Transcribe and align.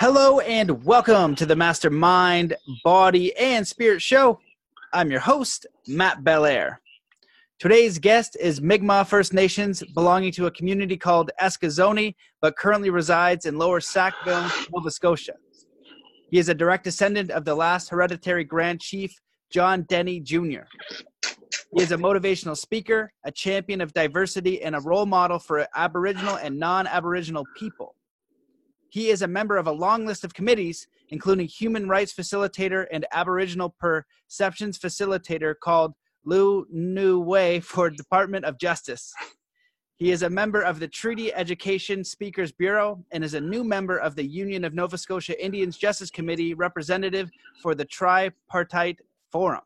Hello 0.00 0.40
and 0.40 0.82
welcome 0.82 1.34
to 1.34 1.44
the 1.44 1.54
Mastermind 1.54 2.56
Body 2.82 3.36
and 3.36 3.68
Spirit 3.68 4.00
Show. 4.00 4.40
I'm 4.94 5.10
your 5.10 5.20
host, 5.20 5.66
Matt 5.86 6.24
Belair. 6.24 6.80
Today's 7.58 7.98
guest 7.98 8.34
is 8.40 8.62
Mi'kmaq 8.62 9.08
First 9.08 9.34
Nations, 9.34 9.82
belonging 9.94 10.32
to 10.32 10.46
a 10.46 10.50
community 10.52 10.96
called 10.96 11.30
Eskasoni, 11.38 12.14
but 12.40 12.56
currently 12.56 12.88
resides 12.88 13.44
in 13.44 13.58
Lower 13.58 13.78
Sackville, 13.78 14.50
Nova 14.72 14.90
Scotia. 14.90 15.34
He 16.30 16.38
is 16.38 16.48
a 16.48 16.54
direct 16.54 16.84
descendant 16.84 17.30
of 17.30 17.44
the 17.44 17.54
last 17.54 17.90
hereditary 17.90 18.44
Grand 18.44 18.80
Chief, 18.80 19.14
John 19.50 19.82
Denny 19.82 20.18
Jr. 20.18 20.62
He 21.76 21.82
is 21.82 21.92
a 21.92 21.98
motivational 21.98 22.56
speaker, 22.56 23.12
a 23.24 23.30
champion 23.30 23.82
of 23.82 23.92
diversity, 23.92 24.62
and 24.62 24.74
a 24.74 24.80
role 24.80 25.04
model 25.04 25.38
for 25.38 25.68
Aboriginal 25.76 26.36
and 26.36 26.58
non 26.58 26.86
Aboriginal 26.86 27.44
people. 27.58 27.96
He 28.90 29.10
is 29.10 29.22
a 29.22 29.28
member 29.28 29.56
of 29.56 29.68
a 29.68 29.72
long 29.72 30.04
list 30.04 30.24
of 30.24 30.34
committees, 30.34 30.88
including 31.10 31.46
Human 31.46 31.88
Rights 31.88 32.12
Facilitator 32.12 32.86
and 32.90 33.06
Aboriginal 33.12 33.74
Perceptions 33.78 34.78
Facilitator 34.78 35.54
called 35.58 35.94
Lu 36.24 36.66
Nu 36.70 37.20
Way 37.20 37.60
for 37.60 37.88
Department 37.88 38.44
of 38.44 38.58
Justice. 38.58 39.12
He 39.96 40.10
is 40.10 40.22
a 40.22 40.30
member 40.30 40.62
of 40.62 40.80
the 40.80 40.88
Treaty 40.88 41.32
Education 41.32 42.02
Speakers 42.02 42.50
Bureau 42.50 43.04
and 43.12 43.22
is 43.22 43.34
a 43.34 43.40
new 43.40 43.62
member 43.62 43.98
of 43.98 44.16
the 44.16 44.26
Union 44.26 44.64
of 44.64 44.74
Nova 44.74 44.98
Scotia 44.98 45.42
Indians 45.42 45.76
Justice 45.76 46.10
Committee 46.10 46.54
representative 46.54 47.30
for 47.62 47.74
the 47.74 47.84
Tripartite 47.84 48.98
Forum. 49.30 49.62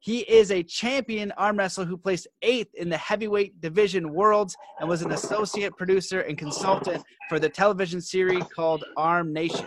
He 0.00 0.20
is 0.20 0.50
a 0.50 0.62
champion 0.62 1.32
arm 1.32 1.58
wrestler 1.58 1.84
who 1.84 1.96
placed 1.96 2.28
eighth 2.42 2.72
in 2.74 2.88
the 2.88 2.96
heavyweight 2.96 3.60
division 3.60 4.12
worlds 4.12 4.56
and 4.78 4.88
was 4.88 5.02
an 5.02 5.10
associate 5.12 5.76
producer 5.76 6.20
and 6.20 6.38
consultant 6.38 7.02
for 7.28 7.40
the 7.40 7.48
television 7.48 8.00
series 8.00 8.44
called 8.54 8.84
Arm 8.96 9.32
Nation. 9.32 9.66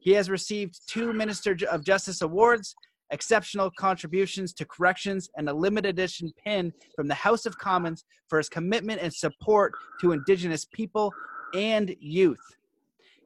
He 0.00 0.12
has 0.12 0.30
received 0.30 0.80
two 0.88 1.12
Minister 1.12 1.56
of 1.70 1.84
Justice 1.84 2.22
awards, 2.22 2.76
exceptional 3.10 3.70
contributions 3.76 4.52
to 4.54 4.64
corrections, 4.64 5.28
and 5.36 5.48
a 5.48 5.54
limited 5.54 5.88
edition 5.88 6.32
pin 6.44 6.72
from 6.94 7.08
the 7.08 7.14
House 7.14 7.44
of 7.44 7.58
Commons 7.58 8.04
for 8.28 8.38
his 8.38 8.48
commitment 8.48 9.00
and 9.00 9.12
support 9.12 9.72
to 10.00 10.12
Indigenous 10.12 10.64
people 10.72 11.12
and 11.54 11.94
youth. 11.98 12.38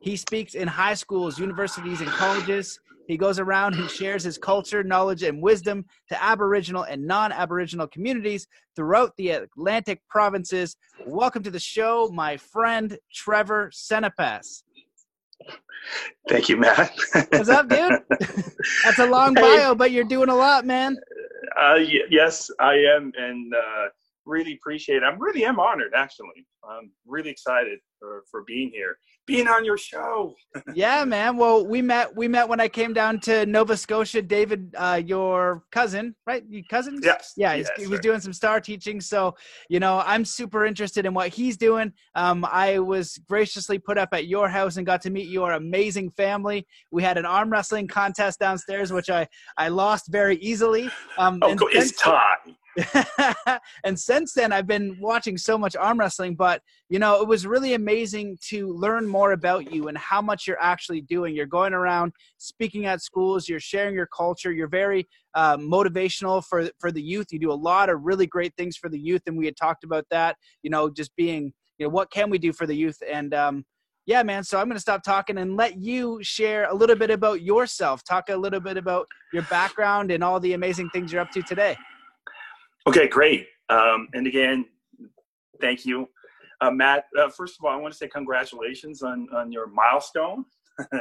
He 0.01 0.17
speaks 0.17 0.55
in 0.55 0.69
high 0.69 0.95
schools, 0.95 1.39
universities, 1.39 2.01
and 2.01 2.09
colleges. 2.11 2.79
He 3.09 3.17
goes 3.17 3.39
around 3.39 3.75
and 3.75 3.91
shares 3.91 4.23
his 4.23 4.37
culture, 4.37 4.85
knowledge, 4.85 5.23
and 5.23 5.43
wisdom 5.43 5.87
to 6.11 6.23
Aboriginal 6.23 6.83
and 6.83 7.07
non 7.07 7.33
Aboriginal 7.33 7.87
communities 7.87 8.47
throughout 8.77 9.15
the 9.17 9.31
Atlantic 9.31 10.03
provinces. 10.11 10.77
Welcome 11.07 11.43
to 11.45 11.51
the 11.51 11.59
show, 11.59 12.11
my 12.13 12.37
friend 12.37 12.99
Trevor 13.15 13.71
Sanipass. 13.75 14.63
Thank 16.29 16.51
you, 16.51 16.59
Matt. 16.59 16.93
What's 17.31 17.49
up, 17.49 17.71
dude? 17.71 17.99
That's 18.85 18.99
a 18.99 19.07
long 19.07 19.35
bio, 19.35 19.75
but 19.75 19.91
you're 19.91 20.05
doing 20.05 20.29
a 20.29 20.37
lot, 20.37 20.67
man. 20.67 20.99
Uh, 21.59 21.77
y- 21.79 22.03
yes, 22.11 22.51
I 22.61 22.75
am, 22.75 23.11
and 23.17 23.55
uh, 23.55 23.87
really 24.27 24.53
appreciate 24.53 24.97
it. 24.99 25.03
I 25.03 25.15
really 25.19 25.47
am 25.47 25.59
honored, 25.59 25.93
actually. 25.97 26.47
I'm 26.63 26.91
really 27.07 27.31
excited 27.31 27.79
for, 27.99 28.25
for 28.31 28.45
being 28.47 28.69
here, 28.71 28.99
being 29.29 29.47
on 29.47 29.65
your 29.65 29.77
show. 29.77 30.35
yeah, 30.75 31.05
man. 31.05 31.37
Well, 31.37 31.65
we 31.65 31.83
met. 31.83 32.17
We 32.17 32.27
met 32.27 32.49
when 32.49 32.59
I 32.59 32.67
came 32.67 32.93
down 32.93 33.21
to 33.21 33.47
Nova 33.47 33.77
Scotia. 33.77 34.23
David, 34.23 34.75
uh, 34.77 35.01
your 35.05 35.63
cousin, 35.71 36.17
right? 36.27 36.43
Your 36.49 36.65
cousin? 36.69 36.99
Yes. 37.03 37.35
Yeah, 37.37 37.55
yes, 37.55 37.69
he 37.77 37.87
was 37.87 38.01
doing 38.01 38.21
some 38.21 38.33
star 38.33 38.61
teaching. 38.61 39.01
So, 39.01 39.37
you 39.69 39.79
know, 39.79 40.03
I'm 40.05 40.25
super 40.25 40.65
interested 40.65 41.07
in 41.07 41.15
what 41.15 41.29
he's 41.29 41.57
doing. 41.57 41.93
Um, 42.15 42.45
I 42.51 42.79
was 42.79 43.19
graciously 43.29 43.79
put 43.79 43.99
up 43.99 44.09
at 44.13 44.27
your 44.27 44.49
house 44.49 44.79
and 44.79 44.87
got 44.87 45.03
to 45.03 45.11
meet 45.11 45.29
your 45.29 45.53
amazing 45.53 46.11
family. 46.11 46.67
We 46.91 47.03
had 47.03 47.19
an 47.19 47.27
arm 47.27 47.51
wrestling 47.51 47.87
contest 47.87 48.41
downstairs, 48.41 48.93
which 48.93 49.11
I 49.11 49.29
I 49.59 49.69
lost 49.69 50.07
very 50.09 50.37
easily. 50.37 50.91
Um, 51.19 51.39
oh, 51.43 51.57
it's 51.71 51.93
time. 51.93 52.57
and 53.85 53.99
since 53.99 54.33
then 54.33 54.53
i've 54.53 54.67
been 54.67 54.97
watching 55.01 55.37
so 55.37 55.59
much 55.59 55.75
arm 55.77 55.99
wrestling 55.99 56.35
but 56.35 56.63
you 56.89 56.99
know 56.99 57.21
it 57.21 57.27
was 57.27 57.47
really 57.47 57.75
amazing 57.75 58.37
to 58.41 58.73
learn 58.75 59.07
more 59.07 59.33
about 59.33 59.73
you 59.73 59.89
and 59.89 59.99
how 59.99 60.23
much 60.23 60.47
you're 60.47 60.61
actually 60.61 61.01
doing 61.01 61.35
you're 61.35 61.47
going 61.47 61.73
around 61.73 62.13
speaking 62.37 62.87
at 62.87 63.03
schools 63.03 63.49
you're 63.49 63.61
sharing 63.61 63.95
your 63.95 64.07
culture 64.07 64.53
you're 64.53 64.69
very 64.69 65.07
uh, 65.35 65.57
motivational 65.57 66.45
for 66.45 66.71
for 66.79 66.93
the 66.93 67.03
youth 67.03 67.27
you 67.31 67.39
do 67.39 67.51
a 67.51 67.53
lot 67.53 67.89
of 67.89 68.01
really 68.03 68.27
great 68.27 68.55
things 68.57 68.77
for 68.77 68.89
the 68.89 68.99
youth 68.99 69.23
and 69.27 69.37
we 69.37 69.45
had 69.45 69.57
talked 69.57 69.85
about 69.85 70.05
that 70.11 70.37
you 70.63 70.71
know 70.71 70.89
just 70.91 71.15
being 71.17 71.53
you 71.79 71.87
know 71.87 71.91
what 71.91 72.11
can 72.11 72.31
we 72.31 72.39
do 72.39 72.53
for 72.53 72.67
the 72.67 72.75
youth 72.75 72.99
and 73.11 73.35
um, 73.35 73.65
yeah, 74.09 74.23
man. 74.23 74.43
So 74.43 74.59
I'm 74.59 74.69
going 74.69 74.77
to 74.77 74.81
stop 74.81 75.03
talking 75.03 75.37
and 75.37 75.55
let 75.55 75.83
you 75.83 76.19
share 76.23 76.65
a 76.71 76.75
little 76.75 76.97
bit 76.97 77.11
about 77.11 77.43
yourself. 77.43 78.03
Talk 78.03 78.31
a 78.31 78.37
little 78.37 78.59
bit 78.59 78.79
about 78.79 79.07
your 79.35 79.43
background 79.51 80.11
and 80.11 80.25
all 80.25 80.41
the 80.41 80.55
amazing 80.55 80.89
things 80.95 81.13
you're 81.13 81.21
up 81.21 81.31
to 81.33 81.43
today. 81.43 81.77
Okay, 82.87 83.09
great. 83.09 83.47
Um, 83.69 84.09
and 84.15 84.27
again, 84.27 84.67
thank 85.61 85.85
you, 85.85 86.09
uh, 86.61 86.71
Matt. 86.71 87.07
Uh, 87.19 87.29
first 87.29 87.59
of 87.59 87.65
all, 87.65 87.73
I 87.73 87.77
want 87.77 87.93
to 87.93 87.99
say 87.99 88.09
congratulations 88.09 89.03
on 89.03 89.29
on 89.35 89.53
your 89.53 89.67
milestone. 89.69 90.45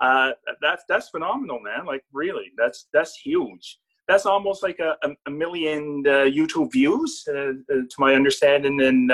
uh, 0.00 0.32
that's 0.60 0.84
that's 0.88 1.08
phenomenal, 1.10 1.60
man. 1.60 1.84
Like 1.86 2.04
really, 2.12 2.52
that's 2.56 2.86
that's 2.92 3.16
huge. 3.16 3.78
That's 4.10 4.26
almost 4.26 4.62
like 4.62 4.80
a, 4.80 4.96
a, 5.26 5.30
million 5.30 6.02
uh, 6.04 6.26
YouTube 6.38 6.72
views, 6.72 7.24
uh, 7.28 7.32
uh, 7.32 7.52
to 7.68 7.96
my 7.98 8.14
understanding, 8.14 8.80
and 8.82 9.12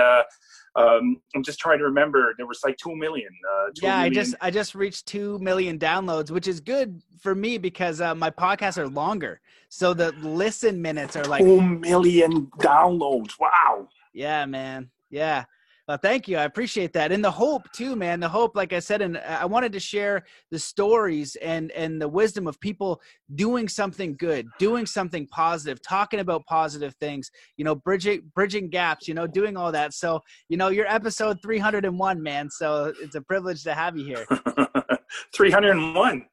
um, 0.76 1.20
I'm 1.34 1.42
just 1.42 1.58
trying 1.58 1.78
to 1.78 1.84
remember. 1.84 2.34
There 2.36 2.46
was 2.46 2.60
like 2.64 2.76
two 2.76 2.94
million. 2.94 3.28
Uh, 3.28 3.66
two 3.74 3.86
yeah, 3.86 3.96
million. 4.02 4.12
I 4.12 4.14
just 4.14 4.34
I 4.42 4.50
just 4.50 4.74
reached 4.74 5.06
two 5.06 5.38
million 5.38 5.78
downloads, 5.78 6.30
which 6.30 6.46
is 6.46 6.60
good 6.60 7.02
for 7.20 7.34
me 7.34 7.58
because 7.58 8.00
uh, 8.00 8.14
my 8.14 8.30
podcasts 8.30 8.78
are 8.78 8.88
longer, 8.88 9.40
so 9.68 9.94
the 9.94 10.12
listen 10.22 10.80
minutes 10.80 11.16
are 11.16 11.24
like 11.24 11.42
two 11.42 11.60
million 11.60 12.46
downloads. 12.58 13.32
Wow. 13.40 13.88
Yeah, 14.12 14.44
man. 14.46 14.90
Yeah. 15.10 15.44
Well, 15.88 15.98
thank 15.98 16.26
you. 16.26 16.36
I 16.36 16.44
appreciate 16.44 16.92
that. 16.94 17.12
And 17.12 17.24
the 17.24 17.30
hope 17.30 17.70
too, 17.70 17.94
man. 17.94 18.18
The 18.18 18.28
hope, 18.28 18.56
like 18.56 18.72
I 18.72 18.80
said, 18.80 19.02
and 19.02 19.18
I 19.18 19.44
wanted 19.44 19.72
to 19.72 19.78
share 19.78 20.24
the 20.50 20.58
stories 20.58 21.36
and 21.36 21.70
and 21.72 22.02
the 22.02 22.08
wisdom 22.08 22.48
of 22.48 22.58
people 22.58 23.00
doing 23.36 23.68
something 23.68 24.16
good, 24.18 24.48
doing 24.58 24.84
something 24.84 25.28
positive, 25.28 25.80
talking 25.80 26.18
about 26.18 26.44
positive 26.46 26.96
things. 26.96 27.30
You 27.56 27.64
know, 27.64 27.76
bridging 27.76 28.32
bridging 28.34 28.68
gaps. 28.68 29.06
You 29.06 29.14
know, 29.14 29.28
doing 29.28 29.56
all 29.56 29.70
that. 29.70 29.94
So, 29.94 30.20
you 30.48 30.56
know, 30.56 30.68
you're 30.68 30.90
episode 30.90 31.40
301, 31.40 32.20
man. 32.20 32.50
So 32.50 32.92
it's 33.00 33.14
a 33.14 33.20
privilege 33.20 33.62
to 33.62 33.74
have 33.74 33.96
you 33.96 34.04
here. 34.04 34.26
301. 35.36 36.26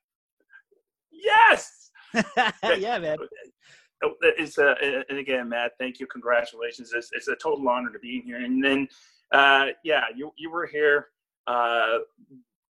Yes. 1.11 1.91
yeah, 2.63 2.97
man 2.97 3.17
oh, 4.03 4.13
it's 4.21 4.57
a 4.57 4.75
and 5.09 5.17
again 5.17 5.49
matt 5.49 5.71
thank 5.79 5.99
you 5.99 6.07
congratulations 6.07 6.91
it's, 6.93 7.09
it's 7.13 7.27
a 7.27 7.35
total 7.35 7.67
honor 7.67 7.91
to 7.91 7.99
be 7.99 8.21
here 8.21 8.37
and 8.37 8.63
then 8.63 8.87
uh, 9.33 9.67
yeah, 9.83 10.03
you 10.15 10.31
you 10.37 10.51
were 10.51 10.65
here. 10.65 11.07
Uh, 11.47 11.99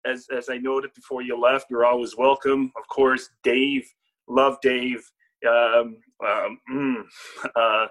as 0.05 0.27
as 0.35 0.49
I 0.49 0.57
noted 0.57 0.93
before 0.93 1.21
you 1.21 1.39
left, 1.39 1.67
you're 1.69 1.85
always 1.85 2.17
welcome. 2.17 2.71
Of 2.77 2.87
course, 2.87 3.29
Dave, 3.43 3.87
love 4.27 4.57
Dave. 4.61 5.09
Um, 5.47 5.97
um, 6.25 6.59
mm, 6.71 7.03
uh, 7.55 7.87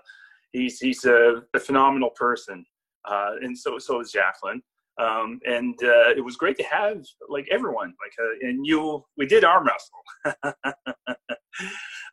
he's 0.52 0.80
he's 0.80 1.04
a, 1.04 1.42
a 1.54 1.60
phenomenal 1.60 2.10
person, 2.10 2.66
uh, 3.04 3.32
and 3.40 3.56
so 3.56 3.78
so 3.78 4.00
is 4.00 4.10
Jacqueline. 4.12 4.62
Um, 4.98 5.40
and 5.46 5.74
uh, 5.82 6.10
it 6.16 6.24
was 6.24 6.36
great 6.36 6.56
to 6.56 6.64
have 6.64 7.04
like 7.28 7.46
everyone 7.50 7.92
like 8.02 8.14
uh, 8.18 8.48
and 8.48 8.66
you 8.66 9.04
we 9.18 9.26
did 9.26 9.44
arm 9.44 9.66
wrestle 9.66 10.34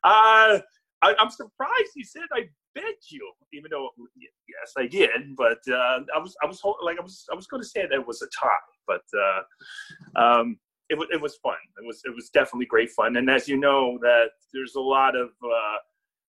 I, 0.03 0.62
am 1.02 1.30
surprised 1.30 1.92
you 1.96 2.03
said 2.03 2.24
I 2.34 2.50
bet 2.75 2.95
you, 3.09 3.31
even 3.53 3.69
though 3.72 3.89
yes, 4.17 4.73
I 4.78 4.88
did. 4.88 5.35
But 5.35 5.59
uh, 5.69 6.00
I 6.16 6.19
was 6.19 6.35
I 6.41 6.45
was 6.45 6.61
like 6.84 6.97
I 7.00 7.03
was 7.03 7.25
I 7.31 7.35
was 7.35 7.47
going 7.47 7.61
to 7.61 7.68
say 7.68 7.83
that 7.83 7.94
it 7.94 8.07
was 8.07 8.21
a 8.21 8.27
tie, 8.27 8.50
but 8.88 9.03
uh, 9.18 10.21
um, 10.21 10.57
it 10.89 10.98
was 10.98 11.07
it 11.12 11.21
was 11.21 11.38
fun. 11.38 11.56
It 11.77 11.86
was 11.86 12.01
it 12.06 12.13
was 12.15 12.30
definitely 12.30 12.65
great 12.65 12.92
fun. 12.92 13.18
And 13.18 13.30
as 13.30 13.48
you 13.48 13.57
know, 13.57 13.98
that 14.01 14.30
there's 14.53 14.75
a 14.75 14.81
lot 14.81 15.15
of 15.15 15.30
uh, 15.44 15.77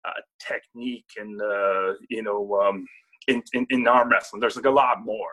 uh 0.05 0.21
technique 0.39 1.09
and 1.17 1.41
uh, 1.41 1.93
you 2.09 2.23
know 2.23 2.59
um, 2.61 2.85
in, 3.27 3.43
in, 3.53 3.65
in 3.69 3.87
arm 3.87 4.09
wrestling. 4.09 4.39
There's 4.39 4.55
like 4.55 4.65
a 4.65 4.71
lot 4.71 5.03
more. 5.03 5.31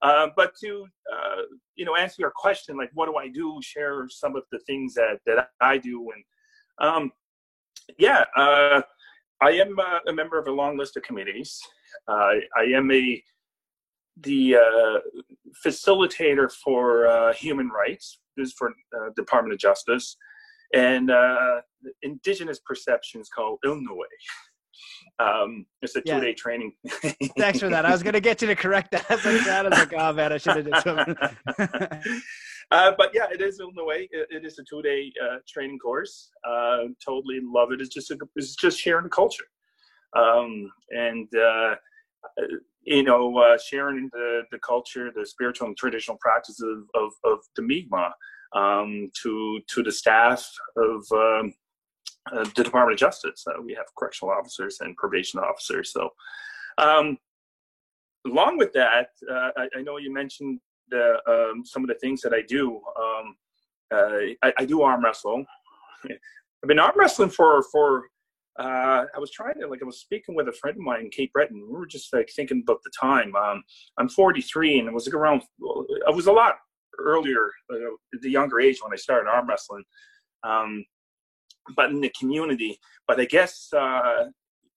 Uh, 0.00 0.28
but 0.36 0.52
to 0.62 0.86
uh, 1.12 1.42
you 1.74 1.84
know 1.84 1.96
answer 1.96 2.16
your 2.20 2.32
question, 2.34 2.76
like 2.76 2.90
what 2.94 3.06
do 3.06 3.16
I 3.16 3.28
do? 3.28 3.58
Share 3.62 4.06
some 4.08 4.36
of 4.36 4.44
the 4.52 4.60
things 4.60 4.94
that 4.94 5.18
that 5.26 5.50
I 5.60 5.78
do, 5.78 6.08
and 6.14 6.24
um, 6.88 7.12
yeah, 7.98 8.24
uh, 8.36 8.82
I 9.40 9.50
am 9.52 9.78
uh, 9.78 10.00
a 10.08 10.12
member 10.12 10.38
of 10.38 10.48
a 10.48 10.52
long 10.52 10.76
list 10.76 10.96
of 10.96 11.02
committees. 11.02 11.60
Uh, 12.08 12.34
I 12.56 12.64
am 12.74 12.90
a 12.90 13.22
the 14.20 14.56
uh, 14.56 14.98
facilitator 15.64 16.50
for 16.52 17.06
uh, 17.06 17.32
human 17.34 17.68
rights. 17.68 18.18
This 18.36 18.48
is 18.48 18.54
for 18.58 18.70
uh, 18.70 19.10
Department 19.16 19.52
of 19.52 19.60
Justice 19.60 20.16
and 20.74 21.10
Indigenous 22.02 22.58
perceptions 22.66 23.28
called 23.28 23.60
Ilnue. 23.64 23.86
Um, 25.20 25.66
it's 25.82 25.96
a 25.96 26.00
two-day 26.00 26.34
training. 26.34 26.72
Thanks 27.38 27.60
for 27.60 27.68
that. 27.68 27.86
I 27.86 27.90
was 27.90 28.02
going 28.02 28.14
to 28.14 28.20
get 28.20 28.42
you 28.42 28.48
to 28.48 28.56
correct 28.56 28.90
that. 28.90 29.06
I 29.08 29.14
was 29.14 29.78
like, 29.78 29.94
oh 29.96 30.12
man, 30.12 30.32
I 30.32 30.38
should 30.38 30.56
have 30.56 30.70
done 30.70 30.82
something. 30.82 32.20
uh, 32.70 32.92
but 32.98 33.10
yeah, 33.14 33.26
it 33.32 33.40
is 33.40 33.60
Illinois. 33.60 34.06
It, 34.10 34.28
it 34.30 34.44
is 34.44 34.58
a 34.58 34.64
two-day 34.68 35.12
uh, 35.22 35.36
training 35.48 35.78
course. 35.78 36.30
Uh, 36.46 36.84
totally 37.04 37.40
love 37.42 37.72
it. 37.72 37.80
It's 37.80 37.92
just 37.92 38.10
a, 38.10 38.18
it's 38.36 38.56
just 38.56 38.78
sharing 38.78 39.04
the 39.04 39.10
culture, 39.10 39.44
um, 40.14 40.70
and 40.90 41.28
uh, 41.34 41.76
you 42.82 43.02
know, 43.02 43.36
uh, 43.38 43.56
sharing 43.58 44.10
the 44.12 44.42
the 44.50 44.58
culture, 44.58 45.10
the 45.14 45.24
spiritual 45.24 45.68
and 45.68 45.76
traditional 45.76 46.18
practices 46.20 46.64
of 46.94 47.02
of, 47.02 47.12
of 47.24 47.38
the 47.56 47.62
Mi'kmaq 47.62 48.12
um, 48.54 49.10
to 49.22 49.60
to 49.74 49.82
the 49.82 49.92
staff 49.92 50.46
of 50.76 51.06
um, 51.12 51.54
uh, 52.32 52.44
the 52.54 52.64
Department 52.64 52.92
of 52.92 52.98
Justice. 52.98 53.44
we 53.64 53.72
have 53.74 53.86
correctional 53.98 54.34
officers 54.34 54.78
and 54.80 54.96
probation 54.96 55.40
officers. 55.40 55.92
So. 55.92 56.10
Um, 56.76 57.18
along 58.24 58.58
with 58.58 58.72
that, 58.72 59.08
uh, 59.28 59.50
I, 59.56 59.68
I, 59.78 59.82
know 59.82 59.96
you 59.96 60.12
mentioned 60.12 60.60
the, 60.90 61.16
um, 61.26 61.64
some 61.64 61.82
of 61.82 61.88
the 61.88 61.94
things 61.94 62.20
that 62.22 62.32
I 62.32 62.42
do. 62.42 62.80
Um, 62.98 63.36
uh, 63.92 64.34
I, 64.42 64.52
I, 64.58 64.64
do 64.64 64.82
arm 64.82 65.02
wrestle. 65.02 65.44
I've 66.04 66.68
been 66.68 66.78
arm 66.78 66.94
wrestling 66.96 67.30
for 67.30 67.62
for. 67.72 68.04
Uh, 68.58 69.04
I 69.14 69.18
was 69.18 69.30
trying 69.30 69.54
to 69.60 69.68
like 69.68 69.80
I 69.82 69.86
was 69.86 70.00
speaking 70.00 70.34
with 70.34 70.48
a 70.48 70.52
friend 70.52 70.76
of 70.76 70.82
mine, 70.82 71.02
in 71.02 71.10
Cape 71.10 71.32
Breton. 71.32 71.64
We 71.70 71.78
were 71.78 71.86
just 71.86 72.12
like 72.12 72.28
thinking 72.34 72.62
about 72.66 72.80
the 72.84 72.90
time. 73.00 73.34
Um, 73.36 73.62
I'm 73.98 74.08
43, 74.08 74.80
and 74.80 74.88
it 74.88 74.94
was 74.94 75.06
like 75.06 75.14
around. 75.14 75.42
I 76.06 76.10
was 76.10 76.26
a 76.26 76.32
lot 76.32 76.56
earlier, 76.98 77.50
uh, 77.72 77.76
the 78.20 78.30
younger 78.30 78.60
age 78.60 78.80
when 78.82 78.92
I 78.92 78.96
started 78.96 79.30
arm 79.30 79.48
wrestling. 79.48 79.84
Um, 80.42 80.84
but 81.76 81.90
in 81.90 82.00
the 82.00 82.12
community. 82.18 82.78
But 83.06 83.20
I 83.20 83.24
guess 83.26 83.68
uh, 83.72 84.24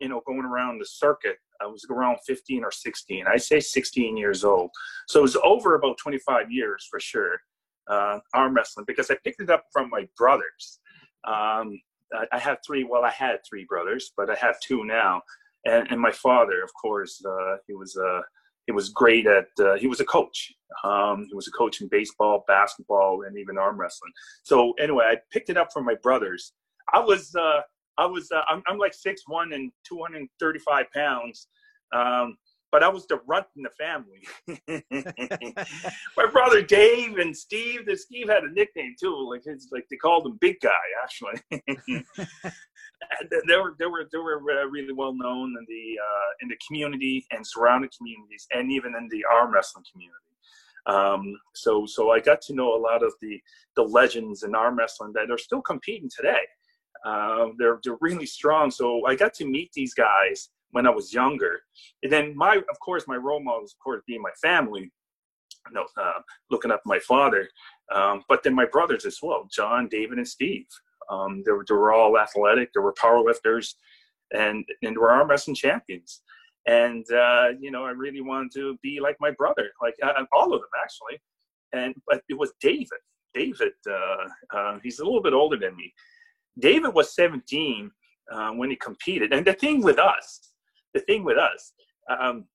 you 0.02 0.10
know, 0.10 0.22
going 0.26 0.44
around 0.44 0.80
the 0.80 0.86
circuit, 0.86 1.38
I 1.62 1.68
was 1.68 1.86
around 1.90 2.18
15 2.26 2.64
or 2.64 2.72
16. 2.72 3.26
I 3.28 3.38
say 3.38 3.60
16 3.60 4.18
years 4.18 4.44
old. 4.44 4.72
So 5.08 5.20
it 5.20 5.24
was 5.24 5.38
over 5.44 5.76
about 5.76 5.98
25 5.98 6.52
years 6.52 6.88
for 6.90 7.00
sure, 7.00 7.40
uh, 7.90 8.20
arm 8.34 8.54
wrestling, 8.54 8.86
because 8.88 9.12
I 9.12 9.18
picked 9.24 9.42
it 9.42 9.50
up 9.50 9.66
from 9.72 9.90
my 9.90 10.08
brothers. 10.18 10.80
Um, 11.26 11.80
I, 12.14 12.26
I 12.34 12.40
have 12.40 12.60
three, 12.66 12.84
well, 12.84 13.04
I 13.04 13.12
had 13.12 13.40
three 13.48 13.66
brothers, 13.68 14.12
but 14.18 14.30
I 14.30 14.36
have 14.36 14.60
two 14.62 14.84
now. 14.86 15.22
And, 15.66 15.88
and 15.92 16.02
my 16.02 16.12
father, 16.12 16.64
of 16.64 16.72
course, 16.82 17.24
uh, 17.24 17.58
he 17.68 17.74
was 17.74 17.96
uh, 17.96 18.22
he 18.68 18.72
was 18.72 18.90
great 18.90 19.28
at 19.28 19.48
uh, 19.60 19.76
he 19.76 19.88
was 19.88 20.00
a 20.00 20.06
coach 20.06 20.54
um, 20.84 21.26
he 21.30 21.36
was 21.36 21.48
a 21.48 21.52
coach 21.52 21.82
in 21.82 21.88
baseball 21.88 22.44
basketball 22.48 23.24
and 23.28 23.38
even 23.38 23.58
arm 23.58 23.80
wrestling 23.80 24.12
so 24.44 24.74
anyway 24.80 25.06
i 25.10 25.18
picked 25.32 25.50
it 25.50 25.58
up 25.58 25.70
from 25.74 25.86
my 25.86 25.96
brothers 26.04 26.54
i 26.94 27.00
was 27.00 27.34
uh, 27.36 27.62
I 27.98 28.06
was 28.06 28.32
uh, 28.32 28.42
I'm, 28.50 28.62
I'm 28.68 28.78
like 28.78 28.94
six 28.94 29.24
one 29.28 29.54
and 29.54 29.72
235 29.88 30.86
pounds. 30.94 31.48
Um, 31.94 32.38
but 32.72 32.84
I 32.84 32.88
was 32.88 33.06
the 33.08 33.20
runt 33.28 33.48
in 33.58 33.64
the 33.64 33.70
family. 33.72 34.24
My 36.18 36.26
brother 36.32 36.62
Dave 36.62 37.18
and 37.18 37.36
Steve. 37.36 37.86
The 37.86 37.98
Steve 37.98 38.30
had 38.30 38.44
a 38.44 38.52
nickname 38.52 38.96
too, 39.00 39.30
like 39.30 39.44
his, 39.44 39.68
like 39.72 39.86
they 39.92 39.98
called 39.98 40.26
him 40.26 40.38
Big 40.40 40.56
Guy 40.62 40.70
actually. 41.04 41.42
they 43.30 43.58
were 43.58 43.76
they 43.78 43.86
were 43.86 44.08
they 44.12 44.18
were 44.18 44.38
uh, 44.38 44.66
really 44.68 44.94
well 44.94 45.14
known 45.14 45.54
in 45.60 45.66
the 45.68 46.00
uh, 46.00 46.30
in 46.42 46.48
the 46.48 46.58
community 46.66 47.26
and 47.32 47.46
surrounding 47.46 47.90
communities, 47.98 48.48
and 48.52 48.72
even 48.72 48.96
in 48.96 49.10
the 49.10 49.26
arm 49.32 49.54
wrestling 49.54 49.86
community. 49.92 50.18
Um, 50.88 51.38
so 51.54 51.86
so 51.86 52.12
I 52.12 52.22
got 52.22 52.42
to 52.44 52.54
know 52.54 52.74
a 52.76 52.80
lot 52.80 53.04
of 53.04 53.14
the 53.22 53.42
the 53.76 53.84
legends 53.84 54.44
in 54.44 54.56
arm 54.56 54.78
wrestling 54.78 55.12
that 55.14 55.30
are 55.30 55.38
still 55.38 55.62
competing 55.62 56.10
today. 56.16 56.42
Uh, 57.06 57.48
they're 57.58 57.80
they're 57.84 57.98
really 58.02 58.26
strong. 58.26 58.72
So 58.72 59.06
I 59.06 59.16
got 59.16 59.34
to 59.36 59.46
meet 59.46 59.72
these 59.74 59.94
guys 59.94 60.50
when 60.72 60.88
I 60.88 60.90
was 60.90 61.14
younger, 61.14 61.62
and 62.04 62.12
then 62.12 62.36
my 62.36 62.56
of 62.56 62.80
course 62.80 63.08
my 63.08 63.18
role 63.18 63.44
models 63.44 63.74
of 63.74 63.84
course 63.84 64.02
being 64.08 64.22
my 64.22 64.32
family. 64.42 64.92
You 65.68 65.76
know, 65.76 65.86
uh, 66.02 66.22
looking 66.50 66.72
up 66.72 66.82
my 66.86 66.98
father, 67.00 67.48
um, 67.94 68.24
but 68.28 68.42
then 68.42 68.56
my 68.56 68.66
brothers 68.66 69.06
as 69.06 69.20
well, 69.22 69.48
John, 69.52 69.88
David, 69.90 70.18
and 70.18 70.28
Steve. 70.28 70.66
Um, 71.12 71.44
they, 71.46 71.52
were, 71.52 71.64
they 71.68 71.76
were 71.76 71.92
all 71.92 72.18
athletic. 72.18 72.72
They 72.74 72.80
were 72.80 72.94
power 72.94 73.22
lifters, 73.22 73.76
and 74.34 74.66
and 74.82 74.98
were 74.98 75.12
arm 75.12 75.30
wrestling 75.30 75.56
champions. 75.56 76.22
And 76.68 77.06
uh, 77.12 77.50
you 77.60 77.72
know, 77.72 77.86
I 77.86 77.92
really 77.92 78.22
wanted 78.22 78.52
to 78.54 78.78
be 78.82 79.00
like 79.00 79.18
my 79.20 79.32
brother, 79.32 79.72
like 79.82 79.96
uh, 80.02 80.24
all 80.32 80.54
of 80.54 80.62
them 80.62 80.70
actually. 80.84 81.22
And 81.74 81.96
but 82.08 82.22
it 82.30 82.38
was 82.38 82.54
David. 82.62 83.00
David, 83.34 83.74
uh, 83.90 84.58
uh, 84.58 84.80
he's 84.84 85.00
a 85.00 85.06
little 85.06 85.22
bit 85.22 85.34
older 85.34 85.58
than 85.58 85.76
me, 85.76 85.94
David 86.60 86.94
was 86.94 87.16
17 87.16 87.92
uh, 88.32 88.52
when 88.52 88.70
he 88.70 88.76
competed. 88.76 89.34
And 89.34 89.46
the 89.46 89.54
thing 89.54 89.82
with 89.82 90.00
us, 90.00 90.52
the 90.94 91.00
thing 91.02 91.24
with 91.24 91.38
us, 91.38 91.74
um, 92.10 92.46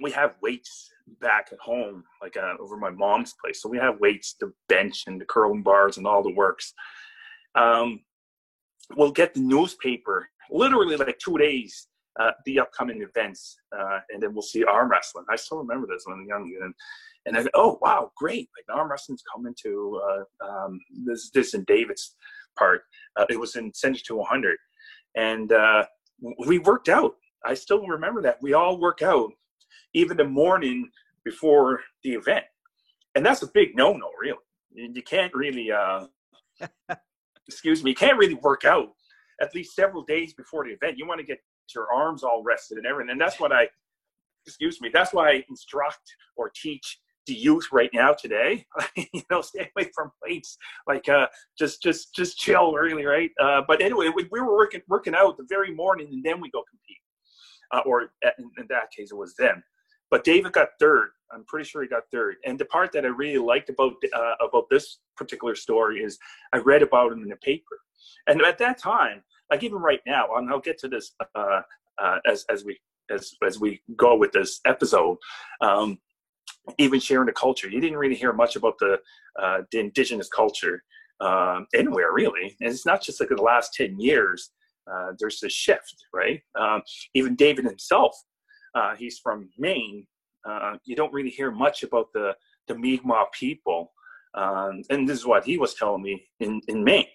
we 0.00 0.10
have 0.12 0.34
weights 0.42 0.90
back 1.20 1.48
at 1.52 1.58
home, 1.58 2.04
like 2.22 2.36
uh, 2.36 2.54
over 2.60 2.76
my 2.76 2.90
mom's 2.90 3.34
place. 3.42 3.60
So 3.60 3.68
we 3.68 3.78
have 3.78 4.00
weights, 4.00 4.36
the 4.40 4.52
bench 4.68 5.04
and 5.06 5.20
the 5.20 5.24
curling 5.24 5.62
bars 5.62 5.98
and 5.98 6.06
all 6.06 6.22
the 6.22 6.32
works. 6.32 6.72
Um, 7.54 8.00
we'll 8.96 9.12
get 9.12 9.34
the 9.34 9.40
newspaper 9.40 10.28
literally 10.50 10.96
like 10.96 11.18
two 11.18 11.38
days, 11.38 11.88
uh, 12.20 12.32
the 12.46 12.60
upcoming 12.60 13.02
events, 13.02 13.56
uh, 13.76 13.98
and 14.10 14.22
then 14.22 14.32
we'll 14.32 14.42
see 14.42 14.64
arm 14.64 14.90
wrestling. 14.90 15.24
I 15.30 15.36
still 15.36 15.58
remember 15.58 15.86
this 15.86 16.04
when 16.06 16.16
I 16.16 16.18
was 16.20 16.28
young. 16.28 16.56
And, 16.62 16.74
and 17.26 17.36
I, 17.38 17.50
oh 17.54 17.78
wow, 17.80 18.12
great! 18.16 18.48
Like 18.56 18.76
arm 18.76 18.90
wrestling's 18.90 19.22
coming 19.34 19.54
to 19.62 20.00
uh, 20.08 20.46
um, 20.46 20.80
this 21.06 21.30
this 21.30 21.54
in 21.54 21.64
David's 21.64 22.14
part. 22.56 22.82
Uh, 23.16 23.26
it 23.28 23.38
was 23.38 23.56
in 23.56 23.72
Century 23.74 24.02
to 24.06 24.16
100, 24.16 24.56
and 25.16 25.52
uh, 25.52 25.84
we 26.46 26.58
worked 26.58 26.88
out. 26.88 27.14
I 27.44 27.54
still 27.54 27.86
remember 27.86 28.22
that 28.22 28.40
we 28.42 28.54
all 28.54 28.80
work 28.80 29.02
out, 29.02 29.30
even 29.92 30.16
the 30.16 30.24
morning 30.24 30.90
before 31.24 31.80
the 32.02 32.12
event, 32.12 32.44
and 33.14 33.24
that's 33.24 33.42
a 33.42 33.50
big 33.52 33.76
no-no. 33.76 34.10
Really, 34.20 34.38
you 34.74 35.02
can't 35.02 35.34
really, 35.34 35.70
uh, 35.70 36.06
excuse 37.48 37.84
me, 37.84 37.90
you 37.90 37.96
can't 37.96 38.18
really 38.18 38.34
work 38.34 38.64
out 38.64 38.88
at 39.40 39.54
least 39.54 39.74
several 39.74 40.02
days 40.04 40.32
before 40.34 40.64
the 40.64 40.72
event. 40.72 40.98
You 40.98 41.06
want 41.06 41.20
to 41.20 41.26
get 41.26 41.38
your 41.74 41.92
arms 41.92 42.22
all 42.22 42.42
rested 42.42 42.78
and 42.78 42.86
everything, 42.86 43.10
and 43.10 43.20
that's 43.20 43.40
what 43.40 43.52
I, 43.52 43.68
excuse 44.46 44.80
me, 44.80 44.90
that's 44.92 45.12
why 45.12 45.30
I 45.30 45.44
instruct 45.48 46.02
or 46.36 46.50
teach 46.54 46.98
the 47.26 47.34
youth 47.34 47.68
right 47.72 47.90
now 47.92 48.12
today 48.12 48.66
you 48.96 49.22
know 49.30 49.40
stay 49.40 49.70
away 49.76 49.90
from 49.94 50.10
weights 50.22 50.56
like 50.86 51.08
uh 51.08 51.26
just 51.58 51.82
just 51.82 52.14
just 52.14 52.38
chill 52.38 52.72
really 52.72 53.04
right? 53.04 53.30
Uh 53.40 53.62
but 53.66 53.80
anyway 53.80 54.10
we, 54.14 54.26
we 54.30 54.40
were 54.40 54.56
working 54.56 54.82
working 54.88 55.14
out 55.14 55.36
the 55.36 55.46
very 55.48 55.74
morning 55.74 56.08
and 56.12 56.24
then 56.24 56.40
we 56.40 56.50
go 56.50 56.62
compete. 56.68 56.98
Uh, 57.72 57.80
or 57.86 58.02
in, 58.38 58.50
in, 58.58 58.66
that 58.68 58.90
case 58.96 59.10
it 59.10 59.16
was 59.16 59.34
them. 59.36 59.62
But 60.10 60.22
david 60.22 60.52
got 60.52 60.68
third. 60.78 61.10
I'm 61.32 61.44
pretty 61.46 61.68
sure 61.68 61.82
he 61.82 61.88
got 61.88 62.02
third. 62.12 62.36
And 62.44 62.58
the 62.58 62.66
part 62.66 62.92
that 62.92 63.04
i 63.04 63.08
really 63.08 63.38
liked 63.38 63.70
about 63.70 63.94
uh, 64.14 64.46
about 64.46 64.68
this 64.70 64.98
particular 65.16 65.54
story 65.54 66.02
is 66.02 66.18
i 66.52 66.58
read 66.58 66.82
about 66.82 67.12
him 67.12 67.22
in 67.22 67.28
the 67.28 67.36
paper. 67.36 67.78
And 68.26 68.42
at 68.42 68.58
that 68.58 68.78
time 68.78 69.22
like 69.50 69.62
even 69.62 69.78
right 69.78 70.00
now 70.06 70.26
and 70.36 70.50
i'll 70.50 70.60
get 70.60 70.78
to 70.78 70.88
this 70.88 71.12
uh, 71.34 71.60
uh 71.98 72.18
as 72.26 72.44
as 72.50 72.64
we 72.64 72.78
as 73.10 73.32
as 73.46 73.60
we 73.60 73.80
go 73.96 74.16
with 74.16 74.32
this 74.32 74.60
episode 74.64 75.16
um 75.60 75.98
even 76.78 77.00
sharing 77.00 77.26
the 77.26 77.32
culture. 77.32 77.68
You 77.68 77.80
didn't 77.80 77.98
really 77.98 78.14
hear 78.14 78.32
much 78.32 78.56
about 78.56 78.78
the 78.78 78.98
uh, 79.40 79.62
the 79.70 79.80
indigenous 79.80 80.28
culture 80.28 80.82
um, 81.20 81.66
anywhere 81.74 82.12
really, 82.12 82.56
and 82.60 82.70
it's 82.70 82.86
not 82.86 83.02
just 83.02 83.20
like 83.20 83.28
the 83.28 83.40
last 83.40 83.74
ten 83.74 83.98
years. 83.98 84.50
Uh, 84.90 85.12
there's 85.18 85.42
a 85.42 85.48
shift, 85.48 85.94
right? 86.12 86.42
Um, 86.58 86.82
even 87.14 87.34
David 87.36 87.64
himself, 87.64 88.14
uh, 88.74 88.94
he's 88.96 89.18
from 89.18 89.48
Maine. 89.58 90.06
Uh, 90.46 90.76
you 90.84 90.94
don't 90.94 91.12
really 91.12 91.30
hear 91.30 91.50
much 91.50 91.82
about 91.82 92.08
the 92.12 92.34
the 92.68 92.74
Mi'kmaq 92.74 93.32
people, 93.32 93.92
um, 94.34 94.82
and 94.90 95.08
this 95.08 95.18
is 95.18 95.26
what 95.26 95.44
he 95.44 95.58
was 95.58 95.74
telling 95.74 96.02
me 96.02 96.26
in 96.40 96.60
in 96.68 96.82
Maine. 96.84 97.06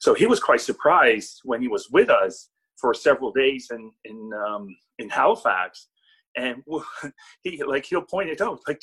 So 0.00 0.14
he 0.14 0.26
was 0.26 0.40
quite 0.40 0.60
surprised 0.60 1.40
when 1.44 1.60
he 1.60 1.68
was 1.68 1.90
with 1.90 2.10
us 2.10 2.48
for 2.76 2.92
several 2.94 3.32
days 3.32 3.68
in 3.70 3.92
in 4.04 4.30
um, 4.46 4.76
in 4.98 5.08
Halifax 5.08 5.88
and 6.36 6.62
he 7.42 7.62
like 7.62 7.86
he'll 7.86 8.02
point 8.02 8.28
it 8.28 8.40
out 8.40 8.60
like 8.68 8.80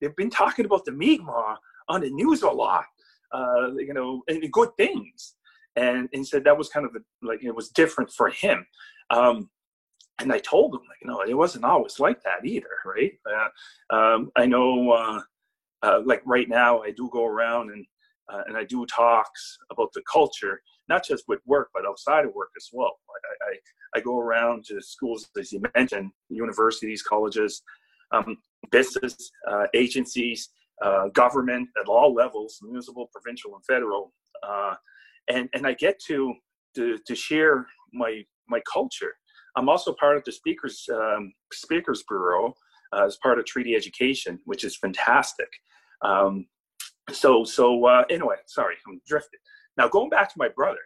they've 0.00 0.16
been 0.16 0.30
talking 0.30 0.64
about 0.64 0.84
the 0.84 0.92
Mi'kmaq 0.92 1.56
on 1.88 2.00
the 2.02 2.10
news 2.10 2.42
a 2.42 2.48
lot, 2.48 2.84
uh, 3.32 3.72
you 3.76 3.92
know, 3.92 4.22
and 4.28 4.50
good 4.52 4.70
things. 4.76 5.34
And 5.76 6.08
and 6.12 6.26
said 6.26 6.44
that 6.44 6.58
was 6.58 6.68
kind 6.68 6.86
of 6.86 6.92
a, 6.96 7.26
like 7.26 7.42
it 7.42 7.54
was 7.54 7.68
different 7.70 8.10
for 8.10 8.28
him. 8.28 8.66
Um, 9.10 9.48
and 10.20 10.32
I 10.32 10.38
told 10.38 10.74
him 10.74 10.80
like 10.80 10.98
no 11.04 11.20
it 11.22 11.34
wasn't 11.34 11.64
always 11.64 11.98
like 11.98 12.22
that 12.22 12.44
either, 12.44 12.68
right? 12.84 13.12
Uh, 13.26 13.96
um, 13.96 14.30
I 14.36 14.46
know 14.46 14.90
uh, 14.90 15.20
uh 15.82 16.00
like 16.04 16.22
right 16.26 16.48
now 16.48 16.82
I 16.82 16.90
do 16.90 17.08
go 17.12 17.24
around 17.24 17.70
and 17.70 17.86
uh, 18.32 18.42
and 18.46 18.56
I 18.56 18.64
do 18.64 18.86
talks 18.86 19.58
about 19.70 19.92
the 19.92 20.02
culture, 20.10 20.60
not 20.90 21.04
just 21.06 21.24
with 21.28 21.40
work, 21.46 21.68
but 21.72 21.86
outside 21.86 22.24
of 22.26 22.34
work 22.34 22.50
as 22.56 22.68
well. 22.72 22.94
I, 23.08 23.50
I, 23.50 23.98
I 23.98 24.00
go 24.00 24.18
around 24.18 24.64
to 24.66 24.82
schools, 24.82 25.30
as 25.38 25.52
you 25.52 25.62
mentioned, 25.74 26.10
universities, 26.28 27.02
colleges, 27.02 27.62
um, 28.12 28.36
business, 28.70 29.14
uh, 29.50 29.66
agencies, 29.72 30.50
uh, 30.84 31.08
government 31.14 31.68
at 31.80 31.88
all 31.88 32.12
levels, 32.12 32.58
municipal, 32.62 33.08
provincial, 33.12 33.54
and 33.54 33.64
federal. 33.64 34.12
Uh, 34.42 34.74
and, 35.28 35.48
and 35.54 35.66
I 35.66 35.74
get 35.74 35.98
to, 36.08 36.34
to, 36.74 36.98
to 37.06 37.14
share 37.14 37.66
my, 37.92 38.22
my 38.48 38.60
culture. 38.70 39.12
I'm 39.56 39.68
also 39.68 39.94
part 39.94 40.16
of 40.16 40.24
the 40.24 40.32
Speakers, 40.32 40.84
um, 40.92 41.32
Speakers 41.52 42.02
Bureau 42.08 42.54
uh, 42.92 43.04
as 43.06 43.16
part 43.22 43.38
of 43.38 43.46
Treaty 43.46 43.74
Education, 43.74 44.38
which 44.44 44.64
is 44.64 44.76
fantastic. 44.76 45.48
Um, 46.02 46.46
so 47.12 47.44
so 47.44 47.84
uh, 47.86 48.04
anyway, 48.10 48.36
sorry, 48.46 48.76
I'm 48.86 49.00
drifting. 49.06 49.40
Now 49.76 49.88
going 49.88 50.10
back 50.10 50.28
to 50.28 50.38
my 50.38 50.48
brother, 50.48 50.80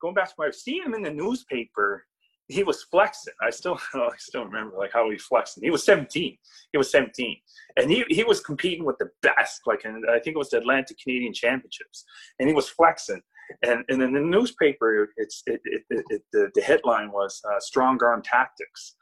going 0.00 0.14
back 0.14 0.28
to 0.28 0.34
my 0.38 0.50
seeing 0.50 0.82
him 0.82 0.94
in 0.94 1.02
the 1.02 1.10
newspaper, 1.10 2.04
he 2.48 2.62
was 2.62 2.82
flexing. 2.84 3.34
I 3.40 3.50
still 3.50 3.78
I 3.94 4.10
still 4.18 4.44
remember 4.44 4.76
like 4.76 4.92
how 4.92 5.10
he 5.10 5.18
flexing. 5.18 5.62
He 5.62 5.70
was 5.70 5.84
17. 5.84 6.36
He 6.72 6.78
was 6.78 6.90
17, 6.90 7.36
and 7.76 7.90
he 7.90 8.04
he 8.08 8.24
was 8.24 8.40
competing 8.40 8.84
with 8.84 8.98
the 8.98 9.10
best. 9.22 9.62
Like 9.66 9.84
in, 9.84 10.02
I 10.08 10.18
think 10.18 10.34
it 10.34 10.38
was 10.38 10.50
the 10.50 10.58
Atlantic 10.58 10.98
Canadian 11.02 11.32
Championships, 11.32 12.04
and 12.38 12.48
he 12.48 12.54
was 12.54 12.68
flexing. 12.68 13.22
And 13.62 13.84
and 13.88 14.02
in 14.02 14.12
the 14.12 14.20
newspaper, 14.20 15.10
it's 15.16 15.42
it, 15.46 15.60
it, 15.64 15.82
it, 15.90 16.04
it 16.08 16.22
the, 16.32 16.50
the 16.54 16.62
headline 16.62 17.10
was 17.10 17.40
uh, 17.50 17.60
strong 17.60 17.98
arm 18.02 18.22
tactics, 18.22 18.94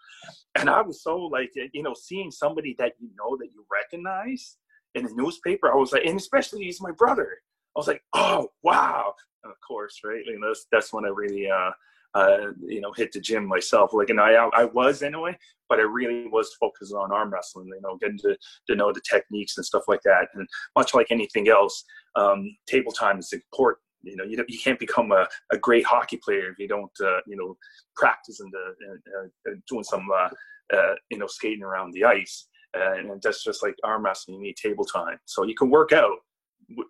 and 0.56 0.68
I 0.68 0.82
was 0.82 1.02
so 1.02 1.16
like 1.16 1.50
you 1.72 1.82
know 1.82 1.94
seeing 1.94 2.30
somebody 2.30 2.74
that 2.78 2.92
you 2.98 3.10
know 3.18 3.36
that 3.36 3.50
you 3.54 3.64
recognize 3.70 4.56
in 4.94 5.04
the 5.04 5.14
newspaper. 5.14 5.70
I 5.70 5.76
was 5.76 5.92
like, 5.92 6.04
and 6.04 6.18
especially 6.18 6.64
he's 6.64 6.80
my 6.80 6.90
brother. 6.90 7.38
I 7.76 7.78
was 7.78 7.86
like, 7.86 8.02
oh 8.14 8.48
wow. 8.62 9.14
And 9.44 9.52
of 9.52 9.58
course, 9.66 10.00
right? 10.04 10.22
Know, 10.26 10.48
that's 10.48 10.66
that's 10.70 10.92
when 10.92 11.04
I 11.04 11.08
really 11.08 11.50
uh 11.50 11.70
uh, 12.14 12.50
you 12.66 12.80
know, 12.80 12.92
hit 12.96 13.12
the 13.12 13.20
gym 13.20 13.46
myself. 13.46 13.92
Like, 13.92 14.10
and 14.10 14.20
I, 14.20 14.32
I 14.32 14.64
was 14.64 15.02
anyway, 15.02 15.36
but 15.68 15.78
I 15.78 15.82
really 15.82 16.26
was 16.28 16.54
focused 16.58 16.92
on 16.92 17.12
arm 17.12 17.32
wrestling. 17.32 17.68
You 17.68 17.80
know, 17.82 17.96
getting 17.98 18.18
to, 18.18 18.36
to 18.68 18.76
know 18.76 18.92
the 18.92 19.02
techniques 19.08 19.56
and 19.56 19.64
stuff 19.64 19.84
like 19.88 20.02
that. 20.04 20.28
And 20.34 20.46
much 20.76 20.94
like 20.94 21.06
anything 21.10 21.48
else, 21.48 21.84
um, 22.16 22.56
table 22.66 22.92
time 22.92 23.18
is 23.18 23.32
important. 23.32 23.82
You 24.02 24.16
know, 24.16 24.24
you, 24.24 24.42
you 24.48 24.58
can't 24.58 24.78
become 24.78 25.12
a, 25.12 25.28
a 25.52 25.58
great 25.58 25.84
hockey 25.84 26.18
player 26.24 26.50
if 26.50 26.58
you 26.58 26.66
don't, 26.66 26.90
uh, 27.02 27.20
you 27.26 27.36
know, 27.36 27.56
practice 27.94 28.40
and 28.40 28.52
uh, 28.54 29.50
uh, 29.50 29.54
doing 29.68 29.84
some, 29.84 30.08
uh, 30.12 30.30
uh, 30.74 30.94
you 31.10 31.18
know, 31.18 31.26
skating 31.26 31.62
around 31.62 31.92
the 31.92 32.04
ice. 32.04 32.48
and 32.74 33.20
that's 33.22 33.44
just 33.44 33.62
like 33.62 33.74
arm 33.84 34.04
wrestling. 34.04 34.38
You 34.38 34.42
need 34.42 34.56
table 34.56 34.84
time, 34.84 35.18
so 35.26 35.44
you 35.44 35.54
can 35.54 35.70
work 35.70 35.92
out, 35.92 36.16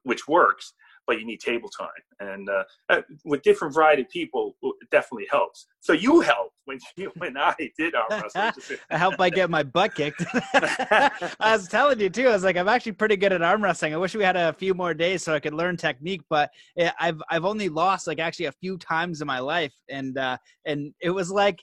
which 0.05 0.29
works 0.29 0.75
but 1.07 1.19
you 1.19 1.27
need 1.27 1.41
table 1.41 1.69
time. 1.69 1.89
And 2.21 2.49
uh, 2.49 2.65
uh 2.89 3.03
with 3.25 3.43
different 3.43 3.75
variety 3.75 4.03
of 4.03 4.11
people, 4.11 4.55
it 4.63 4.91
definitely 4.91 5.27
helps. 5.29 5.67
So 5.81 5.93
you 5.93 6.21
helped 6.21 6.55
when 6.64 6.79
you 6.97 7.12
and 7.21 7.38
I 7.38 7.55
did 7.79 7.95
arm 7.95 8.23
wrestling. 8.23 8.79
I 8.90 8.99
helped 8.99 9.21
I 9.21 9.31
get 9.31 9.50
my 9.50 9.62
butt 9.62 9.95
kicked. 9.95 10.25
I 10.55 11.31
was 11.52 11.69
telling 11.69 12.00
you 12.00 12.11
too. 12.11 12.29
I 12.29 12.33
was 12.33 12.45
like, 12.45 12.57
I'm 12.57 12.69
actually 12.69 12.93
pretty 12.93 13.17
good 13.17 13.33
at 13.33 13.43
arm 13.43 13.62
wrestling. 13.62 13.95
I 13.95 13.97
wish 13.97 14.14
we 14.14 14.25
had 14.25 14.37
a 14.37 14.52
few 14.52 14.75
more 14.75 14.95
days 14.95 15.23
so 15.23 15.35
I 15.35 15.40
could 15.40 15.55
learn 15.55 15.76
technique, 15.76 16.23
but 16.29 16.50
I've 16.99 17.21
I've 17.31 17.45
only 17.45 17.69
lost 17.69 18.07
like 18.07 18.19
actually 18.19 18.47
a 18.47 18.52
few 18.52 18.79
times 18.79 19.21
in 19.21 19.26
my 19.26 19.38
life, 19.38 19.75
and 19.88 20.17
uh, 20.19 20.37
and 20.67 20.93
it 21.00 21.11
was 21.11 21.31
like 21.31 21.62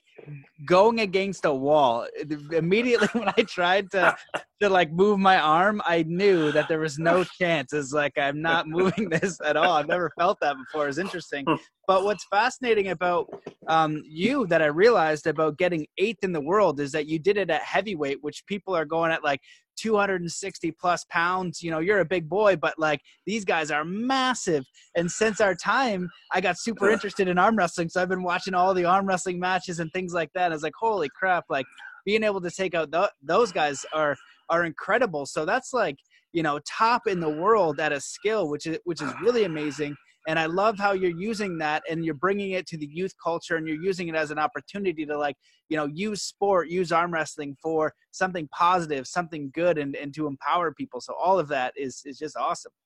going 0.66 1.00
against 1.00 1.44
a 1.44 1.52
wall. 1.52 2.06
Immediately 2.52 3.08
when 3.12 3.28
I 3.28 3.42
tried 3.42 3.90
to 3.92 4.16
to 4.60 4.68
like 4.68 4.92
move 4.92 5.18
my 5.18 5.38
arm, 5.38 5.80
I 5.84 6.04
knew 6.04 6.52
that 6.52 6.68
there 6.68 6.80
was 6.80 6.98
no 6.98 7.24
chance. 7.24 7.72
It's 7.72 7.92
like 7.92 8.18
I'm 8.18 8.42
not 8.42 8.68
moving 8.68 9.08
this 9.08 9.40
at 9.44 9.56
all. 9.56 9.72
I've 9.72 9.88
never 9.88 10.10
felt 10.18 10.38
that 10.40 10.56
before. 10.56 10.88
It's 10.88 10.98
interesting. 10.98 11.44
But 11.88 12.04
what's 12.04 12.26
fascinating 12.30 12.88
about 12.88 13.28
um, 13.66 14.02
you 14.06 14.46
that 14.48 14.60
I 14.60 14.66
realized 14.66 15.26
about 15.26 15.56
getting 15.56 15.86
eighth 15.96 16.22
in 16.22 16.32
the 16.32 16.40
world 16.40 16.80
is 16.80 16.92
that 16.92 17.06
you 17.06 17.18
did 17.18 17.38
it 17.38 17.48
at 17.48 17.62
heavyweight, 17.62 18.18
which 18.20 18.44
people 18.46 18.76
are 18.76 18.84
going 18.84 19.10
at 19.10 19.24
like 19.24 19.40
260 19.76 20.70
plus 20.72 21.06
pounds. 21.08 21.62
You 21.62 21.70
know, 21.70 21.78
you're 21.78 22.00
a 22.00 22.04
big 22.04 22.28
boy, 22.28 22.56
but 22.56 22.74
like 22.78 23.00
these 23.24 23.46
guys 23.46 23.70
are 23.70 23.86
massive. 23.86 24.66
And 24.96 25.10
since 25.10 25.40
our 25.40 25.54
time, 25.54 26.10
I 26.30 26.42
got 26.42 26.58
super 26.58 26.90
interested 26.92 27.26
in 27.26 27.38
arm 27.38 27.56
wrestling. 27.56 27.88
So 27.88 28.02
I've 28.02 28.10
been 28.10 28.22
watching 28.22 28.52
all 28.52 28.74
the 28.74 28.84
arm 28.84 29.06
wrestling 29.06 29.40
matches 29.40 29.80
and 29.80 29.90
things 29.94 30.12
like 30.12 30.30
that. 30.34 30.52
I 30.52 30.54
was 30.54 30.62
like, 30.62 30.74
holy 30.78 31.08
crap! 31.18 31.44
Like 31.48 31.64
being 32.04 32.22
able 32.22 32.42
to 32.42 32.50
take 32.50 32.74
out 32.74 32.92
th- 32.92 33.08
those 33.22 33.50
guys 33.50 33.86
are 33.94 34.14
are 34.50 34.66
incredible. 34.66 35.24
So 35.24 35.46
that's 35.46 35.72
like 35.72 35.96
you 36.34 36.42
know 36.42 36.60
top 36.68 37.06
in 37.06 37.18
the 37.18 37.30
world 37.30 37.80
at 37.80 37.92
a 37.92 38.00
skill, 38.00 38.50
which 38.50 38.66
is 38.66 38.78
which 38.84 39.00
is 39.00 39.10
really 39.22 39.44
amazing 39.44 39.96
and 40.28 40.38
i 40.38 40.46
love 40.46 40.78
how 40.78 40.92
you're 40.92 41.18
using 41.18 41.58
that 41.58 41.82
and 41.90 42.04
you're 42.04 42.14
bringing 42.14 42.52
it 42.52 42.66
to 42.68 42.76
the 42.76 42.86
youth 42.86 43.12
culture 43.22 43.56
and 43.56 43.66
you're 43.66 43.82
using 43.82 44.06
it 44.06 44.14
as 44.14 44.30
an 44.30 44.38
opportunity 44.38 45.04
to 45.04 45.18
like 45.18 45.34
you 45.68 45.76
know 45.76 45.86
use 45.86 46.22
sport 46.22 46.68
use 46.68 46.92
arm 46.92 47.12
wrestling 47.12 47.56
for 47.60 47.92
something 48.12 48.48
positive 48.56 49.06
something 49.06 49.50
good 49.54 49.78
and, 49.78 49.96
and 49.96 50.14
to 50.14 50.26
empower 50.26 50.72
people. 50.72 51.00
So 51.00 51.14
all 51.14 51.38
of 51.38 51.48
that 51.48 51.72
is 51.76 52.02
is 52.04 52.18
just 52.18 52.36
awesome. 52.36 52.72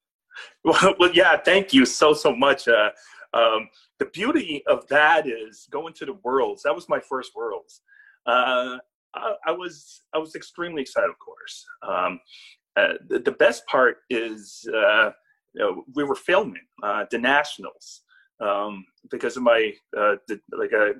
Well, 0.65 0.95
well 0.99 1.13
yeah 1.13 1.37
thank 1.37 1.75
you 1.75 1.85
so 1.85 2.15
so 2.15 2.35
much 2.35 2.67
uh, 2.67 2.91
um, 3.35 3.69
the 3.99 4.07
beauty 4.07 4.63
of 4.67 4.89
that 4.89 5.27
is 5.27 5.69
going 5.71 5.93
to 5.95 6.07
the 6.07 6.15
worlds. 6.25 6.63
That 6.63 6.75
was 6.75 6.89
my 6.89 7.01
first 7.01 7.33
worlds. 7.37 7.83
Uh, 8.25 8.79
I, 9.15 9.35
I, 9.49 9.53
was 9.53 10.01
i 10.15 10.19
was 10.19 10.35
extremely 10.35 10.81
excited 10.81 11.11
of 11.11 11.19
course. 11.19 11.67
Um, 11.87 12.21
uh, 12.77 12.95
the, 13.09 13.19
the, 13.19 13.33
best 13.33 13.67
part 13.67 13.99
is 14.09 14.67
uh, 14.75 15.11
know, 15.61 15.85
we 15.95 16.05
were 16.05 16.15
filming 16.15 16.63
uh, 16.83 17.05
the 17.11 17.19
Nationals 17.19 18.03
um, 18.41 18.85
because 19.11 19.37
of 19.37 19.43
my 19.43 19.73
uh, 19.97 20.17
the, 20.29 20.41
like 20.57 20.73
uh, 20.73 20.93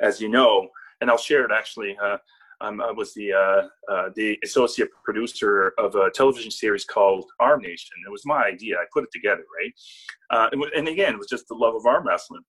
as 0.00 0.20
you 0.20 0.28
know, 0.28 0.68
and 1.00 1.10
I'll 1.10 1.18
share 1.18 1.44
it 1.44 1.52
actually. 1.52 1.96
Uh, 2.02 2.18
I 2.62 2.92
was 2.92 3.14
the 3.14 3.32
uh, 3.32 3.92
uh, 3.92 4.10
the 4.14 4.38
associate 4.44 4.90
producer 5.02 5.72
of 5.78 5.94
a 5.94 6.10
television 6.10 6.50
series 6.50 6.84
called 6.84 7.24
Arm 7.38 7.62
Nation. 7.62 7.96
It 8.06 8.10
was 8.10 8.26
my 8.26 8.44
idea. 8.44 8.76
I 8.76 8.84
put 8.92 9.04
it 9.04 9.10
together, 9.12 9.44
right? 9.58 10.52
And, 10.52 10.62
and, 10.76 10.88
again, 10.88 11.14
it 11.14 11.18
was 11.18 11.28
just 11.28 11.48
the 11.48 11.54
love 11.54 11.74
of 11.74 11.86
arm 11.86 12.06
wrestling, 12.06 12.42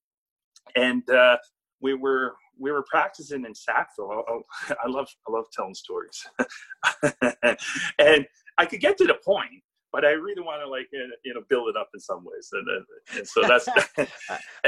and 0.75 1.03
we 1.79 1.93
were 1.93 2.33
we 2.59 2.71
were 2.71 2.83
practicing 2.89 3.45
in 3.45 3.55
Sackville. 3.55 4.23
I, 4.27 4.73
I 4.83 4.87
love 4.87 5.07
I 5.27 5.31
love 5.31 5.45
telling 5.53 5.75
stories, 5.75 6.27
and 7.99 8.27
I 8.57 8.65
could 8.65 8.81
get 8.81 8.97
to 8.97 9.05
the 9.05 9.17
point 9.25 9.63
but 9.91 10.05
I 10.05 10.11
really 10.11 10.41
want 10.41 10.61
to 10.61 10.69
like 10.69 10.87
you 10.91 11.33
know 11.33 11.41
build 11.49 11.69
it 11.69 11.77
up 11.77 11.89
in 11.93 11.99
some 11.99 12.23
ways, 12.23 12.49
and, 12.53 12.85
and 13.17 13.27
so 13.27 13.41
that's. 13.47 13.67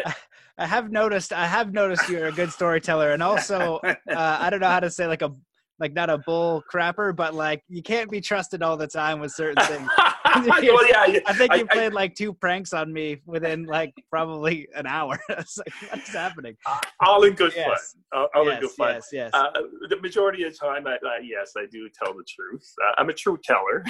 I 0.57 0.67
have 0.67 0.91
noticed. 0.91 1.33
I 1.33 1.47
have 1.47 1.73
noticed 1.73 2.09
you're 2.09 2.27
a 2.27 2.31
good 2.31 2.51
storyteller, 2.51 3.11
and 3.11 3.23
also 3.23 3.79
uh, 3.83 3.95
I 4.07 4.49
don't 4.49 4.59
know 4.59 4.67
how 4.67 4.81
to 4.81 4.91
say 4.91 5.07
like 5.07 5.21
a 5.21 5.33
like 5.79 5.93
not 5.93 6.09
a 6.09 6.17
bull 6.19 6.63
crapper, 6.71 7.15
but 7.15 7.33
like 7.33 7.63
you 7.67 7.81
can't 7.81 8.09
be 8.09 8.21
trusted 8.21 8.61
all 8.61 8.77
the 8.77 8.87
time 8.87 9.19
with 9.19 9.31
certain 9.31 9.63
things. 9.67 9.89
well, 9.97 10.87
yeah, 10.87 11.19
I 11.25 11.33
think 11.33 11.53
you 11.53 11.61
I, 11.61 11.73
played 11.73 11.91
I, 11.91 11.95
like 11.95 12.15
two 12.15 12.33
pranks 12.33 12.73
on 12.73 12.91
me 12.93 13.21
within 13.25 13.65
like 13.65 13.93
probably 14.09 14.67
an 14.75 14.85
hour. 14.87 15.19
it's 15.29 15.57
like, 15.57 15.73
what's 15.91 16.09
happening? 16.09 16.55
Uh, 16.65 16.79
all 17.05 17.23
in 17.23 17.33
good 17.33 17.53
yes. 17.55 17.95
fun. 18.11 18.27
All, 18.35 18.45
yes, 18.45 18.55
in 18.55 18.61
good 18.61 18.71
fun. 18.71 18.93
Yes, 18.95 19.07
yes. 19.11 19.31
Uh, 19.33 19.49
the 19.89 19.97
majority 20.01 20.43
of 20.43 20.53
the 20.53 20.57
time, 20.57 20.87
I, 20.87 20.97
yes, 21.23 21.53
I 21.57 21.65
do 21.71 21.89
tell 22.01 22.13
the 22.13 22.23
truth. 22.27 22.71
Uh, 22.85 22.93
I'm 22.97 23.09
a 23.09 23.13
true 23.13 23.39
teller, 23.43 23.83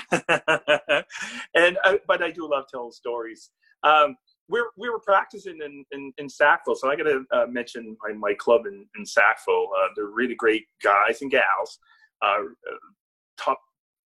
and 1.56 1.78
uh, 1.84 1.96
but 2.08 2.24
I 2.24 2.32
do 2.32 2.50
love 2.50 2.66
telling 2.72 2.92
stories. 2.92 3.52
Um, 3.84 4.16
we're, 4.50 4.70
we 4.78 4.90
were 4.90 5.00
practicing 5.00 5.60
in, 5.64 5.86
in, 5.92 6.14
in 6.18 6.30
Sackville. 6.30 6.76
So 6.76 6.90
I 6.90 6.96
got 6.96 7.04
to 7.04 7.24
uh, 7.32 7.46
mention 7.48 7.96
my, 8.04 8.14
my 8.14 8.34
club 8.34 8.66
in, 8.66 8.86
in 8.98 9.06
Sackville. 9.06 9.70
Uh, 9.78 9.88
they're 9.96 10.08
really 10.08 10.36
great 10.36 10.66
guys 10.84 11.22
and 11.22 11.32
gals, 11.32 11.80
uh, 12.22 12.40
top 13.38 13.60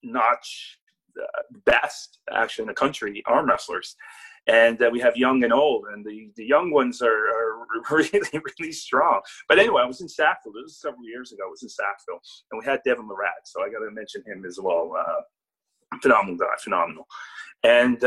notch, 0.03 0.77
uh, 1.19 1.41
best 1.65 2.19
actually 2.31 2.63
in 2.63 2.67
the 2.67 2.73
country 2.73 3.23
arm 3.25 3.47
wrestlers. 3.47 3.95
And 4.47 4.81
uh, 4.81 4.89
we 4.89 5.01
have 5.01 5.17
young 5.17 5.43
and 5.43 5.51
old, 5.51 5.85
and 5.91 6.05
the, 6.05 6.29
the 6.37 6.45
young 6.45 6.71
ones 6.71 7.01
are, 7.01 7.07
are 7.07 7.67
really, 7.91 8.21
really 8.33 8.71
strong. 8.71 9.19
But 9.49 9.59
anyway, 9.59 9.81
I 9.81 9.85
was 9.85 9.99
in 9.99 10.07
Sackville. 10.07 10.53
This 10.53 10.63
was 10.63 10.79
several 10.79 11.03
years 11.03 11.33
ago. 11.33 11.43
I 11.45 11.49
was 11.49 11.63
in 11.63 11.69
Sackville, 11.69 12.21
and 12.51 12.59
we 12.59 12.65
had 12.65 12.79
Devon 12.85 13.09
Larratt. 13.09 13.43
So 13.45 13.61
I 13.61 13.69
got 13.69 13.79
to 13.79 13.91
mention 13.91 14.23
him 14.25 14.45
as 14.45 14.57
well. 14.61 14.93
Uh, 14.97 15.97
phenomenal 16.01 16.37
guy, 16.37 16.53
phenomenal. 16.63 17.05
And 17.63 18.01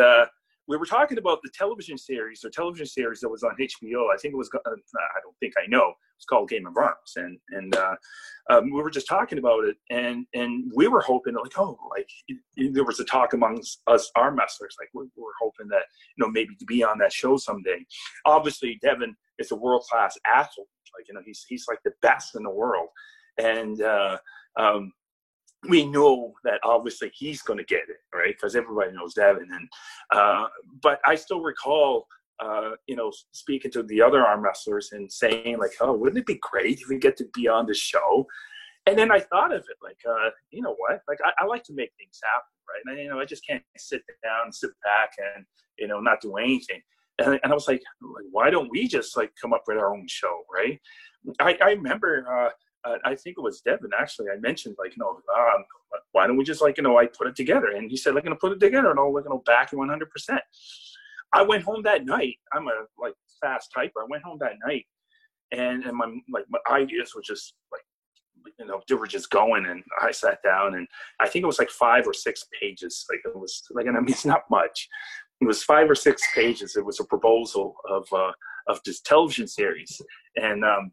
we 0.70 0.76
were 0.76 0.86
talking 0.86 1.18
about 1.18 1.40
the 1.42 1.50
television 1.52 1.98
series 1.98 2.44
or 2.44 2.48
television 2.48 2.86
series 2.86 3.18
that 3.20 3.28
was 3.28 3.42
on 3.42 3.56
HBO. 3.60 4.06
I 4.14 4.16
think 4.16 4.34
it 4.34 4.36
was, 4.36 4.48
uh, 4.54 4.60
I 4.64 5.20
don't 5.20 5.36
think 5.40 5.54
I 5.58 5.66
know. 5.66 5.94
It's 6.16 6.24
called 6.26 6.48
Game 6.48 6.64
of 6.64 6.76
Arms, 6.76 7.14
and 7.16 7.38
and 7.50 7.74
uh, 7.74 7.96
um, 8.50 8.66
we 8.66 8.80
were 8.80 8.90
just 8.90 9.08
talking 9.08 9.38
about 9.38 9.64
it, 9.64 9.76
and 9.90 10.26
and 10.32 10.70
we 10.76 10.86
were 10.86 11.00
hoping 11.00 11.34
like, 11.34 11.58
oh, 11.58 11.76
like 11.90 12.08
there 12.56 12.84
was 12.84 13.00
a 13.00 13.04
talk 13.04 13.32
amongst 13.32 13.80
us 13.88 14.12
arm 14.14 14.36
wrestlers, 14.36 14.76
like 14.78 14.90
we 14.94 15.08
were 15.16 15.32
hoping 15.40 15.66
that 15.68 15.82
you 16.16 16.24
know 16.24 16.30
maybe 16.30 16.54
to 16.54 16.64
be 16.66 16.84
on 16.84 16.98
that 16.98 17.12
show 17.12 17.36
someday. 17.36 17.84
Obviously, 18.26 18.78
Devon 18.80 19.16
is 19.40 19.50
a 19.50 19.56
world 19.56 19.82
class 19.90 20.16
athlete. 20.24 20.68
Like 20.96 21.08
you 21.08 21.14
know, 21.14 21.22
he's 21.24 21.44
he's 21.48 21.64
like 21.66 21.80
the 21.84 21.92
best 22.00 22.36
in 22.36 22.44
the 22.44 22.50
world, 22.50 22.88
and 23.38 23.82
uh, 23.82 24.18
um, 24.56 24.92
we 25.68 25.84
know 25.84 26.32
that 26.44 26.60
obviously 26.64 27.10
he's 27.14 27.42
going 27.42 27.58
to 27.58 27.64
get 27.64 27.82
it, 27.88 27.98
right? 28.16 28.34
Because 28.34 28.56
everybody 28.56 28.92
knows 28.92 29.14
Devon. 29.14 29.48
And 29.52 29.68
uh, 30.14 30.46
but 30.82 31.00
I 31.04 31.14
still 31.14 31.42
recall, 31.42 32.06
uh, 32.42 32.70
you 32.86 32.96
know, 32.96 33.12
speaking 33.32 33.70
to 33.72 33.82
the 33.82 34.00
other 34.00 34.24
arm 34.24 34.42
wrestlers 34.42 34.90
and 34.92 35.10
saying 35.10 35.58
like, 35.58 35.72
"Oh, 35.80 35.92
wouldn't 35.92 36.18
it 36.18 36.26
be 36.26 36.40
great 36.40 36.80
if 36.80 36.88
we 36.88 36.98
get 36.98 37.16
to 37.18 37.26
be 37.34 37.48
on 37.48 37.66
the 37.66 37.74
show?" 37.74 38.26
And 38.86 38.98
then 38.98 39.12
I 39.12 39.20
thought 39.20 39.52
of 39.52 39.60
it 39.60 39.76
like, 39.82 39.98
uh, 40.08 40.30
you 40.50 40.62
know 40.62 40.74
what? 40.78 41.02
Like 41.06 41.18
I, 41.24 41.44
I, 41.44 41.46
like 41.46 41.62
to 41.64 41.74
make 41.74 41.90
things 41.98 42.18
happen, 42.24 42.48
right? 42.68 42.96
And 42.96 43.04
you 43.04 43.10
know, 43.10 43.20
I 43.20 43.26
just 43.26 43.46
can't 43.46 43.62
sit 43.76 44.02
down, 44.22 44.52
sit 44.52 44.70
back, 44.82 45.10
and 45.34 45.44
you 45.78 45.86
know, 45.86 46.00
not 46.00 46.20
do 46.22 46.36
anything. 46.36 46.80
And, 47.18 47.38
and 47.42 47.52
I 47.52 47.54
was 47.54 47.68
like, 47.68 47.82
why 48.30 48.48
don't 48.48 48.70
we 48.70 48.88
just 48.88 49.16
like 49.16 49.32
come 49.40 49.52
up 49.52 49.64
with 49.66 49.76
our 49.76 49.94
own 49.94 50.06
show, 50.08 50.42
right? 50.52 50.80
I, 51.38 51.58
I 51.62 51.70
remember 51.72 52.26
uh, 52.26 52.50
I 53.04 53.14
think 53.14 53.36
it 53.38 53.42
was 53.42 53.60
Devon 53.60 53.90
actually. 53.98 54.28
I 54.30 54.38
mentioned 54.38 54.76
like, 54.78 54.96
you 54.96 55.02
know, 55.02 55.20
um, 55.36 55.64
why 56.12 56.26
don't 56.26 56.36
we 56.36 56.44
just 56.44 56.62
like, 56.62 56.76
you 56.76 56.82
know, 56.82 56.98
I 56.98 57.06
put 57.06 57.26
it 57.26 57.36
together, 57.36 57.68
and 57.68 57.90
he 57.90 57.96
said, 57.96 58.14
like, 58.14 58.24
gonna 58.24 58.36
put 58.36 58.52
it 58.52 58.60
together, 58.60 58.90
and 58.90 58.98
I'll 58.98 59.12
like, 59.12 59.24
you 59.24 59.30
know, 59.30 59.42
back 59.46 59.72
you 59.72 59.78
100. 59.78 60.10
percent 60.10 60.40
I 61.32 61.42
went 61.42 61.62
home 61.62 61.82
that 61.84 62.04
night. 62.04 62.36
I'm 62.52 62.66
a 62.66 62.86
like 62.98 63.14
fast 63.40 63.70
typer. 63.76 64.02
I 64.02 64.06
went 64.08 64.24
home 64.24 64.38
that 64.40 64.54
night, 64.66 64.86
and 65.52 65.84
and 65.84 65.96
my 65.96 66.06
like 66.32 66.44
my 66.48 66.58
ideas 66.70 67.14
were 67.14 67.22
just 67.22 67.54
like 67.72 67.82
you 68.58 68.66
know 68.66 68.80
they 68.88 68.94
were 68.94 69.06
just 69.06 69.30
going 69.30 69.66
and 69.66 69.82
i 70.00 70.10
sat 70.10 70.38
down 70.42 70.74
and 70.74 70.86
i 71.20 71.28
think 71.28 71.42
it 71.42 71.46
was 71.46 71.58
like 71.58 71.70
five 71.70 72.06
or 72.06 72.14
six 72.14 72.46
pages 72.60 73.04
like 73.10 73.20
it 73.24 73.36
was 73.36 73.62
like 73.70 73.86
and 73.86 73.96
i 73.96 74.00
mean 74.00 74.10
it's 74.10 74.24
not 74.24 74.42
much 74.50 74.88
it 75.40 75.46
was 75.46 75.62
five 75.62 75.90
or 75.90 75.94
six 75.94 76.22
pages 76.34 76.76
it 76.76 76.84
was 76.84 77.00
a 77.00 77.04
proposal 77.04 77.74
of 77.88 78.06
uh 78.12 78.32
of 78.68 78.80
this 78.84 79.00
television 79.00 79.46
series 79.46 80.00
and 80.36 80.64
um 80.64 80.92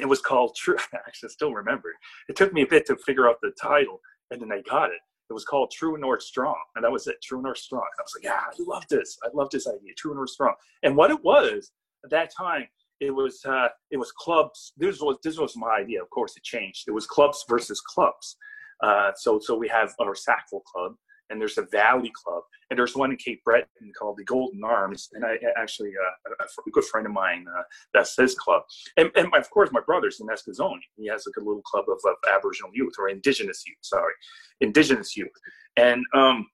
it 0.00 0.08
was 0.08 0.20
called 0.20 0.54
true 0.56 0.76
i 0.92 0.98
actually 1.06 1.28
still 1.28 1.52
remember 1.52 1.90
it 2.28 2.36
took 2.36 2.52
me 2.52 2.62
a 2.62 2.66
bit 2.66 2.86
to 2.86 2.96
figure 2.96 3.28
out 3.28 3.36
the 3.42 3.52
title 3.60 4.00
and 4.30 4.40
then 4.40 4.52
i 4.52 4.60
got 4.68 4.90
it 4.90 5.00
it 5.30 5.32
was 5.32 5.44
called 5.44 5.70
True 5.70 5.96
North 5.96 6.22
Strong, 6.22 6.56
and 6.76 6.84
that 6.84 6.92
was 6.92 7.06
it. 7.06 7.16
True 7.22 7.40
North 7.40 7.58
Strong. 7.58 7.82
And 7.82 8.00
I 8.00 8.02
was 8.02 8.14
like, 8.14 8.24
yeah, 8.24 8.40
I 8.46 8.70
love 8.70 8.84
this. 8.88 9.16
I 9.24 9.28
love 9.32 9.48
this 9.50 9.66
idea. 9.66 9.94
True 9.96 10.14
North 10.14 10.30
Strong. 10.30 10.54
And 10.82 10.96
what 10.96 11.10
it 11.10 11.22
was 11.24 11.72
at 12.04 12.10
that 12.10 12.30
time, 12.36 12.66
it 13.00 13.10
was 13.10 13.40
uh, 13.46 13.68
it 13.90 13.96
was 13.96 14.12
clubs. 14.12 14.72
This 14.76 15.00
was 15.00 15.16
this 15.24 15.38
was 15.38 15.56
my 15.56 15.76
idea. 15.80 16.02
Of 16.02 16.10
course, 16.10 16.36
it 16.36 16.42
changed. 16.42 16.84
It 16.86 16.92
was 16.92 17.06
clubs 17.06 17.44
versus 17.48 17.80
clubs. 17.80 18.36
Uh, 18.82 19.12
so 19.16 19.38
so 19.38 19.56
we 19.56 19.68
have 19.68 19.94
our 20.00 20.14
Sackville 20.14 20.60
Club, 20.60 20.94
and 21.30 21.40
there's 21.40 21.58
a 21.58 21.66
Valley 21.72 22.12
Club, 22.14 22.42
and 22.70 22.78
there's 22.78 22.96
one 22.96 23.10
in 23.10 23.16
Cape 23.16 23.42
Breton 23.44 23.92
called 23.98 24.16
the 24.18 24.24
Golden 24.24 24.62
Arms. 24.64 25.08
And 25.12 25.24
I 25.24 25.36
actually 25.56 25.90
uh, 25.90 26.44
a, 26.44 26.70
good 26.70 26.84
friend 26.84 27.06
of 27.06 27.12
mine 27.12 27.46
uh, 27.48 27.62
that's 27.92 28.16
his 28.16 28.34
club, 28.34 28.62
and, 28.96 29.10
and 29.16 29.28
my, 29.30 29.38
of 29.38 29.50
course 29.50 29.70
my 29.72 29.80
brother's 29.84 30.20
in 30.20 30.26
Eskasoni. 30.26 30.80
He 30.96 31.08
has 31.08 31.24
like 31.26 31.42
a 31.42 31.46
little 31.46 31.62
club 31.62 31.84
of, 31.88 31.98
of 32.04 32.16
Aboriginal 32.34 32.70
youth 32.74 32.94
or 32.98 33.08
Indigenous 33.08 33.64
youth. 33.66 33.78
Sorry, 33.82 34.14
Indigenous 34.60 35.16
youth, 35.16 35.28
and 35.76 36.02
um, 36.14 36.46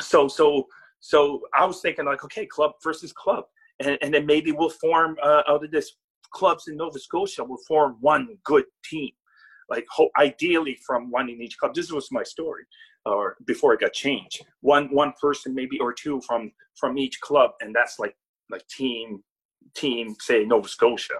so 0.00 0.28
so 0.28 0.66
so 1.00 1.42
I 1.54 1.64
was 1.66 1.80
thinking 1.80 2.06
like, 2.06 2.24
okay, 2.24 2.46
club 2.46 2.72
versus 2.82 3.12
club 3.12 3.44
and, 3.80 3.98
and 4.02 4.14
then 4.14 4.26
maybe 4.26 4.52
we'll 4.52 4.70
form 4.70 5.16
uh, 5.22 5.42
out 5.48 5.64
of 5.64 5.70
this 5.70 5.92
clubs 6.32 6.68
in 6.68 6.76
Nova 6.76 6.98
Scotia 6.98 7.44
We'll 7.44 7.58
form 7.66 7.96
one 8.00 8.36
good 8.44 8.64
team, 8.84 9.10
like 9.68 9.84
ho- 9.90 10.10
ideally 10.18 10.78
from 10.86 11.10
one 11.10 11.28
in 11.28 11.40
each 11.40 11.58
club. 11.58 11.74
This 11.74 11.92
was 11.92 12.08
my 12.10 12.22
story, 12.22 12.64
or 13.06 13.36
before 13.46 13.74
it 13.74 13.80
got 13.80 13.92
changed. 13.92 14.44
One 14.60 14.88
one 14.94 15.12
person 15.20 15.54
maybe 15.54 15.78
or 15.78 15.92
two 15.92 16.20
from 16.26 16.52
from 16.78 16.98
each 16.98 17.20
club, 17.20 17.52
and 17.60 17.74
that's 17.74 17.98
like 17.98 18.16
like 18.50 18.66
team 18.68 19.22
team 19.74 20.14
say 20.20 20.44
Nova 20.44 20.68
Scotia, 20.68 21.14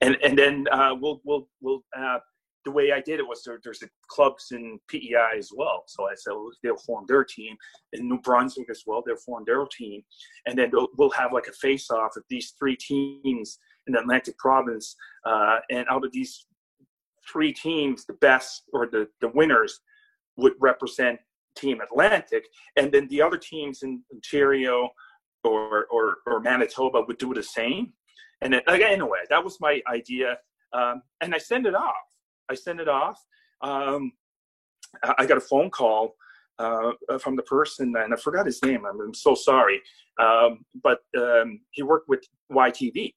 and 0.00 0.16
and 0.22 0.38
then 0.38 0.66
uh, 0.70 0.94
we'll 0.98 1.20
we'll 1.24 1.48
we'll 1.60 1.84
uh, 1.96 2.18
the 2.64 2.72
way 2.72 2.90
I 2.90 3.00
did 3.00 3.20
it 3.20 3.26
was 3.26 3.44
there, 3.44 3.60
there's 3.62 3.78
the 3.78 3.88
clubs 4.08 4.48
in 4.50 4.80
PEI 4.88 5.38
as 5.38 5.50
well. 5.54 5.84
So 5.86 6.06
I 6.06 6.14
said 6.16 6.32
well, 6.32 6.50
they'll 6.62 6.76
form 6.76 7.04
their 7.06 7.24
team 7.24 7.56
in 7.92 8.08
New 8.08 8.20
Brunswick 8.20 8.68
as 8.68 8.82
well. 8.86 9.02
They'll 9.06 9.16
form 9.16 9.44
their 9.46 9.64
team, 9.66 10.02
and 10.46 10.58
then 10.58 10.70
we'll 10.98 11.10
have 11.10 11.32
like 11.32 11.46
a 11.46 11.52
face-off 11.52 12.16
of 12.16 12.24
these 12.28 12.54
three 12.58 12.76
teams 12.76 13.58
in 13.86 13.92
the 13.92 14.00
Atlantic 14.00 14.36
Province. 14.38 14.96
Uh, 15.24 15.58
and 15.70 15.86
out 15.88 16.04
of 16.04 16.12
these 16.12 16.46
three 17.30 17.52
teams, 17.52 18.04
the 18.04 18.14
best 18.14 18.64
or 18.72 18.86
the 18.86 19.08
the 19.20 19.28
winners 19.28 19.80
would 20.36 20.54
represent 20.60 21.18
Team 21.56 21.80
Atlantic, 21.80 22.44
and 22.76 22.92
then 22.92 23.08
the 23.08 23.22
other 23.22 23.38
teams 23.38 23.82
in 23.82 24.02
Ontario 24.12 24.90
or 25.44 25.86
or, 25.90 26.16
or 26.26 26.40
Manitoba 26.40 27.02
would 27.06 27.18
do 27.18 27.32
the 27.34 27.42
same. 27.42 27.92
And 28.42 28.52
then, 28.52 28.60
anyway, 28.68 29.20
that 29.30 29.42
was 29.42 29.58
my 29.60 29.80
idea, 29.90 30.36
um, 30.74 31.00
and 31.22 31.34
I 31.34 31.38
sent 31.38 31.66
it 31.66 31.74
off 31.74 31.94
I 32.48 32.54
sent 32.54 32.80
it 32.80 32.88
off. 32.88 33.20
Um, 33.62 34.12
I 35.18 35.26
got 35.26 35.38
a 35.38 35.42
phone 35.42 35.70
call 35.70 36.14
uh, 36.58 36.92
from 37.20 37.36
the 37.36 37.42
person, 37.42 37.94
and 37.96 38.14
I 38.14 38.16
forgot 38.16 38.46
his 38.46 38.62
name. 38.62 38.84
I'm, 38.88 39.00
I'm 39.00 39.14
so 39.14 39.34
sorry, 39.34 39.80
um, 40.20 40.64
but 40.82 41.00
um, 41.18 41.60
he 41.72 41.82
worked 41.82 42.08
with 42.08 42.24
YTV, 42.52 43.12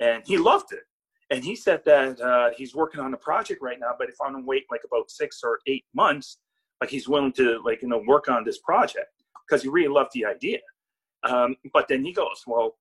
and 0.00 0.22
he 0.26 0.38
loved 0.38 0.72
it. 0.72 0.82
And 1.30 1.42
he 1.44 1.56
said 1.56 1.82
that 1.86 2.20
uh, 2.20 2.50
he's 2.56 2.74
working 2.74 3.00
on 3.00 3.14
a 3.14 3.16
project 3.16 3.62
right 3.62 3.78
now, 3.80 3.92
but 3.98 4.08
if 4.08 4.16
I'm 4.24 4.44
wait 4.44 4.64
like 4.70 4.82
about 4.84 5.10
six 5.10 5.40
or 5.42 5.58
eight 5.66 5.84
months, 5.94 6.38
like 6.80 6.90
he's 6.90 7.08
willing 7.08 7.32
to 7.32 7.60
like 7.64 7.82
you 7.82 7.88
know 7.88 8.02
work 8.06 8.28
on 8.28 8.44
this 8.44 8.58
project 8.58 9.08
because 9.46 9.62
he 9.62 9.68
really 9.68 9.88
loved 9.88 10.10
the 10.14 10.26
idea. 10.26 10.58
Um, 11.22 11.56
but 11.72 11.88
then 11.88 12.04
he 12.04 12.12
goes, 12.12 12.42
well, 12.46 12.76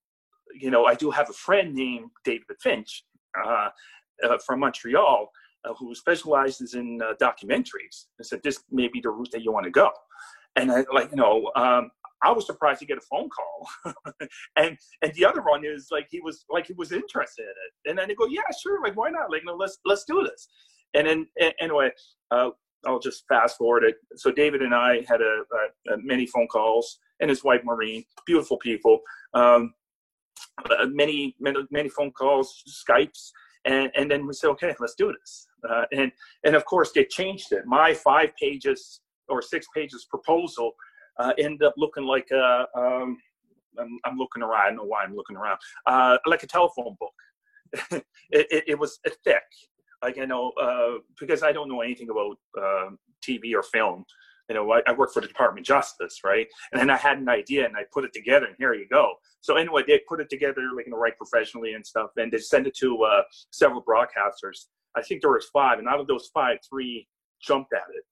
you 0.54 0.70
know, 0.70 0.86
I 0.86 0.96
do 0.96 1.10
have 1.12 1.30
a 1.30 1.34
friend 1.34 1.74
named 1.74 2.10
David 2.26 2.58
Finch 2.62 3.06
uh, 3.44 3.70
uh 4.24 4.38
from 4.46 4.60
Montreal 4.60 5.32
uh, 5.66 5.74
who 5.76 5.96
specializes 5.96 6.74
in 6.74 7.02
uh, 7.02 7.14
documentaries 7.22 8.06
and 8.18 8.26
said 8.26 8.42
this 8.44 8.64
may 8.72 8.88
be 8.88 9.00
the 9.02 9.10
route 9.10 9.32
that 9.32 9.44
you 9.44 9.52
want 9.52 9.66
to 9.66 9.72
go 9.72 9.90
and 10.56 10.72
I, 10.72 10.86
like 10.94 11.12
you 11.12 11.18
know 11.18 11.52
um, 11.56 11.92
I 12.24 12.32
was 12.32 12.46
surprised 12.46 12.80
to 12.80 12.86
get 12.86 12.98
a 12.98 13.02
phone 13.02 13.30
call, 13.30 13.94
and 14.56 14.78
and 15.02 15.14
the 15.14 15.26
other 15.26 15.42
one 15.42 15.64
is 15.66 15.88
like 15.92 16.08
he 16.10 16.20
was 16.20 16.46
like 16.50 16.68
he 16.68 16.74
was 16.74 16.92
interested 16.92 17.44
in 17.44 17.50
it, 17.50 17.90
and 17.90 17.98
then 17.98 18.08
they 18.08 18.16
go, 18.16 18.28
yeah, 18.28 18.42
sure, 18.62 18.82
like 18.82 18.96
why 18.96 19.10
not? 19.10 19.32
Like 19.32 19.44
no, 19.46 19.56
let's 19.56 19.80
let's 19.86 20.04
do 20.06 20.24
this, 20.24 20.48
and 20.94 21.08
then 21.08 21.28
anyway, 21.60 21.92
uh, 22.32 22.50
I'll 22.86 23.00
just 23.00 23.26
fast 23.28 23.58
forward 23.58 23.84
it. 23.84 23.96
So 24.16 24.32
David 24.32 24.62
and 24.62 24.74
I 24.74 25.04
had 25.08 25.22
a, 25.22 25.44
a, 25.90 25.94
a 25.94 25.98
many 25.98 26.26
phone 26.26 26.48
calls, 26.48 27.00
and 27.20 27.30
his 27.30 27.44
wife 27.44 27.62
Maureen, 27.64 28.04
beautiful 28.26 28.58
people, 28.58 29.00
um, 29.34 29.74
uh, 30.70 30.86
many 30.88 31.36
many 31.40 31.60
many 31.72 31.90
phone 31.90 32.12
calls, 32.12 32.64
Skypes, 32.88 33.32
and 33.66 33.92
and 33.96 34.10
then 34.10 34.28
we 34.28 34.34
said, 34.34 34.50
okay, 34.52 34.74
let's 34.80 34.96
do 34.96 35.14
this. 35.20 35.48
Uh, 35.70 35.84
and 35.92 36.12
and 36.44 36.56
of 36.56 36.66
course 36.66 36.92
they 36.94 37.06
changed 37.06 37.52
it. 37.52 37.66
My 37.66 37.94
five 37.94 38.32
pages 38.42 39.02
or 39.30 39.42
six 39.42 39.68
pages 39.76 40.06
proposal 40.10 40.74
uh, 41.20 41.34
ended 41.38 41.64
up 41.64 41.74
looking 41.78 42.06
like 42.06 42.30
a. 42.32 42.66
Um, 42.76 43.18
I'm, 43.80 44.00
I'm, 44.06 44.18
looking 44.18 44.44
around. 44.44 44.68
I 44.68 44.76
know 44.76 44.84
why 44.84 45.04
I'm 45.04 45.16
looking 45.16 45.36
around. 45.36 45.58
Uh, 45.88 46.18
like 46.28 46.44
a 46.44 46.48
telephone 46.48 46.96
book. 47.00 47.14
it, 48.32 48.48
it, 48.52 48.64
it, 48.68 48.80
was 48.80 49.00
thick. 49.24 49.42
Like 50.04 50.20
I 50.20 50.26
know 50.26 50.52
uh, 50.62 51.00
because 51.20 51.42
I 51.42 51.52
don't 51.52 51.70
know 51.70 51.82
anything 51.82 52.10
about 52.10 52.38
um, 52.64 53.00
TV 53.28 53.56
or 53.56 53.64
film. 53.64 54.06
You 54.50 54.56
know, 54.56 54.72
I, 54.74 54.82
I 54.86 54.92
work 54.92 55.12
for 55.12 55.22
the 55.22 55.28
Department 55.28 55.64
of 55.64 55.68
Justice, 55.68 56.20
right? 56.24 56.46
And 56.72 56.80
then 56.80 56.90
I 56.92 56.98
had 56.98 57.18
an 57.18 57.30
idea 57.30 57.66
and 57.66 57.76
I 57.76 57.84
put 57.92 58.04
it 58.04 58.14
together, 58.14 58.46
and 58.46 58.56
here 58.60 58.76
you 58.76 58.88
go. 58.92 59.14
So 59.42 59.56
anyway, 59.56 59.84
they 59.88 60.02
put 60.08 60.20
it 60.20 60.30
together, 60.30 60.62
like 60.76 60.86
you 60.86 60.92
know, 60.92 60.98
right 60.98 61.18
professionally 61.18 61.74
and 61.74 61.84
stuff, 61.84 62.12
and 62.18 62.32
they 62.32 62.38
send 62.38 62.68
it 62.68 62.76
to 62.78 63.04
uh, 63.04 63.24
several 63.52 63.82
broadcasters 63.82 64.66
I 64.96 65.02
think 65.02 65.22
there 65.22 65.32
was 65.32 65.50
five, 65.52 65.80
and 65.80 65.88
out 65.88 66.00
of 66.00 66.08
those 66.08 66.30
five, 66.34 66.58
three 66.68 67.08
jumped 67.42 67.74
at 67.74 67.84
it. 67.96 68.04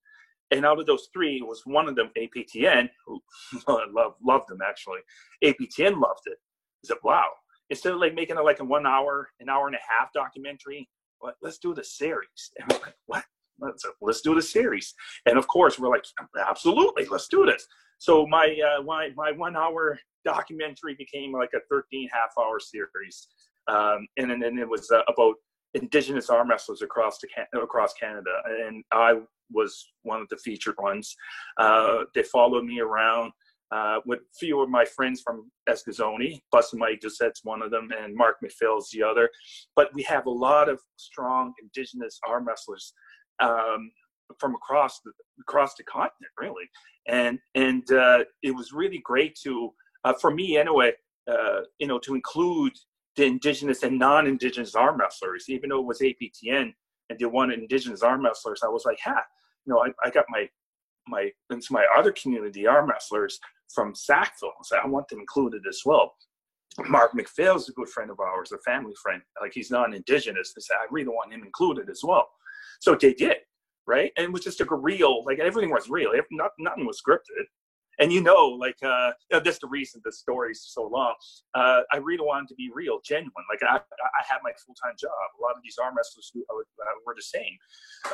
And 0.51 0.65
out 0.65 0.79
of 0.79 0.85
those 0.85 1.07
three, 1.13 1.41
was 1.41 1.61
one 1.65 1.87
of 1.87 1.95
them 1.95 2.11
APTN, 2.17 2.89
who 3.05 3.21
loved 3.67 4.17
loved 4.23 4.49
them 4.49 4.59
actually. 4.67 4.99
APTN 5.43 5.99
loved 5.99 6.21
it. 6.25 6.37
He 6.81 6.87
said, 6.87 6.97
"Wow!" 7.03 7.27
Instead 7.69 7.93
of 7.93 7.99
like 7.99 8.13
making 8.13 8.37
it 8.37 8.43
like 8.43 8.59
a 8.59 8.65
one 8.65 8.85
hour, 8.85 9.29
an 9.39 9.49
hour 9.49 9.67
and 9.67 9.75
a 9.75 9.79
half 9.79 10.11
documentary, 10.13 10.89
let, 11.21 11.35
us 11.45 11.57
do 11.57 11.73
the 11.73 11.83
series. 11.83 12.51
And 12.59 12.71
we're 12.71 12.79
like, 12.79 12.95
"What?" 13.05 13.23
Let's, 13.59 13.85
let's 14.01 14.21
do 14.21 14.33
the 14.33 14.41
series. 14.41 14.95
And 15.27 15.37
of 15.37 15.47
course, 15.47 15.77
we're 15.77 15.89
like, 15.89 16.03
"Absolutely, 16.35 17.05
let's 17.05 17.27
do 17.27 17.45
this." 17.45 17.67
So 17.99 18.25
my 18.25 18.57
uh, 18.67 18.81
my 18.81 19.09
my 19.15 19.31
one 19.31 19.55
hour 19.55 19.99
documentary 20.25 20.95
became 20.95 21.31
like 21.31 21.51
a 21.55 21.59
13 21.69 22.09
half 22.11 22.31
hour 22.39 22.59
series, 22.59 23.27
um, 23.67 24.07
and 24.17 24.41
then 24.41 24.57
it 24.57 24.67
was 24.67 24.89
uh, 24.91 25.03
about 25.07 25.35
indigenous 25.73 26.29
arm 26.29 26.49
wrestlers 26.49 26.81
across 26.81 27.19
the 27.19 27.59
across 27.59 27.93
Canada, 27.93 28.31
and 28.65 28.83
I 28.91 29.19
was 29.51 29.91
one 30.03 30.21
of 30.21 30.29
the 30.29 30.37
featured 30.37 30.75
ones. 30.81 31.15
Uh, 31.57 31.99
they 32.15 32.23
followed 32.23 32.65
me 32.65 32.79
around 32.79 33.31
uh, 33.71 33.99
with 34.05 34.19
a 34.19 34.37
few 34.37 34.61
of 34.61 34.69
my 34.69 34.85
friends 34.85 35.21
from 35.21 35.49
Eskasoni. 35.69 36.41
Bussin 36.53 36.75
Mike 36.75 36.99
Doucette's 37.01 37.41
one 37.43 37.61
of 37.61 37.71
them, 37.71 37.89
and 37.97 38.15
Mark 38.15 38.37
McPhail's 38.43 38.89
the 38.91 39.03
other. 39.03 39.29
But 39.75 39.93
we 39.93 40.03
have 40.03 40.25
a 40.25 40.31
lot 40.31 40.69
of 40.69 40.79
strong 40.97 41.53
indigenous 41.61 42.19
arm 42.27 42.47
wrestlers 42.47 42.93
um, 43.39 43.91
from 44.39 44.55
across 44.55 44.99
the 45.01 45.11
across 45.39 45.75
the 45.75 45.83
continent, 45.83 46.31
really. 46.37 46.69
And 47.07 47.39
and 47.55 47.89
uh, 47.91 48.25
it 48.43 48.51
was 48.51 48.73
really 48.73 49.01
great 49.03 49.37
to, 49.43 49.73
uh, 50.03 50.13
for 50.13 50.31
me 50.31 50.57
anyway, 50.57 50.93
uh, 51.29 51.61
you 51.79 51.87
know, 51.87 51.99
to 51.99 52.15
include 52.15 52.73
the 53.15 53.25
indigenous 53.25 53.83
and 53.83 53.99
non-indigenous 53.99 54.75
arm 54.75 54.99
wrestlers, 54.99 55.45
even 55.49 55.69
though 55.69 55.79
it 55.79 55.85
was 55.85 55.99
APTN 55.99 56.73
and 57.09 57.19
they 57.19 57.25
wanted 57.25 57.59
indigenous 57.59 58.03
arm 58.03 58.23
wrestlers, 58.23 58.61
I 58.63 58.69
was 58.69 58.85
like, 58.85 58.99
yeah, 59.05 59.19
you 59.65 59.73
know, 59.73 59.83
I, 59.83 59.91
I 60.07 60.09
got 60.09 60.25
my 60.29 60.49
my 61.07 61.31
into 61.49 61.73
my 61.73 61.85
other 61.97 62.11
community 62.11 62.67
arm 62.67 62.89
wrestlers 62.89 63.39
from 63.73 63.95
Sackville. 63.95 64.53
So 64.63 64.77
I 64.77 64.87
want 64.87 65.07
them 65.07 65.19
included 65.19 65.63
as 65.67 65.81
well. 65.85 66.13
Mark 66.87 67.11
McPhail 67.13 67.57
is 67.57 67.67
a 67.67 67.73
good 67.73 67.89
friend 67.89 68.09
of 68.11 68.19
ours, 68.19 68.51
a 68.51 68.57
family 68.59 68.93
friend. 69.01 69.21
Like 69.41 69.51
he's 69.53 69.71
non-indigenous. 69.71 70.53
They 70.53 70.61
said 70.61 70.77
I 70.79 70.85
really 70.89 71.09
want 71.09 71.33
him 71.33 71.43
included 71.43 71.89
as 71.89 72.01
well. 72.03 72.29
So 72.79 72.95
they 72.95 73.13
did, 73.13 73.37
right? 73.87 74.11
And 74.15 74.25
it 74.25 74.31
was 74.31 74.43
just 74.43 74.59
like 74.59 74.71
a 74.71 74.75
real, 74.75 75.23
like 75.25 75.39
everything 75.39 75.71
was 75.71 75.89
real. 75.89 76.11
Not, 76.31 76.51
nothing 76.59 76.85
was 76.85 77.01
scripted. 77.01 77.45
And 77.99 78.11
you 78.11 78.21
know, 78.21 78.47
like 78.47 78.77
uh, 78.83 79.11
that's 79.29 79.59
the 79.59 79.67
reason 79.67 80.01
the 80.03 80.11
story's 80.11 80.63
so 80.67 80.87
long. 80.87 81.13
Uh, 81.53 81.81
I 81.91 81.97
really 81.97 82.25
wanted 82.25 82.47
to 82.49 82.55
be 82.55 82.69
real, 82.73 82.99
genuine. 83.03 83.31
Like 83.49 83.61
I, 83.63 83.77
I 83.77 84.23
had 84.27 84.39
my 84.43 84.51
full 84.65 84.75
time 84.83 84.95
job. 84.99 85.11
A 85.11 85.41
lot 85.41 85.55
of 85.55 85.61
these 85.63 85.77
arm 85.81 85.95
wrestlers 85.95 86.31
who, 86.33 86.41
uh, 86.41 86.63
were 87.05 87.15
the 87.15 87.21
same. 87.21 87.57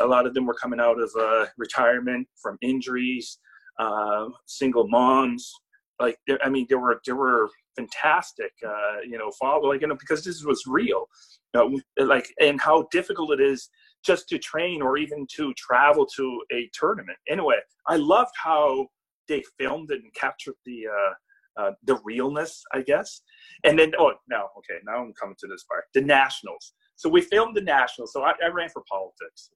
A 0.01 0.05
lot 0.05 0.25
of 0.25 0.33
them 0.33 0.45
were 0.45 0.55
coming 0.55 0.79
out 0.79 0.99
of 0.99 1.11
uh, 1.19 1.45
retirement 1.57 2.27
from 2.41 2.57
injuries, 2.61 3.39
uh, 3.79 4.27
single 4.45 4.87
moms. 4.87 5.51
Like 5.99 6.17
I 6.43 6.49
mean, 6.49 6.65
there 6.69 6.79
were 6.79 7.01
there 7.05 7.15
were 7.15 7.49
fantastic, 7.75 8.51
uh, 8.67 9.01
you 9.07 9.17
know, 9.17 9.31
follow 9.39 9.69
like 9.69 9.81
you 9.81 9.87
know 9.87 9.95
because 9.95 10.23
this 10.23 10.43
was 10.43 10.63
real, 10.67 11.07
you 11.53 11.79
know, 11.97 12.05
like 12.05 12.27
and 12.41 12.59
how 12.59 12.87
difficult 12.91 13.31
it 13.31 13.41
is 13.41 13.69
just 14.05 14.29
to 14.29 14.37
train 14.37 14.81
or 14.81 14.97
even 14.97 15.25
to 15.35 15.53
travel 15.53 16.05
to 16.15 16.41
a 16.53 16.69
tournament. 16.73 17.17
Anyway, 17.29 17.57
I 17.87 17.95
loved 17.97 18.33
how 18.41 18.87
they 19.27 19.43
filmed 19.59 19.91
it 19.91 20.01
and 20.03 20.13
captured 20.13 20.55
the 20.65 20.87
uh, 20.87 21.13
uh, 21.57 21.71
the 21.83 21.99
realness, 22.03 22.63
I 22.73 22.81
guess. 22.81 23.21
And 23.63 23.77
then, 23.79 23.93
oh, 23.99 24.13
no, 24.29 24.49
okay, 24.59 24.79
now 24.85 24.97
I'm 24.97 25.13
coming 25.19 25.35
to 25.39 25.47
this 25.47 25.63
part. 25.63 25.85
The 25.93 26.01
Nationals. 26.01 26.73
So 26.95 27.09
we 27.09 27.21
filmed 27.21 27.55
the 27.55 27.61
Nationals. 27.61 28.13
So 28.13 28.23
I, 28.23 28.33
I 28.43 28.49
ran 28.49 28.69
for 28.69 28.83
politics. 28.89 29.49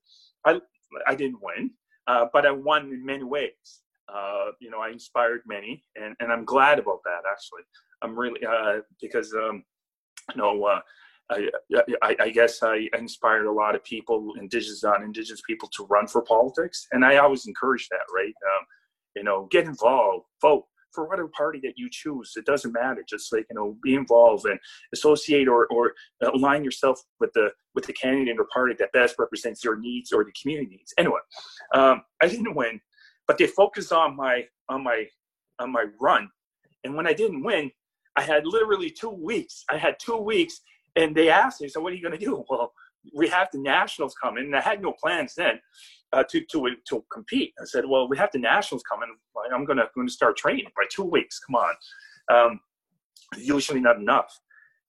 I 0.44 0.60
I 1.06 1.14
didn't 1.14 1.40
win, 1.40 1.70
uh, 2.06 2.26
but 2.32 2.46
I 2.46 2.50
won 2.50 2.92
in 2.92 3.04
many 3.04 3.24
ways. 3.24 3.82
Uh, 4.12 4.46
you 4.60 4.70
know, 4.70 4.80
I 4.80 4.90
inspired 4.90 5.42
many, 5.46 5.84
and, 5.96 6.14
and 6.20 6.32
I'm 6.32 6.44
glad 6.44 6.78
about 6.78 7.00
that. 7.04 7.22
Actually, 7.30 7.62
I'm 8.02 8.18
really 8.18 8.44
uh, 8.44 8.80
because 9.00 9.32
um, 9.34 9.64
you 10.34 10.42
know. 10.42 10.64
Uh, 10.64 10.80
I, 11.30 11.48
I, 12.02 12.16
I, 12.20 12.28
guess 12.30 12.62
I 12.62 12.88
inspired 12.98 13.46
a 13.46 13.52
lot 13.52 13.74
of 13.74 13.82
people, 13.84 14.34
indigenous, 14.38 14.82
non-indigenous 14.82 15.40
people, 15.46 15.70
to 15.76 15.86
run 15.86 16.06
for 16.06 16.20
politics, 16.20 16.86
and 16.92 17.04
I 17.04 17.18
always 17.18 17.46
encourage 17.46 17.88
that. 17.88 18.02
Right? 18.14 18.34
Um, 18.44 18.66
you 19.14 19.24
know, 19.24 19.48
get 19.50 19.66
involved, 19.66 20.26
vote 20.40 20.64
for 20.92 21.08
whatever 21.08 21.28
party 21.28 21.58
that 21.62 21.74
you 21.76 21.88
choose. 21.90 22.34
It 22.36 22.44
doesn't 22.44 22.72
matter. 22.72 23.04
Just 23.08 23.32
like 23.32 23.46
you 23.50 23.56
know, 23.56 23.76
be 23.82 23.94
involved 23.94 24.46
and 24.46 24.58
associate 24.92 25.48
or 25.48 25.66
or 25.68 25.94
align 26.34 26.64
yourself 26.64 27.00
with 27.20 27.32
the 27.34 27.50
with 27.74 27.86
the 27.86 27.92
candidate 27.92 28.36
or 28.38 28.46
party 28.52 28.74
that 28.78 28.92
best 28.92 29.16
represents 29.18 29.64
your 29.64 29.78
needs 29.78 30.12
or 30.12 30.24
the 30.24 30.32
community 30.40 30.76
needs. 30.76 30.94
Anyway, 30.98 31.20
um, 31.74 32.02
I 32.20 32.28
didn't 32.28 32.54
win, 32.54 32.80
but 33.26 33.38
they 33.38 33.46
focused 33.46 33.92
on 33.92 34.16
my 34.16 34.44
on 34.68 34.84
my 34.84 35.06
on 35.58 35.72
my 35.72 35.86
run, 36.00 36.28
and 36.84 36.94
when 36.94 37.06
I 37.06 37.12
didn't 37.12 37.42
win, 37.42 37.70
I 38.16 38.22
had 38.22 38.46
literally 38.46 38.90
two 38.90 39.10
weeks. 39.10 39.64
I 39.70 39.76
had 39.76 39.96
two 39.98 40.18
weeks, 40.18 40.60
and 40.96 41.14
they 41.14 41.30
asked 41.30 41.60
me, 41.60 41.68
"So 41.68 41.80
what 41.80 41.92
are 41.92 41.96
you 41.96 42.02
going 42.02 42.18
to 42.18 42.24
do?" 42.24 42.44
Well, 42.48 42.72
we 43.14 43.28
have 43.28 43.48
the 43.52 43.58
nationals 43.58 44.14
coming, 44.22 44.44
and 44.44 44.56
I 44.56 44.60
had 44.60 44.82
no 44.82 44.92
plans 44.92 45.34
then 45.34 45.60
uh, 46.12 46.24
to 46.30 46.40
to 46.52 46.68
to 46.88 47.04
compete. 47.12 47.52
I 47.60 47.64
said, 47.64 47.84
well, 47.86 48.08
we 48.08 48.16
have 48.18 48.30
the 48.32 48.38
nationals 48.38 48.82
coming. 48.82 49.08
I'm 49.52 49.64
gonna 49.64 49.86
going 49.94 50.06
to 50.06 50.12
start 50.12 50.36
training 50.36 50.66
by 50.76 50.84
two 50.90 51.04
weeks. 51.04 51.40
Come 51.40 51.56
on, 51.56 51.74
um, 52.32 52.60
usually 53.36 53.80
not 53.80 53.96
enough. 53.96 54.38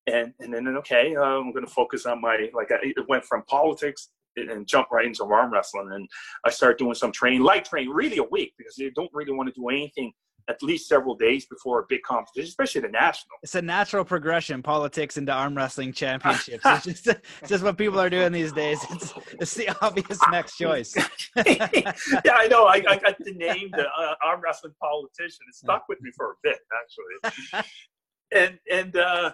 And 0.07 0.33
and 0.39 0.53
then 0.53 0.67
okay, 0.77 1.15
uh, 1.15 1.21
I'm 1.21 1.53
to 1.53 1.67
focus 1.67 2.05
on 2.05 2.21
my 2.21 2.49
like 2.53 2.71
I, 2.71 2.77
it 2.81 3.07
went 3.07 3.23
from 3.25 3.43
politics 3.43 4.09
and 4.35 4.67
jump 4.67 4.87
right 4.91 5.05
into 5.05 5.23
arm 5.25 5.53
wrestling, 5.53 5.91
and 5.93 6.07
I 6.45 6.49
started 6.49 6.77
doing 6.77 6.95
some 6.95 7.11
training, 7.11 7.41
light 7.41 7.65
training, 7.65 7.91
really 7.91 8.17
a 8.17 8.23
week 8.23 8.53
because 8.57 8.77
you 8.77 8.91
don't 8.91 9.11
really 9.13 9.31
want 9.31 9.53
to 9.53 9.59
do 9.59 9.69
anything 9.69 10.11
at 10.49 10.61
least 10.61 10.87
several 10.87 11.15
days 11.15 11.45
before 11.45 11.79
a 11.79 11.83
big 11.87 12.01
competition, 12.03 12.47
especially 12.47 12.81
the 12.81 12.89
national. 12.89 13.37
It's 13.41 13.55
a 13.55 13.61
natural 13.61 14.03
progression, 14.03 14.61
politics 14.61 15.17
into 15.17 15.31
arm 15.31 15.55
wrestling 15.55 15.93
championships. 15.93 16.63
it's, 16.65 17.01
just, 17.01 17.07
it's 17.41 17.49
just 17.49 17.63
what 17.63 17.77
people 17.77 17.99
are 17.99 18.09
doing 18.09 18.31
these 18.31 18.51
days. 18.51 18.79
It's, 18.91 19.13
it's 19.39 19.53
the 19.55 19.69
obvious 19.81 20.19
next 20.31 20.57
choice. 20.57 20.95
yeah, 21.35 21.91
I 22.33 22.47
know. 22.47 22.65
I, 22.65 22.83
I 22.87 22.97
got 22.97 23.17
the 23.19 23.33
name, 23.33 23.69
the 23.71 23.87
uh, 23.87 24.15
arm 24.25 24.41
wrestling 24.43 24.73
politician. 24.81 25.45
It 25.47 25.55
stuck 25.55 25.85
with 25.87 26.01
me 26.01 26.11
for 26.15 26.31
a 26.31 26.35
bit, 26.43 26.59
actually. 26.81 27.63
and 28.33 28.59
and 28.71 28.95
uh, 28.97 29.31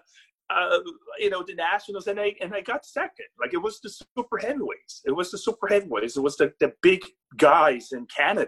uh, 0.50 0.80
you 1.20 1.30
know 1.30 1.44
the 1.46 1.56
nationals, 1.56 2.08
and 2.08 2.20
I 2.20 2.36
and 2.42 2.54
I 2.54 2.62
got 2.62 2.86
second. 2.86 3.28
Like 3.40 3.54
it 3.54 3.62
was 3.62 3.80
the 3.82 3.90
super 3.90 4.38
heavyweights. 4.38 5.02
It 5.06 5.12
was 5.12 5.32
the 5.32 5.38
super 5.38 5.68
heavyweights. 5.68 6.18
It 6.18 6.22
was 6.22 6.38
the 6.38 6.54
the 6.60 6.74
big 6.82 7.02
guys 7.38 7.90
in 7.92 8.06
Canada 8.08 8.48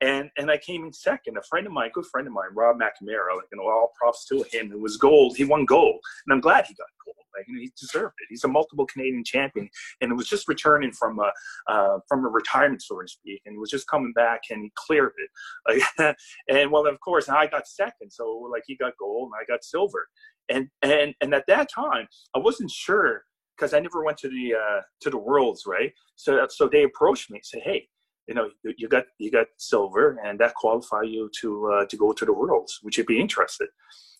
and 0.00 0.30
and 0.36 0.50
I 0.50 0.58
came 0.58 0.84
in 0.84 0.92
second. 0.92 1.36
A 1.36 1.42
friend 1.42 1.66
of 1.66 1.72
mine, 1.72 1.90
good 1.94 2.06
friend 2.06 2.26
of 2.26 2.32
mine, 2.32 2.54
Rob 2.54 2.76
McNamara, 2.76 3.40
you 3.50 3.58
know, 3.58 3.64
all 3.64 3.92
props 3.98 4.26
to 4.26 4.44
him. 4.52 4.72
It 4.72 4.80
was 4.80 4.96
gold. 4.96 5.36
He 5.36 5.44
won 5.44 5.64
gold, 5.64 6.00
and 6.26 6.34
I'm 6.34 6.40
glad 6.40 6.66
he 6.66 6.74
got 6.74 6.86
gold. 7.04 7.16
Like 7.36 7.46
you 7.48 7.54
know, 7.54 7.60
he 7.60 7.72
deserved 7.78 8.14
it. 8.20 8.26
He's 8.28 8.44
a 8.44 8.48
multiple 8.48 8.86
Canadian 8.86 9.24
champion, 9.24 9.68
and 10.00 10.12
it 10.12 10.14
was 10.14 10.28
just 10.28 10.48
returning 10.48 10.92
from 10.92 11.18
a 11.18 11.32
uh, 11.70 11.98
from 12.08 12.24
a 12.24 12.28
retirement, 12.28 12.82
so 12.82 13.00
to 13.00 13.08
speak, 13.08 13.42
and 13.46 13.58
was 13.58 13.70
just 13.70 13.88
coming 13.88 14.12
back 14.14 14.42
and 14.50 14.62
he 14.64 14.72
cleared 14.74 15.12
it. 15.18 16.16
And 16.48 16.70
well, 16.70 16.86
of 16.86 17.00
course, 17.00 17.28
I 17.28 17.46
got 17.46 17.66
second, 17.66 18.10
so 18.10 18.48
like 18.50 18.62
he 18.66 18.76
got 18.76 18.92
gold 18.98 19.30
and 19.32 19.40
I 19.40 19.44
got 19.50 19.64
silver, 19.64 20.06
and 20.48 20.68
and 20.82 21.14
and 21.20 21.34
at 21.34 21.44
that 21.48 21.68
time, 21.70 22.06
I 22.34 22.38
wasn't 22.38 22.70
sure 22.70 23.22
because 23.56 23.74
I 23.74 23.80
never 23.80 24.04
went 24.04 24.18
to 24.18 24.28
the 24.28 24.54
uh, 24.54 24.80
to 25.02 25.10
the 25.10 25.18
worlds, 25.18 25.64
right? 25.66 25.92
So 26.16 26.46
so 26.48 26.68
they 26.68 26.84
approached 26.84 27.30
me 27.30 27.38
and 27.38 27.46
said, 27.46 27.62
"Hey, 27.64 27.88
you 28.26 28.34
know 28.34 28.50
you 28.76 28.88
got 28.88 29.04
you 29.18 29.30
got 29.30 29.46
silver 29.56 30.18
and 30.24 30.38
that 30.38 30.54
qualify 30.54 31.02
you 31.02 31.30
to 31.40 31.72
uh, 31.72 31.86
to 31.86 31.96
go 31.96 32.12
to 32.12 32.24
the 32.24 32.32
worlds 32.32 32.80
would 32.82 32.96
you 32.96 33.04
be 33.04 33.20
interested 33.20 33.68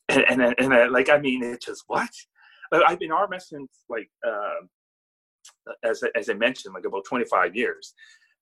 and 0.08 0.24
and, 0.28 0.54
and 0.58 0.74
I, 0.74 0.86
like 0.86 1.08
i 1.08 1.18
mean 1.18 1.42
it 1.42 1.62
just 1.62 1.84
what 1.86 2.10
i've 2.72 2.98
been 2.98 3.12
arm 3.12 3.30
wrestling 3.30 3.68
like 3.88 4.08
uh, 4.26 4.60
as, 5.82 6.02
as 6.14 6.28
i 6.28 6.34
mentioned 6.34 6.74
like 6.74 6.84
about 6.84 7.04
25 7.04 7.54
years 7.56 7.94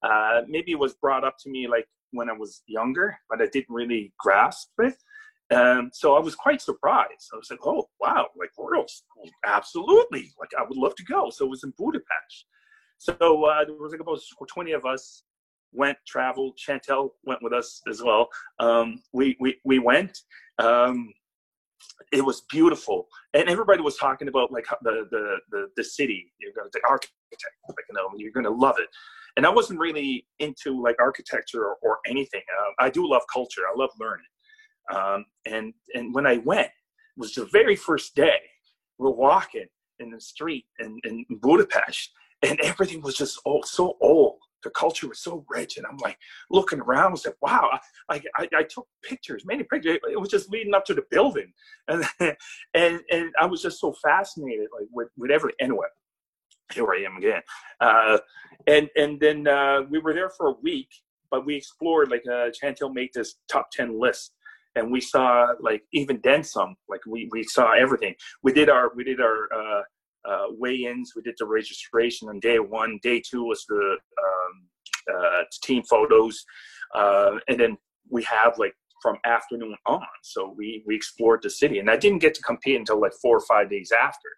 uh, 0.03 0.43
maybe 0.47 0.73
it 0.73 0.79
was 0.79 0.95
brought 0.95 1.25
up 1.25 1.37
to 1.41 1.51
me 1.51 1.67
like 1.67 1.87
when 2.13 2.29
i 2.29 2.33
was 2.33 2.63
younger 2.67 3.17
but 3.29 3.41
i 3.41 3.47
didn't 3.47 3.75
really 3.75 4.13
grasp 4.19 4.71
it 4.79 4.97
um, 5.51 5.91
so 5.93 6.17
I 6.17 6.21
was 6.21 6.35
quite 6.35 6.63
surprised. 6.63 7.29
I 7.33 7.37
was 7.37 7.51
like, 7.51 7.61
"Oh, 7.67 7.87
wow! 8.01 8.29
Like 8.35 8.51
worlds, 8.57 9.05
absolutely! 9.45 10.33
Like 10.41 10.49
I 10.59 10.63
would 10.67 10.79
love 10.79 10.95
to 10.95 11.05
go." 11.05 11.29
So 11.29 11.45
it 11.45 11.51
was 11.51 11.65
in 11.65 11.75
Budapest. 11.77 12.47
So 12.97 13.45
uh, 13.45 13.65
there 13.67 13.75
was 13.75 13.93
like 13.93 14.01
about 14.01 14.21
20 14.49 14.73
of 14.73 14.87
us 14.87 15.23
went, 15.75 15.99
traveled. 16.07 16.59
Chantel 16.59 17.11
went 17.25 17.43
with 17.43 17.53
us 17.53 17.83
as 17.91 18.03
well. 18.03 18.29
Um, 18.61 19.03
we, 19.13 19.37
we, 19.41 19.59
we 19.65 19.79
went. 19.79 20.19
Um, 20.59 21.13
it 22.13 22.25
was 22.25 22.43
beautiful, 22.51 23.09
and 23.35 23.49
everybody 23.49 23.83
was 23.83 23.97
talking 23.97 24.29
about 24.29 24.53
like 24.53 24.67
the 24.83 25.07
the 25.11 25.37
the, 25.51 25.67
the 25.77 25.85
city. 25.85 26.33
You're 26.39 26.53
going 26.53 26.71
to 26.71 26.79
the 26.79 26.89
architect, 26.89 27.13
like 27.69 27.77
you 27.89 27.95
know, 27.95 28.09
you're 28.17 28.33
going 28.33 28.45
to 28.45 28.51
love 28.51 28.77
it. 28.79 28.89
And 29.37 29.45
I 29.45 29.51
wasn't 29.51 29.81
really 29.81 30.27
into 30.39 30.81
like 30.81 30.97
architecture 31.01 31.65
or, 31.65 31.77
or 31.83 31.99
anything. 32.07 32.43
Uh, 32.59 32.85
I 32.85 32.89
do 32.91 33.09
love 33.09 33.23
culture. 33.33 33.63
I 33.63 33.77
love 33.77 33.91
learning. 34.01 34.25
Um, 34.95 35.25
and 35.47 35.75
and 35.95 36.15
when 36.15 36.27
I 36.27 36.39
went, 36.39 36.67
it 36.67 37.19
was 37.19 37.35
the 37.35 37.47
very 37.47 37.77
first 37.77 38.15
day. 38.15 38.39
We're 38.99 39.11
walking 39.11 39.67
in 39.99 40.11
the 40.11 40.21
street 40.21 40.67
in, 40.79 40.99
in 41.05 41.25
Budapest, 41.41 42.13
and 42.43 42.61
everything 42.61 43.03
was 43.03 43.17
just 43.17 43.41
all 43.45 43.63
so 43.63 43.97
old 44.01 44.39
the 44.65 44.71
culture 44.71 45.09
was 45.09 45.21
so 45.21 45.45
rich 45.49 45.77
and 45.77 45.87
i'm 45.87 45.97
like 45.99 46.19
looking 46.51 46.81
around 46.81 47.13
and 47.13 47.19
said 47.19 47.35
wow 47.41 47.69
I, 48.09 48.23
I, 48.37 48.49
I, 48.57 48.63
took 48.65 48.87
pictures 49.03 49.45
many 49.45 49.63
pictures 49.65 49.99
it 50.11 50.21
was 50.21 50.29
just 50.29 50.51
leading 50.51 50.75
up 50.75 50.85
to 50.87 50.95
the 50.95 51.05
building. 51.11 51.53
And 51.89 52.05
and, 52.75 53.01
and 53.11 53.33
i 53.41 53.47
was 53.47 53.63
just 53.63 53.81
so 53.81 53.95
fascinated 54.03 54.69
like 54.73 54.89
with, 54.93 55.09
with 55.17 55.31
everything 55.31 55.57
anyway 55.61 55.87
here 56.73 56.91
i 56.93 57.05
am 57.05 57.17
again 57.17 57.43
uh, 57.81 58.19
and 58.67 58.89
and 58.97 59.21
then 59.21 59.47
uh, 59.47 59.83
we 59.91 59.99
were 59.99 60.15
there 60.15 60.31
for 60.31 60.49
a 60.49 60.55
week 60.63 60.89
but 61.31 61.45
we 61.45 61.55
explored 61.57 62.11
like 62.11 62.25
uh, 62.27 62.49
chantel 62.51 62.93
made 62.93 63.11
this 63.15 63.37
top 63.49 63.71
10 63.73 64.01
list 64.01 64.33
and 64.77 64.91
we 64.91 65.01
saw 65.01 65.53
like 65.61 65.83
even 65.93 66.21
then 66.23 66.43
some 66.43 66.77
like 66.89 67.01
we, 67.07 67.29
we 67.33 67.43
saw 67.45 67.73
everything. 67.73 68.15
We 68.43 68.53
did 68.53 68.69
our 68.69 68.93
we 68.95 69.05
did 69.05 69.21
our 69.21 69.49
uh, 69.53 69.83
uh, 70.29 70.47
weigh-ins. 70.51 71.13
We 71.15 71.23
did 71.23 71.35
the 71.39 71.47
registration 71.47 72.29
on 72.29 72.41
day 72.41 72.59
one. 72.59 72.99
Day 73.03 73.23
two 73.29 73.45
was 73.45 73.65
the 73.69 73.97
um, 74.25 75.17
uh, 75.17 75.43
team 75.63 75.83
photos, 75.85 76.45
uh, 76.95 77.33
and 77.49 77.59
then 77.59 77.77
we 78.11 78.23
have 78.25 78.59
like 78.59 78.75
from 79.03 79.19
afternoon 79.27 79.77
on. 79.87 80.01
So 80.23 80.55
we 80.57 80.83
we 80.87 80.95
explored 80.97 81.41
the 81.43 81.51
city, 81.51 81.79
and 81.79 81.91
I 81.91 81.97
didn't 81.97 82.21
get 82.21 82.35
to 82.35 82.43
compete 82.43 82.79
until 82.79 83.01
like 83.01 83.13
four 83.21 83.37
or 83.37 83.47
five 83.47 83.69
days 83.71 83.93
after. 83.93 84.29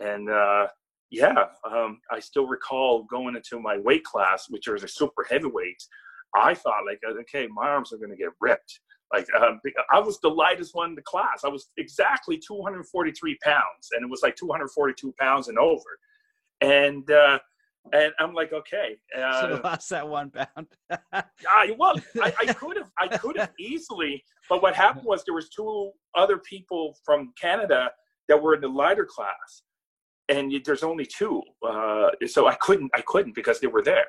And 0.00 0.30
uh, 0.30 0.66
yeah, 1.10 1.46
um, 1.70 2.00
I 2.10 2.20
still 2.20 2.46
recall 2.46 3.04
going 3.04 3.34
into 3.34 3.60
my 3.60 3.78
weight 3.78 4.04
class, 4.04 4.46
which 4.48 4.68
was 4.68 4.84
a 4.84 4.88
super 4.88 5.24
heavyweight. 5.28 5.82
I 6.36 6.54
thought 6.54 6.84
like, 6.86 7.00
okay, 7.20 7.48
my 7.50 7.68
arms 7.68 7.92
are 7.92 7.96
going 7.96 8.10
to 8.10 8.16
get 8.16 8.28
ripped. 8.40 8.80
Like 9.12 9.26
um, 9.40 9.60
I 9.90 10.00
was 10.00 10.20
the 10.20 10.28
lightest 10.28 10.74
one 10.74 10.90
in 10.90 10.94
the 10.94 11.02
class. 11.02 11.42
I 11.44 11.48
was 11.48 11.68
exactly 11.78 12.38
243 12.38 13.38
pounds, 13.42 13.88
and 13.92 14.04
it 14.04 14.10
was 14.10 14.22
like 14.22 14.36
242 14.36 15.14
pounds 15.18 15.48
and 15.48 15.58
over. 15.58 15.98
And 16.60 17.10
uh, 17.10 17.38
and 17.92 18.12
I'm 18.18 18.34
like, 18.34 18.52
okay. 18.52 18.96
Uh, 19.16 19.40
so 19.40 19.60
lost 19.64 19.88
that 19.90 20.06
one 20.06 20.30
pound. 20.30 20.66
I 21.12 21.74
well, 21.78 21.94
I, 22.22 22.32
I 22.40 22.52
could 22.52 22.76
have, 22.76 22.90
I 22.98 23.08
could 23.16 23.38
have 23.38 23.52
easily, 23.58 24.22
but 24.48 24.62
what 24.62 24.74
happened 24.74 25.06
was 25.06 25.24
there 25.24 25.34
was 25.34 25.48
two 25.48 25.90
other 26.14 26.38
people 26.38 26.96
from 27.04 27.32
Canada 27.40 27.90
that 28.28 28.40
were 28.40 28.54
in 28.54 28.60
the 28.60 28.68
lighter 28.68 29.06
class, 29.06 29.62
and 30.28 30.52
there's 30.64 30.82
only 30.82 31.06
two, 31.06 31.42
uh, 31.66 32.10
so 32.26 32.46
I 32.46 32.54
couldn't, 32.56 32.90
I 32.94 33.00
couldn't 33.02 33.34
because 33.34 33.60
they 33.60 33.68
were 33.68 33.82
there. 33.82 34.06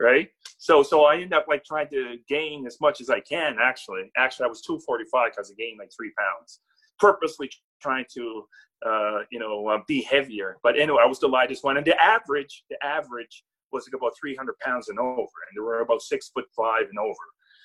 Right? 0.00 0.28
So 0.58 0.82
so 0.82 1.04
I 1.04 1.16
end 1.16 1.34
up 1.34 1.46
like 1.48 1.64
trying 1.64 1.88
to 1.90 2.16
gain 2.28 2.66
as 2.66 2.78
much 2.80 3.00
as 3.00 3.10
I 3.10 3.20
can. 3.20 3.56
Actually, 3.60 4.10
actually, 4.16 4.46
I 4.46 4.48
was 4.48 4.62
245 4.62 5.32
because 5.32 5.50
I 5.50 5.54
gained 5.54 5.78
like 5.78 5.90
three 5.96 6.12
pounds, 6.18 6.60
purposely 6.98 7.50
trying 7.80 8.06
to 8.14 8.44
uh, 8.84 9.18
you 9.30 9.38
know 9.38 9.68
uh, 9.68 9.78
be 9.86 10.02
heavier. 10.02 10.58
But 10.62 10.78
anyway, 10.78 11.02
I 11.02 11.06
was 11.06 11.20
the 11.20 11.28
lightest 11.28 11.64
one, 11.64 11.76
and 11.76 11.86
the 11.86 12.00
average 12.00 12.64
the 12.70 12.76
average 12.84 13.44
was 13.72 13.86
like 13.86 13.98
about 13.98 14.12
300 14.20 14.58
pounds 14.60 14.88
and 14.88 14.98
over, 14.98 15.18
and 15.18 15.54
there 15.54 15.64
were 15.64 15.80
about 15.80 16.02
six 16.02 16.28
foot 16.28 16.46
five 16.56 16.84
and 16.88 16.98
over. 16.98 17.14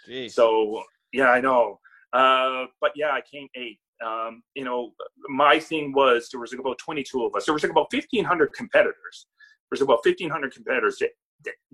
Jeez. 0.08 0.32
So 0.32 0.84
yeah, 1.14 1.30
I 1.30 1.42
know. 1.42 1.80
Uh, 2.14 2.66
but 2.80 2.92
yeah, 2.96 3.12
I 3.12 3.22
came 3.22 3.48
eight. 3.56 3.80
Um, 4.06 4.42
you 4.56 4.64
know, 4.64 4.94
my 5.30 5.60
thing 5.60 5.94
was 5.94 6.30
there 6.32 6.42
was 6.42 6.52
like 6.52 6.60
about 6.60 6.80
22 6.80 7.24
of 7.24 7.36
us. 7.36 7.46
There 7.46 7.54
was 7.54 7.64
like 7.64 7.72
about 7.72 7.94
1,500 7.94 8.52
competitors. 8.54 9.28
There 9.70 9.78
was 9.78 9.82
about 9.82 10.04
1,500 10.04 10.54
competitors. 10.54 10.98
The, 10.98 11.10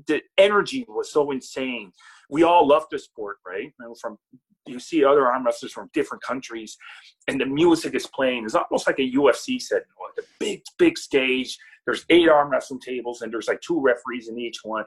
the, 0.07 0.21
energy 0.37 0.85
was 0.87 1.11
so 1.11 1.31
insane. 1.31 1.91
We 2.29 2.43
all 2.43 2.67
loved 2.67 2.87
the 2.91 2.99
sport, 2.99 3.37
right? 3.45 3.63
You 3.63 3.73
know, 3.79 3.95
from 3.95 4.17
you 4.65 4.79
see 4.79 5.03
other 5.03 5.27
arm 5.27 5.45
wrestlers 5.45 5.71
from 5.71 5.89
different 5.93 6.23
countries, 6.23 6.77
and 7.27 7.39
the 7.39 7.45
music 7.45 7.95
is 7.95 8.07
playing. 8.07 8.43
It's 8.45 8.55
almost 8.55 8.87
like 8.87 8.99
a 8.99 9.11
UFC 9.11 9.61
setting, 9.61 9.87
like 9.99 10.25
a 10.25 10.27
big, 10.39 10.61
big 10.77 10.97
stage. 10.97 11.57
There's 11.85 12.05
eight 12.09 12.27
arm 12.27 12.49
wrestling 12.49 12.81
tables, 12.81 13.21
and 13.21 13.31
there's 13.31 13.47
like 13.47 13.61
two 13.61 13.79
referees 13.79 14.27
in 14.27 14.37
each 14.37 14.59
one 14.63 14.83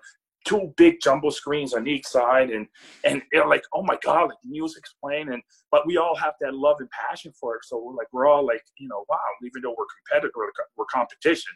two 0.47 0.73
big 0.77 1.01
jumbo 1.03 1.31
screens 1.31 1.75
on 1.75 1.87
each 1.87 2.07
side 2.07 2.51
and 2.51 2.67
and 3.05 3.23
you 3.33 3.41
know, 3.41 3.47
like 3.47 3.63
oh 3.75 3.83
my 3.83 3.97
god 4.03 4.25
like 4.29 4.39
the 4.43 4.49
music's 4.49 4.95
playing 5.03 5.33
and 5.33 5.43
but 5.71 5.87
we 5.87 5.97
all 5.97 6.17
have 6.17 6.35
that 6.41 6.55
love 6.55 6.77
and 6.81 6.89
passion 6.91 7.33
for 7.39 7.57
it 7.57 7.65
so 7.65 7.79
we're 7.83 7.95
like 7.95 8.07
we're 8.13 8.27
all 8.27 8.47
like 8.47 8.63
you 8.79 8.89
know 8.89 9.05
wow 9.09 9.19
even 9.45 9.61
though 9.63 9.75
we're 9.77 9.85
competitive 10.09 10.33
we're 10.77 10.85
competition 10.87 11.53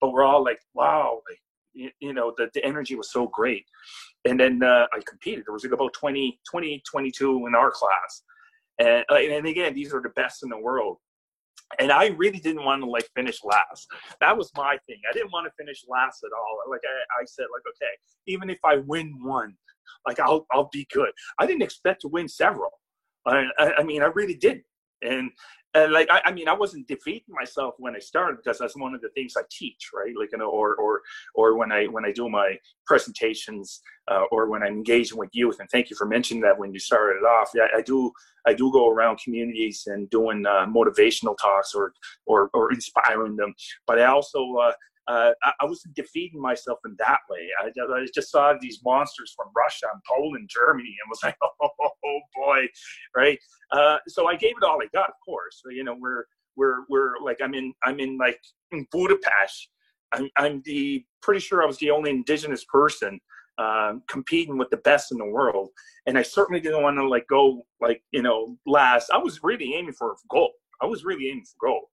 but 0.00 0.12
we're 0.12 0.24
all 0.24 0.42
like 0.42 0.60
wow 0.74 1.20
like 1.28 1.38
you, 2.00 2.12
know 2.12 2.32
the, 2.36 2.48
the 2.54 2.64
energy 2.64 2.94
was 2.94 3.12
so 3.12 3.26
great 3.28 3.64
and 4.24 4.38
then 4.38 4.62
uh, 4.62 4.86
i 4.92 5.00
competed 5.06 5.44
there 5.46 5.52
was 5.52 5.64
like 5.64 5.72
about 5.72 5.92
20 5.92 6.40
20 6.50 6.82
22 6.88 7.46
in 7.46 7.54
our 7.54 7.70
class 7.70 8.22
and 8.78 9.04
and 9.10 9.46
again 9.46 9.74
these 9.74 9.92
are 9.92 10.02
the 10.02 10.10
best 10.10 10.42
in 10.42 10.48
the 10.48 10.58
world 10.58 10.98
and 11.78 11.92
I 11.92 12.06
really 12.16 12.38
didn't 12.38 12.64
want 12.64 12.82
to 12.82 12.88
like 12.88 13.08
finish 13.14 13.44
last. 13.44 13.88
That 14.20 14.36
was 14.36 14.50
my 14.56 14.78
thing. 14.86 15.00
I 15.08 15.12
didn't 15.12 15.32
want 15.32 15.46
to 15.46 15.52
finish 15.62 15.84
last 15.88 16.24
at 16.24 16.30
all. 16.36 16.70
Like 16.70 16.80
I, 16.84 17.20
I 17.20 17.24
said, 17.26 17.46
like 17.52 17.62
okay, 17.68 17.92
even 18.26 18.48
if 18.50 18.58
I 18.64 18.76
win 18.76 19.18
one, 19.22 19.54
like 20.06 20.20
I'll 20.20 20.46
I'll 20.52 20.70
be 20.72 20.86
good. 20.92 21.10
I 21.38 21.46
didn't 21.46 21.62
expect 21.62 22.00
to 22.02 22.08
win 22.08 22.28
several. 22.28 22.70
I, 23.26 23.44
I, 23.58 23.72
I 23.78 23.82
mean, 23.82 24.02
I 24.02 24.06
really 24.06 24.34
didn't. 24.34 24.64
And 25.02 25.30
and 25.74 25.92
like 25.92 26.08
I, 26.10 26.22
I, 26.26 26.32
mean 26.32 26.48
i 26.48 26.52
wasn't 26.52 26.88
defeating 26.88 27.28
myself 27.28 27.74
when 27.78 27.94
i 27.94 27.98
started 27.98 28.38
because 28.38 28.58
that's 28.58 28.76
one 28.76 28.94
of 28.94 29.00
the 29.00 29.10
things 29.10 29.34
i 29.36 29.42
teach 29.50 29.90
right? 29.94 30.14
Like 30.18 30.30
you 30.32 30.38
know 30.38 30.48
or 30.48 30.74
or 30.76 31.02
or 31.34 31.56
when 31.56 31.72
i 31.72 31.84
when 31.86 32.04
i 32.04 32.12
do 32.12 32.28
my 32.28 32.56
presentations 32.86 33.80
uh, 34.10 34.24
or 34.30 34.48
when 34.48 34.62
i'm 34.62 34.72
engaging 34.74 35.18
with 35.18 35.28
youth 35.32 35.60
and 35.60 35.68
thank 35.70 35.90
you 35.90 35.96
for 35.96 36.06
mentioning 36.06 36.42
that 36.42 36.58
when 36.58 36.72
you 36.72 36.78
started 36.78 37.18
it 37.18 37.24
off. 37.24 37.50
Yeah 37.54 37.66
i 37.76 37.82
do 37.82 38.10
i 38.46 38.54
do 38.54 38.72
go 38.72 38.88
around 38.90 39.18
communities 39.22 39.84
and 39.86 40.08
doing 40.10 40.46
uh, 40.46 40.66
motivational 40.66 41.36
talks 41.40 41.74
or 41.74 41.92
or 42.26 42.50
or 42.54 42.72
inspiring 42.72 43.36
them. 43.36 43.54
But 43.86 44.00
i 44.00 44.06
also 44.06 44.54
uh, 44.56 44.72
uh, 45.08 45.32
I, 45.42 45.52
I, 45.60 45.64
wasn't 45.64 45.94
defeating 45.94 46.40
myself 46.40 46.78
in 46.84 46.94
that 46.98 47.20
way. 47.30 47.48
I, 47.60 47.68
I, 47.68 48.06
just 48.14 48.30
saw 48.30 48.54
these 48.60 48.80
monsters 48.84 49.32
from 49.34 49.46
Russia 49.56 49.86
and 49.92 50.02
Poland, 50.06 50.50
Germany, 50.52 50.94
and 51.02 51.08
was 51.08 51.20
like, 51.24 51.36
oh, 51.42 51.50
oh 51.82 52.20
boy, 52.36 52.66
right? 53.16 53.38
Uh, 53.72 53.96
so 54.06 54.28
I 54.28 54.36
gave 54.36 54.54
it 54.56 54.64
all 54.64 54.80
I 54.82 54.86
got, 54.92 55.08
of 55.08 55.14
course. 55.24 55.62
So, 55.64 55.70
you 55.70 55.82
know, 55.82 55.96
we're 55.98 56.24
we're 56.56 56.84
we're 56.90 57.18
like 57.22 57.38
I'm 57.42 57.54
in 57.54 57.72
I'm 57.84 58.00
in 58.00 58.18
like 58.18 58.38
in 58.70 58.86
Budapest. 58.92 59.70
I'm 60.12 60.28
I'm 60.36 60.62
the 60.64 61.04
pretty 61.22 61.40
sure 61.40 61.62
I 61.62 61.66
was 61.66 61.78
the 61.78 61.90
only 61.90 62.10
indigenous 62.10 62.64
person 62.64 63.18
uh, 63.56 63.94
competing 64.08 64.58
with 64.58 64.70
the 64.70 64.76
best 64.78 65.10
in 65.10 65.18
the 65.18 65.24
world, 65.24 65.70
and 66.06 66.18
I 66.18 66.22
certainly 66.22 66.60
didn't 66.60 66.82
want 66.82 66.96
to 66.98 67.08
like 67.08 67.26
go 67.28 67.64
like 67.80 68.02
you 68.10 68.22
know 68.22 68.58
last. 68.66 69.10
I 69.10 69.18
was 69.18 69.42
really 69.42 69.74
aiming 69.74 69.94
for 69.94 70.16
gold. 70.30 70.52
I 70.82 70.86
was 70.86 71.04
really 71.04 71.28
aiming 71.28 71.44
for 71.44 71.68
gold 71.68 71.84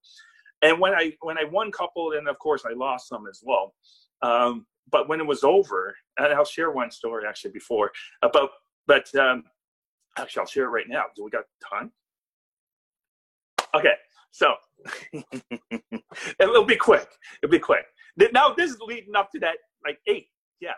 and 0.62 0.80
when 0.80 0.94
I 0.94 1.12
when 1.20 1.38
I 1.38 1.44
won 1.44 1.70
couple, 1.72 2.12
and 2.12 2.28
of 2.28 2.38
course 2.38 2.64
I 2.68 2.72
lost 2.72 3.08
some 3.08 3.26
as 3.28 3.42
well. 3.44 3.74
Um, 4.22 4.66
but 4.90 5.08
when 5.08 5.20
it 5.20 5.26
was 5.26 5.44
over, 5.44 5.96
and 6.18 6.32
I'll 6.32 6.44
share 6.44 6.70
one 6.70 6.90
story 6.90 7.24
actually 7.28 7.50
before 7.50 7.90
about, 8.22 8.50
but 8.86 9.12
um, 9.16 9.44
actually 10.16 10.40
I'll 10.40 10.46
share 10.46 10.64
it 10.64 10.68
right 10.68 10.88
now. 10.88 11.04
Do 11.14 11.24
we 11.24 11.30
got 11.30 11.44
time? 11.68 11.92
Okay, 13.74 13.94
so 14.30 14.54
it'll 16.40 16.64
be 16.64 16.76
quick. 16.76 17.08
It'll 17.42 17.50
be 17.50 17.58
quick. 17.58 17.84
Now 18.32 18.54
this 18.54 18.70
is 18.70 18.78
leading 18.80 19.16
up 19.16 19.30
to 19.32 19.40
that 19.40 19.56
like 19.84 19.98
eight. 20.06 20.28
Yeah. 20.60 20.74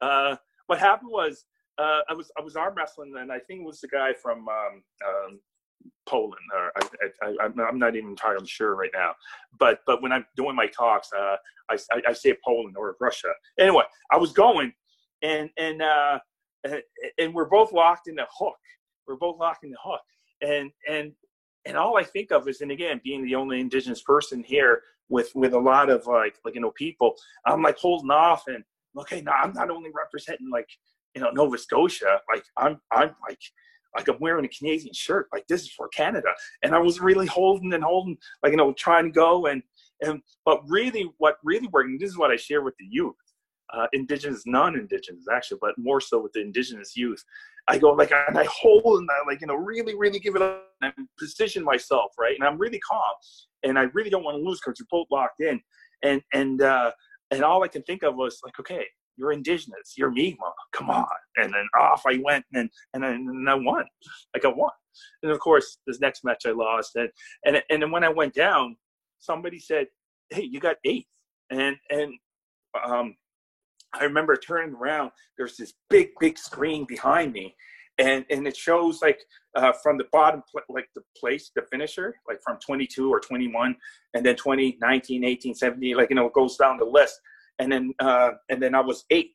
Uh, 0.00 0.36
what 0.66 0.78
happened 0.78 1.10
was 1.10 1.44
uh, 1.78 2.00
I 2.08 2.14
was 2.14 2.30
I 2.36 2.42
was 2.42 2.56
arm 2.56 2.74
wrestling, 2.76 3.14
and 3.18 3.30
I 3.30 3.38
think 3.38 3.60
it 3.60 3.66
was 3.66 3.80
the 3.80 3.88
guy 3.88 4.12
from 4.12 4.48
um, 4.48 4.82
um, 5.06 5.40
Poland, 6.06 6.40
or 6.54 6.72
I, 7.22 7.44
am 7.44 7.78
not 7.78 7.96
even 7.96 8.10
entirely 8.10 8.46
sure 8.46 8.74
right 8.74 8.90
now. 8.94 9.12
But 9.58 9.80
but 9.86 10.02
when 10.02 10.12
I'm 10.12 10.24
doing 10.36 10.56
my 10.56 10.66
talks, 10.66 11.10
uh, 11.16 11.36
I, 11.70 11.78
I, 11.92 12.02
I, 12.08 12.12
say 12.12 12.34
Poland 12.44 12.76
or 12.76 12.96
Russia. 13.00 13.28
Anyway, 13.58 13.84
I 14.10 14.16
was 14.16 14.32
going, 14.32 14.72
and 15.22 15.50
and 15.58 15.82
uh, 15.82 16.18
and 17.18 17.34
we're 17.34 17.48
both 17.48 17.72
locked 17.72 18.08
in 18.08 18.14
the 18.14 18.26
hook. 18.38 18.56
We're 19.06 19.16
both 19.16 19.38
locked 19.38 19.64
in 19.64 19.70
the 19.70 19.78
hook, 19.82 20.00
and 20.40 20.70
and 20.88 21.12
and 21.66 21.76
all 21.76 21.96
I 21.96 22.04
think 22.04 22.32
of 22.32 22.48
is, 22.48 22.60
and 22.60 22.72
again, 22.72 23.00
being 23.04 23.24
the 23.24 23.34
only 23.34 23.60
indigenous 23.60 24.02
person 24.02 24.42
here 24.42 24.82
with 25.08 25.30
with 25.34 25.52
a 25.52 25.58
lot 25.58 25.90
of 25.90 26.06
like 26.06 26.36
like 26.44 26.54
you 26.54 26.60
know 26.60 26.72
people, 26.72 27.14
I'm 27.44 27.62
like 27.62 27.76
holding 27.76 28.10
off 28.10 28.44
and 28.46 28.64
okay, 28.98 29.20
now 29.20 29.32
I'm 29.32 29.52
not 29.52 29.70
only 29.70 29.90
representing 29.94 30.48
like 30.50 30.68
you 31.14 31.20
know 31.20 31.30
Nova 31.30 31.58
Scotia, 31.58 32.20
like 32.32 32.44
I'm 32.56 32.80
I'm 32.90 33.14
like 33.28 33.40
like 33.96 34.08
I'm 34.08 34.18
wearing 34.20 34.44
a 34.44 34.48
Canadian 34.48 34.92
shirt, 34.92 35.28
like 35.32 35.46
this 35.48 35.62
is 35.62 35.72
for 35.72 35.88
Canada. 35.88 36.28
And 36.62 36.74
I 36.74 36.78
was 36.78 37.00
really 37.00 37.26
holding 37.26 37.72
and 37.72 37.82
holding, 37.82 38.16
like, 38.42 38.52
you 38.52 38.56
know, 38.56 38.72
trying 38.74 39.04
to 39.04 39.10
go 39.10 39.46
and, 39.46 39.62
and, 40.02 40.20
but 40.44 40.60
really 40.68 41.10
what 41.18 41.36
really 41.42 41.68
working, 41.72 41.98
this 41.98 42.10
is 42.10 42.18
what 42.18 42.30
I 42.30 42.36
share 42.36 42.62
with 42.62 42.74
the 42.78 42.86
youth, 42.88 43.14
uh, 43.74 43.86
indigenous, 43.92 44.42
non-indigenous 44.46 45.24
actually, 45.32 45.58
but 45.60 45.74
more 45.78 46.00
so 46.00 46.20
with 46.20 46.32
the 46.32 46.40
indigenous 46.40 46.96
youth. 46.96 47.22
I 47.66 47.78
go 47.78 47.90
like, 47.90 48.12
and 48.28 48.38
I 48.38 48.44
hold 48.44 49.00
and 49.00 49.08
I 49.10 49.26
like, 49.30 49.40
you 49.40 49.46
know, 49.46 49.54
really, 49.54 49.94
really 49.96 50.18
give 50.18 50.36
it 50.36 50.42
up 50.42 50.64
and 50.80 50.92
position 51.18 51.64
myself, 51.64 52.12
right. 52.18 52.36
And 52.38 52.46
I'm 52.46 52.58
really 52.58 52.80
calm 52.80 53.00
and 53.62 53.78
I 53.78 53.84
really 53.94 54.10
don't 54.10 54.24
want 54.24 54.36
to 54.36 54.42
lose 54.42 54.60
because 54.64 54.80
we're 54.80 54.98
both 54.98 55.08
locked 55.10 55.40
in. 55.40 55.60
And, 56.02 56.22
and, 56.32 56.62
uh, 56.62 56.92
and 57.30 57.42
all 57.42 57.62
I 57.62 57.68
can 57.68 57.82
think 57.82 58.02
of 58.02 58.16
was 58.16 58.40
like, 58.44 58.58
okay, 58.60 58.86
you're 59.18 59.32
indigenous, 59.32 59.94
you're 59.96 60.10
Mi'kmaq, 60.10 60.52
come 60.72 60.90
on. 60.90 61.06
And 61.36 61.52
then 61.52 61.66
off 61.78 62.02
I 62.06 62.18
went 62.22 62.44
and 62.54 62.70
and 62.94 63.04
and 63.04 63.48
I 63.48 63.54
won. 63.54 63.84
Like 64.34 64.44
I 64.44 64.48
won. 64.48 64.70
And 65.22 65.32
of 65.32 65.38
course, 65.40 65.78
this 65.86 66.00
next 66.00 66.24
match 66.24 66.44
I 66.46 66.52
lost. 66.52 66.96
And 66.96 67.10
and 67.44 67.62
and 67.70 67.82
then 67.82 67.90
when 67.90 68.04
I 68.04 68.08
went 68.08 68.34
down, 68.34 68.76
somebody 69.18 69.58
said, 69.58 69.88
Hey, 70.30 70.42
you 70.42 70.60
got 70.60 70.76
eighth. 70.84 71.06
And 71.50 71.76
and 71.90 72.14
um 72.84 73.16
I 73.94 74.04
remember 74.04 74.36
turning 74.36 74.74
around, 74.74 75.12
there's 75.36 75.56
this 75.56 75.72
big, 75.88 76.10
big 76.20 76.38
screen 76.38 76.84
behind 76.86 77.32
me. 77.32 77.54
And, 77.98 78.24
and 78.30 78.46
it 78.46 78.56
shows 78.56 79.02
like 79.02 79.18
uh, 79.56 79.72
from 79.82 79.98
the 79.98 80.04
bottom, 80.12 80.42
like 80.68 80.88
the 80.94 81.02
place, 81.16 81.50
the 81.56 81.62
finisher, 81.62 82.14
like 82.28 82.38
from 82.44 82.58
22 82.64 83.10
or 83.10 83.18
21, 83.18 83.74
and 84.14 84.24
then 84.24 84.36
20, 84.36 84.78
19, 84.80 85.24
18, 85.24 85.54
17, 85.54 85.96
like, 85.96 86.10
you 86.10 86.16
know, 86.16 86.26
it 86.26 86.32
goes 86.32 86.56
down 86.56 86.76
the 86.76 86.84
list 86.84 87.18
and 87.58 87.70
then 87.70 87.92
uh, 88.00 88.30
and 88.48 88.62
then 88.62 88.74
I 88.74 88.80
was 88.80 89.04
eight. 89.10 89.32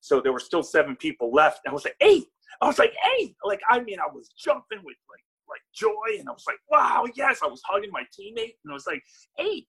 So 0.00 0.20
there 0.20 0.32
were 0.32 0.40
still 0.40 0.62
seven 0.62 0.96
people 0.96 1.32
left. 1.32 1.60
I 1.68 1.72
was 1.72 1.84
like 1.84 1.96
eight. 2.00 2.26
I 2.60 2.66
was 2.66 2.78
like 2.78 2.92
eight. 3.18 3.34
Like 3.44 3.60
I 3.68 3.80
mean, 3.80 3.98
I 4.00 4.12
was 4.12 4.30
jumping 4.38 4.78
with 4.84 4.96
like 5.10 5.24
like 5.48 5.60
joy, 5.74 6.18
and 6.18 6.28
I 6.28 6.32
was 6.32 6.44
like, 6.46 6.58
wow, 6.70 7.04
yes. 7.16 7.40
I 7.42 7.46
was 7.46 7.60
hugging 7.66 7.90
my 7.92 8.02
teammate, 8.02 8.54
and 8.64 8.70
I 8.70 8.72
was 8.72 8.86
like 8.86 9.02
eight. 9.38 9.66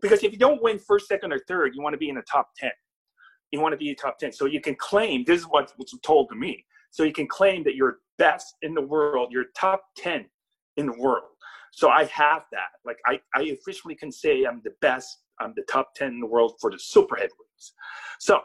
Because 0.00 0.22
if 0.22 0.32
you 0.32 0.38
don't 0.38 0.62
win 0.62 0.78
first, 0.78 1.08
second, 1.08 1.32
or 1.32 1.40
third, 1.48 1.72
you 1.74 1.82
want 1.82 1.94
to 1.94 1.98
be 1.98 2.08
in 2.08 2.14
the 2.14 2.24
top 2.30 2.48
ten. 2.56 2.70
You 3.50 3.60
want 3.60 3.72
to 3.72 3.76
be 3.76 3.94
top 3.94 4.18
ten, 4.18 4.32
so 4.32 4.46
you 4.46 4.60
can 4.60 4.76
claim. 4.76 5.24
This 5.26 5.40
is 5.40 5.46
what 5.46 5.72
was 5.78 5.92
told 6.02 6.28
to 6.30 6.36
me. 6.36 6.64
So 6.90 7.02
you 7.02 7.12
can 7.12 7.26
claim 7.26 7.64
that 7.64 7.74
you're 7.74 7.98
best 8.18 8.54
in 8.62 8.74
the 8.74 8.80
world. 8.80 9.30
You're 9.32 9.46
top 9.56 9.82
ten 9.96 10.26
in 10.76 10.86
the 10.86 10.96
world. 10.98 11.24
So 11.72 11.88
I 11.88 12.04
have 12.04 12.42
that. 12.52 12.68
Like 12.84 12.98
I, 13.06 13.20
I 13.34 13.42
officially 13.46 13.96
can 13.96 14.12
say 14.12 14.44
I'm 14.44 14.60
the 14.64 14.74
best 14.80 15.23
I'm 15.40 15.52
the 15.56 15.62
top 15.62 15.94
10 15.94 16.08
in 16.08 16.20
the 16.20 16.26
world 16.26 16.54
for 16.60 16.70
the 16.70 16.78
super 16.78 17.16
heavyweights. 17.16 17.74
So 18.18 18.40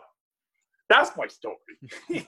that's 0.90 1.12
my 1.16 1.28
story. 1.28 1.56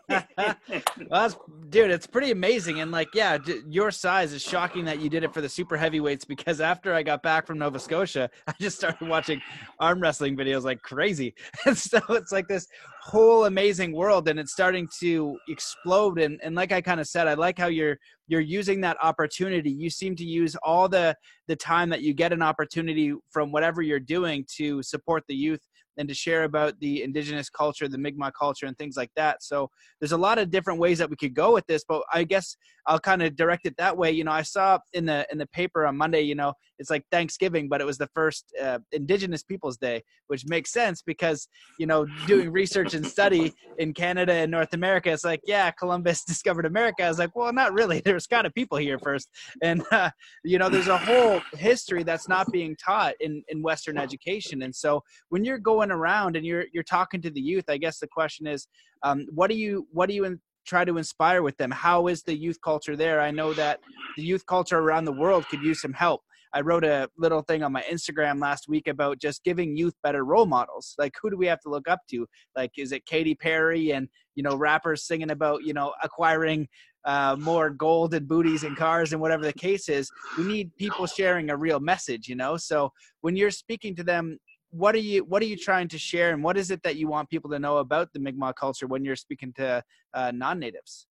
well, 1.09 1.45
dude, 1.69 1.89
it's 1.89 2.05
pretty 2.05 2.29
amazing. 2.29 2.79
And 2.79 2.91
like, 2.91 3.07
yeah, 3.15 3.39
your 3.67 3.89
size 3.89 4.33
is 4.33 4.43
shocking 4.43 4.85
that 4.85 5.01
you 5.01 5.09
did 5.09 5.23
it 5.23 5.33
for 5.33 5.41
the 5.41 5.49
super 5.49 5.75
heavyweights 5.75 6.25
because 6.25 6.61
after 6.61 6.93
I 6.93 7.01
got 7.01 7.23
back 7.23 7.47
from 7.47 7.57
Nova 7.57 7.79
Scotia, 7.79 8.29
I 8.47 8.53
just 8.61 8.77
started 8.77 9.07
watching 9.07 9.41
arm 9.79 9.99
wrestling 9.99 10.37
videos 10.37 10.63
like 10.63 10.81
crazy. 10.81 11.33
And 11.65 11.77
so 11.77 11.99
it's 12.09 12.31
like 12.31 12.47
this 12.47 12.67
whole 13.01 13.45
amazing 13.45 13.93
world 13.93 14.27
and 14.27 14.39
it's 14.39 14.51
starting 14.51 14.87
to 14.99 15.37
explode. 15.47 16.19
And, 16.19 16.39
and 16.43 16.55
like 16.55 16.71
I 16.71 16.81
kind 16.81 16.99
of 16.99 17.07
said, 17.07 17.27
I 17.27 17.33
like 17.33 17.57
how 17.57 17.67
you're, 17.67 17.97
you're 18.27 18.41
using 18.41 18.81
that 18.81 18.97
opportunity. 19.01 19.71
You 19.71 19.89
seem 19.89 20.15
to 20.17 20.23
use 20.23 20.55
all 20.63 20.87
the, 20.87 21.15
the 21.47 21.55
time 21.55 21.89
that 21.89 22.01
you 22.01 22.13
get 22.13 22.33
an 22.33 22.41
opportunity 22.41 23.13
from 23.29 23.51
whatever 23.51 23.81
you're 23.81 23.99
doing 23.99 24.45
to 24.57 24.83
support 24.83 25.23
the 25.27 25.35
youth 25.35 25.61
and 25.97 26.07
to 26.07 26.13
share 26.13 26.43
about 26.43 26.79
the 26.79 27.03
indigenous 27.03 27.49
culture, 27.49 27.87
the 27.87 27.97
Mi'kmaq 27.97 28.31
culture, 28.39 28.65
and 28.65 28.77
things 28.77 28.97
like 28.97 29.11
that. 29.15 29.43
So 29.43 29.69
there's 29.99 30.11
a 30.11 30.17
lot 30.17 30.37
of 30.37 30.49
different 30.51 30.79
ways 30.79 30.97
that 30.99 31.09
we 31.09 31.15
could 31.15 31.33
go 31.33 31.53
with 31.53 31.65
this, 31.67 31.83
but 31.87 32.03
I 32.13 32.23
guess 32.23 32.55
I'll 32.87 32.99
kind 32.99 33.21
of 33.21 33.35
direct 33.35 33.65
it 33.65 33.75
that 33.77 33.97
way. 33.97 34.11
You 34.11 34.23
know, 34.23 34.31
I 34.31 34.41
saw 34.41 34.79
in 34.93 35.05
the 35.05 35.25
in 35.31 35.37
the 35.37 35.47
paper 35.47 35.85
on 35.85 35.97
Monday, 35.97 36.21
you 36.21 36.35
know, 36.35 36.53
it's 36.79 36.89
like 36.89 37.05
Thanksgiving, 37.11 37.69
but 37.69 37.81
it 37.81 37.85
was 37.85 37.97
the 37.97 38.09
first 38.13 38.53
uh, 38.61 38.79
Indigenous 38.91 39.43
Peoples 39.43 39.77
Day, 39.77 40.03
which 40.27 40.45
makes 40.47 40.71
sense 40.71 41.01
because 41.01 41.47
you 41.77 41.85
know, 41.85 42.05
doing 42.27 42.51
research 42.51 42.93
and 42.93 43.05
study 43.05 43.53
in 43.77 43.93
Canada 43.93 44.33
and 44.33 44.51
North 44.51 44.73
America, 44.73 45.11
it's 45.11 45.23
like, 45.23 45.41
yeah, 45.45 45.71
Columbus 45.71 46.23
discovered 46.25 46.65
America. 46.65 47.03
I 47.03 47.09
was 47.09 47.19
like, 47.19 47.35
well, 47.35 47.51
not 47.53 47.73
really. 47.73 48.01
There's 48.05 48.27
kind 48.27 48.45
of 48.45 48.53
people 48.53 48.77
here 48.77 48.99
first, 48.99 49.29
and 49.61 49.83
uh, 49.91 50.11
you 50.43 50.57
know, 50.57 50.69
there's 50.69 50.87
a 50.87 50.97
whole 50.97 51.41
history 51.53 52.03
that's 52.03 52.27
not 52.27 52.51
being 52.51 52.75
taught 52.83 53.13
in 53.19 53.43
in 53.49 53.61
Western 53.61 53.97
education. 53.97 54.63
And 54.63 54.75
so 54.75 55.03
when 55.29 55.45
you're 55.45 55.59
going 55.59 55.91
around 55.91 56.35
and 56.35 56.45
you're 56.45 56.65
you're 56.73 56.83
talking 56.83 57.21
to 57.21 57.29
the 57.29 57.41
youth, 57.41 57.65
I 57.69 57.77
guess 57.77 57.99
the 57.99 58.07
question 58.07 58.47
is, 58.47 58.67
um, 59.03 59.27
what 59.33 59.49
do 59.49 59.55
you 59.55 59.87
what 59.91 60.09
do 60.09 60.15
you 60.15 60.25
try 60.65 60.85
to 60.85 60.97
inspire 60.97 61.41
with 61.41 61.57
them? 61.57 61.71
How 61.71 62.07
is 62.07 62.23
the 62.23 62.35
youth 62.35 62.59
culture 62.61 62.95
there? 62.95 63.21
I 63.21 63.31
know 63.31 63.53
that 63.53 63.79
the 64.17 64.23
youth 64.23 64.45
culture 64.45 64.77
around 64.79 65.05
the 65.05 65.11
world 65.11 65.47
could 65.49 65.61
use 65.61 65.81
some 65.81 65.93
help. 65.93 66.21
I 66.53 66.61
wrote 66.61 66.83
a 66.83 67.09
little 67.17 67.41
thing 67.41 67.63
on 67.63 67.71
my 67.71 67.81
Instagram 67.83 68.41
last 68.41 68.67
week 68.67 68.87
about 68.87 69.19
just 69.19 69.43
giving 69.43 69.77
youth 69.77 69.93
better 70.03 70.25
role 70.25 70.45
models. 70.45 70.95
Like, 70.97 71.13
who 71.21 71.29
do 71.29 71.37
we 71.37 71.47
have 71.47 71.61
to 71.61 71.69
look 71.69 71.87
up 71.87 71.99
to? 72.09 72.27
Like, 72.55 72.71
is 72.77 72.91
it 72.91 73.05
Katy 73.05 73.35
Perry 73.35 73.91
and, 73.91 74.09
you 74.35 74.43
know, 74.43 74.55
rappers 74.55 75.05
singing 75.05 75.31
about, 75.31 75.63
you 75.63 75.73
know, 75.73 75.93
acquiring 76.03 76.67
uh, 77.05 77.35
more 77.39 77.69
gold 77.69 78.13
and 78.13 78.27
booties 78.27 78.63
and 78.63 78.75
cars 78.75 79.13
and 79.13 79.21
whatever 79.21 79.43
the 79.43 79.53
case 79.53 79.87
is? 79.87 80.11
We 80.37 80.43
need 80.43 80.75
people 80.75 81.07
sharing 81.07 81.49
a 81.49 81.57
real 81.57 81.79
message, 81.79 82.27
you 82.27 82.35
know? 82.35 82.57
So 82.57 82.91
when 83.21 83.37
you're 83.37 83.51
speaking 83.51 83.95
to 83.95 84.03
them, 84.03 84.37
what 84.71 84.95
are 84.95 84.99
you 84.99 85.23
what 85.25 85.41
are 85.41 85.45
you 85.45 85.57
trying 85.57 85.87
to 85.89 85.97
share 85.97 86.31
and 86.31 86.43
what 86.43 86.57
is 86.57 86.71
it 86.71 86.81
that 86.83 86.95
you 86.95 87.07
want 87.07 87.29
people 87.29 87.49
to 87.51 87.59
know 87.59 87.77
about 87.77 88.11
the 88.13 88.19
Mi'kmaq 88.19 88.55
culture 88.55 88.87
when 88.87 89.03
you're 89.03 89.15
speaking 89.15 89.53
to 89.53 89.83
uh, 90.13 90.31
non-natives? 90.31 91.07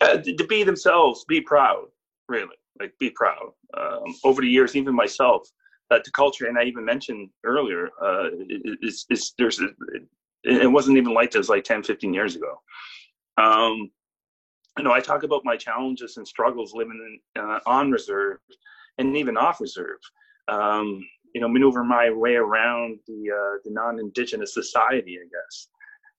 Uh, 0.00 0.18
to 0.18 0.46
be 0.48 0.64
themselves 0.64 1.24
be 1.28 1.40
proud 1.40 1.86
really. 2.28 2.56
Like 2.80 2.92
be 2.98 3.10
proud. 3.10 3.52
Um, 3.78 4.14
over 4.24 4.42
the 4.42 4.48
years 4.48 4.74
even 4.76 4.94
myself 4.94 5.48
uh, 5.90 5.98
the 6.04 6.10
culture 6.10 6.46
and 6.46 6.58
i 6.58 6.64
even 6.64 6.84
mentioned 6.84 7.28
earlier 7.44 7.90
uh, 8.02 8.28
is, 8.82 9.06
is 9.10 9.34
there's 9.38 9.60
it 10.42 10.70
wasn't 10.70 10.96
even 10.96 11.14
like 11.14 11.30
this 11.30 11.48
like 11.48 11.64
10 11.64 11.82
15 11.84 12.12
years 12.12 12.36
ago. 12.36 12.60
Um, 13.36 13.90
you 14.78 14.84
know 14.84 14.92
i 14.92 15.00
talk 15.00 15.22
about 15.22 15.42
my 15.44 15.56
challenges 15.56 16.16
and 16.16 16.26
struggles 16.26 16.74
living 16.74 17.20
in, 17.36 17.42
uh, 17.42 17.60
on 17.66 17.90
reserve 17.92 18.38
and 18.98 19.16
even 19.16 19.36
off 19.36 19.60
reserve. 19.60 19.98
Um, 20.48 21.04
you 21.34 21.40
know 21.40 21.48
maneuver 21.48 21.84
my 21.84 22.10
way 22.10 22.36
around 22.36 22.98
the 23.06 23.30
uh, 23.30 23.58
the 23.64 23.70
non-indigenous 23.70 24.54
society 24.54 25.18
i 25.20 25.26
guess. 25.34 25.68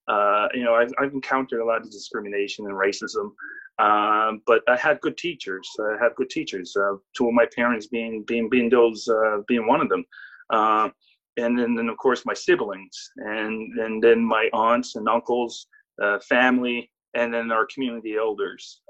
Uh, 0.07 0.47
you 0.53 0.63
know 0.63 0.75
I've, 0.75 0.91
I've 0.99 1.13
encountered 1.13 1.61
a 1.61 1.65
lot 1.65 1.81
of 1.81 1.89
discrimination 1.89 2.67
and 2.67 2.75
racism 2.75 3.31
um, 3.79 4.41
but 4.45 4.61
i 4.67 4.77
had 4.77 5.01
good 5.01 5.17
teachers. 5.17 5.67
I 5.79 6.03
had 6.03 6.15
good 6.15 6.29
teachers 6.29 6.75
uh, 6.75 6.95
two 7.17 7.27
of 7.27 7.33
my 7.33 7.47
parents 7.55 7.87
being 7.87 8.23
being 8.23 8.49
being 8.49 8.69
those 8.69 9.07
uh, 9.07 9.37
being 9.47 9.65
one 9.65 9.81
of 9.81 9.89
them. 9.89 10.05
Uh, 10.51 10.89
and 11.37 11.59
then, 11.59 11.75
then 11.75 11.89
of 11.89 11.97
course 11.97 12.25
my 12.25 12.33
siblings 12.33 13.11
and 13.17 13.79
and 13.79 14.03
then 14.03 14.23
my 14.23 14.49
aunts 14.53 14.95
and 14.95 15.09
uncles 15.09 15.67
uh, 16.01 16.19
family 16.19 16.89
and 17.15 17.33
then 17.33 17.51
our 17.51 17.65
community 17.73 18.15
elders. 18.15 18.81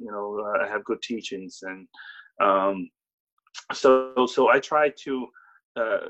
You 0.00 0.10
know 0.12 0.26
i 0.62 0.68
have 0.68 0.84
good 0.84 1.02
teachings 1.02 1.62
and 1.62 1.88
um, 2.40 2.88
so 3.72 4.14
so 4.26 4.48
i 4.50 4.58
try 4.60 4.90
to 5.04 5.28
uh, 5.76 6.08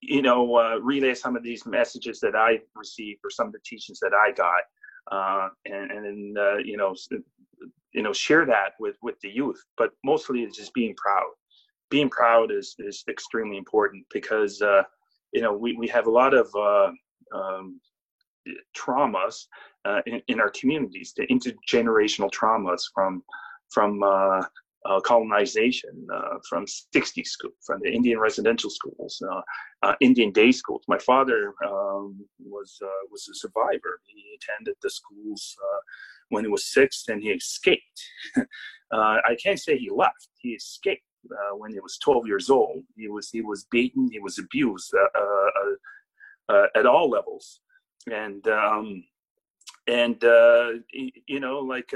you 0.00 0.22
know, 0.22 0.56
uh, 0.56 0.78
relay 0.82 1.14
some 1.14 1.36
of 1.36 1.42
these 1.42 1.66
messages 1.66 2.20
that 2.20 2.36
I 2.36 2.60
received 2.74 3.20
or 3.24 3.30
some 3.30 3.46
of 3.46 3.52
the 3.52 3.60
teachings 3.64 3.98
that 4.00 4.12
I 4.12 4.32
got, 4.32 4.62
uh, 5.10 5.48
and, 5.64 5.90
and 5.90 6.38
uh, 6.38 6.56
you 6.58 6.76
know, 6.76 6.94
you 7.92 8.02
know, 8.02 8.12
share 8.12 8.44
that 8.46 8.72
with 8.78 8.96
with 9.02 9.18
the 9.20 9.30
youth. 9.30 9.62
But 9.76 9.90
mostly, 10.04 10.42
it's 10.42 10.56
just 10.56 10.74
being 10.74 10.94
proud. 10.96 11.30
Being 11.90 12.10
proud 12.10 12.50
is 12.50 12.74
is 12.78 13.04
extremely 13.08 13.56
important 13.56 14.04
because 14.12 14.60
uh, 14.62 14.82
you 15.32 15.40
know 15.40 15.52
we 15.52 15.74
we 15.76 15.88
have 15.88 16.06
a 16.06 16.10
lot 16.10 16.34
of 16.34 16.48
uh, 16.54 16.90
um, 17.34 17.80
traumas 18.76 19.46
uh, 19.84 20.00
in, 20.06 20.20
in 20.28 20.40
our 20.40 20.50
communities, 20.50 21.14
the 21.16 21.26
intergenerational 21.26 22.30
traumas 22.30 22.82
from 22.94 23.22
from 23.70 24.02
uh, 24.84 25.00
colonization 25.00 26.06
uh, 26.12 26.38
from 26.48 26.64
60s 26.64 27.26
Scoop, 27.26 27.54
from 27.64 27.80
the 27.82 27.90
Indian 27.90 28.18
residential 28.18 28.70
schools, 28.70 29.20
uh, 29.30 29.40
uh 29.82 29.94
Indian 30.00 30.30
day 30.32 30.52
schools. 30.52 30.82
My 30.88 30.98
father 30.98 31.54
um, 31.66 32.18
was 32.38 32.78
uh, 32.82 33.02
was 33.10 33.28
a 33.28 33.34
survivor. 33.34 34.00
He 34.06 34.38
attended 34.38 34.76
the 34.82 34.90
schools 34.90 35.56
uh, 35.62 35.80
when 36.28 36.44
he 36.44 36.50
was 36.50 36.72
six, 36.72 37.04
and 37.08 37.22
he 37.22 37.30
escaped. 37.30 38.00
I 38.92 39.36
can't 39.42 39.58
say 39.58 39.76
he 39.76 39.90
left. 39.90 40.28
He 40.38 40.50
escaped 40.50 41.02
when 41.58 41.72
he 41.72 41.80
was 41.80 41.98
12 41.98 42.26
years 42.26 42.50
old. 42.50 42.84
He 42.96 43.08
was 43.08 43.30
he 43.30 43.42
was 43.42 43.66
beaten. 43.70 44.08
He 44.12 44.20
was 44.20 44.38
abused 44.38 44.94
at 46.76 46.86
all 46.86 47.10
levels, 47.10 47.60
and 48.10 48.46
um, 48.46 49.04
and 49.88 50.22
you 51.26 51.40
know 51.40 51.58
like 51.58 51.92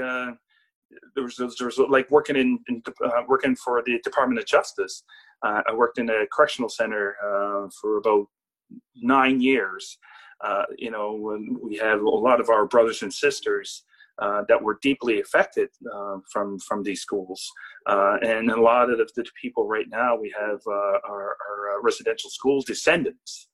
there 1.15 1.23
was, 1.23 1.35
there 1.35 1.67
was 1.67 1.77
like 1.89 2.09
working 2.09 2.35
in, 2.35 2.59
in 2.67 2.81
uh, 3.03 3.21
working 3.27 3.55
for 3.55 3.81
the 3.85 3.99
Department 4.03 4.39
of 4.39 4.45
Justice. 4.45 5.03
Uh, 5.43 5.61
I 5.67 5.73
worked 5.73 5.97
in 5.97 6.09
a 6.09 6.25
correctional 6.31 6.69
center 6.69 7.15
uh, 7.23 7.69
for 7.81 7.97
about 7.97 8.27
nine 8.95 9.41
years. 9.41 9.97
Uh, 10.43 10.63
you 10.77 10.91
know, 10.91 11.37
we 11.61 11.77
have 11.77 12.01
a 12.01 12.09
lot 12.09 12.39
of 12.39 12.49
our 12.49 12.65
brothers 12.65 13.03
and 13.03 13.13
sisters 13.13 13.83
uh, 14.19 14.43
that 14.47 14.61
were 14.61 14.79
deeply 14.81 15.21
affected 15.21 15.69
uh, 15.93 16.17
from 16.31 16.59
from 16.59 16.83
these 16.83 17.01
schools, 17.01 17.49
and 17.87 18.51
a 18.51 18.61
lot 18.61 18.89
of 18.89 18.97
the, 18.97 19.25
people 19.41 19.67
right 19.67 19.87
now 19.89 20.15
we 20.15 20.33
have 20.37 20.59
our, 20.67 21.37
our 21.49 21.81
residential 21.81 22.29
school 22.29 22.61
descendants 22.61 23.47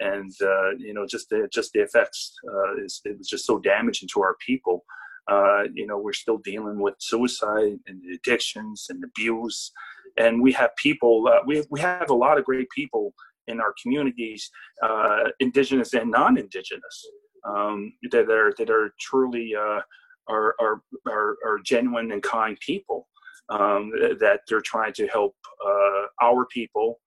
and 0.00 0.32
uh, 0.42 0.70
you 0.78 0.92
know 0.92 1.06
just 1.06 1.28
the 1.28 1.48
just 1.52 1.72
the 1.72 1.80
effects 1.80 2.32
uh, 2.48 2.82
is 2.84 3.00
it 3.04 3.16
was 3.16 3.28
just 3.28 3.46
so 3.46 3.58
damaging 3.58 4.08
to 4.12 4.20
our 4.20 4.36
people 4.44 4.84
uh, 5.30 5.62
you 5.74 5.86
know, 5.86 5.96
we're 5.96 6.12
still 6.12 6.38
dealing 6.38 6.80
with 6.80 6.94
suicide 6.98 7.78
and 7.86 8.02
addictions 8.12 8.86
and 8.90 9.02
abuse, 9.04 9.70
and 10.18 10.42
we 10.42 10.52
have 10.52 10.74
people. 10.76 11.28
Uh, 11.28 11.38
we 11.46 11.62
we 11.70 11.80
have 11.80 12.10
a 12.10 12.14
lot 12.14 12.36
of 12.36 12.44
great 12.44 12.68
people 12.70 13.14
in 13.46 13.60
our 13.60 13.72
communities, 13.80 14.50
uh, 14.82 15.24
indigenous 15.38 15.94
and 15.94 16.10
non-indigenous, 16.10 17.06
um, 17.48 17.92
that 18.10 18.28
are 18.28 18.52
that 18.58 18.70
are 18.70 18.92
truly 18.98 19.54
uh, 19.54 19.80
are, 20.28 20.54
are, 20.60 20.82
are 21.08 21.36
are 21.46 21.58
genuine 21.64 22.10
and 22.12 22.22
kind 22.22 22.58
people. 22.60 23.06
Um, 23.48 23.90
that 24.20 24.40
they're 24.46 24.60
trying 24.60 24.92
to 24.92 25.08
help 25.08 25.34
uh, 25.66 26.06
our 26.22 26.46
people, 26.46 27.00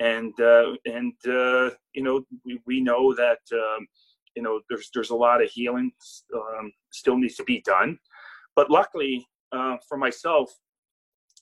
and 0.00 0.32
uh, 0.40 0.72
and 0.86 1.12
you 1.24 2.02
know 2.02 2.24
we, 2.44 2.60
we 2.66 2.80
know 2.80 3.14
that 3.14 3.38
um, 3.52 3.86
you 4.36 4.42
know 4.42 4.60
there's 4.68 4.90
there's 4.94 5.10
a 5.10 5.16
lot 5.16 5.42
of 5.42 5.50
healing 5.50 5.92
um, 6.34 6.72
still 6.92 7.16
needs 7.16 7.36
to 7.36 7.44
be 7.44 7.62
done. 7.64 7.98
But 8.56 8.70
luckily 8.70 9.26
uh, 9.52 9.76
for 9.88 9.96
myself 9.96 10.50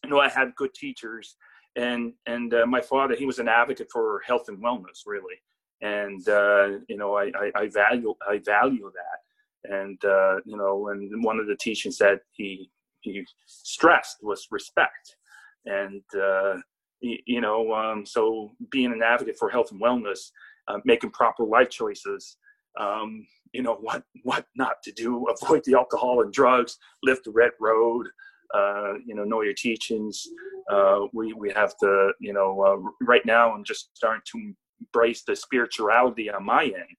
you 0.05 0.11
know 0.11 0.19
i 0.19 0.29
had 0.29 0.55
good 0.57 0.75
teachers 0.75 1.37
and 1.77 2.13
and 2.27 2.53
uh, 2.55 2.67
my 2.67 2.81
father 2.81 3.15
he 3.15 3.27
was 3.27 3.39
an 3.39 3.49
advocate 3.49 3.89
for 3.91 4.21
health 4.27 4.49
and 4.49 4.63
wellness 4.63 5.03
really. 5.07 5.37
And 5.81 6.27
uh, 6.29 6.79
you 6.89 6.97
know 6.97 7.15
I, 7.17 7.31
I, 7.35 7.63
I 7.63 7.69
value 7.69 8.15
i 8.29 8.39
value 8.45 8.91
that. 8.95 9.75
And 9.75 10.05
uh, 10.05 10.37
you 10.45 10.57
know 10.57 10.89
and 10.89 11.25
one 11.25 11.39
of 11.39 11.47
the 11.47 11.57
teachings 11.57 11.99
that 11.99 12.21
he 12.33 12.71
he 13.01 13.25
stressed 13.47 14.19
was 14.23 14.47
respect. 14.51 15.17
And 15.65 16.03
uh, 16.15 16.57
you 17.01 17.41
know 17.41 17.73
um, 17.73 18.05
so 18.05 18.53
being 18.71 18.93
an 18.93 19.03
advocate 19.03 19.37
for 19.39 19.49
health 19.49 19.73
and 19.73 19.81
wellness 19.81 20.31
uh, 20.69 20.79
making 20.85 21.11
proper 21.11 21.45
life 21.45 21.71
choices 21.71 22.37
um, 22.79 23.27
you 23.53 23.63
know 23.63 23.75
what 23.75 24.03
what 24.23 24.47
not 24.57 24.83
to 24.83 24.93
do 24.93 25.27
avoid 25.43 25.63
the 25.65 25.75
alcohol 25.75 26.23
and 26.23 26.33
drugs 26.33 26.79
live 27.03 27.19
the 27.25 27.31
red 27.31 27.51
road 27.61 28.07
uh, 28.55 28.95
you 29.07 29.15
know 29.15 29.25
know 29.25 29.43
your 29.43 29.55
teachings. 29.55 30.27
Uh, 30.71 31.07
we 31.13 31.33
we 31.33 31.51
have 31.53 31.77
to 31.79 32.13
you 32.21 32.33
know 32.33 32.61
uh, 32.63 33.05
right 33.05 33.27
now 33.27 33.53
i'm 33.53 33.65
just 33.65 33.91
starting 33.95 34.23
to 34.25 34.55
embrace 34.81 35.23
the 35.27 35.35
spirituality 35.35 36.31
on 36.31 36.45
my 36.45 36.65
end 36.65 36.97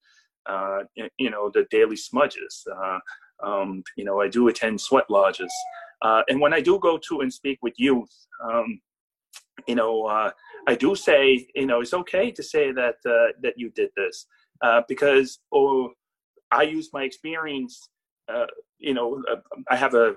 uh, 0.50 0.80
you 1.18 1.30
know 1.30 1.50
the 1.54 1.66
daily 1.72 1.96
smudges 1.96 2.64
uh, 2.76 3.00
um, 3.46 3.82
you 3.96 4.04
know 4.04 4.20
i 4.20 4.28
do 4.28 4.48
attend 4.48 4.80
sweat 4.80 5.10
lodges. 5.10 5.52
Uh, 6.02 6.22
and 6.28 6.42
when 6.42 6.54
i 6.54 6.60
do 6.60 6.78
go 6.80 6.98
to 6.98 7.22
and 7.22 7.32
speak 7.32 7.58
with 7.62 7.74
youth 7.78 8.14
um, 8.52 8.80
you 9.68 9.76
know 9.76 10.06
i 10.68 10.76
do 10.76 10.94
say 10.94 11.48
you 11.56 11.66
know 11.66 11.80
it's 11.80 11.94
okay 11.94 12.30
to 12.32 12.44
say 12.44 12.72
that 12.74 12.96
that 13.06 13.54
you 13.56 13.70
did 13.70 13.90
this 13.96 14.28
uh, 14.62 14.82
because 14.88 15.40
oh, 15.54 15.92
I 16.52 16.64
use 16.64 16.90
my 16.94 17.04
experience. 17.04 17.90
Uh, 18.28 18.46
you 18.80 18.94
know, 18.94 19.22
uh, 19.32 19.38
I 19.70 19.76
have 19.76 19.94
a, 19.94 20.16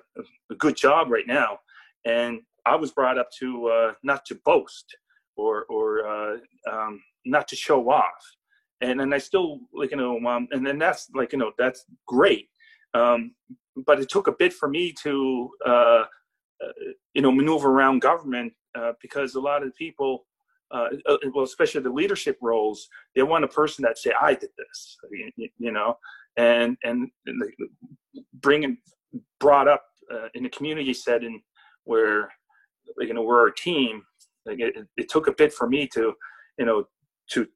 a, 0.51 0.55
good 0.55 0.77
job 0.77 1.11
right 1.11 1.27
now, 1.27 1.59
and 2.05 2.41
I 2.65 2.77
was 2.77 2.93
brought 2.93 3.19
up 3.19 3.29
to 3.41 3.67
uh, 3.69 3.93
not 4.03 4.25
to 4.27 4.37
boast 4.45 4.97
or 5.37 5.65
or 5.65 6.07
uh, 6.07 6.37
um, 6.71 7.03
not 7.25 7.49
to 7.49 7.57
show 7.57 7.91
off. 7.91 8.37
and 8.81 9.01
and 9.01 9.15
I 9.15 9.19
still 9.19 9.61
like 9.73 9.91
you 9.91 9.97
know 9.97 10.19
um, 10.29 10.49
and 10.53 10.65
then 10.67 10.79
that's 10.79 11.09
like 11.15 11.33
you 11.33 11.39
know 11.39 11.53
that's 11.59 11.85
great. 12.07 12.49
Um, 12.95 13.35
but 13.85 14.01
it 14.01 14.09
took 14.09 14.27
a 14.27 14.33
bit 14.33 14.53
for 14.53 14.69
me 14.69 14.95
to 15.03 15.51
uh, 15.65 16.05
you 17.15 17.23
know 17.23 17.33
maneuver 17.33 17.71
around 17.71 18.03
government 18.03 18.53
because 19.01 19.35
a 19.35 19.41
lot 19.41 19.63
of 19.63 19.75
people 19.75 20.27
uh, 20.73 20.89
uh, 21.07 21.17
well 21.35 21.45
especially 21.45 21.81
the 21.81 21.91
leadership 21.91 22.37
roles 22.43 22.89
they 23.15 23.23
want 23.23 23.45
a 23.45 23.49
person 23.49 23.83
that 23.83 23.99
say 23.99 24.13
i 24.21 24.35
did 24.35 24.51
this 24.59 24.97
you, 25.59 25.73
know? 25.73 25.97
And 26.37 26.77
and, 26.85 27.09
and 27.27 27.43
bringing 28.35 28.79
brought 29.41 29.69
up 29.69 29.85
uh, 30.13 30.29
in 30.35 30.47
a 30.47 30.51
community 30.51 30.93
setting 30.93 31.41
where 31.85 32.29
you 32.99 33.15
know 33.15 33.23
we're 33.23 33.49
a 33.49 33.55
team 33.55 34.03
like 34.45 34.61
it, 34.61 34.75
it 34.97 35.09
took 35.09 35.29
a 35.29 35.33
bit 35.33 35.53
for 35.53 35.69
me 35.69 35.87
to 35.89 36.15
you 36.59 36.67
know 36.67 36.85
to 37.31 37.47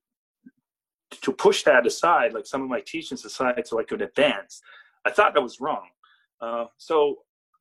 to 1.11 1.32
push 1.32 1.62
that 1.64 1.86
aside 1.86 2.32
like 2.32 2.46
some 2.46 2.62
of 2.62 2.68
my 2.68 2.80
teachings 2.80 3.24
aside 3.24 3.66
so 3.66 3.78
i 3.78 3.84
could 3.84 4.02
advance. 4.02 4.61
I 5.04 5.11
thought 5.11 5.34
that 5.34 5.42
was 5.42 5.61
wrong. 5.61 5.88
Uh, 6.40 6.66
so 6.76 7.16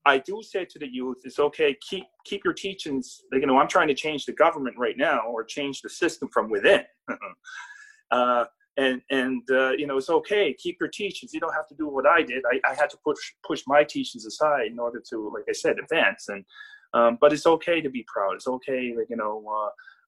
I 0.05 0.17
do 0.19 0.41
say 0.41 0.65
to 0.65 0.79
the 0.79 0.87
youth, 0.87 1.17
it's 1.23 1.39
okay, 1.39 1.75
keep 1.87 2.05
keep 2.25 2.43
your 2.43 2.53
teachings. 2.53 3.21
You 3.31 3.45
know, 3.45 3.57
I'm 3.57 3.67
trying 3.67 3.89
to 3.89 3.93
change 3.93 4.25
the 4.25 4.33
government 4.33 4.77
right 4.77 4.97
now, 4.97 5.21
or 5.27 5.43
change 5.43 5.81
the 5.81 5.89
system 5.89 6.29
from 6.29 6.49
within. 6.49 6.83
uh, 8.11 8.45
and 8.77 9.01
and 9.09 9.43
uh, 9.51 9.71
you 9.71 9.85
know, 9.85 9.97
it's 9.97 10.09
okay, 10.09 10.55
keep 10.57 10.77
your 10.79 10.89
teachings. 10.89 11.33
You 11.33 11.39
don't 11.39 11.53
have 11.53 11.67
to 11.67 11.75
do 11.75 11.87
what 11.87 12.05
I 12.05 12.21
did. 12.21 12.43
I, 12.51 12.59
I 12.69 12.75
had 12.75 12.89
to 12.91 12.97
push 13.03 13.17
push 13.45 13.63
my 13.67 13.83
teachings 13.83 14.25
aside 14.25 14.67
in 14.67 14.79
order 14.79 15.01
to, 15.09 15.31
like 15.33 15.43
I 15.49 15.53
said, 15.53 15.77
advance. 15.79 16.29
And 16.29 16.45
um, 16.93 17.17
but 17.19 17.33
it's 17.33 17.45
okay 17.45 17.81
to 17.81 17.89
be 17.89 18.05
proud. 18.07 18.35
It's 18.35 18.47
okay, 18.47 18.93
like 18.97 19.09
you 19.09 19.17
know, 19.17 19.43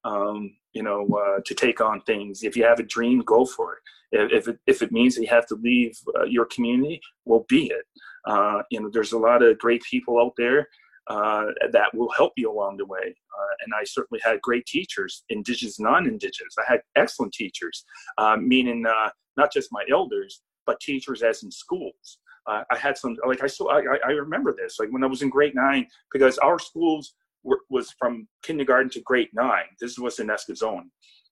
uh, 0.05 0.09
um, 0.09 0.55
you 0.73 0.83
know, 0.83 1.05
uh, 1.07 1.41
to 1.45 1.53
take 1.53 1.81
on 1.81 2.01
things. 2.01 2.43
If 2.43 2.55
you 2.55 2.63
have 2.63 2.79
a 2.79 2.83
dream, 2.83 3.19
go 3.19 3.45
for 3.45 3.73
it. 3.73 3.79
If, 4.13 4.31
if 4.31 4.47
it 4.47 4.59
if 4.67 4.81
it 4.81 4.91
means 4.91 5.15
that 5.15 5.21
you 5.21 5.29
have 5.29 5.47
to 5.47 5.55
leave 5.55 5.97
uh, 6.17 6.23
your 6.23 6.45
community, 6.45 7.01
well, 7.25 7.45
be 7.47 7.67
it. 7.67 7.85
Uh, 8.25 8.61
you 8.69 8.79
know, 8.79 8.89
there's 8.91 9.13
a 9.13 9.17
lot 9.17 9.43
of 9.43 9.57
great 9.57 9.81
people 9.83 10.19
out 10.19 10.33
there 10.37 10.67
uh, 11.07 11.45
that 11.71 11.93
will 11.93 12.11
help 12.15 12.33
you 12.37 12.51
along 12.51 12.77
the 12.77 12.85
way. 12.85 12.99
Uh, 12.99 13.53
and 13.65 13.73
I 13.75 13.83
certainly 13.83 14.21
had 14.23 14.41
great 14.41 14.65
teachers, 14.65 15.23
indigenous, 15.29 15.79
non-indigenous. 15.79 16.55
I 16.59 16.71
had 16.71 16.81
excellent 16.95 17.33
teachers, 17.33 17.85
uh, 18.17 18.37
meaning 18.37 18.85
uh, 18.85 19.09
not 19.37 19.51
just 19.51 19.69
my 19.71 19.83
elders, 19.91 20.41
but 20.65 20.79
teachers 20.79 21.23
as 21.23 21.43
in 21.43 21.51
schools. 21.51 22.19
Uh, 22.47 22.63
I 22.71 22.77
had 22.77 22.97
some, 22.97 23.17
like 23.25 23.43
I 23.43 23.47
still, 23.47 23.69
I, 23.69 23.83
I 24.05 24.11
remember 24.11 24.55
this, 24.55 24.79
like 24.79 24.89
when 24.91 25.03
I 25.03 25.07
was 25.07 25.21
in 25.21 25.29
grade 25.29 25.55
nine, 25.55 25.87
because 26.11 26.37
our 26.39 26.59
schools 26.59 27.13
were, 27.43 27.59
was 27.69 27.93
from 27.99 28.27
kindergarten 28.43 28.89
to 28.91 29.01
grade 29.01 29.29
nine. 29.33 29.65
This 29.79 29.97
was 29.97 30.19
in 30.19 30.27
Eskasoni. 30.27 30.89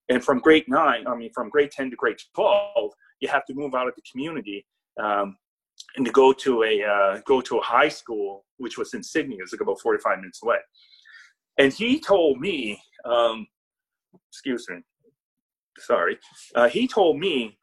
And 0.10 0.24
from 0.24 0.40
grade 0.40 0.66
nine, 0.68 1.08
I 1.08 1.16
mean, 1.16 1.32
from 1.34 1.50
grade 1.50 1.72
10 1.72 1.92
to 1.92 1.96
grade 1.96 2.18
12, 2.36 2.92
you 3.22 3.28
have 3.28 3.46
to 3.46 3.54
move 3.54 3.76
out 3.76 3.88
of 3.88 3.94
the 3.96 4.02
community 4.12 4.66
um, 5.02 5.38
and 5.96 6.06
to 6.06 6.12
go 6.12 6.34
to 6.34 6.64
a 6.64 6.84
uh, 6.84 7.22
go 7.26 7.42
to 7.42 7.58
a 7.58 7.62
high 7.62 7.90
school, 7.90 8.46
which 8.58 8.78
was 8.78 8.94
in 8.94 9.04
Sydney, 9.04 9.36
it 9.36 9.42
was 9.42 9.54
like 9.54 9.62
about 9.62 9.80
45 9.82 10.20
minutes 10.20 10.42
away. 10.44 10.58
And 11.58 11.74
he 11.74 12.00
told 12.00 12.40
me, 12.40 12.82
um, 13.06 13.48
excuse 14.32 14.66
me, 14.70 14.78
sorry, 15.78 16.18
uh, 16.56 16.70
he 16.70 16.88
told 16.88 17.20
me, 17.20 17.58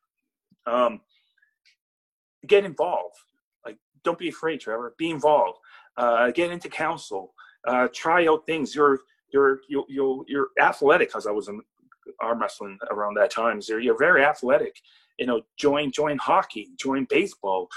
um, 0.66 1.00
get 2.46 2.64
involved. 2.64 3.16
Like, 3.64 3.78
don't 4.04 4.18
be 4.18 4.28
afraid, 4.28 4.60
Trevor. 4.60 4.94
Be 4.98 5.10
involved. 5.10 5.58
Uh, 5.96 6.30
get 6.30 6.50
into 6.50 6.68
council. 6.68 7.32
Uh, 7.66 7.88
try 7.94 8.26
out 8.26 8.46
things. 8.46 8.74
You're 8.74 9.00
you're 9.32 9.60
you 9.68 9.84
you 9.88 10.24
you're 10.28 10.48
athletic 10.60 11.08
because 11.08 11.26
I 11.26 11.32
was 11.32 11.48
in 11.48 11.60
arm 12.20 12.40
wrestling 12.40 12.78
around 12.90 13.14
that 13.14 13.30
time. 13.30 13.60
So 13.60 13.76
you're 13.78 13.98
very 13.98 14.24
athletic. 14.24 14.76
You 15.18 15.26
know, 15.26 15.42
join 15.56 15.90
join 15.90 16.18
hockey, 16.18 16.68
join 16.78 17.06
baseball, 17.08 17.68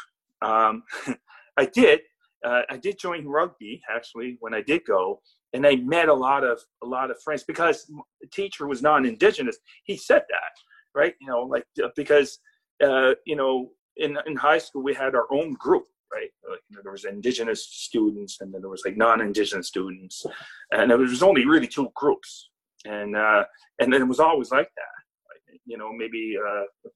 um, 0.42 0.84
I 1.58 1.66
did. 1.66 2.02
Uh, 2.46 2.62
I 2.70 2.78
did 2.78 2.98
join 2.98 3.28
rugby 3.28 3.82
actually 3.94 4.38
when 4.40 4.54
I 4.54 4.62
did 4.62 4.86
go, 4.86 5.22
and 5.54 5.68
I 5.68 5.76
met 5.76 6.08
a 6.08 6.14
lot 6.14 6.44
of 6.44 6.60
a 6.84 6.86
lot 6.86 7.12
of 7.12 7.22
friends 7.22 7.44
because 7.44 7.86
the 8.22 8.28
teacher 8.32 8.66
was 8.68 8.82
non-indigenous. 8.82 9.58
He 9.84 9.98
said 9.98 10.24
that, 10.30 10.54
right? 10.96 11.16
You 11.20 11.28
know, 11.28 11.42
like 11.42 11.66
uh, 11.84 11.90
because 11.96 12.40
uh, 12.82 13.16
you 13.26 13.36
know 13.36 13.72
in 13.98 14.18
in 14.26 14.38
high 14.38 14.58
school 14.58 14.84
we 14.84 14.94
had 14.94 15.16
our 15.16 15.28
own 15.32 15.54
group, 15.56 15.84
right? 16.14 16.30
Like, 16.50 16.62
you 16.70 16.78
know, 16.78 16.82
there 16.84 16.94
was 16.94 17.06
indigenous 17.06 17.66
students, 17.66 18.38
and 18.40 18.54
then 18.54 18.62
there 18.62 18.70
was 18.70 18.84
like 18.86 18.96
non-indigenous 18.96 19.68
students, 19.68 20.26
and 20.72 20.90
there 20.90 20.98
was 20.98 21.24
only 21.24 21.46
really 21.46 21.68
two 21.68 21.90
groups, 21.94 22.52
and 22.86 23.18
uh, 23.18 23.44
and 23.80 23.92
then 23.92 24.02
it 24.02 24.08
was 24.08 24.22
always 24.22 24.52
like 24.52 24.70
that. 24.76 25.60
you 25.66 25.78
know, 25.78 25.92
maybe 25.92 26.38
uh, 26.38 26.90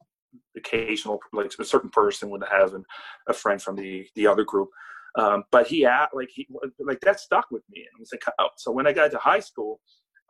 occasional 0.58 1.20
like 1.32 1.52
a 1.60 1.66
certain 1.66 1.90
person 1.90 2.30
would 2.30 2.44
have 2.50 2.74
an, 2.74 2.84
a 3.28 3.34
friend 3.34 3.62
from 3.62 3.76
the 3.76 4.08
the 4.16 4.28
other 4.28 4.44
group. 4.44 4.70
Um, 5.18 5.44
but 5.52 5.68
he 5.68 5.88
like 6.14 6.30
he 6.34 6.48
like 6.80 7.00
that 7.02 7.20
stuck 7.20 7.48
with 7.52 7.64
me. 7.70 7.82
And 7.82 7.90
I 7.96 8.00
was 8.00 8.10
like 8.12 8.24
oh. 8.40 8.50
so 8.58 8.72
when 8.72 8.88
I 8.88 8.94
got 8.94 9.12
to 9.12 9.18
high 9.18 9.40
school 9.40 9.80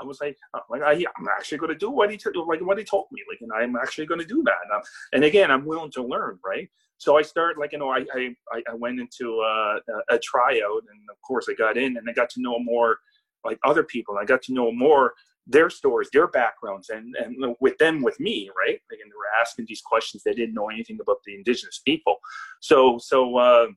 I 0.01 0.05
was 0.05 0.19
like 0.19 0.38
oh, 0.55 0.59
like 0.69 0.82
I, 0.82 0.93
am 0.93 1.28
actually 1.38 1.59
going 1.59 1.71
to 1.71 1.78
do 1.78 1.89
what 1.89 2.09
he 2.09 2.17
t- 2.17 2.30
like 2.47 2.61
what 2.61 2.78
he 2.78 2.84
told 2.84 3.05
me 3.11 3.21
like 3.30 3.39
and 3.41 3.51
I'm 3.55 3.76
actually 3.76 4.05
going 4.05 4.19
to 4.19 4.26
do 4.26 4.43
that. 4.43 4.57
And, 4.71 4.84
and, 5.13 5.24
again 5.24 5.51
I'm 5.51 5.65
willing 5.65 5.91
to 5.91 6.03
learn 6.03 6.39
right? 6.45 6.67
So 6.97 7.17
I 7.17 7.21
started 7.21 7.59
like 7.59 7.71
you 7.71 7.80
know 7.80 7.89
I 7.89 8.05
I, 8.13 8.36
I 8.69 8.74
went 8.74 8.99
into 8.99 9.39
a, 9.41 9.80
a 10.09 10.19
tryout 10.19 10.84
and 10.91 11.09
of 11.09 11.21
course 11.26 11.47
I 11.49 11.53
got 11.53 11.78
in 11.78 11.97
and 11.97 12.09
I 12.09 12.13
got 12.13 12.30
to 12.32 12.41
know 12.41 12.59
more 12.59 12.97
like 13.45 13.59
other 13.63 13.84
people. 13.84 14.17
I 14.17 14.26
got 14.26 14.41
to 14.43 14.53
know 14.53 14.71
more 14.71 15.13
their 15.45 15.69
stories, 15.69 16.09
their 16.13 16.27
backgrounds, 16.27 16.89
and 16.89 17.15
and 17.15 17.55
with 17.59 17.77
them, 17.77 18.01
with 18.01 18.19
me, 18.19 18.49
right? 18.57 18.79
And 18.89 18.99
they 19.11 19.15
were 19.15 19.41
asking 19.41 19.65
these 19.67 19.81
questions. 19.81 20.23
They 20.23 20.33
didn't 20.33 20.55
know 20.55 20.69
anything 20.69 20.99
about 21.01 21.17
the 21.25 21.35
indigenous 21.35 21.81
people. 21.85 22.17
So, 22.61 22.97
so 23.01 23.37
uh, 23.37 23.67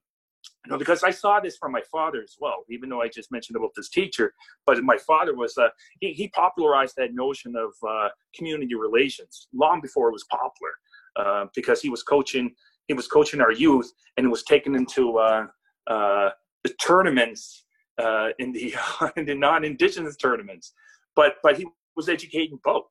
you 0.64 0.72
know, 0.72 0.78
because 0.78 1.02
I 1.02 1.10
saw 1.10 1.40
this 1.40 1.56
from 1.56 1.72
my 1.72 1.82
father 1.90 2.22
as 2.22 2.36
well. 2.40 2.64
Even 2.70 2.88
though 2.88 3.02
I 3.02 3.08
just 3.08 3.32
mentioned 3.32 3.56
about 3.56 3.70
this 3.76 3.88
teacher, 3.88 4.32
but 4.64 4.82
my 4.82 4.96
father 4.96 5.34
was 5.34 5.56
uh, 5.58 5.68
he 6.00 6.12
he 6.12 6.28
popularized 6.28 6.94
that 6.96 7.14
notion 7.14 7.54
of 7.56 7.72
uh, 7.88 8.08
community 8.34 8.74
relations 8.74 9.48
long 9.52 9.80
before 9.80 10.08
it 10.08 10.12
was 10.12 10.24
popular, 10.30 10.72
uh, 11.16 11.46
because 11.54 11.80
he 11.80 11.90
was 11.90 12.02
coaching 12.02 12.54
he 12.88 12.94
was 12.94 13.08
coaching 13.08 13.40
our 13.40 13.52
youth, 13.52 13.90
and 14.16 14.26
it 14.26 14.28
was 14.28 14.44
taken 14.44 14.74
into 14.74 15.18
uh, 15.18 15.46
uh, 15.88 16.30
the 16.62 16.72
tournaments 16.80 17.64
uh, 17.98 18.28
in 18.38 18.52
the 18.52 18.74
in 19.16 19.26
the 19.26 19.34
non-indigenous 19.34 20.16
tournaments 20.16 20.72
but 21.16 21.36
but 21.42 21.56
he 21.56 21.66
was 21.96 22.08
educating 22.08 22.58
both. 22.62 22.84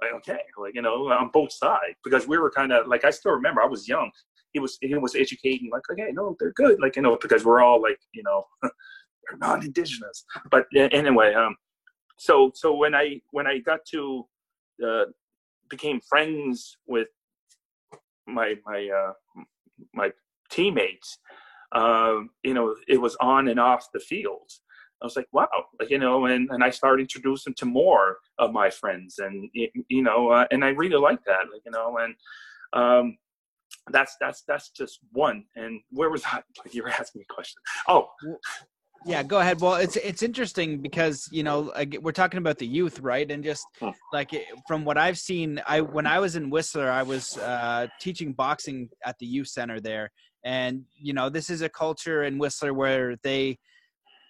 Like 0.00 0.12
okay, 0.18 0.40
like 0.58 0.74
you 0.74 0.82
know, 0.82 1.08
on 1.08 1.30
both 1.32 1.52
sides 1.52 1.96
because 2.04 2.28
we 2.28 2.38
were 2.38 2.50
kind 2.50 2.72
of 2.72 2.86
like 2.86 3.04
I 3.04 3.10
still 3.10 3.32
remember 3.32 3.62
I 3.62 3.66
was 3.66 3.88
young. 3.88 4.10
He 4.52 4.60
was 4.60 4.78
he 4.80 4.94
was 4.94 5.14
educating 5.14 5.70
like 5.72 5.82
okay, 5.90 6.10
no, 6.12 6.36
they're 6.38 6.52
good, 6.52 6.80
like 6.80 6.96
you 6.96 7.02
know, 7.02 7.18
because 7.20 7.44
we're 7.44 7.62
all 7.62 7.82
like 7.82 7.98
you 8.14 8.22
know, 8.22 8.44
they're 8.62 9.38
non-indigenous. 9.38 10.24
But 10.50 10.66
anyway, 10.74 11.34
um, 11.34 11.56
so 12.18 12.50
so 12.54 12.74
when 12.74 12.94
I 12.94 13.20
when 13.32 13.46
I 13.46 13.58
got 13.58 13.80
to 13.92 14.26
uh, 14.86 15.04
became 15.68 16.00
friends 16.08 16.76
with 16.86 17.08
my 18.26 18.54
my 18.66 18.88
uh, 18.88 19.42
my 19.94 20.12
teammates, 20.50 21.18
uh, 21.72 22.20
you 22.42 22.54
know, 22.54 22.74
it 22.88 23.00
was 23.00 23.16
on 23.20 23.48
and 23.48 23.60
off 23.60 23.86
the 23.92 24.00
field. 24.00 24.50
I 25.02 25.06
was 25.06 25.16
like, 25.16 25.28
wow, 25.32 25.48
like, 25.78 25.90
you 25.90 25.98
know, 25.98 26.26
and, 26.26 26.48
and 26.50 26.62
I 26.62 26.70
started 26.70 27.02
introducing 27.02 27.54
to 27.54 27.64
more 27.64 28.18
of 28.38 28.52
my 28.52 28.68
friends 28.68 29.18
and, 29.18 29.48
you 29.54 30.02
know, 30.02 30.30
uh, 30.30 30.46
and 30.50 30.64
I 30.64 30.68
really 30.68 30.96
like 30.96 31.24
that, 31.24 31.46
like, 31.52 31.62
you 31.64 31.72
know, 31.72 31.98
and, 31.98 32.14
um, 32.74 33.16
that's, 33.90 34.16
that's, 34.20 34.42
that's 34.46 34.70
just 34.70 34.98
one. 35.12 35.44
And 35.56 35.80
where 35.90 36.10
was 36.10 36.22
that? 36.32 36.44
Like 36.64 36.74
you 36.74 36.82
were 36.82 36.90
asking 36.90 37.20
me 37.20 37.26
a 37.30 37.32
question. 37.32 37.62
Oh, 37.88 38.08
yeah, 39.06 39.22
go 39.22 39.38
ahead. 39.40 39.62
Well, 39.62 39.76
it's, 39.76 39.96
it's 39.96 40.22
interesting 40.22 40.82
because, 40.82 41.26
you 41.32 41.42
know, 41.42 41.72
we're 42.02 42.12
talking 42.12 42.36
about 42.36 42.58
the 42.58 42.66
youth, 42.66 43.00
right. 43.00 43.30
And 43.30 43.42
just 43.42 43.66
huh. 43.80 43.92
like 44.12 44.30
from 44.68 44.84
what 44.84 44.98
I've 44.98 45.18
seen, 45.18 45.62
I, 45.66 45.80
when 45.80 46.06
I 46.06 46.18
was 46.18 46.36
in 46.36 46.50
Whistler, 46.50 46.90
I 46.90 47.02
was, 47.02 47.38
uh, 47.38 47.86
teaching 48.00 48.34
boxing 48.34 48.90
at 49.06 49.18
the 49.18 49.24
youth 49.24 49.48
center 49.48 49.80
there. 49.80 50.10
And, 50.44 50.84
you 50.94 51.14
know, 51.14 51.30
this 51.30 51.48
is 51.48 51.62
a 51.62 51.68
culture 51.70 52.24
in 52.24 52.36
Whistler 52.38 52.74
where 52.74 53.16
they, 53.22 53.58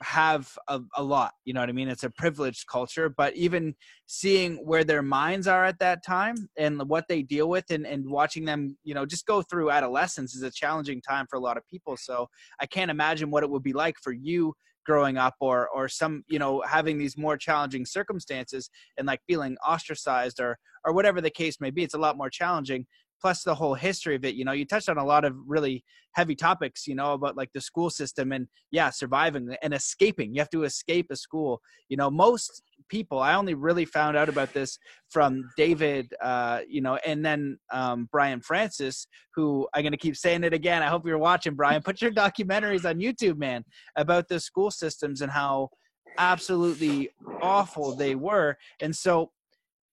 have 0.03 0.57
a, 0.68 0.80
a, 0.96 1.03
lot 1.03 1.32
you 1.44 1.53
know 1.53 1.61
what 1.61 1.68
i 1.68 1.72
mean? 1.72 1.88
It's 1.88 2.05
a 2.05 2.11
privileged 2.11 2.66
culture 2.66 3.09
but 3.09 3.36
even 3.36 3.74
seeing 4.07 4.57
where 4.57 4.84
their 4.84 5.03
minds 5.03 5.46
are 5.46 5.64
at 5.64 5.78
that 5.80 6.05
time 6.05 6.36
and 6.57 6.80
what 6.88 7.07
they 7.09 7.22
deal 7.22 7.48
with 7.48 7.70
and, 7.70 7.86
and 7.86 8.09
watching 8.09 8.44
them 8.44 8.76
you 8.82 8.94
know 8.94 9.05
just 9.05 9.26
go 9.26 9.42
through 9.42 9.70
adolescence 9.70 10.34
is 10.34 10.42
a 10.42 10.51
challenging 10.51 11.03
time 11.03 11.26
for 11.28 11.36
a 11.36 11.40
lot 11.40 11.57
of 11.57 11.66
people. 11.68 11.96
So 11.96 12.28
i 12.61 12.66
can't 12.66 12.90
imagine 12.90 13.30
what 13.30 13.42
it 13.42 13.51
would 13.51 13.62
be 13.62 13.72
like 13.72 13.96
for 14.03 14.12
you 14.12 14.55
growing 14.86 15.18
up 15.18 15.34
or 15.40 15.68
or 15.68 15.88
some 15.88 16.24
you 16.26 16.38
know 16.38 16.62
having 16.66 16.98
these 16.98 17.16
more 17.16 17.36
challenging 17.36 17.84
circumstances 17.84 18.70
and 18.96 19.07
like 19.07 19.20
feeling 19.28 19.57
ostracized 19.66 20.40
or 20.40 20.59
or 20.84 20.92
whatever 20.92 21.20
the 21.20 21.30
case 21.30 21.61
may 21.61 21.70
be. 21.70 21.82
It's 21.82 21.94
a 21.94 21.98
lot 21.98 22.16
more 22.16 22.30
challenging 22.30 22.86
plus 23.21 23.43
the 23.43 23.55
whole 23.55 23.75
history 23.75 24.14
of 24.14 24.25
it 24.25 24.35
you 24.35 24.45
know 24.45 24.53
you 24.53 24.64
touched 24.64 24.89
on 24.89 24.99
a 24.99 25.05
lot 25.05 25.25
of 25.25 25.35
really 25.47 25.85
heavy 26.12 26.35
topics 26.35 26.87
you 26.87 26.95
know 26.95 27.12
about 27.12 27.37
like 27.37 27.51
the 27.53 27.61
school 27.61 27.91
system 27.91 28.33
and 28.33 28.47
yeah 28.71 28.91
surviving 28.91 29.55
and 29.62 29.75
escaping 29.75 30.35
you 30.35 30.41
have 30.41 30.51
to 30.51 30.64
escape 30.64 31.07
a 31.11 31.16
school 31.16 31.61
you 31.89 31.97
know 31.97 32.11
most 32.11 32.62
people. 32.91 33.21
I 33.21 33.35
only 33.35 33.55
really 33.55 33.87
found 33.87 34.16
out 34.16 34.29
about 34.29 34.53
this 34.53 34.79
from 35.09 35.49
David, 35.57 36.12
uh, 36.21 36.61
you 36.68 36.83
know, 36.83 36.99
and 37.07 37.25
then 37.25 37.59
um, 37.73 38.09
Brian 38.12 38.43
Francis, 38.43 39.07
who 39.35 39.66
I'm 39.73 39.83
going 39.83 39.93
to 39.93 39.99
keep 39.99 40.16
saying 40.16 40.45
it 40.45 40.53
again. 40.53 40.83
I 40.83 40.89
hope 40.89 41.07
you're 41.07 41.16
watching, 41.16 41.55
Brian. 41.55 41.83
Put 41.83 42.03
your 42.03 42.11
documentaries 42.11 42.85
on 42.85 42.99
YouTube, 42.99 43.39
man, 43.39 43.64
about 43.97 44.29
the 44.29 44.41
school 44.41 44.71
systems 44.71 45.23
and 45.23 45.31
how 45.33 45.71
absolutely 46.18 47.11
awful 47.41 47.95
they 47.95 48.14
were. 48.14 48.57
And 48.81 48.95
so 48.95 49.31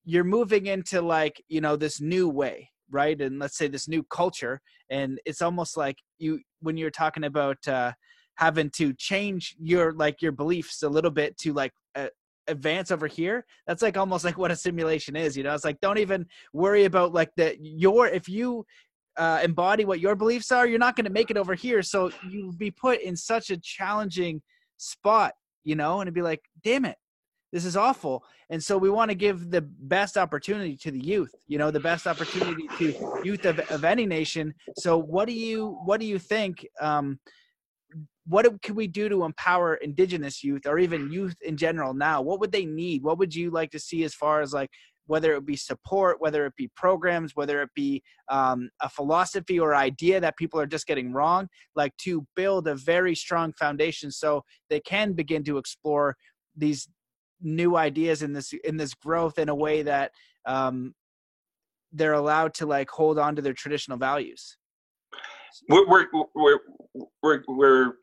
you're 0.04 0.24
moving 0.24 0.66
into 0.66 1.02
like, 1.02 1.42
you 1.48 1.62
know, 1.62 1.76
this 1.76 2.02
new 2.02 2.28
way, 2.28 2.72
right? 2.90 3.20
And 3.20 3.40
let's 3.40 3.58
say 3.58 3.68
this 3.68 3.88
new 3.88 4.04
culture. 4.04 4.62
And 4.90 5.20
it's 5.26 5.42
almost 5.42 5.78
like 5.78 5.98
you, 6.18 6.40
when 6.62 6.78
you're 6.78 6.92
talking 6.92 7.24
about, 7.24 7.68
uh, 7.68 7.94
having 8.38 8.70
to 8.70 8.94
change 8.94 9.56
your 9.60 9.94
like 9.94 10.22
your 10.22 10.32
beliefs 10.32 10.84
a 10.84 10.90
little 10.90 11.12
bit 11.12 11.36
to 11.38 11.54
like 11.54 11.74
uh, 11.96 12.08
advance 12.48 12.92
over 12.92 13.08
here 13.08 13.46
that's 13.66 13.82
like 13.82 13.98
almost 13.98 14.24
like 14.24 14.38
what 14.38 14.52
a 14.52 14.56
simulation 14.56 15.16
is 15.16 15.36
you 15.36 15.44
know 15.44 15.54
it's 15.54 15.66
like 15.66 15.80
don't 15.82 15.98
even 15.98 16.26
worry 16.54 16.86
about 16.86 17.14
like 17.14 17.30
that 17.36 17.58
your 17.60 18.08
if 18.08 18.30
you 18.30 18.66
uh, 19.18 19.40
embody 19.44 19.84
what 19.84 20.00
your 20.00 20.16
beliefs 20.16 20.52
are 20.52 20.68
you're 20.68 20.80
not 20.80 20.96
going 20.96 21.04
to 21.04 21.12
make 21.12 21.32
it 21.32 21.38
over 21.38 21.56
here 21.56 21.82
so 21.82 22.12
you'll 22.30 22.54
be 22.54 22.72
put 22.72 23.02
in 23.02 23.16
such 23.16 23.50
a 23.50 23.58
challenging 23.58 24.42
spot 24.78 25.34
you 25.64 25.76
know 25.76 26.00
and 26.00 26.08
it'd 26.08 26.14
be 26.14 26.22
like 26.22 26.42
damn 26.64 26.86
it 26.86 26.96
this 27.54 27.66
is 27.66 27.78
awful. 27.78 28.24
And 28.50 28.64
so 28.64 28.78
we 28.78 28.90
want 28.90 29.10
to 29.10 29.16
give 29.16 29.52
the 29.52 29.62
best 29.62 30.18
opportunity 30.18 30.76
to 30.78 30.92
the 30.92 31.00
youth 31.00 31.34
you 31.48 31.58
know 31.58 31.72
the 31.72 31.80
best 31.80 32.08
opportunity 32.08 32.68
to 32.78 33.22
youth 33.24 33.46
of, 33.46 33.60
of 33.72 33.84
any 33.84 34.06
nation. 34.06 34.54
So 34.78 34.98
what 34.98 35.28
do 35.28 35.34
you 35.34 35.80
what 35.86 36.00
do 36.00 36.06
you 36.06 36.20
think 36.20 36.66
um, 36.82 37.20
what 38.28 38.62
can 38.62 38.76
we 38.76 38.88
do 38.88 39.08
to 39.10 39.24
empower 39.24 39.76
indigenous 39.76 40.44
youth 40.44 40.66
or 40.66 40.78
even 40.80 41.12
youth 41.12 41.36
in 41.42 41.56
general 41.56 41.94
now? 41.94 42.22
What 42.22 42.40
would 42.42 42.52
they 42.52 42.66
need? 42.66 43.04
What 43.04 43.18
would 43.20 43.34
you 43.34 43.50
like 43.50 43.72
to 43.72 43.80
see 43.80 44.04
as 44.04 44.14
far 44.14 44.42
as 44.42 44.54
like 44.54 44.70
whether 45.06 45.34
it 45.36 45.46
be 45.46 45.56
support 45.56 46.20
whether 46.20 46.46
it 46.46 46.54
be 46.58 46.70
programs 46.76 47.34
whether 47.34 47.62
it 47.62 47.70
be 47.74 48.04
um, 48.30 48.70
a 48.82 48.90
philosophy 48.90 49.58
or 49.58 49.74
idea 49.74 50.20
that 50.20 50.36
people 50.38 50.60
are 50.60 50.68
just 50.68 50.88
getting 50.88 51.14
wrong? 51.14 51.48
Like 51.76 51.96
to 52.04 52.28
build 52.36 52.68
a 52.68 52.76
very 52.76 53.16
strong 53.16 53.54
foundation 53.54 54.12
so 54.12 54.44
they 54.70 54.82
can 54.82 55.14
begin 55.14 55.44
to 55.46 55.58
explore 55.58 56.18
these 56.58 56.90
new 57.42 57.76
ideas 57.76 58.24
in 58.24 58.34
this 58.34 58.54
in 58.64 58.78
this 58.78 58.94
growth 58.94 59.38
in 59.40 59.50
a 59.50 59.56
way 59.56 59.84
that 59.84 60.12
um, 60.46 60.94
they're 61.92 62.14
allowed 62.14 62.54
to 62.56 62.66
like 62.66 62.90
hold 62.90 63.20
on 63.20 63.36
to 63.36 63.42
their 63.42 63.54
traditional 63.54 63.98
values 63.98 64.58
we're 65.70 65.88
we're 65.88 66.08
we're 66.36 66.60
we're, 67.22 67.44
we're 67.48 67.94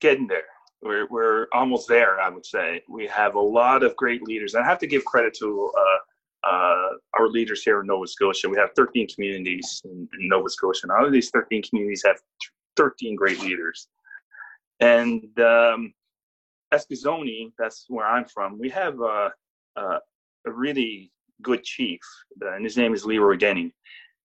getting 0.00 0.26
there. 0.26 0.44
We're, 0.82 1.06
we're 1.08 1.46
almost 1.52 1.88
there, 1.88 2.20
I 2.20 2.30
would 2.30 2.46
say. 2.46 2.82
We 2.88 3.06
have 3.06 3.34
a 3.34 3.40
lot 3.40 3.82
of 3.82 3.94
great 3.96 4.22
leaders. 4.22 4.54
And 4.54 4.64
I 4.64 4.66
have 4.66 4.78
to 4.78 4.86
give 4.86 5.04
credit 5.04 5.34
to 5.34 5.70
uh, 5.78 6.48
uh, 6.50 6.88
our 7.18 7.28
leaders 7.28 7.62
here 7.62 7.80
in 7.80 7.86
Nova 7.86 8.06
Scotia. 8.06 8.48
We 8.48 8.56
have 8.56 8.70
13 8.76 9.08
communities 9.14 9.82
in, 9.84 10.08
in 10.18 10.28
Nova 10.28 10.48
Scotia. 10.48 10.80
And 10.84 10.92
all 10.92 11.06
of 11.06 11.12
these 11.12 11.30
13 11.30 11.62
communities 11.62 12.02
have 12.06 12.16
13 12.76 13.14
great 13.14 13.40
leaders. 13.40 13.88
And 14.80 15.38
um, 15.40 15.92
Eskasoni, 16.72 17.52
that's 17.58 17.86
where 17.88 18.06
I'm 18.06 18.26
from, 18.26 18.58
we 18.58 18.68
have 18.70 19.00
a, 19.00 19.32
a, 19.76 19.82
a 20.46 20.52
really 20.52 21.12
good 21.42 21.64
chief, 21.64 22.00
and 22.40 22.64
his 22.64 22.76
name 22.76 22.94
is 22.94 23.04
Leroy 23.04 23.36
Denny 23.36 23.74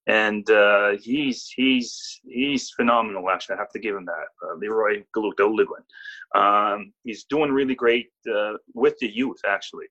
and 0.07 0.49
uh, 0.51 0.91
he's 1.01 1.51
he's 1.55 2.21
he's 2.27 2.69
phenomenal. 2.71 3.29
Actually, 3.29 3.55
I 3.55 3.59
have 3.59 3.71
to 3.71 3.79
give 3.79 3.95
him 3.95 4.05
that. 4.05 4.27
Uh, 4.43 4.55
Leroy 4.55 5.03
Galuto 5.15 5.67
Um, 6.35 6.93
he's 7.03 7.23
doing 7.23 7.51
really 7.51 7.75
great 7.75 8.11
uh, 8.33 8.53
with 8.73 8.97
the 8.99 9.07
youth. 9.07 9.39
Actually, 9.47 9.87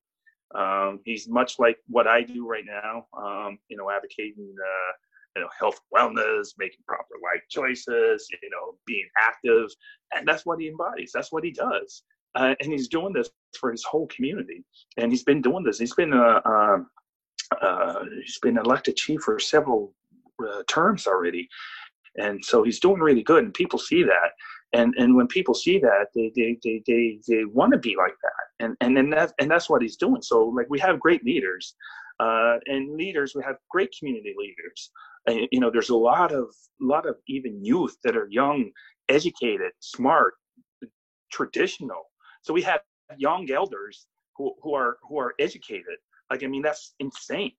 um, 0.55 1.01
he's 1.05 1.29
much 1.29 1.59
like 1.59 1.79
what 1.89 2.07
I 2.07 2.23
do 2.23 2.47
right 2.47 2.65
now. 2.65 3.07
Um, 3.17 3.59
you 3.69 3.77
know, 3.77 3.91
advocating 3.91 4.55
uh, 4.57 4.93
you 5.37 5.43
know 5.43 5.49
health, 5.59 5.81
wellness, 5.93 6.51
making 6.59 6.81
proper 6.87 7.15
life 7.23 7.43
choices. 7.51 8.29
You 8.41 8.51
know, 8.51 8.77
being 8.87 9.09
active, 9.21 9.69
and 10.15 10.27
that's 10.29 10.47
what 10.47 10.61
he 10.61 10.69
embodies. 10.69 11.11
That's 11.13 11.33
what 11.33 11.43
he 11.43 11.51
does. 11.51 12.05
Uh, 12.35 12.55
and 12.61 12.73
he's 12.73 12.89
doing 12.89 13.13
this 13.13 13.31
for 13.59 13.71
his 13.71 13.85
whole 13.85 14.07
community. 14.09 14.65
And 14.97 15.13
he's 15.13 15.23
been 15.25 15.41
doing 15.41 15.65
this. 15.65 15.79
He's 15.79 15.95
been 15.95 16.13
uh, 16.13 16.41
um, 16.45 16.89
uh, 17.61 18.01
he's 18.25 18.39
been 18.41 18.59
elected 18.59 18.97
chief 18.97 19.21
for 19.21 19.39
several 19.39 19.95
uh, 20.47 20.63
terms 20.67 21.07
already, 21.07 21.49
and 22.17 22.45
so 22.45 22.63
he's 22.63 22.81
doing 22.81 23.01
really 23.01 23.23
good, 23.23 23.45
and 23.45 23.55
people 23.55 23.79
see 23.79 24.03
that. 24.03 24.31
And 24.73 24.95
and 24.97 25.15
when 25.15 25.29
people 25.29 25.55
see 25.55 25.79
that, 25.79 26.07
they 26.15 26.33
they 26.35 26.59
they 26.65 26.83
they, 26.87 27.19
they 27.29 27.45
want 27.45 27.73
to 27.73 27.79
be 27.79 27.95
like 27.97 28.15
that, 28.23 28.65
and 28.65 28.77
and 28.81 29.13
that 29.13 29.33
and 29.39 29.51
that's 29.51 29.71
what 29.71 29.83
he's 29.83 29.97
doing. 29.97 30.23
So 30.23 30.47
like 30.47 30.67
we 30.69 30.81
have 30.81 30.99
great 30.99 31.25
leaders, 31.25 31.77
uh, 32.19 32.57
and 32.67 32.97
leaders 32.97 33.35
we 33.35 33.43
have 33.45 33.57
great 33.71 33.95
community 33.97 34.35
leaders. 34.37 34.91
And, 35.27 35.49
you 35.53 35.61
know, 35.61 35.71
there's 35.71 35.91
a 35.91 35.97
lot 35.97 36.33
of 36.33 36.47
lot 36.81 37.07
of 37.07 37.17
even 37.29 37.65
youth 37.65 37.97
that 38.05 38.17
are 38.17 38.29
young, 38.31 38.71
educated, 39.09 39.73
smart, 39.81 40.35
traditional. 41.31 42.05
So 42.45 42.53
we 42.53 42.63
have 42.63 42.81
young 43.17 43.51
elders 43.51 44.07
who, 44.37 44.55
who 44.63 44.75
are 44.75 44.99
who 45.09 45.19
are 45.19 45.35
educated. 45.41 45.97
Like 46.31 46.45
I 46.45 46.47
mean, 46.47 46.63
that's 46.63 46.95
insane. 47.01 47.53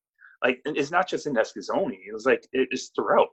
Like 0.43 0.61
it's 0.65 0.91
not 0.91 1.09
just 1.09 1.25
in 1.27 1.33
Eskasoni. 1.33 1.97
It 2.07 2.13
was 2.13 2.25
like 2.25 2.47
it's 2.53 2.91
throughout, 2.95 3.29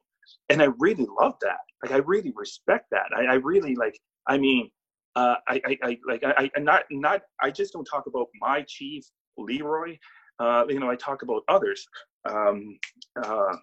and 0.49 0.63
I 0.63 0.69
really 0.79 1.07
love 1.21 1.35
that. 1.43 1.59
Like 1.83 1.93
I 1.93 1.99
really 1.99 2.33
respect 2.35 2.87
that. 2.91 3.07
I, 3.17 3.25
I 3.25 3.35
really 3.35 3.75
like. 3.75 3.99
I 4.27 4.39
mean, 4.39 4.71
uh, 5.15 5.37
I, 5.47 5.61
I, 5.67 5.79
I 5.83 5.99
like 6.07 6.25
I, 6.25 6.51
I 6.57 6.61
not 6.61 6.85
not. 6.91 7.23
I 7.41 7.51
just 7.51 7.75
don't 7.75 7.85
talk 7.85 8.07
about 8.07 8.29
my 8.41 8.65
chief 8.67 9.05
Leroy. 9.37 9.99
Uh, 10.39 10.65
you 10.69 10.81
know, 10.81 10.91
I 10.91 10.97
talk 10.97 11.23
about 11.23 11.43
others. 11.49 11.87
Um, 12.29 12.79
uh, 13.23 13.57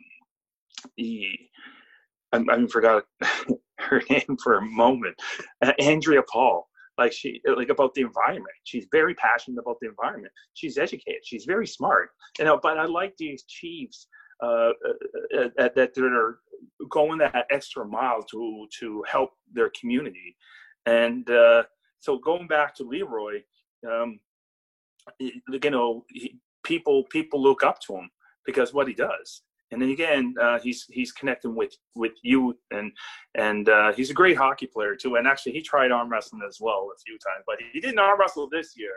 the, 0.97 1.27
I, 2.31 2.43
I 2.49 2.67
forgot 2.67 3.05
her 3.79 4.03
name 4.09 4.37
for 4.43 4.59
a 4.59 4.61
moment. 4.61 5.15
Uh, 5.61 5.73
Andrea 5.79 6.21
Paul 6.31 6.68
like 6.99 7.13
she 7.13 7.41
like 7.45 7.69
about 7.69 7.93
the 7.95 8.01
environment. 8.01 8.55
She's 8.65 8.87
very 8.91 9.15
passionate 9.15 9.59
about 9.59 9.77
the 9.81 9.87
environment. 9.87 10.33
She's 10.53 10.77
educated. 10.77 11.21
She's 11.23 11.45
very 11.45 11.65
smart. 11.65 12.09
You 12.37 12.45
know 12.45 12.59
but 12.61 12.77
i 12.77 12.85
like 12.85 13.15
these 13.17 13.43
chiefs 13.43 14.07
uh, 14.43 14.71
uh, 15.37 15.49
uh 15.59 15.69
that 15.75 15.93
they're 15.95 16.37
going 16.89 17.17
that 17.19 17.45
extra 17.49 17.85
mile 17.85 18.21
to 18.31 18.67
to 18.79 19.03
help 19.07 19.31
their 19.51 19.71
community. 19.79 20.35
And 20.85 21.29
uh, 21.29 21.63
so 21.99 22.17
going 22.17 22.47
back 22.47 22.75
to 22.75 22.83
leroy 22.83 23.35
um, 23.89 24.19
you 25.19 25.71
know 25.71 26.05
he, 26.09 26.37
people 26.63 26.97
people 27.17 27.41
look 27.41 27.63
up 27.63 27.79
to 27.85 27.95
him 27.95 28.09
because 28.45 28.73
what 28.73 28.87
he 28.87 28.93
does 28.93 29.41
and 29.71 29.81
then 29.81 29.89
again, 29.89 30.33
uh, 30.41 30.59
he's 30.59 30.85
he's 30.89 31.11
connecting 31.11 31.55
with 31.55 31.73
with 31.95 32.13
youth, 32.23 32.57
and 32.71 32.91
and 33.35 33.69
uh, 33.69 33.93
he's 33.93 34.09
a 34.09 34.15
great 34.15 34.37
hockey 34.37 34.67
player 34.67 34.95
too. 34.95 35.15
And 35.15 35.27
actually, 35.27 35.53
he 35.53 35.61
tried 35.61 35.91
arm 35.91 36.09
wrestling 36.09 36.41
as 36.47 36.57
well 36.59 36.89
a 36.93 36.99
few 37.05 37.13
times, 37.13 37.43
but 37.45 37.57
he 37.71 37.79
didn't 37.79 37.99
arm 37.99 38.19
wrestle 38.19 38.49
this 38.49 38.73
year. 38.75 38.93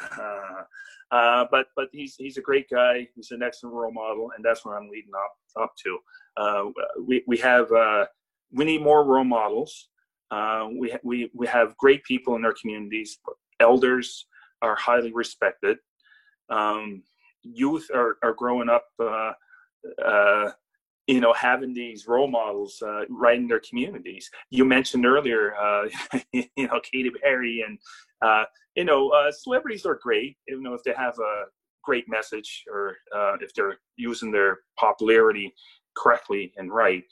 Uh, 1.12 1.44
but 1.50 1.66
but 1.76 1.88
he's 1.92 2.14
he's 2.16 2.38
a 2.38 2.40
great 2.40 2.70
guy. 2.70 3.06
He's 3.14 3.32
an 3.32 3.42
excellent 3.42 3.76
role 3.76 3.92
model, 3.92 4.30
and 4.34 4.42
that's 4.42 4.64
what 4.64 4.72
I'm 4.72 4.88
leading 4.88 5.12
up 5.14 5.62
up 5.62 5.72
to. 5.84 5.98
Uh, 6.38 6.64
we 7.06 7.22
we 7.26 7.36
have 7.36 7.70
uh, 7.70 8.06
we 8.50 8.64
need 8.64 8.80
more 8.80 9.04
role 9.04 9.22
models. 9.22 9.90
Uh, 10.30 10.68
we 10.74 10.96
we 11.04 11.30
we 11.34 11.46
have 11.46 11.76
great 11.76 12.02
people 12.04 12.34
in 12.36 12.46
our 12.46 12.54
communities. 12.58 13.18
Elders 13.60 14.26
are 14.62 14.74
highly 14.74 15.12
respected. 15.12 15.76
Um, 16.48 17.02
youth 17.42 17.90
are 17.94 18.16
are 18.22 18.32
growing 18.32 18.70
up 18.70 18.86
uh, 20.04 20.50
you 21.06 21.20
know, 21.20 21.32
having 21.32 21.74
these 21.74 22.06
role 22.06 22.28
models 22.28 22.80
uh, 22.82 23.02
right 23.10 23.38
in 23.38 23.48
their 23.48 23.60
communities. 23.68 24.30
You 24.50 24.64
mentioned 24.64 25.04
earlier, 25.04 25.54
uh, 25.56 25.88
you 26.32 26.46
know, 26.58 26.80
Katy 26.80 27.10
Perry 27.22 27.64
and, 27.66 27.78
uh, 28.24 28.44
you 28.76 28.84
know, 28.84 29.08
uh, 29.10 29.32
celebrities 29.32 29.84
are 29.84 29.98
great, 30.00 30.36
you 30.46 30.62
know, 30.62 30.74
if 30.74 30.82
they 30.84 30.94
have 30.96 31.18
a 31.18 31.44
great 31.82 32.08
message 32.08 32.62
or 32.72 32.96
uh, 33.14 33.34
if 33.40 33.52
they're 33.54 33.78
using 33.96 34.30
their 34.30 34.60
popularity 34.78 35.52
correctly 35.96 36.52
and 36.56 36.72
right. 36.72 37.02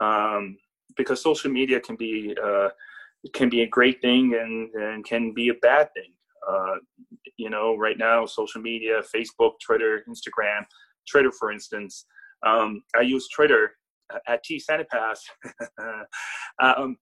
Um, 0.00 0.58
because 0.96 1.22
social 1.22 1.50
media 1.50 1.80
can 1.80 1.96
be 1.96 2.36
uh, 2.42 2.68
can 3.34 3.48
be 3.48 3.62
a 3.62 3.66
great 3.66 4.00
thing 4.00 4.34
and, 4.40 4.72
and 4.74 5.04
can 5.04 5.32
be 5.32 5.48
a 5.48 5.54
bad 5.54 5.88
thing. 5.94 6.12
You 7.36 7.50
know, 7.50 7.76
right 7.76 7.98
now, 7.98 8.26
social 8.26 8.60
media, 8.60 9.00
Facebook, 9.14 9.52
Twitter, 9.64 10.02
Instagram, 10.08 10.62
Twitter, 11.10 11.30
for 11.30 11.52
instance, 11.52 12.06
um, 12.46 12.82
I 12.96 13.02
use 13.02 13.28
Twitter 13.28 13.72
at 14.26 14.42
T 14.42 14.62
Pass. 14.90 15.24
um, 16.62 16.96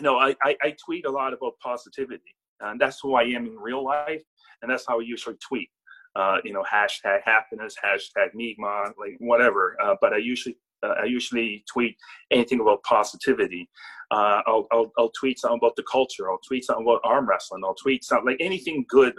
no, 0.00 0.18
I, 0.18 0.34
I, 0.42 0.56
I, 0.62 0.76
tweet 0.84 1.06
a 1.06 1.10
lot 1.10 1.32
about 1.32 1.54
positivity, 1.62 2.34
and 2.60 2.80
that's 2.80 2.98
who 3.02 3.14
I 3.14 3.22
am 3.22 3.46
in 3.46 3.56
real 3.56 3.84
life, 3.84 4.22
and 4.60 4.70
that's 4.70 4.84
how 4.86 5.00
I 5.00 5.02
usually 5.02 5.36
tweet. 5.46 5.70
Uh, 6.14 6.38
you 6.44 6.52
know, 6.52 6.64
hashtag 6.70 7.20
happiness, 7.24 7.74
hashtag 7.84 8.34
Mi'kmaq, 8.34 8.92
like 8.98 9.16
whatever. 9.18 9.76
Uh, 9.82 9.94
but 10.00 10.12
I 10.12 10.18
usually 10.18 10.56
uh, 10.82 10.94
I 11.02 11.04
usually 11.04 11.64
tweet 11.70 11.96
anything 12.30 12.60
about 12.60 12.82
positivity. 12.84 13.68
Uh, 14.10 14.40
I'll, 14.46 14.66
I'll, 14.70 14.92
I'll 14.98 15.12
tweet 15.18 15.38
something 15.38 15.58
about 15.60 15.76
the 15.76 15.82
culture. 15.90 16.30
I'll 16.30 16.40
tweet 16.46 16.64
something 16.64 16.84
about 16.86 17.00
arm 17.04 17.28
wrestling. 17.28 17.62
I'll 17.64 17.74
tweet 17.74 18.04
something 18.04 18.26
like 18.26 18.40
anything 18.40 18.84
good 18.88 19.14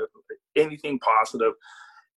anything 0.57 0.99
positive 0.99 1.53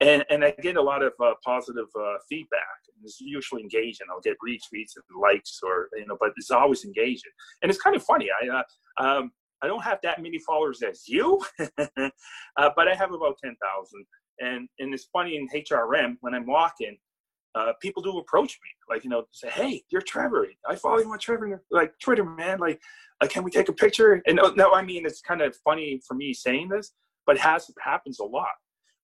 and 0.02 0.24
and 0.30 0.44
I 0.44 0.52
get 0.62 0.78
a 0.78 0.82
lot 0.82 1.04
of 1.04 1.14
uh, 1.24 1.34
positive 1.44 1.88
uh, 2.00 2.16
feedback. 2.30 2.62
It's 3.04 3.20
usually 3.20 3.62
engaging. 3.62 4.08
I'll 4.12 4.22
get 4.22 4.38
retweets 4.46 4.96
and 4.96 5.22
likes, 5.22 5.60
or 5.64 5.90
you 5.96 6.06
know, 6.06 6.18
but 6.20 6.32
it's 6.38 6.52
always 6.52 6.86
engaging. 6.86 7.32
And 7.62 7.70
it's 7.70 7.82
kind 7.82 7.96
of 7.96 8.04
funny. 8.04 8.28
I 8.30 8.48
uh, 8.50 9.04
um, 9.04 9.32
I 9.62 9.68
don't 9.68 9.84
have 9.84 10.00
that 10.04 10.22
many 10.22 10.40
followers 10.40 10.82
as 10.82 11.08
you, 11.08 11.42
uh, 11.60 12.70
but 12.76 12.88
I 12.88 12.96
have 12.96 13.14
about 13.14 13.38
ten 13.44 13.56
thousand. 13.62 14.06
And 14.40 14.70
and 14.80 14.94
it's 14.94 15.10
funny 15.12 15.36
in 15.36 15.48
HRM 15.50 16.16
when 16.22 16.34
I'm 16.34 16.46
walking, 16.46 16.98
uh, 17.56 17.74
people 17.82 18.02
do 18.02 18.18
approach 18.20 18.58
me, 18.64 18.94
like 18.94 19.04
you 19.04 19.10
know, 19.10 19.26
say, 19.34 19.50
"Hey, 19.50 19.84
you're 19.90 20.02
Trevor. 20.02 20.48
I 20.68 20.76
follow 20.76 21.00
you 21.00 21.12
on 21.12 21.20
Trevor, 21.20 21.62
like 21.72 21.94
Twitter, 22.02 22.24
man. 22.24 22.60
Like, 22.60 22.80
like, 23.22 23.32
can 23.32 23.44
we 23.44 23.52
take 23.52 23.68
a 23.68 23.74
picture?" 23.74 24.22
And 24.26 24.38
no, 24.38 24.54
no, 24.56 24.72
I 24.72 24.82
mean, 24.82 25.06
it's 25.06 25.20
kind 25.20 25.42
of 25.42 25.58
funny 25.58 26.00
for 26.08 26.14
me 26.14 26.34
saying 26.34 26.70
this, 26.70 26.94
but 27.26 27.36
it 27.36 27.42
has 27.42 27.70
happens 27.84 28.20
a 28.20 28.26
lot 28.26 28.48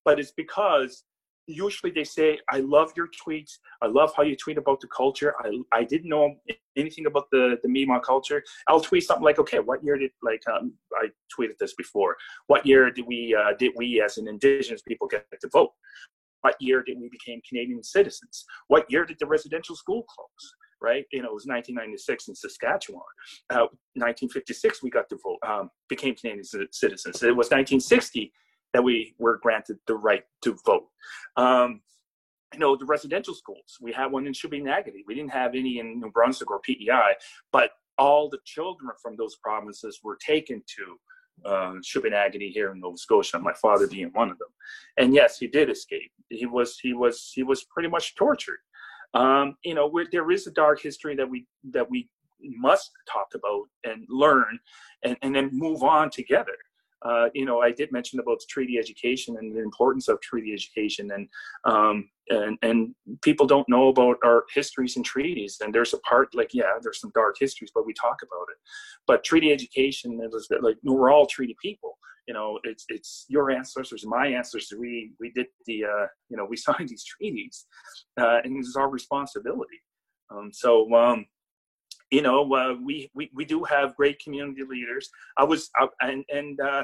but 0.05 0.19
it's 0.19 0.31
because 0.31 1.03
usually 1.47 1.91
they 1.91 2.03
say, 2.03 2.39
I 2.49 2.59
love 2.59 2.91
your 2.95 3.07
tweets. 3.07 3.57
I 3.81 3.87
love 3.87 4.13
how 4.15 4.23
you 4.23 4.35
tweet 4.35 4.57
about 4.57 4.79
the 4.81 4.87
culture. 4.87 5.35
I, 5.39 5.59
I 5.71 5.83
didn't 5.83 6.09
know 6.09 6.35
anything 6.75 7.05
about 7.05 7.29
the, 7.31 7.57
the 7.61 7.69
Mi'kmaq 7.69 8.03
culture. 8.03 8.43
I'll 8.67 8.79
tweet 8.79 9.03
something 9.03 9.23
like, 9.23 9.39
okay, 9.39 9.59
what 9.59 9.83
year 9.83 9.97
did, 9.97 10.11
like, 10.23 10.41
um, 10.51 10.73
I 10.95 11.07
tweeted 11.37 11.57
this 11.59 11.73
before. 11.75 12.15
What 12.47 12.65
year 12.65 12.89
did 12.91 13.05
we, 13.07 13.35
uh, 13.37 13.53
did 13.57 13.73
we 13.75 14.01
as 14.01 14.17
an 14.17 14.27
indigenous 14.27 14.81
people 14.81 15.07
get 15.07 15.25
to 15.41 15.49
vote? 15.51 15.71
What 16.41 16.55
year 16.59 16.83
did 16.83 16.99
we 16.99 17.09
become 17.09 17.41
Canadian 17.47 17.83
citizens? 17.83 18.45
What 18.67 18.85
year 18.89 19.05
did 19.05 19.17
the 19.19 19.25
residential 19.25 19.75
school 19.75 20.03
close? 20.03 20.53
Right, 20.81 21.05
you 21.11 21.21
know, 21.21 21.29
it 21.29 21.33
was 21.33 21.47
1996 21.47 22.27
in 22.27 22.35
Saskatchewan. 22.35 23.01
Uh, 23.49 23.71
1956, 23.95 24.83
we 24.83 24.89
got 24.91 25.09
to 25.09 25.17
vote, 25.23 25.39
um, 25.47 25.69
became 25.89 26.13
Canadian 26.13 26.43
citizens. 26.43 27.23
It 27.23 27.35
was 27.35 27.47
1960 27.47 28.31
that 28.75 28.83
we 28.83 29.15
were 29.19 29.37
granted 29.37 29.77
the 29.87 29.95
right 29.95 30.23
to 30.41 30.57
vote. 30.65 30.87
Um, 31.37 31.79
you 32.53 32.59
know, 32.59 32.75
the 32.75 32.85
residential 32.85 33.33
schools, 33.33 33.77
we 33.79 33.93
had 33.93 34.07
one 34.07 34.27
in 34.27 34.33
Shubenacadie. 34.33 35.05
We 35.07 35.15
didn't 35.15 35.31
have 35.31 35.55
any 35.55 35.79
in 35.79 36.01
New 36.01 36.11
Brunswick 36.11 36.51
or 36.51 36.59
PEI, 36.59 37.15
but 37.53 37.69
all 37.97 38.29
the 38.29 38.39
children 38.43 38.91
from 39.01 39.15
those 39.15 39.37
provinces 39.37 40.01
were 40.03 40.17
taken 40.17 40.61
to 40.75 41.49
uh, 41.49 41.73
Shubenacadie 41.81 42.51
here 42.51 42.73
in 42.73 42.81
Nova 42.81 42.97
Scotia. 42.97 43.39
My 43.39 43.53
father 43.53 43.87
being 43.87 44.09
one 44.11 44.29
of 44.29 44.37
them, 44.39 44.49
and 44.97 45.13
yes, 45.13 45.37
he 45.37 45.47
did 45.47 45.69
escape. 45.69 46.11
He 46.29 46.45
was 46.45 46.77
he 46.77 46.93
was 46.93 47.31
he 47.33 47.43
was 47.43 47.63
pretty 47.63 47.87
much 47.87 48.15
tortured. 48.15 48.59
Um, 49.13 49.55
you 49.63 49.73
know, 49.73 49.89
there 50.11 50.31
is 50.31 50.47
a 50.47 50.51
dark 50.51 50.81
history 50.81 51.15
that 51.15 51.29
we 51.29 51.47
that 51.71 51.89
we 51.89 52.09
must 52.41 52.91
talk 53.09 53.27
about 53.35 53.67
and 53.85 54.05
learn, 54.09 54.59
and, 55.03 55.15
and 55.21 55.33
then 55.33 55.49
move 55.53 55.81
on 55.81 56.09
together 56.09 56.57
uh, 57.05 57.29
you 57.35 57.45
know, 57.45 57.61
I 57.61 57.71
did 57.71 57.91
mention 57.91 58.19
about 58.19 58.41
treaty 58.49 58.79
education 58.79 59.37
and 59.37 59.55
the 59.55 59.61
importance 59.61 60.07
of 60.07 60.19
treaty 60.21 60.51
education, 60.53 61.11
and 61.11 61.29
um, 61.63 62.09
and 62.29 62.57
and 62.63 62.95
people 63.21 63.45
don't 63.45 63.69
know 63.69 63.89
about 63.89 64.17
our 64.23 64.45
histories 64.53 64.95
and 64.95 65.05
treaties. 65.05 65.57
And 65.61 65.73
there's 65.73 65.93
a 65.93 65.99
part 65.99 66.33
like, 66.33 66.53
yeah, 66.53 66.73
there's 66.81 66.99
some 66.99 67.11
dark 67.13 67.35
histories, 67.39 67.71
but 67.73 67.85
we 67.85 67.93
talk 67.93 68.17
about 68.23 68.47
it. 68.49 68.57
But 69.05 69.23
treaty 69.23 69.51
education 69.51 70.19
is 70.23 70.47
like 70.61 70.77
we're 70.83 71.11
all 71.11 71.27
treaty 71.27 71.55
people. 71.61 71.97
You 72.27 72.33
know, 72.33 72.59
it's 72.63 72.85
it's 72.89 73.25
your 73.29 73.51
ancestors, 73.51 74.03
my 74.07 74.27
ancestors. 74.27 74.79
We 74.79 75.11
we 75.19 75.31
did 75.31 75.45
the 75.67 75.85
uh, 75.85 76.07
you 76.29 76.37
know 76.37 76.47
we 76.49 76.57
signed 76.57 76.89
these 76.89 77.05
treaties, 77.05 77.67
uh, 78.19 78.39
and 78.43 78.59
is 78.59 78.75
our 78.75 78.89
responsibility. 78.89 79.79
Um, 80.31 80.49
so 80.51 80.91
um, 80.95 81.27
you 82.11 82.21
know, 82.21 82.53
uh, 82.53 82.75
we, 82.83 83.09
we 83.13 83.29
we 83.33 83.45
do 83.45 83.63
have 83.63 83.95
great 83.95 84.19
community 84.19 84.63
leaders. 84.63 85.09
I 85.37 85.43
was 85.43 85.69
out 85.79 85.91
and 86.01 86.23
and 86.29 86.59
uh, 86.59 86.83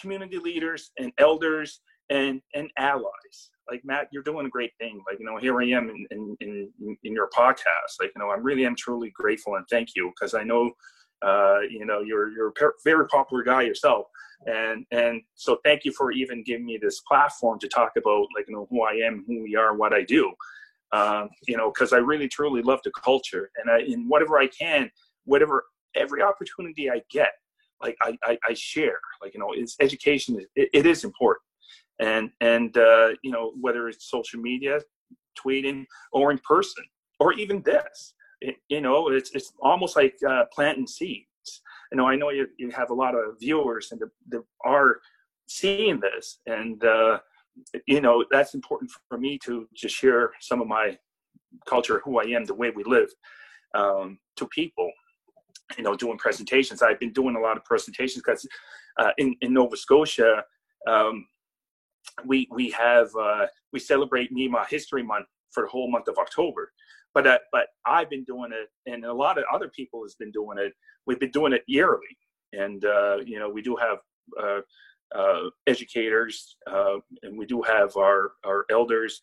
community 0.00 0.38
leaders 0.38 0.90
and 0.98 1.12
elders 1.18 1.80
and 2.10 2.40
and 2.54 2.70
allies. 2.78 3.50
Like 3.70 3.82
Matt, 3.84 4.08
you're 4.12 4.22
doing 4.22 4.46
a 4.46 4.50
great 4.50 4.72
thing. 4.78 5.02
Like 5.08 5.18
you 5.18 5.26
know, 5.26 5.38
here 5.38 5.60
I 5.60 5.66
am 5.66 5.88
in 5.88 6.06
in 6.10 6.36
in, 6.40 6.96
in 7.02 7.12
your 7.12 7.28
podcast. 7.36 8.00
Like 8.00 8.12
you 8.14 8.20
know, 8.20 8.30
i'm 8.30 8.42
really 8.42 8.66
am 8.66 8.76
truly 8.76 9.10
grateful 9.10 9.56
and 9.56 9.66
thank 9.70 9.90
you 9.96 10.12
because 10.14 10.34
I 10.34 10.42
know. 10.42 10.72
Uh, 11.22 11.60
you 11.70 11.86
know, 11.86 12.02
you're 12.02 12.30
you're 12.32 12.48
a 12.48 12.70
very 12.84 13.06
popular 13.06 13.42
guy 13.42 13.62
yourself, 13.62 14.06
and 14.44 14.84
and 14.90 15.22
so 15.36 15.58
thank 15.64 15.84
you 15.86 15.92
for 15.92 16.12
even 16.12 16.44
giving 16.44 16.66
me 16.66 16.76
this 16.76 17.00
platform 17.08 17.58
to 17.60 17.68
talk 17.68 17.92
about 17.96 18.26
like 18.36 18.46
you 18.46 18.54
know 18.54 18.66
who 18.68 18.82
I 18.82 18.92
am, 19.06 19.24
who 19.26 19.42
we 19.42 19.56
are, 19.56 19.74
what 19.74 19.94
I 19.94 20.02
do 20.02 20.34
um, 20.94 21.30
you 21.48 21.56
know, 21.56 21.70
because 21.70 21.92
I 21.92 21.98
really 21.98 22.28
truly 22.28 22.62
love 22.62 22.80
the 22.84 22.92
culture, 22.92 23.50
and 23.56 23.70
I 23.70 23.80
in 23.80 24.08
whatever 24.08 24.38
I 24.38 24.46
can, 24.46 24.90
whatever 25.24 25.64
every 25.96 26.22
opportunity 26.22 26.90
I 26.90 27.02
get, 27.10 27.32
like 27.82 27.96
I, 28.02 28.16
I, 28.24 28.38
I 28.48 28.54
share. 28.54 28.98
Like 29.22 29.34
you 29.34 29.40
know, 29.40 29.50
it's 29.54 29.76
education. 29.80 30.38
It, 30.54 30.70
it 30.72 30.86
is 30.86 31.04
important, 31.04 31.42
and 32.00 32.30
and 32.40 32.76
uh, 32.76 33.10
you 33.22 33.30
know 33.30 33.52
whether 33.60 33.88
it's 33.88 34.10
social 34.10 34.40
media, 34.40 34.80
tweeting, 35.38 35.84
or 36.12 36.30
in 36.30 36.38
person, 36.38 36.84
or 37.20 37.32
even 37.34 37.62
this. 37.62 38.14
It, 38.40 38.56
you 38.68 38.80
know, 38.80 39.08
it's 39.08 39.30
it's 39.34 39.52
almost 39.60 39.96
like 39.96 40.16
uh, 40.28 40.44
planting 40.52 40.86
seeds. 40.86 41.26
You 41.92 41.98
know, 41.98 42.08
I 42.08 42.16
know 42.16 42.30
you, 42.30 42.46
you 42.58 42.70
have 42.70 42.90
a 42.90 42.94
lot 42.94 43.14
of 43.14 43.38
viewers 43.40 43.92
and 43.92 44.00
that 44.00 44.42
are 44.64 45.00
seeing 45.46 46.00
this, 46.00 46.40
and 46.46 46.82
uh, 46.84 47.18
you 47.86 48.00
know 48.00 48.24
that's 48.30 48.54
important 48.54 48.90
for 49.08 49.18
me 49.18 49.38
to 49.44 49.68
just 49.74 49.94
share 49.94 50.32
some 50.40 50.60
of 50.60 50.66
my 50.66 50.96
culture 51.66 52.00
who 52.04 52.18
i 52.18 52.24
am 52.24 52.44
the 52.44 52.54
way 52.54 52.70
we 52.70 52.84
live 52.84 53.08
um, 53.74 54.18
to 54.36 54.46
people 54.48 54.90
you 55.76 55.84
know 55.84 55.96
doing 55.96 56.18
presentations 56.18 56.82
i've 56.82 57.00
been 57.00 57.12
doing 57.12 57.36
a 57.36 57.40
lot 57.40 57.56
of 57.56 57.64
presentations 57.64 58.22
because 58.24 58.46
uh, 58.98 59.10
in, 59.18 59.34
in 59.40 59.52
nova 59.52 59.76
scotia 59.76 60.44
um, 60.86 61.26
we 62.24 62.48
we 62.50 62.70
have 62.70 63.08
uh, 63.18 63.46
we 63.72 63.80
celebrate 63.80 64.32
Mi'kmaq 64.32 64.68
History 64.68 65.02
Month 65.02 65.26
for 65.50 65.62
the 65.64 65.68
whole 65.68 65.90
month 65.90 66.08
of 66.08 66.18
October. 66.18 66.72
But 67.14 67.26
uh, 67.26 67.38
but 67.52 67.68
I've 67.86 68.10
been 68.10 68.24
doing 68.24 68.50
it, 68.52 68.68
and 68.90 69.04
a 69.04 69.12
lot 69.12 69.38
of 69.38 69.44
other 69.52 69.68
people 69.68 70.02
has 70.02 70.14
been 70.14 70.30
doing 70.30 70.58
it. 70.58 70.72
We've 71.06 71.20
been 71.20 71.30
doing 71.30 71.52
it 71.52 71.62
yearly, 71.66 72.18
and 72.52 72.84
uh, 72.84 73.18
you 73.24 73.38
know 73.38 73.48
we 73.48 73.62
do 73.62 73.76
have 73.76 73.98
uh, 74.42 74.60
uh, 75.18 75.50
educators, 75.66 76.56
uh, 76.70 76.96
and 77.22 77.38
we 77.38 77.46
do 77.46 77.62
have 77.62 77.96
our, 77.96 78.32
our 78.44 78.64
elders, 78.70 79.20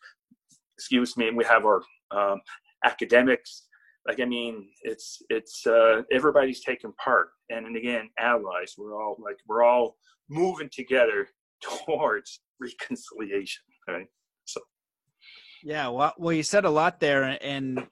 excuse 0.77 1.17
me, 1.17 1.27
and 1.27 1.35
we 1.35 1.43
have 1.43 1.65
our 1.65 1.81
um, 2.11 2.39
academics. 2.85 3.67
Like, 4.07 4.19
I 4.19 4.25
mean, 4.25 4.67
it's, 4.83 5.21
it's, 5.29 5.65
uh, 5.67 6.01
everybody's 6.11 6.61
taking 6.63 6.91
part. 6.93 7.29
And, 7.49 7.65
and 7.65 7.77
again, 7.77 8.09
allies, 8.19 8.73
we're 8.77 8.99
all 8.99 9.15
like, 9.23 9.37
we're 9.47 9.63
all 9.63 9.95
moving 10.29 10.69
together 10.71 11.27
towards 11.85 12.41
reconciliation. 12.59 13.63
Right. 13.87 14.07
So. 14.45 14.61
Yeah. 15.63 15.89
Well, 15.89 16.13
well, 16.17 16.33
you 16.33 16.43
said 16.43 16.65
a 16.65 16.69
lot 16.69 16.99
there 16.99 17.37
and 17.41 17.85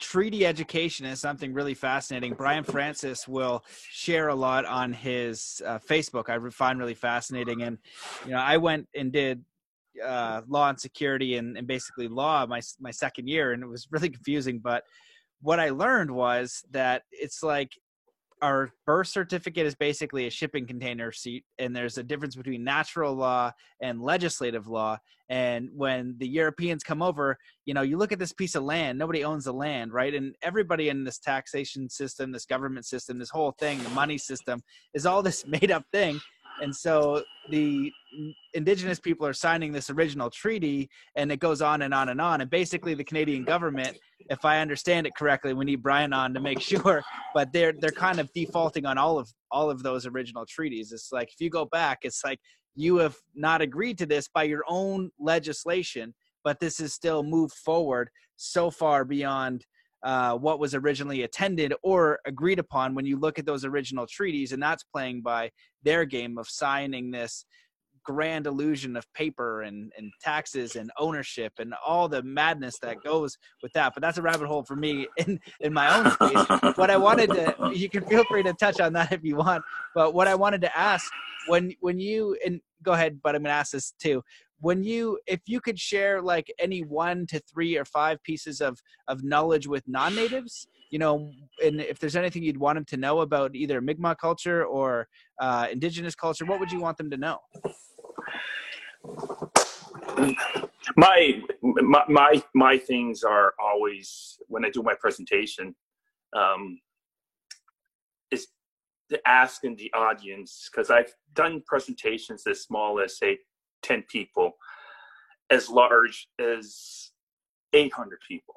treaty 0.00 0.44
education 0.44 1.06
is 1.06 1.20
something 1.20 1.52
really 1.52 1.74
fascinating. 1.74 2.34
Brian 2.34 2.64
Francis 2.64 3.28
will 3.28 3.64
share 3.90 4.28
a 4.28 4.34
lot 4.34 4.64
on 4.64 4.92
his 4.92 5.62
uh, 5.64 5.78
Facebook. 5.78 6.28
I 6.28 6.50
find 6.50 6.78
really 6.78 6.94
fascinating, 6.94 7.62
and 7.62 7.78
you 8.24 8.32
know, 8.32 8.38
I 8.38 8.56
went 8.56 8.88
and 8.94 9.12
did 9.12 9.44
uh, 10.04 10.42
law 10.48 10.68
and 10.68 10.80
security 10.80 11.36
and, 11.36 11.56
and 11.56 11.66
basically 11.66 12.08
law 12.08 12.46
my 12.46 12.60
my 12.80 12.90
second 12.90 13.28
year, 13.28 13.52
and 13.52 13.62
it 13.62 13.68
was 13.68 13.86
really 13.90 14.10
confusing. 14.10 14.58
But 14.58 14.84
what 15.44 15.60
I 15.60 15.68
learned 15.68 16.10
was 16.10 16.64
that 16.70 17.02
it's 17.12 17.42
like 17.42 17.70
our 18.40 18.70
birth 18.86 19.08
certificate 19.08 19.66
is 19.66 19.74
basically 19.74 20.26
a 20.26 20.30
shipping 20.30 20.66
container 20.66 21.12
seat 21.12 21.44
and 21.58 21.76
there's 21.76 21.98
a 21.98 22.02
difference 22.02 22.34
between 22.34 22.64
natural 22.64 23.14
law 23.14 23.52
and 23.82 24.00
legislative 24.00 24.66
law. 24.68 24.96
And 25.28 25.68
when 25.74 26.16
the 26.18 26.26
europeans 26.26 26.82
come 26.82 27.02
over 27.02 27.36
you 27.66 27.74
know 27.74 27.82
you 27.82 27.98
look 27.98 28.12
at 28.12 28.18
this 28.18 28.32
piece 28.32 28.54
of 28.54 28.62
land 28.62 28.98
nobody 28.98 29.22
owns 29.22 29.44
the 29.44 29.52
land 29.52 29.92
right? 29.92 30.14
And 30.14 30.34
everybody 30.42 30.88
in 30.88 31.04
this 31.04 31.18
taxation 31.18 31.90
system 31.90 32.32
this 32.32 32.46
government 32.46 32.86
system 32.86 33.18
this 33.18 33.30
whole 33.30 33.52
thing 33.52 33.82
the 33.82 33.90
money 33.90 34.16
system 34.16 34.62
is 34.94 35.04
all 35.04 35.22
this 35.22 35.46
made 35.56 35.70
up 35.70 35.84
thing 35.92 36.20
and 36.60 36.74
so 36.74 37.22
the 37.50 37.92
indigenous 38.54 39.00
people 39.00 39.26
are 39.26 39.32
signing 39.32 39.72
this 39.72 39.90
original 39.90 40.30
treaty 40.30 40.88
and 41.16 41.30
it 41.32 41.40
goes 41.40 41.60
on 41.60 41.82
and 41.82 41.92
on 41.92 42.08
and 42.08 42.20
on. 42.20 42.40
And 42.40 42.50
basically 42.50 42.94
the 42.94 43.04
canadian 43.04 43.44
government 43.44 43.96
if 44.30 44.44
i 44.44 44.60
understand 44.60 45.06
it 45.06 45.14
correctly 45.16 45.52
we 45.52 45.64
need 45.66 45.82
brian 45.82 46.12
on 46.12 46.32
to 46.32 46.40
make 46.40 46.60
sure 46.72 47.02
but 47.34 47.52
they're 47.52 47.74
they're 47.78 47.90
kind 47.90 48.18
of 48.18 48.32
defaulting 48.32 48.86
on 48.86 48.96
all 48.96 49.18
of 49.18 49.30
all 49.50 49.70
of 49.70 49.82
those 49.82 50.06
original 50.06 50.44
treaties. 50.48 50.92
It's 50.92 51.12
like 51.12 51.28
if 51.32 51.40
you 51.40 51.50
go 51.50 51.64
back 51.66 51.98
it's 52.02 52.24
like 52.24 52.38
you 52.74 52.96
have 52.96 53.16
not 53.34 53.60
agreed 53.60 53.98
to 53.98 54.06
this 54.06 54.28
by 54.28 54.44
your 54.44 54.64
own 54.68 55.10
legislation 55.18 56.14
but 56.42 56.60
this 56.60 56.80
is 56.80 56.92
still 56.92 57.22
moved 57.22 57.54
forward 57.54 58.10
so 58.36 58.70
far 58.70 59.04
beyond 59.04 59.64
uh, 60.04 60.36
what 60.36 60.58
was 60.58 60.74
originally 60.74 61.22
attended 61.22 61.74
or 61.82 62.20
agreed 62.26 62.58
upon 62.58 62.94
when 62.94 63.06
you 63.06 63.18
look 63.18 63.38
at 63.38 63.46
those 63.46 63.64
original 63.64 64.06
treaties, 64.06 64.52
and 64.52 64.62
that's 64.62 64.84
playing 64.84 65.22
by 65.22 65.50
their 65.82 66.04
game 66.04 66.38
of 66.38 66.46
signing 66.48 67.10
this 67.10 67.46
grand 68.04 68.46
illusion 68.46 68.96
of 68.96 69.10
paper 69.14 69.62
and, 69.62 69.90
and 69.96 70.12
taxes 70.20 70.76
and 70.76 70.90
ownership 70.98 71.54
and 71.58 71.72
all 71.84 72.06
the 72.06 72.22
madness 72.22 72.78
that 72.78 73.02
goes 73.02 73.38
with 73.62 73.72
that. 73.72 73.94
But 73.94 74.02
that's 74.02 74.18
a 74.18 74.22
rabbit 74.22 74.46
hole 74.46 74.62
for 74.62 74.76
me 74.76 75.08
in, 75.16 75.40
in 75.60 75.72
my 75.72 75.96
own 75.96 76.10
space. 76.10 76.76
what 76.76 76.90
I 76.90 76.98
wanted 76.98 77.30
to, 77.30 77.72
you 77.74 77.88
can 77.88 78.04
feel 78.04 78.24
free 78.24 78.42
to 78.42 78.52
touch 78.52 78.78
on 78.78 78.92
that 78.92 79.10
if 79.10 79.24
you 79.24 79.36
want. 79.36 79.64
But 79.94 80.12
what 80.12 80.28
I 80.28 80.34
wanted 80.34 80.60
to 80.62 80.78
ask 80.78 81.10
when 81.46 81.72
when 81.80 81.98
you 81.98 82.36
and 82.44 82.60
go 82.82 82.92
ahead, 82.92 83.20
but 83.22 83.34
I'm 83.34 83.42
gonna 83.42 83.54
ask 83.54 83.72
this 83.72 83.92
too. 83.98 84.22
When 84.64 84.82
you, 84.82 85.18
if 85.26 85.40
you 85.44 85.60
could 85.60 85.78
share 85.78 86.22
like 86.22 86.50
any 86.58 86.80
one 86.82 87.26
to 87.26 87.38
three 87.40 87.76
or 87.76 87.84
five 87.84 88.22
pieces 88.22 88.62
of 88.62 88.80
of 89.08 89.22
knowledge 89.22 89.66
with 89.66 89.86
non-natives, 89.86 90.66
you 90.90 90.98
know, 90.98 91.30
and 91.62 91.82
if 91.82 91.98
there's 91.98 92.16
anything 92.16 92.42
you'd 92.42 92.56
want 92.56 92.76
them 92.78 92.86
to 92.86 92.96
know 92.96 93.20
about 93.20 93.54
either 93.54 93.82
Mi'kmaq 93.82 94.16
culture 94.16 94.64
or 94.64 95.06
uh, 95.38 95.66
Indigenous 95.70 96.14
culture, 96.14 96.46
what 96.46 96.60
would 96.60 96.72
you 96.72 96.80
want 96.80 96.96
them 96.96 97.10
to 97.10 97.18
know? 97.18 97.38
My 100.96 101.42
my 101.62 102.04
my, 102.08 102.42
my 102.54 102.78
things 102.78 103.22
are 103.22 103.52
always 103.62 104.38
when 104.48 104.64
I 104.64 104.70
do 104.70 104.82
my 104.82 104.94
presentation. 104.94 105.76
Um, 106.34 106.80
is 108.30 108.48
asking 109.26 109.76
the 109.76 109.92
audience 109.92 110.70
because 110.70 110.88
I've 110.90 111.12
done 111.34 111.62
presentations 111.66 112.46
as 112.46 112.62
small 112.62 112.98
as 112.98 113.18
say 113.18 113.40
10 113.84 114.04
people, 114.10 114.56
as 115.50 115.68
large 115.68 116.28
as 116.40 117.10
800 117.72 118.18
people. 118.26 118.54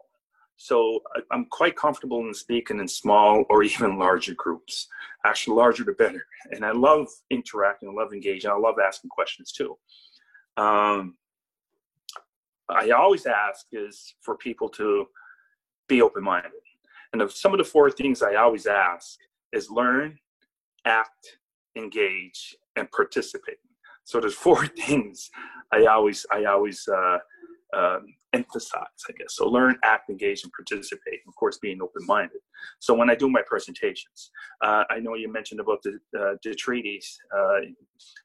So 0.58 1.02
I'm 1.32 1.46
quite 1.46 1.76
comfortable 1.76 2.20
in 2.26 2.34
speaking 2.34 2.80
in 2.80 2.88
small 2.88 3.46
or 3.50 3.64
even 3.64 4.00
larger 4.00 4.34
groups. 4.34 4.88
Actually, 5.26 5.58
larger 5.58 5.84
the 5.84 5.94
better. 5.94 6.26
And 6.52 6.66
I 6.66 6.72
love 6.72 7.08
interacting, 7.30 7.90
I 7.90 7.94
love 7.94 8.14
engaging, 8.14 8.50
I 8.50 8.56
love 8.56 8.76
asking 8.84 9.10
questions 9.10 9.52
too. 9.52 9.78
Um, 10.58 11.16
I 12.70 12.90
always 12.90 13.26
ask 13.26 13.68
is 13.72 14.16
for 14.22 14.36
people 14.36 14.68
to 14.70 15.06
be 15.88 16.02
open-minded. 16.02 16.52
And 17.14 17.32
some 17.32 17.54
of 17.54 17.60
the 17.60 17.64
four 17.64 17.90
things 17.90 18.22
I 18.22 18.36
always 18.36 18.66
ask 18.66 19.20
is 19.54 19.70
learn, 19.70 20.18
act, 20.86 21.38
engage, 21.78 22.56
and 22.76 22.92
participate. 22.92 23.58
So 24.08 24.22
there's 24.22 24.34
four 24.34 24.66
things 24.86 25.30
I 25.74 25.86
always 25.86 26.26
I 26.32 26.46
always 26.46 26.88
uh, 26.88 27.18
um, 27.76 28.16
emphasize, 28.32 29.00
I 29.10 29.12
guess. 29.18 29.36
So 29.36 29.50
learn, 29.50 29.76
act, 29.84 30.10
engage, 30.10 30.44
and 30.44 30.54
participate. 30.54 31.20
Of 31.28 31.36
course, 31.36 31.58
being 31.58 31.82
open-minded. 31.82 32.40
So 32.80 32.94
when 32.94 33.10
I 33.10 33.16
do 33.16 33.30
my 33.30 33.42
presentations, 33.46 34.32
uh, 34.62 34.86
I 34.90 35.00
know 35.00 35.16
you 35.16 35.32
mentioned 35.32 35.60
about 35.60 35.84
the 35.84 36.00
uh, 36.18 36.36
the 36.42 36.56
treaties. 36.56 37.20
Uh, 37.38 37.60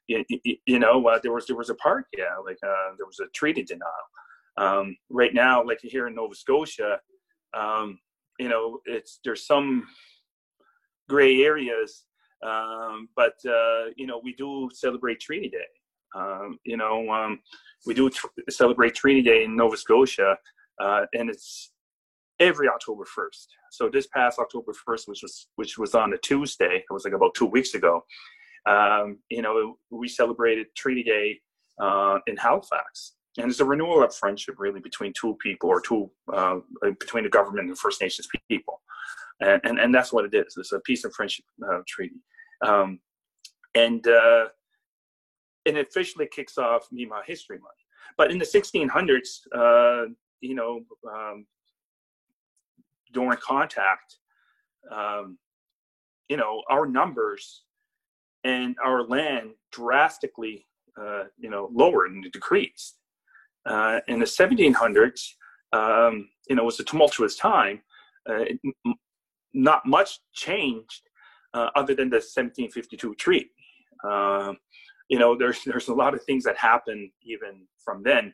you, 0.07 0.23
you, 0.65 0.79
know, 0.79 1.05
uh, 1.05 1.19
there 1.21 1.33
was 1.33 1.47
there 1.47 1.57
was 1.57 1.69
a 1.69 1.75
part, 1.75 2.05
yeah, 2.17 2.37
like 2.45 2.59
uh, 2.65 2.95
there 2.97 3.05
was 3.05 3.19
a 3.19 3.27
treaty 3.35 3.63
denial. 3.63 4.07
Um, 4.55 4.95
right 5.09 5.33
now, 5.33 5.65
like 5.65 5.79
here 5.81 6.07
in 6.07 6.15
Nova 6.15 6.33
Scotia, 6.33 6.99
um, 7.53 7.99
you 8.39 8.47
know, 8.47 8.79
it's 8.85 9.19
there's 9.25 9.45
some 9.45 9.85
gray 11.09 11.43
areas 11.43 12.05
um, 12.45 13.09
but 13.15 13.35
uh, 13.47 13.85
you 13.95 14.07
know, 14.07 14.19
we 14.23 14.33
do 14.33 14.69
celebrate 14.73 15.19
Treaty 15.19 15.49
Day. 15.49 15.65
Um, 16.15 16.59
you 16.63 16.77
know, 16.77 17.09
um, 17.11 17.39
we 17.85 17.93
do 17.93 18.09
tr- 18.09 18.27
celebrate 18.49 18.95
Treaty 18.95 19.21
Day 19.21 19.43
in 19.45 19.55
Nova 19.55 19.77
Scotia, 19.77 20.37
uh, 20.79 21.01
and 21.13 21.29
it's 21.29 21.71
every 22.39 22.67
October 22.67 23.05
1st. 23.05 23.47
So 23.71 23.89
this 23.89 24.07
past 24.07 24.39
October 24.39 24.73
1st, 24.87 25.07
which 25.07 25.21
was 25.23 25.47
which 25.55 25.77
was 25.77 25.95
on 25.95 26.13
a 26.13 26.17
Tuesday, 26.17 26.83
it 26.89 26.93
was 26.93 27.05
like 27.05 27.13
about 27.13 27.33
two 27.35 27.45
weeks 27.45 27.73
ago. 27.73 28.03
Um, 28.67 29.19
you 29.29 29.41
know, 29.41 29.77
we 29.89 30.07
celebrated 30.07 30.67
Treaty 30.75 31.03
Day 31.03 31.39
uh, 31.81 32.19
in 32.27 32.37
Halifax, 32.37 33.13
and 33.37 33.49
it's 33.49 33.59
a 33.59 33.65
renewal 33.65 34.03
of 34.03 34.15
friendship, 34.15 34.55
really, 34.57 34.79
between 34.79 35.13
two 35.19 35.35
people 35.41 35.69
or 35.69 35.81
two 35.81 36.11
uh, 36.31 36.59
between 36.99 37.23
the 37.23 37.29
government 37.29 37.67
and 37.67 37.77
First 37.77 38.01
Nations 38.01 38.27
people, 38.49 38.81
and, 39.39 39.59
and 39.63 39.79
and 39.79 39.93
that's 39.93 40.13
what 40.13 40.25
it 40.25 40.33
is. 40.33 40.55
It's 40.57 40.71
a 40.71 40.79
peace 40.81 41.03
and 41.03 41.13
friendship 41.13 41.45
uh, 41.67 41.79
treaty. 41.87 42.21
Um, 42.65 42.99
and 43.75 44.05
uh, 44.07 44.45
it 45.65 45.77
officially 45.77 46.27
kicks 46.31 46.57
off 46.57 46.87
Mi'kmaq 46.91 47.25
History 47.25 47.57
Month. 47.57 47.73
But 48.17 48.31
in 48.31 48.37
the 48.37 48.45
1600s, 48.45 49.39
uh, 49.55 50.09
you 50.41 50.55
know, 50.55 50.81
um, 51.11 51.45
during 53.13 53.37
contact, 53.37 54.17
um, 54.91 55.37
you 56.29 56.37
know, 56.37 56.61
our 56.69 56.85
numbers 56.85 57.63
and 58.43 58.75
our 58.83 59.03
land 59.03 59.51
drastically, 59.71 60.65
uh, 60.99 61.23
you 61.37 61.49
know, 61.49 61.69
lowered 61.73 62.11
and 62.11 62.31
decreased. 62.31 62.99
Uh, 63.65 63.99
in 64.07 64.19
the 64.19 64.25
1700s, 64.25 65.29
um, 65.71 66.27
you 66.49 66.55
know, 66.55 66.63
it 66.63 66.65
was 66.65 66.79
a 66.79 66.83
tumultuous 66.83 67.35
time. 67.35 67.81
Uh, 68.29 68.45
not 69.53 69.85
much 69.85 70.19
changed 70.33 71.01
uh, 71.53 71.69
other 71.75 71.93
than 71.95 72.09
the 72.09 72.17
1752 72.17 73.15
treaty. 73.15 73.49
Uh, 74.03 74.53
you 75.09 75.19
know, 75.19 75.37
there's 75.37 75.63
there's 75.65 75.87
a 75.87 75.93
lot 75.93 76.13
of 76.13 76.23
things 76.23 76.43
that 76.43 76.57
happen 76.57 77.11
even 77.23 77.67
from 77.83 78.03
then, 78.03 78.33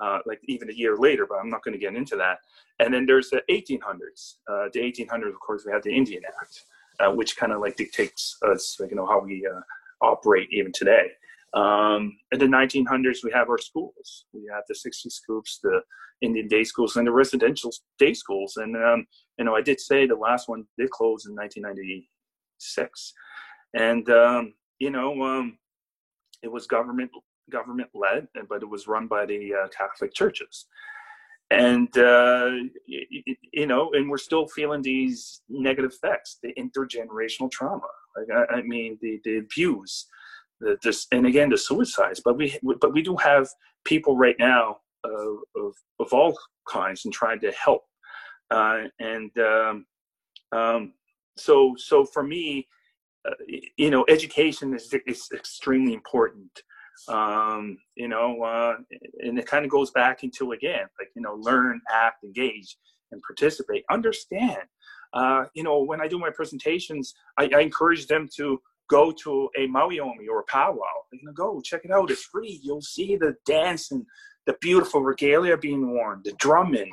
uh, 0.00 0.18
like 0.26 0.40
even 0.44 0.70
a 0.70 0.72
year 0.72 0.96
later. 0.96 1.26
But 1.28 1.38
I'm 1.38 1.50
not 1.50 1.64
going 1.64 1.72
to 1.72 1.78
get 1.78 1.94
into 1.94 2.16
that. 2.16 2.38
And 2.78 2.92
then 2.92 3.06
there's 3.06 3.30
the 3.30 3.42
1800s. 3.50 4.36
Uh, 4.48 4.68
the 4.72 4.80
1800s, 4.80 5.28
of 5.28 5.40
course, 5.40 5.64
we 5.66 5.72
have 5.72 5.82
the 5.82 5.94
Indian 5.94 6.22
Act, 6.40 6.64
uh, 7.00 7.12
which 7.12 7.36
kind 7.36 7.52
of 7.52 7.60
like 7.60 7.76
dictates 7.76 8.36
us, 8.50 8.76
like, 8.80 8.90
you 8.90 8.96
know, 8.96 9.06
how 9.06 9.20
we 9.20 9.46
uh, 9.46 9.60
operate 10.04 10.48
even 10.50 10.72
today. 10.72 11.08
Um, 11.52 12.16
in 12.32 12.38
the 12.38 12.46
1900s, 12.46 13.24
we 13.24 13.32
have 13.32 13.48
our 13.48 13.58
schools. 13.58 14.26
We 14.32 14.48
have 14.52 14.62
the 14.68 14.74
60s 14.74 15.12
Scoop, 15.12 15.44
the 15.62 15.80
Indian 16.22 16.48
day 16.48 16.64
schools, 16.64 16.96
and 16.96 17.06
the 17.06 17.12
residential 17.12 17.72
day 17.98 18.14
schools. 18.14 18.56
And 18.56 18.76
um, 18.76 19.06
you 19.38 19.44
know, 19.44 19.56
I 19.56 19.62
did 19.62 19.80
say 19.80 20.06
the 20.06 20.14
last 20.14 20.48
one 20.48 20.64
did 20.78 20.90
close 20.90 21.26
in 21.26 21.34
1990, 21.34 22.08
six, 22.60 23.12
and 23.74 24.08
um, 24.10 24.54
you 24.78 24.90
know 24.90 25.22
um, 25.22 25.58
it 26.42 26.50
was 26.50 26.66
government 26.66 27.10
government 27.50 27.90
led, 27.94 28.28
but 28.48 28.62
it 28.62 28.68
was 28.68 28.86
run 28.86 29.06
by 29.06 29.26
the 29.26 29.52
uh, 29.54 29.68
Catholic 29.68 30.14
churches, 30.14 30.66
and 31.50 31.96
uh, 31.98 32.50
you, 32.86 33.22
you 33.52 33.66
know, 33.66 33.90
and 33.92 34.08
we're 34.08 34.18
still 34.18 34.46
feeling 34.46 34.82
these 34.82 35.42
negative 35.48 35.92
effects, 35.92 36.38
the 36.42 36.54
intergenerational 36.54 37.50
trauma. 37.50 37.88
Like 38.16 38.28
I, 38.50 38.58
I 38.58 38.62
mean, 38.62 38.98
the 39.00 39.20
the 39.24 39.38
abuse, 39.38 40.06
the 40.60 40.76
this, 40.82 41.06
and 41.12 41.26
again 41.26 41.50
the 41.50 41.58
suicides. 41.58 42.20
But 42.24 42.36
we 42.36 42.58
but 42.80 42.92
we 42.92 43.02
do 43.02 43.16
have 43.16 43.48
people 43.84 44.16
right 44.16 44.36
now 44.38 44.78
of 45.04 45.38
of, 45.56 45.74
of 45.98 46.12
all 46.12 46.38
kinds 46.68 47.04
and 47.04 47.12
trying 47.12 47.40
to 47.40 47.52
help. 47.52 47.82
Uh, 48.50 48.82
and 48.98 49.30
um, 49.38 49.86
um, 50.52 50.92
so 51.40 51.74
so 51.78 52.04
for 52.04 52.22
me 52.22 52.66
uh, 53.28 53.32
you 53.76 53.90
know 53.90 54.04
education 54.08 54.74
is, 54.74 54.94
is 55.06 55.28
extremely 55.34 55.92
important. 55.92 56.62
Um, 57.08 57.78
you 57.96 58.08
know 58.08 58.42
uh, 58.42 58.74
and 59.20 59.38
it 59.38 59.46
kind 59.46 59.64
of 59.64 59.70
goes 59.70 59.90
back 59.90 60.22
into 60.22 60.52
again 60.52 60.86
like 60.98 61.08
you 61.16 61.22
know 61.22 61.34
learn 61.34 61.80
act 61.90 62.24
engage 62.24 62.76
and 63.12 63.20
participate. 63.22 63.84
Understand 63.90 64.62
uh, 65.14 65.44
you 65.54 65.62
know 65.62 65.82
when 65.82 66.00
i 66.00 66.08
do 66.08 66.18
my 66.18 66.30
presentations 66.30 67.14
I, 67.38 67.50
I, 67.54 67.60
encourage 67.60 68.06
them 68.06 68.28
to 68.36 68.60
go 68.88 69.12
to 69.24 69.48
a 69.56 69.66
mawiomi 69.66 70.28
or 70.30 70.40
a 70.40 70.44
powwow. 70.44 70.96
You 71.12 71.20
know 71.24 71.32
go 71.32 71.60
check 71.62 71.82
it 71.84 71.90
out. 71.90 72.10
It's 72.10 72.24
free. 72.24 72.60
You'll 72.62 72.82
see 72.82 73.16
the 73.16 73.34
dance 73.46 73.90
and 73.90 74.04
the 74.46 74.56
beautiful 74.60 75.00
regalia 75.00 75.56
being 75.56 75.90
worn 75.90 76.20
the 76.24 76.32
drumming 76.38 76.92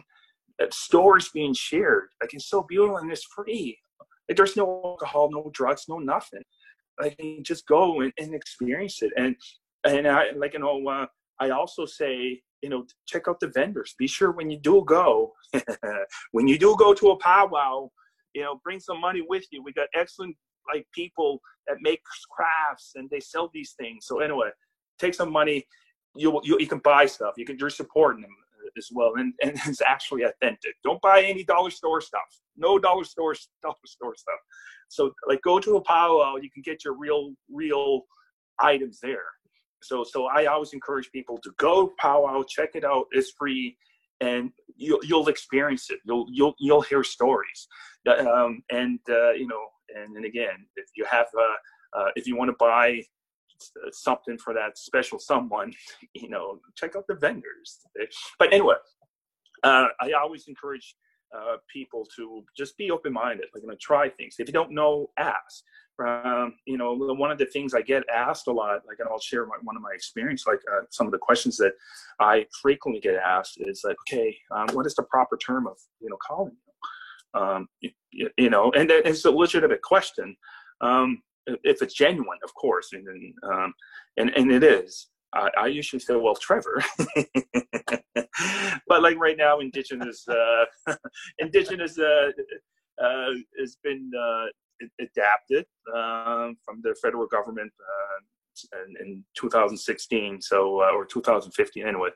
uh, 0.61 0.67
stories 0.71 1.29
being 1.33 1.53
shared. 1.53 2.09
Like 2.21 2.33
it's 2.33 2.49
so 2.49 2.63
beautiful 2.63 2.97
and 2.97 3.11
it's 3.11 3.25
free 3.25 3.77
like 4.27 4.37
there's 4.37 4.57
no 4.57 4.81
alcohol, 4.83 5.29
no 5.31 5.49
drugs, 5.53 5.85
no 5.87 5.99
nothing. 5.99 6.43
Like 6.99 7.17
just 7.43 7.67
go 7.67 8.01
and, 8.01 8.11
and 8.17 8.33
experience 8.33 9.01
it. 9.01 9.11
And 9.17 9.35
and 9.85 10.07
I 10.07 10.31
like 10.35 10.53
you 10.53 10.59
know 10.59 10.87
uh, 10.87 11.05
I 11.39 11.51
also 11.51 11.85
say 11.85 12.41
you 12.61 12.69
know 12.69 12.85
check 13.07 13.27
out 13.27 13.39
the 13.39 13.47
vendors. 13.47 13.95
Be 13.97 14.07
sure 14.07 14.31
when 14.31 14.49
you 14.49 14.59
do 14.59 14.83
go, 14.85 15.33
when 16.31 16.47
you 16.47 16.57
do 16.57 16.75
go 16.77 16.93
to 16.93 17.11
a 17.11 17.19
powwow, 17.19 17.89
you 18.33 18.43
know 18.43 18.59
bring 18.63 18.79
some 18.79 18.99
money 18.99 19.23
with 19.27 19.45
you. 19.51 19.63
We 19.63 19.73
got 19.73 19.87
excellent 19.95 20.35
like 20.73 20.85
people 20.93 21.39
that 21.67 21.77
make 21.81 22.01
crafts 22.29 22.93
and 22.95 23.09
they 23.09 23.19
sell 23.19 23.49
these 23.53 23.73
things. 23.79 24.05
So 24.07 24.19
anyway, 24.19 24.49
take 24.99 25.13
some 25.13 25.31
money. 25.31 25.65
You 26.15 26.41
you, 26.43 26.57
you 26.59 26.67
can 26.67 26.79
buy 26.79 27.05
stuff. 27.05 27.35
You 27.37 27.45
can 27.45 27.57
you're 27.59 27.69
supporting 27.69 28.21
them 28.21 28.31
as 28.77 28.89
well, 28.91 29.13
and 29.15 29.33
and 29.41 29.53
it's 29.65 29.81
actually 29.81 30.23
authentic. 30.23 30.73
Don't 30.83 31.01
buy 31.01 31.23
any 31.23 31.43
dollar 31.43 31.69
store 31.69 32.01
stuff. 32.01 32.21
No 32.55 32.79
dollar 32.79 33.03
store 33.03 33.35
dollar 33.61 33.75
store 33.85 34.15
stuff. 34.15 34.39
So 34.89 35.11
like 35.27 35.41
go 35.41 35.59
to 35.59 35.77
a 35.77 35.81
powwow, 35.81 36.35
you 36.37 36.49
can 36.49 36.61
get 36.63 36.83
your 36.83 36.97
real 36.97 37.33
real 37.51 38.01
items 38.59 38.99
there. 39.01 39.25
So 39.83 40.03
so 40.03 40.25
I 40.25 40.45
always 40.45 40.73
encourage 40.73 41.11
people 41.11 41.37
to 41.43 41.51
go 41.57 41.93
powwow, 41.99 42.43
check 42.43 42.71
it 42.75 42.83
out. 42.83 43.05
It's 43.11 43.31
free, 43.37 43.77
and 44.21 44.51
you'll 44.75 45.03
you'll 45.03 45.27
experience 45.27 45.89
it. 45.89 45.99
You'll 46.05 46.25
you'll 46.31 46.55
you'll 46.59 46.81
hear 46.81 47.03
stories, 47.03 47.67
um, 48.07 48.63
and 48.71 48.99
uh, 49.09 49.31
you 49.31 49.47
know, 49.47 49.65
and 49.95 50.15
then 50.15 50.25
again, 50.25 50.65
if 50.75 50.85
you 50.95 51.05
have 51.09 51.27
uh, 51.37 51.99
uh, 51.99 52.09
if 52.15 52.27
you 52.27 52.35
want 52.35 52.49
to 52.49 52.55
buy 52.59 53.01
something 53.91 54.37
for 54.37 54.53
that 54.53 54.77
special 54.77 55.19
someone, 55.19 55.73
you 56.13 56.29
know, 56.29 56.59
check 56.75 56.95
out 56.95 57.05
the 57.07 57.15
vendors. 57.15 57.79
But 58.39 58.53
anyway, 58.53 58.75
uh, 59.63 59.87
I 60.01 60.11
always 60.13 60.47
encourage 60.47 60.95
uh, 61.35 61.57
people 61.71 62.07
to 62.15 62.43
just 62.55 62.77
be 62.77 62.91
open-minded, 62.91 63.47
like 63.53 63.63
you 63.63 63.69
know, 63.69 63.75
try 63.81 64.09
things. 64.09 64.35
If 64.39 64.47
you 64.47 64.53
don't 64.53 64.71
know, 64.71 65.09
ask. 65.17 65.63
Um, 65.99 66.53
you 66.67 66.77
know, 66.77 66.93
one 66.93 67.31
of 67.31 67.39
the 67.39 67.47
things 67.47 67.73
I 67.73 67.81
get 67.81 68.03
asked 68.13 68.47
a 68.47 68.51
lot, 68.51 68.81
like, 68.87 68.99
and 68.99 69.09
I'll 69.09 69.19
share 69.19 69.47
my, 69.47 69.55
one 69.63 69.75
of 69.75 69.81
my 69.81 69.89
experience, 69.95 70.45
like 70.45 70.59
uh, 70.71 70.81
some 70.91 71.07
of 71.07 71.11
the 71.11 71.17
questions 71.17 71.57
that 71.57 71.71
I 72.19 72.45
frequently 72.61 73.01
get 73.01 73.15
asked 73.15 73.57
is 73.59 73.81
like, 73.83 73.95
okay, 74.07 74.37
um, 74.51 74.67
what 74.73 74.85
is 74.85 74.93
the 74.93 75.03
proper 75.03 75.37
term 75.37 75.65
of, 75.65 75.77
you 75.99 76.09
know, 76.09 76.17
calling 76.25 76.53
you? 76.53 77.41
Um, 77.41 77.67
you, 77.81 78.29
you 78.37 78.49
know, 78.49 78.71
and 78.71 78.91
it's 78.91 79.25
a 79.25 79.31
legitimate 79.31 79.81
question. 79.81 80.37
Um, 80.81 81.23
if 81.63 81.81
it's 81.81 81.93
genuine, 81.93 82.39
of 82.43 82.53
course, 82.55 82.89
and, 82.93 83.33
um, 83.43 83.73
and, 84.17 84.29
and 84.31 84.51
it 84.51 84.63
is. 84.63 85.07
I, 85.33 85.49
I 85.59 85.67
usually 85.67 85.99
say, 85.99 86.15
well, 86.15 86.35
Trevor. 86.35 86.83
but 88.87 89.01
like 89.01 89.17
right 89.17 89.37
now, 89.37 89.59
indigenous, 89.59 90.25
uh, 90.27 90.95
indigenous 91.39 91.97
uh, 91.99 92.31
uh, 93.01 93.29
has 93.59 93.77
been 93.83 94.09
uh, 94.17 94.45
adapted 94.99 95.65
um, 95.95 96.57
from 96.63 96.81
the 96.81 96.95
federal 97.01 97.27
government 97.27 97.71
uh, 97.79 98.79
in, 98.87 99.07
in, 99.07 99.23
2016, 99.37 100.41
so 100.41 100.81
uh, 100.81 100.91
or 100.91 101.05
2015 101.05 101.87
anyway, 101.87 102.09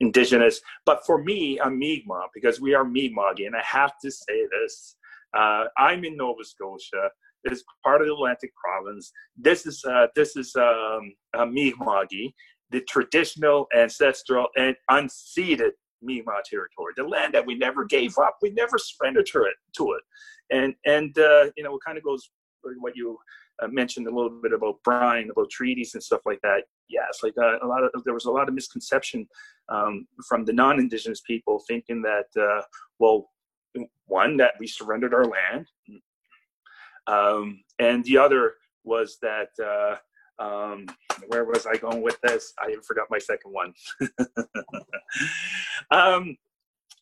indigenous. 0.00 0.60
But 0.86 1.04
for 1.04 1.22
me, 1.22 1.60
I'm 1.60 1.78
Mi'kmaq 1.78 2.28
because 2.34 2.60
we 2.60 2.74
are 2.74 2.84
Mi'kmaq, 2.84 3.44
and 3.44 3.56
I 3.56 3.62
have 3.64 3.92
to 4.04 4.10
say 4.10 4.46
this. 4.52 4.96
I'm 5.34 6.04
in 6.04 6.16
Nova 6.16 6.44
Scotia. 6.44 7.10
Is 7.44 7.64
part 7.82 8.02
of 8.02 8.06
the 8.06 8.12
Atlantic 8.12 8.52
province. 8.54 9.12
This 9.36 9.64
is 9.66 9.82
uh, 9.88 10.08
this 10.14 10.36
is 10.36 10.54
um, 10.56 11.14
Mi'kmaqi, 11.34 12.34
the 12.70 12.82
traditional, 12.82 13.66
ancestral, 13.74 14.48
and 14.56 14.76
unceded 14.90 15.70
Mi'kmaq 16.02 16.42
territory, 16.44 16.92
the 16.96 17.04
land 17.04 17.32
that 17.34 17.46
we 17.46 17.54
never 17.54 17.84
gave 17.84 18.18
up. 18.18 18.36
We 18.42 18.50
never 18.50 18.76
surrendered 18.76 19.26
to 19.32 19.44
it. 19.44 19.54
To 19.76 19.92
it, 19.92 20.02
and 20.50 20.74
and 20.84 21.16
uh, 21.18 21.50
you 21.56 21.64
know, 21.64 21.74
it 21.76 21.80
kind 21.84 21.96
of 21.96 22.04
goes 22.04 22.30
what 22.78 22.94
you 22.94 23.18
uh, 23.62 23.68
mentioned 23.68 24.06
a 24.06 24.14
little 24.14 24.40
bit 24.42 24.52
about 24.52 24.76
Brian, 24.84 25.30
about 25.30 25.50
treaties 25.50 25.94
and 25.94 26.02
stuff 26.02 26.20
like 26.26 26.40
that. 26.42 26.64
Yes, 26.88 27.20
like 27.22 27.34
uh, 27.38 27.58
a 27.62 27.66
lot 27.66 27.84
of 27.84 27.90
there 28.04 28.14
was 28.14 28.26
a 28.26 28.30
lot 28.30 28.48
of 28.48 28.54
misconception 28.54 29.26
um, 29.68 30.06
from 30.28 30.44
the 30.44 30.52
non-indigenous 30.52 31.20
people 31.26 31.62
thinking 31.68 32.02
that 32.02 32.26
uh, 32.40 32.62
well, 32.98 33.30
one 34.06 34.36
that 34.38 34.54
we 34.58 34.66
surrendered 34.66 35.14
our 35.14 35.24
land, 35.24 35.66
um, 37.06 37.62
and 37.78 38.04
the 38.04 38.18
other 38.18 38.54
was 38.84 39.18
that 39.22 39.48
uh, 39.62 39.96
um, 40.42 40.86
where 41.28 41.44
was 41.44 41.66
I 41.66 41.76
going 41.76 42.02
with 42.02 42.20
this? 42.22 42.52
I 42.58 42.74
forgot 42.86 43.06
my 43.10 43.18
second 43.18 43.52
one. 43.52 43.74
um, 45.90 46.36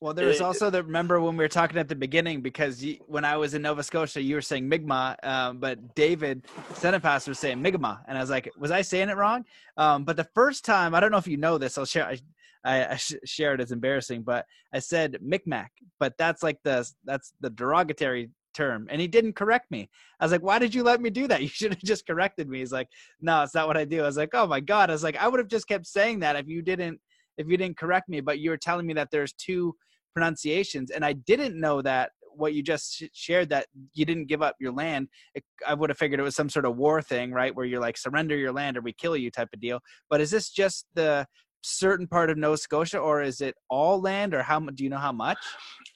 well, 0.01 0.14
there's 0.14 0.40
also 0.40 0.70
the 0.70 0.84
remember 0.84 1.20
when 1.20 1.36
we 1.36 1.42
were 1.42 1.49
talking 1.49 1.76
at 1.76 1.88
the 1.88 1.96
beginning 1.96 2.40
because 2.40 2.84
you, 2.84 2.99
when 3.07 3.24
I 3.24 3.36
was 3.36 3.55
in 3.55 3.62
Nova 3.62 3.82
Scotia, 3.82 4.22
you 4.22 4.36
were 4.36 4.42
saying 4.42 4.68
Mi'kmaq, 4.68 5.16
um, 5.24 5.59
but 5.59 5.96
David 5.96 6.46
Sanipass 6.74 7.26
was 7.26 7.40
saying 7.40 7.61
Mi'kmaq, 7.61 8.03
and 8.07 8.16
I 8.16 8.20
was 8.20 8.30
like, 8.30 8.49
was 8.57 8.70
I 8.70 8.82
saying 8.82 9.09
it 9.09 9.16
wrong? 9.16 9.44
Um, 9.76 10.05
but 10.05 10.16
the 10.16 10.28
first 10.34 10.64
time, 10.64 10.94
I 10.94 11.01
don't 11.01 11.11
know 11.11 11.18
if 11.18 11.26
you 11.26 11.36
know 11.36 11.59
this, 11.59 11.76
I'll 11.78 11.84
share. 11.84 12.07
I, 12.07 12.18
I, 12.64 12.92
I 12.92 12.96
share 13.24 13.55
it 13.55 13.61
as 13.61 13.72
embarrassing, 13.72 14.22
but 14.22 14.46
I 14.72 14.78
said 14.78 15.18
Micmac, 15.20 15.70
but 15.99 16.14
that's 16.16 16.44
like 16.44 16.61
the 16.62 16.88
that's 17.05 17.32
the 17.40 17.51
derogatory 17.51 18.30
term 18.62 18.86
and 18.90 19.00
he 19.00 19.09
didn't 19.09 19.34
correct 19.34 19.70
me. 19.70 19.88
I 20.20 20.24
was 20.24 20.32
like 20.32 20.42
why 20.42 20.59
did 20.59 20.74
you 20.74 20.82
let 20.82 21.00
me 21.00 21.11
do 21.11 21.26
that? 21.28 21.40
You 21.46 21.48
should 21.48 21.74
have 21.74 21.82
just 21.92 22.06
corrected 22.06 22.48
me. 22.48 22.59
He's 22.59 22.72
like 22.72 22.88
no 23.20 23.42
it's 23.42 23.54
not 23.54 23.68
what 23.68 23.76
i 23.82 23.84
do. 23.84 24.02
I 24.02 24.06
was 24.06 24.16
like 24.16 24.34
oh 24.34 24.46
my 24.46 24.61
god. 24.61 24.90
I 24.90 24.92
was 24.92 25.04
like 25.09 25.16
i 25.16 25.28
would 25.28 25.40
have 25.42 25.54
just 25.56 25.68
kept 25.68 25.86
saying 25.86 26.20
that 26.20 26.36
if 26.36 26.46
you 26.48 26.61
didn't 26.62 27.00
if 27.36 27.46
you 27.48 27.56
didn't 27.56 27.78
correct 27.78 28.09
me 28.09 28.20
but 28.20 28.40
you 28.40 28.50
were 28.50 28.62
telling 28.68 28.86
me 28.86 28.94
that 28.94 29.11
there's 29.12 29.32
two 29.34 29.74
pronunciations 30.14 30.90
and 30.90 31.04
i 31.04 31.12
didn't 31.12 31.54
know 31.64 31.80
that 31.80 32.11
what 32.38 32.54
you 32.54 32.62
just 32.62 33.02
shared 33.12 33.48
that 33.50 33.66
you 33.94 34.04
didn't 34.04 34.26
give 34.26 34.42
up 34.42 34.56
your 34.61 34.72
land. 34.72 35.09
It, 35.34 35.44
i 35.66 35.74
would 35.74 35.90
have 35.90 35.98
figured 35.98 36.20
it 36.20 36.22
was 36.30 36.36
some 36.36 36.48
sort 36.48 36.64
of 36.64 36.76
war 36.76 37.02
thing 37.02 37.32
right 37.32 37.54
where 37.54 37.66
you're 37.66 37.80
like 37.80 37.98
surrender 37.98 38.36
your 38.36 38.52
land 38.52 38.76
or 38.76 38.80
we 38.80 38.92
kill 38.92 39.16
you 39.16 39.30
type 39.30 39.48
of 39.52 39.61
deal. 39.61 39.80
But 40.09 40.20
is 40.20 40.30
this 40.30 40.50
just 40.50 40.86
the 40.94 41.26
certain 41.62 42.06
part 42.06 42.30
of 42.30 42.38
Nova 42.38 42.56
Scotia, 42.56 42.98
or 42.98 43.22
is 43.22 43.40
it 43.40 43.54
all 43.68 44.00
land, 44.00 44.34
or 44.34 44.42
how 44.42 44.61
do 44.61 44.84
you 44.84 44.90
know 44.90 44.98
how 44.98 45.12
much? 45.12 45.38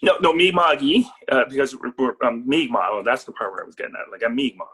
No, 0.02 0.16
no, 0.20 0.32
Mi'kmaqi, 0.32 1.04
uh, 1.30 1.44
because 1.48 1.76
we're, 1.76 1.92
we're 1.98 2.26
um, 2.26 2.44
Mi'kmaq. 2.46 2.88
Oh, 2.90 3.02
that's 3.04 3.24
the 3.24 3.32
part 3.32 3.52
where 3.52 3.62
I 3.62 3.66
was 3.66 3.74
getting 3.74 3.94
at. 3.94 4.10
Like 4.10 4.22
I'm 4.24 4.34
Mi'kmaq, 4.34 4.66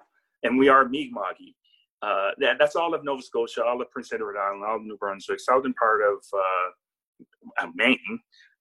and 0.43 0.59
we 0.59 0.69
are 0.69 0.85
Mi'kmaqi. 0.87 1.55
Uh, 2.01 2.31
that, 2.39 2.57
that's 2.59 2.77
all 2.77 2.95
of 2.95 3.05
Nova 3.05 3.23
Scotia, 3.23 3.65
all 3.65 3.81
of 3.83 3.91
Prince 3.91 4.13
Edward 4.13 4.37
Island, 4.39 4.65
all 4.65 4.77
of 4.77 4.83
New 4.83 4.97
Brunswick, 4.97 5.41
southern 5.41 5.75
part 5.75 6.01
of 6.01 6.19
uh, 6.33 7.67
Maine, 7.75 7.99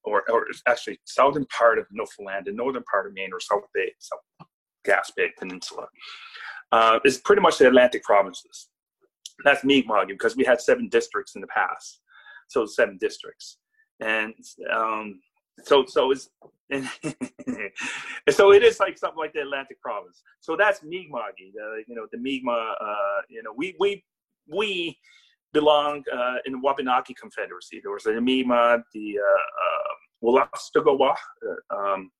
or, 0.04 0.24
or 0.30 0.46
actually 0.66 0.98
southern 1.04 1.46
part 1.46 1.78
of 1.78 1.86
Newfoundland, 1.92 2.48
and 2.48 2.56
northern 2.56 2.82
part 2.90 3.06
of 3.06 3.12
Maine, 3.14 3.30
or 3.32 3.40
South 3.40 3.62
Bay, 3.72 3.92
South 3.98 4.48
Gaspé 4.86 5.28
Peninsula. 5.38 5.86
Uh, 6.70 6.98
is 7.04 7.18
pretty 7.18 7.40
much 7.40 7.58
the 7.58 7.66
Atlantic 7.66 8.02
provinces. 8.02 8.68
That's 9.44 9.64
Mi'kmaq 9.64 10.08
because 10.08 10.36
we 10.36 10.44
had 10.44 10.60
seven 10.60 10.88
districts 10.88 11.34
in 11.34 11.40
the 11.40 11.46
past 11.46 12.00
so 12.48 12.66
seven 12.66 12.98
districts, 12.98 13.58
and 14.00 14.34
um, 14.72 15.20
so 15.62 15.84
so 15.86 16.10
it's 16.10 16.30
so 18.30 18.52
it 18.52 18.62
is 18.62 18.80
like 18.80 18.98
something 18.98 19.18
like 19.18 19.32
the 19.32 19.40
Atlantic 19.40 19.80
province. 19.80 20.22
So 20.40 20.56
that's 20.56 20.82
Mi'kmaq, 20.82 21.12
uh, 21.18 21.76
you 21.86 21.94
know, 21.94 22.06
the 22.12 22.18
Mi'kmaq, 22.18 22.74
uh, 22.80 23.22
you 23.28 23.42
know, 23.42 23.52
we 23.56 23.74
we 23.78 24.04
we 24.48 24.98
belong 25.52 26.04
uh, 26.12 26.36
in 26.44 26.52
the 26.52 26.58
Wabanaki 26.58 27.14
Confederacy. 27.14 27.80
There 27.82 27.92
was 27.92 28.04
the 28.04 28.20
Mi'kmaq, 28.20 28.82
the 28.92 29.18
uh, 29.18 30.28
uh, 30.28 30.40
uh, 30.40 31.76
um, 31.76 32.10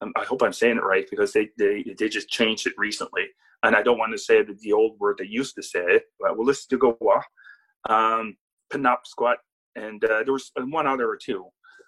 um, 0.00 0.12
I 0.16 0.24
hope 0.24 0.42
I'm 0.42 0.52
saying 0.52 0.78
it 0.78 0.82
right 0.82 1.06
because 1.08 1.32
they, 1.32 1.50
they 1.56 1.84
they 1.96 2.08
just 2.08 2.28
changed 2.28 2.66
it 2.66 2.74
recently, 2.76 3.26
and 3.62 3.76
I 3.76 3.82
don't 3.82 3.98
want 3.98 4.12
to 4.12 4.18
say 4.18 4.42
the, 4.42 4.56
the 4.60 4.72
old 4.72 4.98
word 4.98 5.18
they 5.18 5.26
used 5.26 5.54
to 5.56 5.62
say 5.62 5.80
it. 5.80 6.04
But 6.18 6.36
Wolastoqey, 6.36 7.22
um, 7.88 8.36
Penobscot, 8.72 9.36
and 9.76 10.02
uh, 10.04 10.22
there 10.24 10.32
was 10.32 10.50
one 10.56 10.86
other 10.86 11.08
or 11.08 11.16
two. 11.16 11.44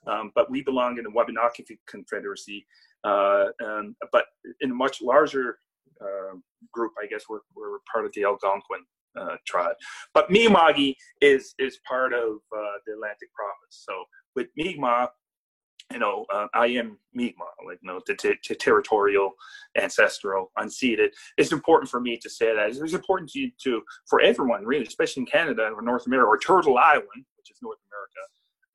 Um, 0.06 0.32
but 0.34 0.50
we 0.50 0.62
belong 0.62 0.98
in 0.98 1.04
the 1.04 1.10
Wabanaki 1.10 1.64
Confederacy. 1.88 2.66
Uh, 3.04 3.46
um, 3.64 3.96
but 4.12 4.26
in 4.60 4.70
a 4.70 4.74
much 4.74 5.00
larger 5.00 5.58
uh, 6.00 6.36
group, 6.72 6.92
I 7.02 7.06
guess 7.06 7.22
we're, 7.28 7.40
we're 7.56 7.78
part 7.90 8.04
of 8.04 8.12
the 8.12 8.24
Algonquin 8.24 8.84
uh, 9.18 9.36
tribe. 9.46 9.76
But 10.12 10.30
Mi'kmaq 10.30 10.94
is 11.20 11.54
is 11.58 11.78
part 11.88 12.12
of 12.12 12.36
uh, 12.56 12.76
the 12.86 12.94
Atlantic 12.94 13.28
province. 13.34 13.84
So 13.86 14.04
with 14.36 14.48
Mi'kmaq, 14.56 15.08
you 15.94 16.00
know, 16.00 16.26
uh, 16.34 16.48
I 16.52 16.66
am 16.66 16.98
Mi'kmaq, 17.14 17.64
like, 17.66 17.78
you 17.80 17.86
know, 17.86 18.00
the, 18.04 18.16
t- 18.16 18.34
t- 18.42 18.54
territorial, 18.56 19.30
ancestral, 19.80 20.50
unceded. 20.58 21.10
It's 21.38 21.52
important 21.52 21.88
for 21.88 22.00
me 22.00 22.18
to 22.18 22.28
say 22.28 22.54
that. 22.54 22.70
It's 22.70 22.92
important 22.92 23.30
to, 23.30 23.48
to 23.62 23.82
for 24.06 24.20
everyone, 24.20 24.66
really, 24.66 24.86
especially 24.86 25.20
in 25.20 25.26
Canada 25.26 25.70
or 25.74 25.82
North 25.82 26.06
America 26.06 26.26
or 26.26 26.38
Turtle 26.38 26.76
Island, 26.76 27.24
which 27.38 27.50
is 27.52 27.58
North 27.62 27.78
America. 27.88 28.22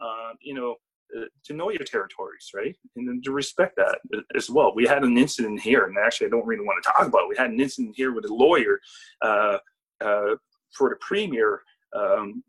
Uh, 0.01 0.33
you 0.41 0.53
know, 0.53 0.75
uh, 1.17 1.25
to 1.43 1.53
know 1.53 1.69
your 1.69 1.83
territories, 1.83 2.51
right, 2.55 2.75
and 2.95 3.21
to 3.23 3.31
respect 3.31 3.75
that 3.75 3.99
as 4.33 4.49
well. 4.49 4.73
We 4.73 4.87
had 4.87 5.03
an 5.03 5.17
incident 5.17 5.59
here, 5.59 5.85
and 5.85 5.97
actually, 5.97 6.27
I 6.27 6.29
don't 6.29 6.47
really 6.47 6.63
want 6.63 6.81
to 6.81 6.89
talk 6.89 7.05
about. 7.05 7.23
it. 7.23 7.29
We 7.29 7.35
had 7.35 7.49
an 7.51 7.59
incident 7.59 7.95
here 7.97 8.13
with 8.13 8.25
a 8.25 8.33
lawyer 8.33 8.79
uh, 9.21 9.57
uh, 9.99 10.35
for 10.71 10.89
the 10.89 10.95
premier. 11.01 11.63
Um, 11.93 12.43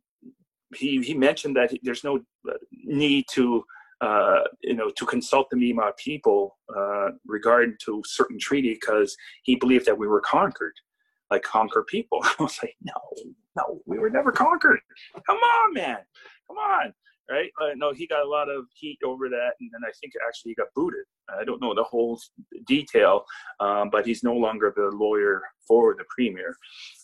he 0.77 1.03
he 1.03 1.15
mentioned 1.15 1.57
that 1.57 1.77
there's 1.83 2.05
no 2.05 2.21
uh, 2.49 2.53
need 2.85 3.25
to 3.33 3.65
uh, 4.01 4.41
you 4.63 4.75
know, 4.75 4.91
to 4.91 5.05
consult 5.05 5.49
the 5.51 5.57
Mi'kmaq 5.57 5.97
people 5.99 6.59
uh, 6.75 7.11
regarding 7.27 7.77
to 7.85 8.03
certain 8.07 8.39
treaty 8.39 8.75
because 8.75 9.17
he 9.43 9.57
believed 9.57 9.87
that 9.87 9.99
we 9.99 10.07
were 10.07 10.21
conquered, 10.21 10.75
like 11.31 11.43
conquer 11.43 11.85
people. 11.85 12.21
I 12.25 12.35
was 12.39 12.59
like, 12.63 12.77
no, 12.83 12.95
no, 13.57 13.81
we 13.87 13.99
were 13.99 14.11
never 14.11 14.33
conquered. 14.33 14.81
Come 15.27 15.37
on, 15.37 15.75
man, 15.75 15.99
come 16.49 16.57
on, 16.57 16.95
right? 17.31 17.51
Uh, 17.61 17.75
no, 17.77 17.93
he 17.93 18.07
got 18.07 18.25
a 18.25 18.29
lot 18.29 18.49
of 18.49 18.65
heat 18.75 18.99
over 19.05 19.29
that, 19.29 19.51
and 19.61 19.71
then 19.73 19.83
I 19.87 19.93
think 20.01 20.15
actually 20.27 20.53
he 20.53 20.55
got 20.55 20.69
booted. 20.75 21.05
I 21.39 21.45
don't 21.45 21.61
know 21.61 21.75
the 21.75 21.85
whole 21.85 22.19
detail, 22.67 23.25
um, 23.61 23.91
but 23.91 24.07
he's 24.07 24.23
no 24.23 24.35
longer 24.35 24.73
the 24.75 24.91
lawyer 24.97 25.43
for 25.69 25.95
the 25.95 26.05
premier. 26.09 26.57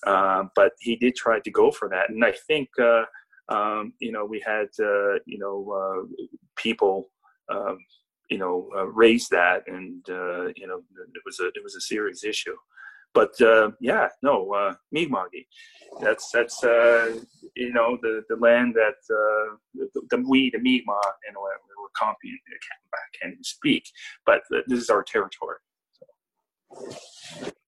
Uh, 0.06 0.44
but 0.54 0.72
he 0.80 0.96
did 0.96 1.14
try 1.14 1.40
to 1.40 1.50
go 1.50 1.70
for 1.70 1.88
that, 1.90 2.08
and 2.08 2.24
I 2.24 2.32
think 2.46 2.68
uh, 2.82 3.02
um, 3.48 3.92
you 4.00 4.12
know, 4.12 4.24
we 4.24 4.42
had, 4.44 4.68
uh, 4.80 5.14
you 5.26 5.38
know, 5.38 5.70
uh, 5.70 6.24
people, 6.56 7.10
um, 7.48 7.78
you 8.30 8.38
know, 8.38 8.68
uh, 8.76 8.86
raise 8.86 9.28
that, 9.28 9.62
and 9.68 10.04
uh, 10.08 10.46
you 10.56 10.66
know, 10.66 10.82
it 11.14 11.22
was 11.24 11.38
a 11.40 11.46
it 11.48 11.62
was 11.62 11.76
a 11.76 11.80
serious 11.80 12.24
issue. 12.24 12.56
But 13.14 13.40
uh, 13.40 13.70
yeah, 13.80 14.08
no, 14.22 14.52
uh, 14.52 14.74
Mi'kmaqi. 14.92 15.46
That's 16.02 16.30
that's 16.32 16.62
uh, 16.64 17.18
you 17.54 17.72
know 17.72 17.98
the 18.02 18.22
the 18.28 18.36
land 18.36 18.74
that 18.74 18.96
the, 19.08 19.88
the 20.10 20.24
we 20.28 20.50
the 20.50 20.58
Mi'kmaq, 20.58 21.12
you 21.26 21.32
know, 21.32 21.40
we're 21.40 21.88
comping. 21.98 22.34
I 22.94 22.98
can't 23.18 23.32
even 23.32 23.44
speak, 23.44 23.84
but 24.26 24.42
this 24.50 24.80
is 24.80 24.90
our 24.90 25.02
territory. 25.02 25.56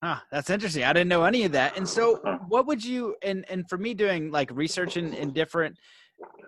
Ah, 0.03 0.23
that's 0.31 0.51
interesting. 0.51 0.85
I 0.85 0.93
didn't 0.93 1.09
know 1.09 1.25
any 1.25 1.45
of 1.45 1.53
that. 1.53 1.77
And 1.77 1.89
so, 1.89 2.17
what 2.49 2.67
would 2.67 2.85
you 2.85 3.17
and 3.23 3.45
and 3.51 3.69
for 3.69 3.79
me 3.79 3.95
doing 3.95 4.31
like 4.31 4.51
research 4.53 4.97
in, 4.97 5.13
in 5.13 5.33
different 5.33 5.77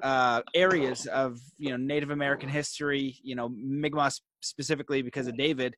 uh, 0.02 0.42
areas 0.54 1.06
of 1.06 1.38
you 1.58 1.70
know 1.70 1.76
Native 1.76 2.10
American 2.10 2.48
history, 2.48 3.16
you 3.22 3.34
know 3.34 3.48
Mi'kmaq 3.48 4.20
specifically 4.40 5.02
because 5.02 5.26
of 5.26 5.36
David, 5.36 5.74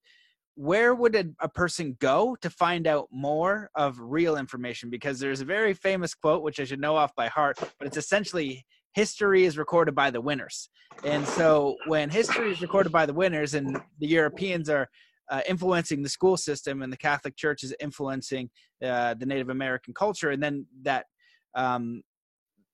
where 0.55 0.95
would 0.95 1.15
a, 1.17 1.25
a, 1.41 1.49
person 1.49 1.97
go 1.99 2.37
to 2.43 2.51
find 2.51 2.87
out 2.87 3.09
more 3.11 3.71
of 3.75 3.99
real 3.99 4.37
information? 4.37 4.91
Because 4.91 5.19
there's 5.19 5.41
a 5.41 5.47
very 5.47 5.73
famous 5.73 6.15
quote 6.15 6.43
which 6.43 6.61
I 6.61 6.65
should 6.65 6.81
know 6.81 6.97
off 6.97 7.15
by 7.15 7.29
heart, 7.29 7.59
but 7.79 7.87
it's 7.87 7.97
essentially 7.97 8.65
history 8.95 9.45
is 9.45 9.57
recorded 9.57 9.95
by 9.95 10.11
the 10.11 10.21
winners. 10.21 10.69
And 11.05 11.27
so 11.27 11.77
when 11.87 12.11
history 12.11 12.53
is 12.53 12.61
recorded 12.61 12.93
by 12.93 13.07
the 13.07 13.15
winners, 13.15 13.55
and 13.55 13.79
the 13.99 14.07
Europeans 14.07 14.69
are 14.69 14.89
uh, 15.31 15.41
influencing 15.49 16.03
the 16.03 16.09
school 16.09 16.37
system, 16.37 16.83
and 16.83 16.93
the 16.93 16.97
Catholic 16.97 17.37
Church 17.37 17.63
is 17.63 17.75
influencing 17.81 18.51
uh, 18.85 19.15
the 19.15 19.27
Native 19.27 19.49
American 19.49 19.95
culture, 19.95 20.31
and 20.31 20.43
then 20.43 20.67
that 20.83 21.07
um, 21.55 22.03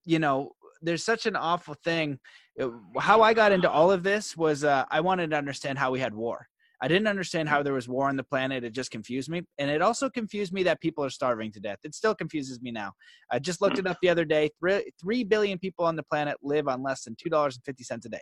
you 0.05 0.19
know 0.19 0.51
there's 0.81 1.03
such 1.03 1.25
an 1.25 1.35
awful 1.35 1.75
thing. 1.83 2.19
Uh, 2.59 2.69
how 2.97 3.21
I 3.21 3.33
got 3.33 3.51
into 3.51 3.69
all 3.69 3.91
of 3.91 4.03
this 4.03 4.35
was 4.35 4.63
uh, 4.63 4.85
I 4.89 5.01
wanted 5.01 5.31
to 5.31 5.37
understand 5.37 5.77
how 5.77 5.91
we 5.91 5.99
had 5.99 6.13
war. 6.13 6.47
I 6.81 6.87
didn't 6.87 7.07
understand 7.07 7.49
how 7.49 7.61
there 7.61 7.73
was 7.73 7.89
war 7.89 8.07
on 8.07 8.15
the 8.15 8.23
planet. 8.23 8.63
It 8.63 8.71
just 8.71 8.89
confused 8.89 9.29
me. 9.29 9.41
And 9.57 9.69
it 9.69 9.81
also 9.81 10.09
confused 10.09 10.53
me 10.53 10.63
that 10.63 10.79
people 10.79 11.03
are 11.03 11.09
starving 11.09 11.51
to 11.53 11.59
death. 11.59 11.79
It 11.83 11.93
still 11.93 12.15
confuses 12.15 12.61
me 12.61 12.71
now. 12.71 12.93
I 13.29 13.39
just 13.39 13.61
looked 13.61 13.79
it 13.79 13.87
up 13.87 13.97
the 14.01 14.09
other 14.09 14.23
day. 14.23 14.49
Three, 14.59 14.89
3 15.01 15.23
billion 15.25 15.59
people 15.59 15.83
on 15.83 15.97
the 15.97 16.03
planet 16.03 16.37
live 16.41 16.69
on 16.69 16.81
less 16.81 17.03
than 17.03 17.15
$2.50 17.15 18.05
a 18.05 18.09
day. 18.09 18.21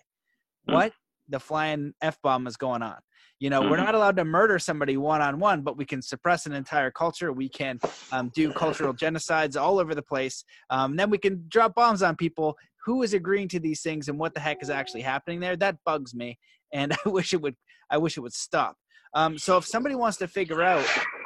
Hmm. 0.67 0.73
What 0.73 0.93
the 1.29 1.39
flying 1.39 1.93
F 2.01 2.17
bomb 2.21 2.47
is 2.47 2.57
going 2.57 2.81
on? 2.81 2.97
You 3.39 3.51
know, 3.51 3.61
we're 3.61 3.77
mm-hmm. 3.77 3.85
not 3.85 3.95
allowed 3.95 4.17
to 4.17 4.25
murder 4.25 4.57
somebody 4.57 4.97
one 4.97 5.21
on 5.21 5.39
one, 5.39 5.61
but 5.61 5.77
we 5.77 5.85
can 5.85 6.01
suppress 6.01 6.47
an 6.47 6.53
entire 6.53 6.89
culture. 6.89 7.31
We 7.31 7.49
can 7.49 7.79
um, 8.11 8.31
do 8.33 8.51
cultural 8.51 8.93
genocides 8.95 9.59
all 9.59 9.79
over 9.79 9.93
the 9.93 10.01
place. 10.01 10.43
Um, 10.71 10.95
then 10.95 11.11
we 11.11 11.19
can 11.19 11.45
drop 11.47 11.75
bombs 11.75 12.01
on 12.01 12.15
people. 12.15 12.57
Who 12.85 13.03
is 13.03 13.13
agreeing 13.13 13.47
to 13.49 13.59
these 13.59 13.81
things 13.81 14.07
and 14.07 14.17
what 14.17 14.33
the 14.33 14.39
heck 14.39 14.63
is 14.63 14.71
actually 14.71 15.01
happening 15.01 15.39
there? 15.39 15.55
That 15.55 15.77
bugs 15.85 16.15
me, 16.15 16.39
and 16.73 16.93
I 17.05 17.09
wish 17.09 17.33
it 17.33 17.41
would. 17.41 17.55
I 17.91 17.97
wish 17.97 18.17
it 18.17 18.21
would 18.21 18.33
stop. 18.33 18.75
Um, 19.13 19.37
so 19.37 19.57
if 19.57 19.65
somebody 19.65 19.95
wants 19.95 20.17
to 20.17 20.27
figure 20.27 20.61
out 20.61 20.85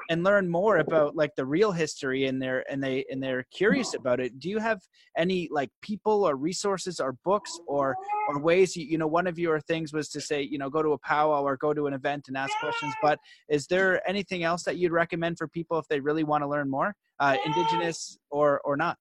and 0.10 0.24
learn 0.24 0.50
more 0.50 0.78
about 0.78 1.16
like 1.16 1.32
the 1.36 1.46
real 1.46 1.72
history 1.72 2.26
and 2.26 2.42
they're 2.42 2.64
and 2.72 2.84
they 2.84 3.06
and 3.10 3.22
they're 3.22 3.46
curious 3.52 3.94
about 3.94 4.20
it 4.20 4.40
do 4.40 4.50
you 4.50 4.60
have 4.60 4.82
any 5.18 5.48
like 5.52 5.70
people 5.82 6.24
or 6.26 6.36
resources 6.36 7.00
or 7.00 7.16
books 7.24 7.60
or 7.68 7.96
or 8.28 8.40
ways 8.40 8.76
you, 8.76 8.86
you 8.86 8.98
know 8.98 9.08
one 9.08 9.28
of 9.28 9.38
your 9.38 9.60
things 9.62 9.94
was 9.94 10.10
to 10.10 10.22
say 10.22 10.42
you 10.42 10.58
know 10.58 10.70
go 10.70 10.82
to 10.82 10.94
a 10.94 10.98
powwow 11.00 11.42
or 11.42 11.58
go 11.58 11.74
to 11.74 11.88
an 11.88 11.94
event 11.94 12.26
and 12.28 12.38
ask 12.38 12.54
questions 12.60 12.94
but 13.02 13.20
is 13.50 13.68
there 13.68 14.08
anything 14.08 14.44
else 14.44 14.64
that 14.64 14.78
you'd 14.78 14.92
recommend 14.92 15.38
for 15.38 15.48
people 15.48 15.78
if 15.78 15.88
they 15.88 16.00
really 16.00 16.24
want 16.24 16.44
to 16.44 16.48
learn 16.48 16.70
more 16.70 16.94
uh, 17.20 17.38
indigenous 17.46 18.18
or 18.30 18.60
or 18.64 18.76
not 18.76 18.98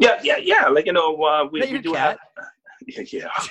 yeah 0.00 0.20
yeah 0.22 0.36
yeah 0.36 0.68
like 0.68 0.86
you 0.86 0.92
know 0.92 1.14
uh, 1.22 1.46
we, 1.50 1.60
we 1.60 1.78
do 1.78 1.92
cat? 1.92 2.18
have 2.36 2.46
yeah. 2.86 3.28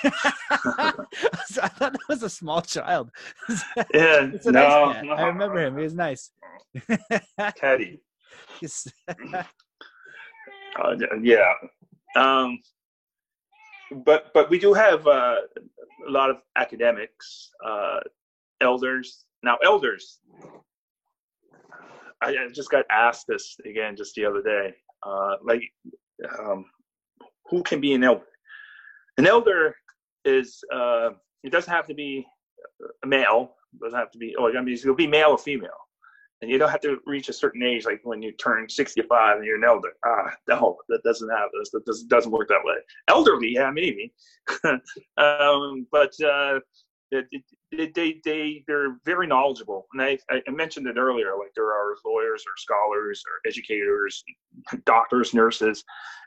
so 1.46 1.62
I 1.62 1.68
thought 1.68 1.92
that 1.92 2.08
was 2.08 2.22
a 2.22 2.30
small 2.30 2.62
child. 2.62 3.10
yeah, 3.94 4.30
no, 4.44 4.50
nice 4.50 5.04
no, 5.04 5.12
I 5.12 5.26
remember 5.26 5.58
him. 5.58 5.76
He 5.76 5.84
was 5.84 5.94
nice. 5.94 6.30
Teddy. 7.56 8.00
uh, 9.32 9.44
yeah. 11.22 11.52
Um, 12.16 12.58
but 14.04 14.32
but 14.34 14.50
we 14.50 14.58
do 14.58 14.72
have 14.72 15.06
uh, 15.06 15.36
a 16.06 16.10
lot 16.10 16.30
of 16.30 16.38
academics, 16.56 17.50
uh, 17.64 18.00
elders. 18.60 19.24
Now, 19.42 19.58
elders. 19.64 20.20
I, 22.22 22.28
I, 22.30 22.48
just 22.54 22.70
got 22.70 22.86
asked 22.90 23.26
this 23.28 23.56
again 23.66 23.96
just 23.96 24.14
the 24.14 24.24
other 24.24 24.42
day. 24.42 24.74
Uh, 25.06 25.36
like, 25.44 25.62
um, 26.38 26.64
who 27.50 27.62
can 27.62 27.80
be 27.80 27.92
an 27.92 28.04
elder? 28.04 28.24
An 29.18 29.26
elder 29.26 29.74
is 30.24 30.62
uh, 30.72 31.10
it 31.42 31.52
doesn't 31.52 31.72
have 31.72 31.86
to 31.86 31.94
be 31.94 32.26
a 33.02 33.06
male. 33.06 33.54
It 33.74 33.84
doesn't 33.84 33.98
have 33.98 34.10
to 34.12 34.18
be. 34.18 34.34
Oh, 34.38 34.48
I 34.48 34.60
mean, 34.60 34.74
it'll 34.74 34.94
be 34.94 35.06
male 35.06 35.30
or 35.30 35.38
female, 35.38 35.70
and 36.42 36.50
you 36.50 36.58
don't 36.58 36.70
have 36.70 36.80
to 36.80 36.98
reach 37.06 37.28
a 37.28 37.32
certain 37.32 37.62
age, 37.62 37.84
like 37.84 38.00
when 38.04 38.22
you 38.22 38.32
turn 38.32 38.68
65 38.68 39.36
and 39.36 39.46
you're 39.46 39.56
an 39.56 39.64
elder. 39.64 39.92
Ah, 40.04 40.32
no, 40.48 40.78
that 40.88 41.02
doesn't 41.04 41.28
happen. 41.28 41.50
That 41.72 41.84
doesn't, 41.84 42.08
doesn't 42.08 42.32
work 42.32 42.48
that 42.48 42.64
way. 42.64 42.76
Elderly, 43.08 43.52
yeah, 43.52 43.70
maybe, 43.70 44.12
um, 45.16 45.86
but 45.92 46.12
uh, 46.22 46.60
they, 47.10 47.88
they 47.94 48.20
they 48.24 48.64
they're 48.66 48.96
very 49.04 49.26
knowledgeable, 49.26 49.86
and 49.92 50.02
I 50.02 50.18
I 50.30 50.50
mentioned 50.50 50.86
it 50.86 50.96
earlier. 50.96 51.32
Like 51.38 51.52
there 51.54 51.72
are 51.72 51.96
lawyers 52.04 52.42
or 52.46 52.56
scholars 52.56 53.22
or 53.26 53.48
educators, 53.48 54.24
doctors, 54.86 55.34
nurses. 55.34 55.84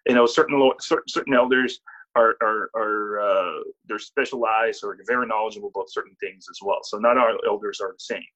You 0.07 0.15
know, 0.15 0.25
certain 0.25 0.71
certain 0.79 1.33
elders 1.33 1.79
are 2.17 2.35
are, 2.41 2.69
are 2.75 3.19
uh, 3.19 3.63
they're 3.87 3.99
specialized 3.99 4.83
or 4.83 4.97
very 5.07 5.27
knowledgeable 5.27 5.71
about 5.73 5.89
certain 5.89 6.15
things 6.19 6.45
as 6.49 6.59
well. 6.61 6.79
So 6.83 6.97
not 6.97 7.17
all 7.17 7.37
elders 7.45 7.79
are 7.81 7.93
the 7.93 7.99
same. 7.99 8.29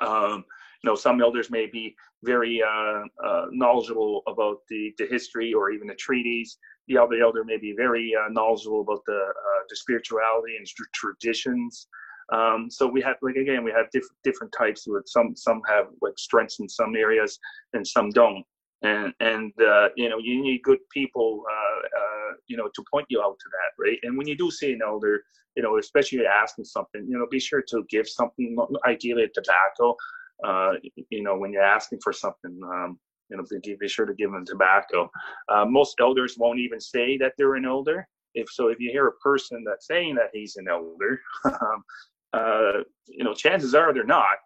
Um, 0.00 0.44
you 0.82 0.90
know, 0.90 0.94
some 0.94 1.20
elders 1.22 1.50
may 1.50 1.66
be 1.66 1.94
very 2.22 2.62
uh, 2.62 3.02
uh, 3.24 3.46
knowledgeable 3.50 4.22
about 4.26 4.58
the, 4.68 4.92
the 4.98 5.06
history 5.06 5.54
or 5.54 5.70
even 5.70 5.86
the 5.88 5.94
treaties. 5.94 6.58
The 6.88 6.98
other 6.98 7.16
elder 7.22 7.44
may 7.44 7.56
be 7.56 7.74
very 7.76 8.12
uh, 8.14 8.28
knowledgeable 8.30 8.82
about 8.82 9.02
the 9.06 9.20
uh, 9.20 9.62
the 9.68 9.76
spirituality 9.76 10.56
and 10.56 10.66
traditions. 10.94 11.88
Um, 12.32 12.68
so 12.70 12.88
we 12.88 13.00
have, 13.02 13.16
like 13.22 13.36
again, 13.36 13.62
we 13.62 13.72
have 13.72 13.90
different 13.90 14.18
different 14.24 14.52
types. 14.56 14.86
With 14.86 15.04
some 15.06 15.34
some 15.36 15.62
have 15.68 15.86
like 16.02 16.18
strengths 16.18 16.60
in 16.60 16.68
some 16.68 16.94
areas, 16.96 17.38
and 17.72 17.86
some 17.86 18.10
don't 18.10 18.44
and 18.82 19.12
and 19.20 19.52
uh, 19.60 19.88
you 19.96 20.08
know 20.08 20.18
you 20.18 20.42
need 20.42 20.62
good 20.62 20.78
people 20.90 21.44
uh, 21.50 21.80
uh, 22.00 22.15
you 22.48 22.56
know 22.56 22.68
to 22.74 22.84
point 22.92 23.06
you 23.08 23.20
out 23.22 23.36
to 23.38 23.48
that 23.50 23.82
right? 23.82 23.98
And 24.02 24.16
when 24.16 24.26
you 24.26 24.36
do 24.36 24.50
see 24.50 24.72
an 24.72 24.80
elder 24.84 25.22
you 25.56 25.62
know 25.62 25.78
especially 25.78 26.26
asking 26.26 26.64
something 26.64 27.06
you 27.08 27.18
know 27.18 27.26
be 27.30 27.40
sure 27.40 27.62
to 27.68 27.84
give 27.88 28.08
something 28.08 28.56
ideally 28.86 29.28
tobacco 29.34 29.96
uh, 30.44 30.72
you 31.10 31.22
know 31.22 31.36
when 31.36 31.52
you're 31.52 31.62
asking 31.62 31.98
for 32.02 32.12
something 32.12 32.60
um, 32.64 32.98
you 33.30 33.36
know 33.36 33.44
be 33.78 33.88
sure 33.88 34.06
to 34.06 34.14
give 34.14 34.30
them 34.30 34.44
tobacco. 34.44 35.10
Uh, 35.48 35.64
most 35.64 35.96
elders 36.00 36.36
won't 36.38 36.58
even 36.58 36.80
say 36.80 37.16
that 37.18 37.32
they're 37.36 37.54
an 37.54 37.64
elder. 37.64 38.06
If 38.34 38.48
so 38.50 38.68
if 38.68 38.78
you 38.78 38.90
hear 38.90 39.08
a 39.08 39.12
person 39.14 39.64
that's 39.66 39.86
saying 39.86 40.14
that 40.16 40.30
he's 40.32 40.56
an 40.56 40.66
elder 40.68 41.20
um, 41.44 41.84
uh, 42.32 42.82
you 43.06 43.24
know 43.24 43.34
chances 43.34 43.74
are 43.74 43.92
they're 43.94 44.04
not 44.04 44.36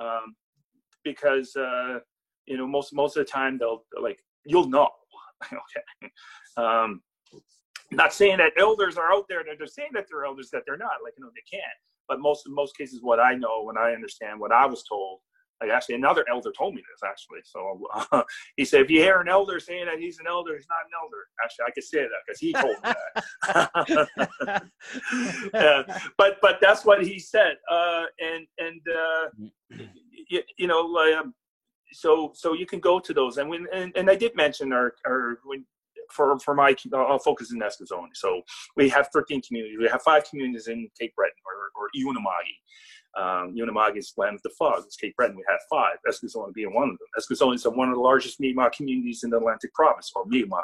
um, 0.00 0.34
because 1.04 1.54
uh, 1.56 1.98
you 2.46 2.56
know 2.56 2.66
most 2.66 2.94
most 2.94 3.16
of 3.16 3.26
the 3.26 3.30
time 3.30 3.58
they'll 3.58 3.84
like 4.00 4.20
you'll 4.46 4.68
know 4.68 4.88
okay? 5.46 6.12
Um 6.56 7.02
not 7.92 8.12
saying 8.12 8.38
that 8.38 8.52
elders 8.58 8.96
are 8.96 9.12
out 9.12 9.26
there 9.28 9.42
they're 9.44 9.66
saying 9.66 9.90
that 9.92 10.06
they're 10.10 10.24
elders 10.24 10.50
that 10.50 10.62
they're 10.66 10.76
not 10.76 11.02
like 11.04 11.14
you 11.16 11.24
know 11.24 11.30
they 11.34 11.42
can't. 11.50 11.64
but 12.08 12.20
most 12.20 12.46
in 12.46 12.54
most 12.54 12.76
cases 12.76 13.00
what 13.02 13.20
i 13.20 13.34
know 13.34 13.62
when 13.62 13.76
i 13.76 13.92
understand 13.92 14.38
what 14.38 14.52
i 14.52 14.66
was 14.66 14.82
told 14.84 15.20
like 15.60 15.70
actually 15.70 15.94
another 15.94 16.24
elder 16.30 16.52
told 16.56 16.74
me 16.74 16.82
this 16.90 17.08
actually 17.08 17.40
so 17.44 17.80
uh, 18.12 18.22
he 18.56 18.64
said 18.64 18.80
if 18.80 18.90
you 18.90 19.00
hear 19.00 19.20
an 19.20 19.28
elder 19.28 19.60
saying 19.60 19.86
that 19.86 19.98
he's 19.98 20.18
an 20.18 20.26
elder 20.28 20.56
he's 20.56 20.66
not 20.68 20.86
an 20.86 20.92
elder 21.02 21.26
actually 21.42 21.64
i 21.66 21.70
could 21.70 21.84
say 21.84 22.02
that 22.02 22.22
because 22.26 22.40
he 22.40 22.52
told 22.52 22.76
me 22.82 22.92
that 24.44 24.62
yeah. 25.54 25.98
but 26.16 26.36
but 26.40 26.58
that's 26.60 26.84
what 26.84 27.04
he 27.04 27.18
said 27.18 27.56
uh, 27.70 28.04
and 28.20 28.46
and 28.58 28.80
uh, 28.88 29.28
you, 30.28 30.42
you 30.56 30.66
know 30.66 30.96
um, 31.18 31.34
so 31.92 32.32
so 32.34 32.52
you 32.52 32.66
can 32.66 32.80
go 32.80 32.98
to 33.00 33.12
those 33.12 33.38
and 33.38 33.48
when 33.48 33.66
and, 33.72 33.92
and 33.96 34.08
I 34.10 34.14
did 34.14 34.34
mention 34.36 34.72
our 34.72 34.94
our 35.06 35.38
when 35.44 35.64
for 36.12 36.38
for 36.40 36.54
my 36.54 36.74
I'll 36.94 37.18
focus 37.18 37.52
in 37.52 37.60
Eskasoni. 37.60 38.14
So 38.14 38.42
we 38.76 38.88
have 38.88 39.08
13 39.12 39.42
communities. 39.42 39.78
We 39.80 39.88
have 39.88 40.02
five 40.02 40.24
communities 40.28 40.68
in 40.68 40.88
Cape 40.98 41.14
Breton 41.16 41.34
or 41.46 41.82
or 41.82 41.88
Unama'ki. 41.96 42.56
Um, 43.16 43.54
Unama'ki 43.54 43.98
is 43.98 44.12
land 44.16 44.36
of 44.36 44.42
the 44.42 44.50
fog. 44.58 44.84
It's 44.86 44.96
Cape 44.96 45.16
Breton. 45.16 45.36
We 45.36 45.44
have 45.48 45.58
five. 45.68 45.96
Eskasoni 46.08 46.52
being 46.54 46.74
one 46.74 46.90
of 46.90 46.98
them. 46.98 47.08
Eskasoni 47.18 47.56
is 47.56 47.64
one 47.64 47.88
of 47.88 47.94
the 47.94 48.00
largest 48.00 48.40
Mi'kmaq 48.40 48.72
communities 48.72 49.22
in 49.24 49.30
the 49.30 49.38
Atlantic 49.38 49.72
Province, 49.74 50.10
or 50.14 50.24
Mi'kmaq. 50.26 50.62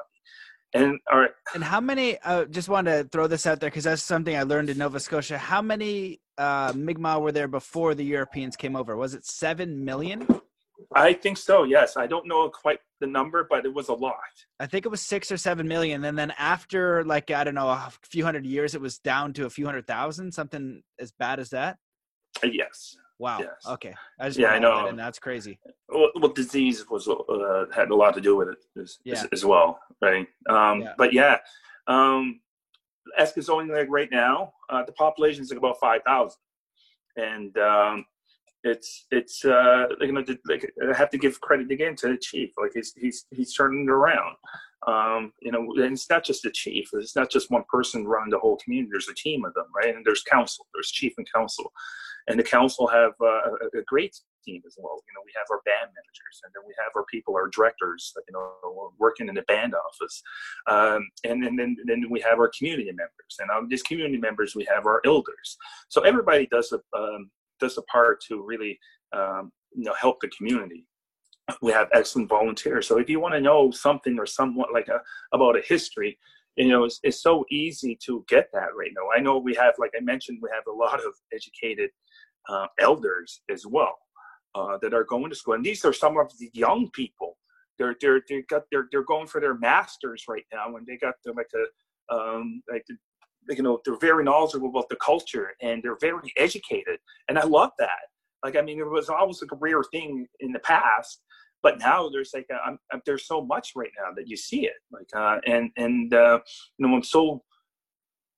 And 0.74 0.99
all 1.11 1.20
right. 1.20 1.30
And 1.55 1.64
how 1.64 1.80
many? 1.80 2.18
Uh, 2.20 2.44
just 2.44 2.68
wanted 2.68 3.03
to 3.03 3.09
throw 3.09 3.26
this 3.26 3.47
out 3.47 3.61
there 3.61 3.70
because 3.70 3.84
that's 3.84 4.03
something 4.03 4.36
I 4.36 4.42
learned 4.42 4.70
in 4.70 4.78
Nova 4.78 5.01
Scotia. 5.01 5.38
How 5.38 5.62
many 5.62 6.20
uh, 6.38 6.72
Mi'kmaq 6.74 7.20
were 7.20 7.32
there 7.32 7.49
before 7.49 7.94
the 7.94 8.05
Europeans 8.05 8.57
came 8.57 8.76
over? 8.76 8.97
Was 8.97 9.14
it 9.14 9.24
seven 9.24 9.84
million? 9.84 10.26
I 10.94 11.12
think 11.14 11.38
so. 11.38 11.64
Yes, 11.64 11.97
I 11.97 12.07
don't 12.07 12.26
know 12.26 12.49
quite 12.51 12.80
the 13.01 13.07
number, 13.07 13.47
but 13.49 13.64
it 13.66 13.74
was 13.74 13.88
a 13.88 13.94
lot. 13.94 14.14
I 14.61 14.66
think 14.66 14.86
it 14.86 14.88
was 14.88 15.03
six 15.03 15.30
or 15.30 15.36
seven 15.36 15.68
million, 15.68 16.05
and 16.05 16.18
then 16.18 16.32
after 16.38 17.05
like 17.05 17.30
I 17.30 17.44
don't 17.44 17.55
know 17.55 17.68
a 17.68 17.92
few 18.03 18.24
hundred 18.24 18.47
years, 18.47 18.74
it 18.74 18.80
was 18.80 18.99
down 18.99 19.32
to 19.34 19.47
a 19.47 19.51
few 19.51 19.66
hundred 19.66 19.86
thousand, 19.86 20.32
something 20.32 20.82
as 20.99 21.12
bad 21.12 21.38
as 21.38 21.51
that. 21.51 21.78
Uh, 22.42 22.49
yes. 22.49 22.97
Wow. 23.18 23.38
Yes. 23.40 23.55
Okay. 23.66 23.94
I 24.20 24.26
yeah, 24.28 24.49
I 24.49 24.59
know, 24.59 24.82
that, 24.82 24.88
and 24.90 24.99
that's 24.99 25.18
crazy. 25.18 25.59
Well, 25.88 26.11
well 26.16 26.32
disease 26.32 26.84
was 26.90 27.09
uh, 27.09 27.64
had 27.74 27.90
a 27.90 27.94
lot 27.94 28.14
to 28.14 28.20
do 28.20 28.36
with 28.36 28.49
it 28.49 28.59
as, 28.78 28.99
yeah. 29.05 29.14
as, 29.14 29.24
as 29.32 29.44
well, 29.44 29.78
right? 30.03 30.26
Um, 30.49 30.82
yeah. 30.82 30.92
But 30.99 31.14
yeah, 31.14 31.38
um, 31.86 32.40
Eskasoni 33.18 33.74
like 33.74 33.88
right 33.88 34.11
now, 34.11 34.53
uh, 34.68 34.84
the 34.84 34.92
population 34.92 35.42
is 35.42 35.51
like 35.51 35.59
about 35.59 35.80
five 35.80 36.03
thousand, 36.05 36.38
and 37.16 37.57
um, 37.57 38.05
it's 38.66 39.06
it's 39.12 39.44
uh 39.44 39.86
you 40.00 40.12
know 40.12 40.24
like 40.46 40.70
I 40.82 40.96
have 40.96 41.10
to 41.10 41.18
give 41.18 41.40
credit 41.40 41.70
again 41.70 41.94
to 41.96 42.08
the 42.08 42.18
chief 42.18 42.50
like 42.60 42.72
he's 42.74 42.92
he's 42.96 43.26
he's 43.30 43.54
turning 43.54 43.84
it 43.84 43.90
around 43.90 44.36
Um, 44.86 45.32
you 45.40 45.50
know, 45.52 45.62
and 45.82 45.92
it's 45.94 46.10
not 46.10 46.24
just 46.24 46.42
the 46.42 46.50
chief. 46.50 46.90
It's 46.92 47.16
not 47.16 47.30
just 47.30 47.50
one 47.50 47.64
person 47.68 48.06
running 48.06 48.30
the 48.30 48.38
whole 48.38 48.58
community. 48.62 48.90
There's 48.92 49.08
a 49.08 49.14
team 49.14 49.44
of 49.44 49.52
them, 49.54 49.66
right? 49.74 49.94
And 49.94 50.04
there's 50.04 50.22
council. 50.22 50.66
There's 50.72 50.90
chief 50.90 51.14
and 51.18 51.26
council, 51.32 51.72
and 52.28 52.38
the 52.38 52.44
council 52.44 52.86
have 52.86 53.14
uh, 53.20 53.80
a, 53.80 53.82
great 53.86 54.14
team 54.44 54.62
as 54.66 54.76
well. 54.78 54.96
You 55.06 55.14
know, 55.14 55.24
we 55.24 55.32
have 55.34 55.48
our 55.50 55.62
band 55.64 55.90
managers, 55.98 56.36
and 56.44 56.52
then 56.54 56.62
we 56.68 56.74
have 56.82 56.92
our 56.94 57.06
people, 57.12 57.34
our 57.34 57.48
directors, 57.48 58.12
you 58.28 58.34
know, 58.34 58.92
working 59.04 59.28
in 59.28 59.34
the 59.34 59.46
band 59.52 59.74
office, 59.74 60.22
um, 60.74 61.02
and, 61.24 61.38
and 61.46 61.58
then 61.58 61.76
then 61.90 62.00
we 62.14 62.20
have 62.20 62.38
our 62.38 62.50
community 62.56 62.92
members, 63.02 63.32
and 63.40 63.48
these 63.70 63.86
community 63.88 64.20
members 64.28 64.54
we 64.54 64.66
have 64.72 64.86
our 64.86 65.00
elders. 65.04 65.48
So 65.88 65.98
everybody 66.02 66.46
does 66.46 66.72
a 66.72 66.80
um, 66.96 67.30
does 67.61 67.78
a 67.78 67.82
part 67.82 68.20
to 68.28 68.42
really 68.42 68.78
um, 69.12 69.52
you 69.74 69.84
know 69.84 69.94
help 70.00 70.20
the 70.20 70.28
community 70.28 70.86
we 71.62 71.72
have 71.72 71.88
excellent 71.92 72.28
volunteers. 72.28 72.86
So 72.86 72.98
if 72.98 73.09
you 73.09 73.20
want 73.20 73.34
to 73.34 73.40
know 73.40 73.70
something 73.70 74.18
or 74.18 74.26
somewhat 74.26 74.72
like 74.72 74.88
a, 74.88 75.00
about 75.32 75.57
a 75.57 75.62
history, 75.62 76.18
you 76.57 76.68
know, 76.68 76.84
it's, 76.84 77.00
it's 77.02 77.22
so 77.22 77.44
easy 77.50 77.96
to 78.04 78.24
get 78.28 78.48
that 78.52 78.74
right 78.76 78.90
now. 78.96 79.09
I 79.14 79.20
know 79.20 79.38
we 79.38 79.54
have, 79.54 79.74
like 79.78 79.92
I 79.96 80.00
mentioned, 80.00 80.38
we 80.42 80.48
have 80.52 80.66
a 80.66 80.76
lot 80.76 81.00
of 81.00 81.12
educated 81.32 81.90
uh, 82.48 82.66
elders 82.80 83.42
as 83.50 83.66
well 83.66 83.96
uh, 84.54 84.78
that 84.82 84.94
are 84.94 85.04
going 85.04 85.30
to 85.30 85.36
school, 85.36 85.54
and 85.54 85.64
these 85.64 85.84
are 85.84 85.92
some 85.92 86.16
of 86.16 86.30
the 86.38 86.50
young 86.52 86.90
people. 86.92 87.36
They're 87.78 87.94
they're 88.00 88.22
they 88.26 88.42
got 88.48 88.62
they're 88.70 88.88
they're 88.90 89.04
going 89.04 89.26
for 89.26 89.40
their 89.40 89.59
masters 89.59 90.24
right 90.28 90.46
now, 90.50 90.76
and 90.76 90.86
they 90.86 90.96
got 90.96 91.14
the, 91.24 91.32
like 91.32 91.50
a 91.54 92.14
um, 92.14 92.62
like 92.70 92.86
you 93.49 93.62
know 93.62 93.80
they're 93.84 93.99
very 93.99 94.24
knowledgeable 94.24 94.68
about 94.68 94.88
the 94.88 94.97
culture 94.97 95.51
and 95.61 95.82
they're 95.82 95.99
very 96.01 96.32
educated, 96.36 96.99
and 97.28 97.38
I 97.38 97.44
love 97.44 97.70
that. 97.78 98.07
Like 98.44 98.57
I 98.57 98.62
mean, 98.62 98.80
it 98.80 98.88
was 98.88 99.09
always 99.09 99.40
like 99.42 99.53
a 99.53 99.57
rare 99.57 99.82
thing 99.84 100.26
in 100.40 100.53
the 100.53 100.59
past, 100.61 101.22
but 101.62 101.78
now 101.78 102.09
there's 102.09 102.30
like 102.34 102.47
a, 102.51 102.55
I'm, 102.55 102.78
I'm, 102.92 103.03
there's 103.07 103.26
so 103.26 103.44
much 103.44 103.72
right 103.74 103.90
now 103.99 104.12
that 104.14 104.28
you 104.28 104.36
see 104.36 104.66
it. 104.66 104.74
Like 104.90 105.09
uh, 105.14 105.38
and 105.47 105.70
and 105.76 106.12
uh, 106.14 106.40
you 106.78 106.86
know 106.86 106.94
I'm 106.94 107.03
so 107.03 107.42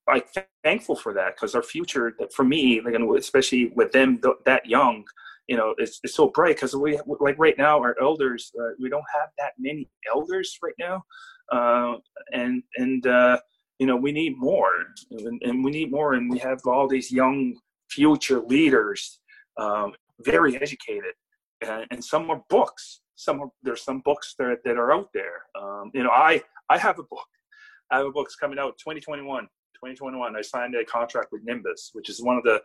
like 0.07 0.29
thankful 0.65 0.97
for 0.97 1.13
that 1.15 1.37
because 1.37 1.55
our 1.55 1.63
future 1.63 2.15
for 2.35 2.45
me 2.45 2.81
like 2.81 2.95
and 2.95 3.17
especially 3.19 3.67
with 3.77 3.93
them 3.93 4.19
th- 4.23 4.37
that 4.47 4.65
young 4.65 5.05
you 5.49 5.57
know 5.57 5.75
it's, 5.77 6.01
it's 6.03 6.15
so 6.15 6.29
bright 6.29 6.57
because 6.57 6.75
we 6.75 6.99
like 7.21 7.39
right 7.39 7.59
now 7.59 7.79
our 7.79 7.95
elders 8.01 8.51
uh, 8.59 8.71
we 8.81 8.89
don't 8.89 9.05
have 9.15 9.29
that 9.39 9.53
many 9.59 9.89
elders 10.11 10.59
right 10.63 10.75
now. 10.79 11.03
Uh, 11.51 11.95
and 12.33 12.63
and 12.77 13.07
uh, 13.07 13.39
you 13.79 13.87
know 13.87 13.97
we 13.97 14.13
need 14.13 14.37
more 14.37 14.71
and, 15.11 15.41
and, 15.43 15.65
we 15.65 15.71
need 15.71 15.91
more 15.91 16.15
and 16.15 16.31
we 16.31 16.39
have 16.39 16.61
all 16.67 16.89
these 16.89 17.11
young 17.13 17.57
future 17.91 18.41
leaders 18.41 19.21
um, 19.59 19.93
very 20.21 20.57
educated 20.57 21.15
and, 21.61 21.87
and 21.91 22.05
some 22.05 22.31
are 22.31 22.43
books 22.51 23.01
some 23.19 23.51
there's 23.63 23.83
some 23.83 24.01
books 24.01 24.35
that, 24.39 24.59
that 24.65 24.77
are 24.77 24.93
out 24.93 25.09
there. 25.13 25.43
Um, 25.61 25.91
you 25.93 26.03
know, 26.03 26.11
I 26.11 26.41
I 26.71 26.79
have 26.79 26.99
a 26.99 27.03
book. 27.03 27.27
I 27.91 27.99
have 27.99 28.07
a 28.07 28.11
book's 28.11 28.37
coming 28.37 28.59
out 28.59 28.79
2021. 28.79 29.45
2021. 29.45 30.37
I 30.37 30.41
signed 30.41 30.75
a 30.75 30.85
contract 30.85 31.29
with 31.33 31.43
Nimbus, 31.45 31.91
which 31.93 32.09
is 32.09 32.23
one 32.23 32.37
of 32.37 32.45
the 32.45 32.61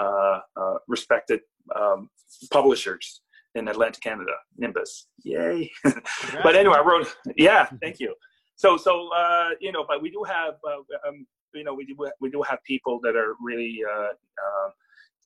uh, 0.00 0.40
uh, 0.56 0.74
respected 0.88 1.40
um, 1.74 2.08
publishers 2.50 3.20
in 3.54 3.68
Atlantic 3.68 4.02
Canada. 4.02 4.32
Nimbus, 4.56 5.08
yay! 5.24 5.70
but 5.84 6.54
anyway, 6.54 6.76
I 6.76 6.82
wrote. 6.82 7.14
Yeah, 7.36 7.68
thank 7.82 7.98
you. 7.98 8.14
So 8.56 8.76
so 8.76 9.10
uh, 9.14 9.50
you 9.60 9.72
know, 9.72 9.84
but 9.88 10.02
we 10.02 10.10
do 10.10 10.24
have 10.24 10.54
uh, 10.64 11.08
um, 11.08 11.26
you 11.54 11.64
know 11.64 11.74
we 11.74 11.86
do 11.86 11.94
we 12.20 12.30
do 12.30 12.42
have 12.42 12.58
people 12.64 13.00
that 13.02 13.16
are 13.16 13.34
really 13.40 13.80
uh, 13.88 14.08
uh, 14.08 14.70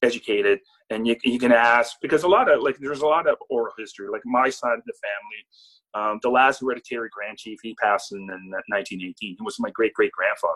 educated. 0.03 0.61
And 0.91 1.07
you, 1.07 1.17
you 1.25 1.39
can 1.39 1.53
ask 1.53 1.97
because 2.03 2.25
a 2.25 2.29
lot 2.29 2.51
of 2.51 2.63
like 2.63 2.77
there's 2.79 3.03
a 3.03 3.07
lot 3.07 3.29
of 3.29 3.37
oral 3.49 3.73
history. 3.79 4.09
Like 4.11 4.23
my 4.25 4.51
side 4.51 4.79
of 4.79 4.85
the 4.87 4.95
family 4.95 5.47
um, 5.95 6.21
the 6.23 6.29
last 6.29 6.61
hereditary 6.61 7.09
grand 7.11 7.39
chief 7.39 7.59
he 7.63 7.75
passed 7.75 8.13
in, 8.13 8.19
in 8.19 8.53
1918 8.69 9.15
he 9.21 9.37
was 9.41 9.59
my 9.59 9.71
great 9.71 9.93
great 9.95 10.13
grandfather. 10.13 10.55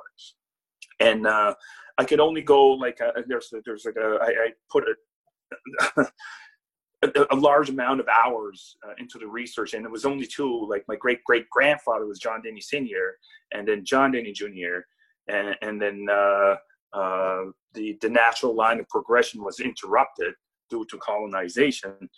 And 1.01 1.27
uh, 1.27 1.55
i 1.99 2.05
could 2.05 2.21
only 2.21 2.43
go 2.43 2.71
like 2.71 3.01
uh, 3.01 3.13
there's 3.27 3.53
there's 3.65 3.85
like 3.85 3.97
a 3.97 4.19
I, 4.21 4.27
I 4.27 4.53
put 4.71 4.85
a 4.85 6.07
a, 7.05 7.35
a, 7.35 7.37
large 7.37 7.71
amount 7.71 8.01
of 8.01 8.09
hours 8.09 8.77
uh, 8.87 8.93
into 8.99 9.19
the 9.19 9.27
research, 9.27 9.75
and 9.75 9.85
it 9.85 9.91
was 9.91 10.05
only 10.05 10.27
two. 10.27 10.67
Like 10.69 10.85
my 10.89 10.97
great 10.97 11.23
great 11.25 11.49
grandfather 11.51 12.07
was 12.07 12.19
John 12.19 12.43
Denny 12.43 12.61
Senior, 12.61 13.17
and 13.53 13.67
then 13.67 13.85
John 13.85 14.13
Denny 14.13 14.33
Junior, 14.33 14.87
and 15.29 15.57
and 15.63 15.81
then 15.81 16.07
uh, 16.11 16.57
uh, 16.95 17.45
the, 17.75 17.99
the 18.01 18.09
natural 18.09 18.55
line 18.55 18.79
of 18.79 18.89
progression 18.89 19.43
was 19.43 19.61
interrupted 19.61 20.35
due 20.71 20.87
to 20.91 20.99
colonization. 20.99 22.09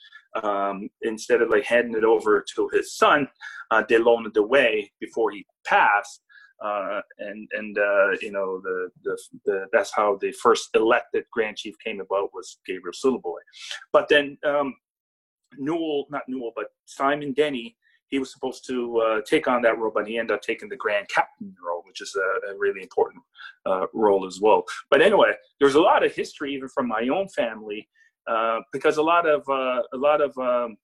Um, 0.43 0.91
instead 1.01 1.41
of 1.41 1.49
like 1.49 1.64
handing 1.64 1.97
it 1.97 2.05
over 2.05 2.45
to 2.55 2.68
his 2.68 2.95
son, 2.95 3.26
uh, 3.70 3.82
they 3.89 3.97
loaned 3.97 4.26
it 4.26 4.37
away 4.37 4.93
before 5.01 5.30
he 5.30 5.47
passed. 5.64 6.20
Uh, 6.64 7.00
and 7.18 7.48
and 7.52 7.78
uh, 7.78 8.11
you 8.22 8.32
know 8.32 8.61
the, 8.62 8.88
the, 9.04 9.18
the 9.44 9.66
that's 9.72 9.92
how 9.94 10.16
the 10.20 10.32
first 10.32 10.70
elected 10.74 11.24
Grand 11.32 11.57
Chief 11.57 11.74
came 11.84 12.00
about 12.00 12.30
was 12.32 12.59
Gabriel 12.66 12.94
Sylliboy. 12.94 13.40
But 13.92 14.09
then 14.09 14.38
um, 14.46 14.74
Newell, 15.59 16.07
not 16.11 16.22
Newell, 16.28 16.52
but 16.57 16.66
Simon 16.86 17.32
Denny 17.32 17.76
he 18.09 18.18
was 18.18 18.32
supposed 18.32 18.64
to 18.68 18.98
uh, 18.98 19.20
take 19.28 19.48
on 19.48 19.62
that 19.62 19.78
role, 19.78 19.90
but 19.92 20.07
he 20.07 20.16
ended 20.16 20.34
up 20.34 20.42
taking 20.42 20.68
the 20.68 20.76
grand 20.76 21.09
captain 21.09 21.52
role, 21.66 21.82
which 21.84 22.00
is 22.00 22.14
a, 22.14 22.52
a 22.52 22.57
really 22.57 22.80
important 22.80 23.22
uh, 23.66 23.86
role 23.92 24.26
as 24.26 24.40
well. 24.40 24.64
But 24.90 25.02
anyway, 25.02 25.32
there's 25.59 25.74
a 25.74 25.80
lot 25.80 26.04
of 26.04 26.14
history 26.14 26.54
even 26.54 26.68
from 26.68 26.86
my 26.86 27.09
own 27.12 27.28
family 27.28 27.88
uh, 28.28 28.61
because 28.72 28.96
a 28.98 29.02
lot 29.02 29.28
of 29.28 29.42
uh, 29.48 29.82
a 29.92 29.96
lot 29.96 30.20
of 30.20 30.36
um, 30.38 30.76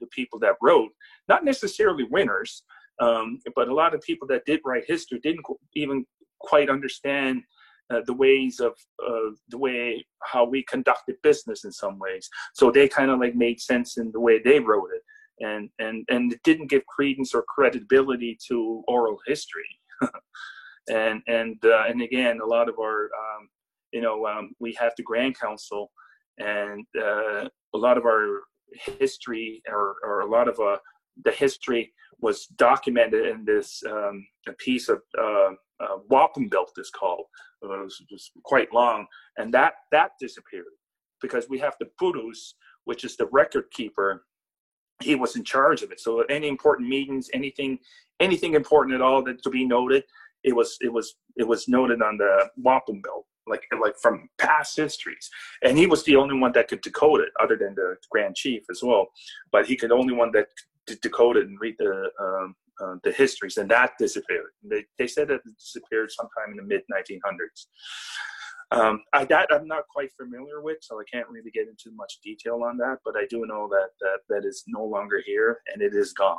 the 0.00 0.06
people 0.08 0.38
that 0.40 0.56
wrote, 0.60 0.90
not 1.28 1.44
necessarily 1.44 2.04
winners, 2.04 2.62
um, 3.02 3.38
but 3.56 3.68
a 3.68 3.74
lot 3.74 3.94
of 3.94 4.00
people 4.02 4.28
that 4.28 4.44
did 4.46 4.60
write 4.64 4.84
history 4.86 5.18
didn't 5.22 5.44
even 5.74 6.04
quite 6.40 6.70
understand. 6.70 7.42
Uh, 7.92 8.00
the 8.06 8.14
ways 8.14 8.58
of 8.58 8.72
uh, 9.06 9.30
the 9.48 9.58
way 9.58 10.02
how 10.22 10.44
we 10.46 10.62
conducted 10.62 11.14
business 11.22 11.64
in 11.64 11.72
some 11.72 11.98
ways. 11.98 12.26
So 12.54 12.70
they 12.70 12.88
kind 12.88 13.10
of 13.10 13.20
like 13.20 13.34
made 13.34 13.60
sense 13.60 13.98
in 13.98 14.10
the 14.12 14.20
way 14.20 14.40
they 14.42 14.60
wrote 14.60 14.88
it 14.94 15.02
and 15.42 15.68
and 15.78 16.04
and 16.08 16.32
it 16.32 16.42
didn't 16.42 16.70
give 16.70 16.86
credence 16.86 17.34
or 17.34 17.44
credibility 17.48 18.38
to 18.48 18.82
oral 18.88 19.18
history 19.26 19.68
and 20.90 21.22
and 21.26 21.56
uh, 21.64 21.84
and 21.88 22.02
again 22.02 22.40
a 22.42 22.46
lot 22.46 22.68
of 22.68 22.76
our 22.78 23.04
um, 23.04 23.48
you 23.92 24.00
know 24.00 24.26
um, 24.26 24.52
we 24.60 24.74
have 24.78 24.92
the 24.96 25.02
grand 25.02 25.38
council 25.38 25.90
and 26.38 26.86
uh, 26.98 27.48
a 27.74 27.78
lot 27.78 27.98
of 27.98 28.04
our 28.04 28.42
history 28.98 29.62
or, 29.68 29.96
or 30.02 30.20
a 30.20 30.30
lot 30.30 30.48
of 30.48 30.58
uh, 30.60 30.78
the 31.24 31.32
history 31.32 31.92
was 32.22 32.46
documented 32.56 33.26
in 33.26 33.44
this 33.44 33.82
um, 33.90 34.26
a 34.48 34.52
piece 34.52 34.88
of 34.88 35.00
uh, 35.20 35.50
uh, 35.80 35.98
wampum 36.08 36.48
belt 36.48 36.72
is 36.78 36.90
called. 36.90 37.26
It 37.62 37.66
was, 37.66 37.98
it 38.00 38.08
was, 38.10 38.30
quite 38.44 38.72
long, 38.72 39.06
and 39.36 39.52
that 39.54 39.74
that 39.90 40.12
disappeared 40.18 40.64
because 41.20 41.48
we 41.48 41.58
have 41.58 41.74
the 41.78 41.86
Putus, 42.00 42.54
which 42.84 43.04
is 43.04 43.16
the 43.16 43.26
record 43.26 43.64
keeper 43.72 44.24
he 45.02 45.14
was 45.14 45.36
in 45.36 45.44
charge 45.44 45.82
of 45.82 45.90
it. 45.90 46.00
So 46.00 46.20
any 46.22 46.48
important 46.48 46.88
meetings, 46.88 47.28
anything, 47.32 47.78
anything 48.20 48.54
important 48.54 48.94
at 48.94 49.02
all 49.02 49.22
that 49.24 49.42
to 49.42 49.50
be 49.50 49.64
noted, 49.64 50.04
it 50.44 50.54
was 50.54 50.76
it 50.80 50.92
was 50.92 51.14
it 51.36 51.46
was 51.46 51.68
noted 51.68 52.02
on 52.02 52.16
the 52.18 52.48
wampum 52.56 53.00
belt, 53.00 53.26
like 53.46 53.62
like 53.80 53.94
from 54.00 54.28
past 54.38 54.76
histories. 54.76 55.30
And 55.62 55.78
he 55.78 55.86
was 55.86 56.04
the 56.04 56.16
only 56.16 56.38
one 56.38 56.52
that 56.52 56.68
could 56.68 56.80
decode 56.80 57.20
it, 57.20 57.30
other 57.40 57.56
than 57.56 57.74
the 57.74 57.96
Grand 58.10 58.34
Chief 58.34 58.62
as 58.70 58.82
well. 58.82 59.08
But 59.50 59.66
he 59.66 59.76
could 59.76 59.92
only 59.92 60.14
one 60.14 60.32
that 60.32 60.48
decode 60.86 61.36
it 61.36 61.46
and 61.46 61.60
read 61.60 61.76
the 61.78 62.10
um, 62.20 62.54
uh, 62.82 62.96
the 63.04 63.12
histories, 63.12 63.56
and 63.58 63.70
that 63.70 63.92
disappeared. 63.98 64.52
They, 64.62 64.84
they 64.98 65.06
said 65.06 65.28
that 65.28 65.34
it 65.34 65.58
disappeared 65.58 66.10
sometime 66.10 66.50
in 66.52 66.56
the 66.56 66.62
mid 66.62 66.82
1900s. 66.92 67.66
Um, 68.70 69.02
I, 69.12 69.26
that 69.26 69.48
I'm 69.50 69.68
not 69.68 69.84
quite 69.92 70.10
familiar 70.18 70.62
with, 70.62 70.78
so 70.80 70.98
I 70.98 71.04
can't 71.12 71.28
really 71.28 71.50
get 71.50 71.68
into 71.68 71.94
much 71.94 72.14
detail 72.24 72.62
on 72.64 72.78
that. 72.78 72.98
But 73.04 73.16
I 73.16 73.26
do 73.28 73.44
know 73.46 73.68
that 73.68 73.88
that, 74.00 74.18
that 74.30 74.48
is 74.48 74.64
no 74.66 74.84
longer 74.84 75.22
here 75.24 75.58
and 75.72 75.82
it 75.82 75.94
is 75.94 76.12
gone, 76.12 76.38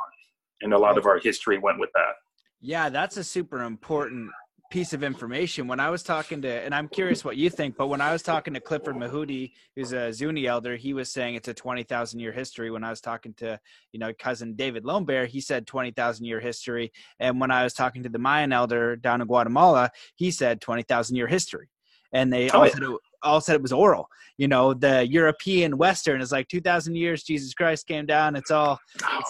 and 0.62 0.72
a 0.72 0.78
lot 0.78 0.98
of 0.98 1.06
our 1.06 1.18
history 1.18 1.58
went 1.58 1.78
with 1.78 1.90
that. 1.94 2.14
Yeah, 2.60 2.88
that's 2.88 3.16
a 3.16 3.24
super 3.24 3.62
important 3.62 4.30
piece 4.70 4.92
of 4.92 5.02
information. 5.02 5.68
When 5.68 5.80
I 5.80 5.90
was 5.90 6.02
talking 6.02 6.42
to, 6.42 6.48
and 6.48 6.74
I'm 6.74 6.88
curious 6.88 7.24
what 7.24 7.36
you 7.36 7.50
think, 7.50 7.76
but 7.76 7.88
when 7.88 8.00
I 8.00 8.12
was 8.12 8.22
talking 8.22 8.54
to 8.54 8.60
Clifford 8.60 8.96
Mahooty, 8.96 9.52
who's 9.76 9.92
a 9.92 10.12
Zuni 10.12 10.46
elder, 10.46 10.76
he 10.76 10.94
was 10.94 11.12
saying 11.12 11.34
it's 11.34 11.48
a 11.48 11.54
20,000 11.54 12.18
year 12.18 12.32
history. 12.32 12.70
When 12.70 12.84
I 12.84 12.90
was 12.90 13.00
talking 13.00 13.34
to, 13.34 13.58
you 13.92 14.00
know, 14.00 14.12
cousin 14.18 14.54
David 14.54 14.84
Lone 14.84 15.04
Bear, 15.04 15.26
he 15.26 15.40
said 15.40 15.66
20,000 15.66 16.24
year 16.24 16.40
history. 16.40 16.92
And 17.20 17.40
when 17.40 17.50
I 17.50 17.62
was 17.62 17.74
talking 17.74 18.02
to 18.02 18.08
the 18.08 18.18
Mayan 18.18 18.52
elder 18.52 18.96
down 18.96 19.20
in 19.20 19.26
Guatemala, 19.26 19.90
he 20.16 20.30
said 20.30 20.60
20,000 20.60 21.16
year 21.16 21.26
history 21.26 21.68
and 22.14 22.32
they 22.32 22.48
oh, 22.50 22.60
all, 22.60 22.66
yeah. 22.66 22.72
said 22.72 22.82
it, 22.84 23.00
all 23.24 23.40
said 23.40 23.56
it 23.56 23.62
was 23.62 23.72
oral. 23.72 24.08
You 24.36 24.48
know, 24.48 24.74
the 24.74 25.06
European 25.06 25.76
Western 25.76 26.20
is 26.20 26.32
like 26.32 26.48
2,000 26.48 26.94
years. 26.94 27.22
Jesus 27.22 27.54
Christ 27.54 27.86
came 27.86 28.06
down. 28.06 28.36
It's 28.36 28.50
all 28.50 28.78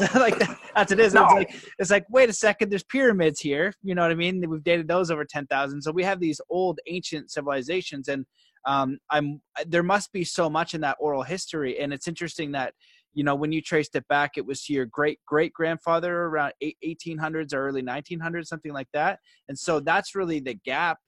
it's 0.00 0.14
like 0.14 0.38
that's 0.74 0.92
it 0.92 1.00
is. 1.00 1.14
No. 1.14 1.24
It's 1.24 1.32
like 1.32 1.54
it's 1.78 1.90
like 1.90 2.04
wait 2.10 2.28
a 2.28 2.32
second. 2.32 2.70
There's 2.70 2.84
pyramids 2.84 3.40
here. 3.40 3.72
You 3.82 3.94
know 3.94 4.02
what 4.02 4.10
I 4.10 4.16
mean? 4.16 4.44
We've 4.48 4.64
dated 4.64 4.88
those 4.88 5.10
over 5.10 5.24
10,000. 5.24 5.80
So 5.80 5.92
we 5.92 6.04
have 6.04 6.20
these 6.20 6.40
old 6.50 6.80
ancient 6.86 7.30
civilizations, 7.30 8.08
and 8.08 8.26
um, 8.66 8.98
I'm 9.10 9.40
there 9.66 9.82
must 9.82 10.12
be 10.12 10.24
so 10.24 10.50
much 10.50 10.74
in 10.74 10.80
that 10.82 10.96
oral 11.00 11.22
history, 11.22 11.78
and 11.80 11.92
it's 11.92 12.08
interesting 12.08 12.52
that 12.52 12.74
you 13.14 13.22
know 13.22 13.34
when 13.34 13.52
you 13.52 13.62
traced 13.62 13.94
it 13.94 14.06
back 14.08 14.32
it 14.36 14.44
was 14.44 14.64
to 14.64 14.72
your 14.72 14.86
great 14.86 15.20
great 15.26 15.52
grandfather 15.52 16.22
around 16.24 16.52
1800s 16.62 17.54
or 17.54 17.68
early 17.68 17.80
1900s 17.80 18.46
something 18.46 18.72
like 18.72 18.88
that 18.92 19.20
and 19.48 19.56
so 19.56 19.78
that's 19.78 20.16
really 20.16 20.40
the 20.40 20.54
gap 20.64 20.98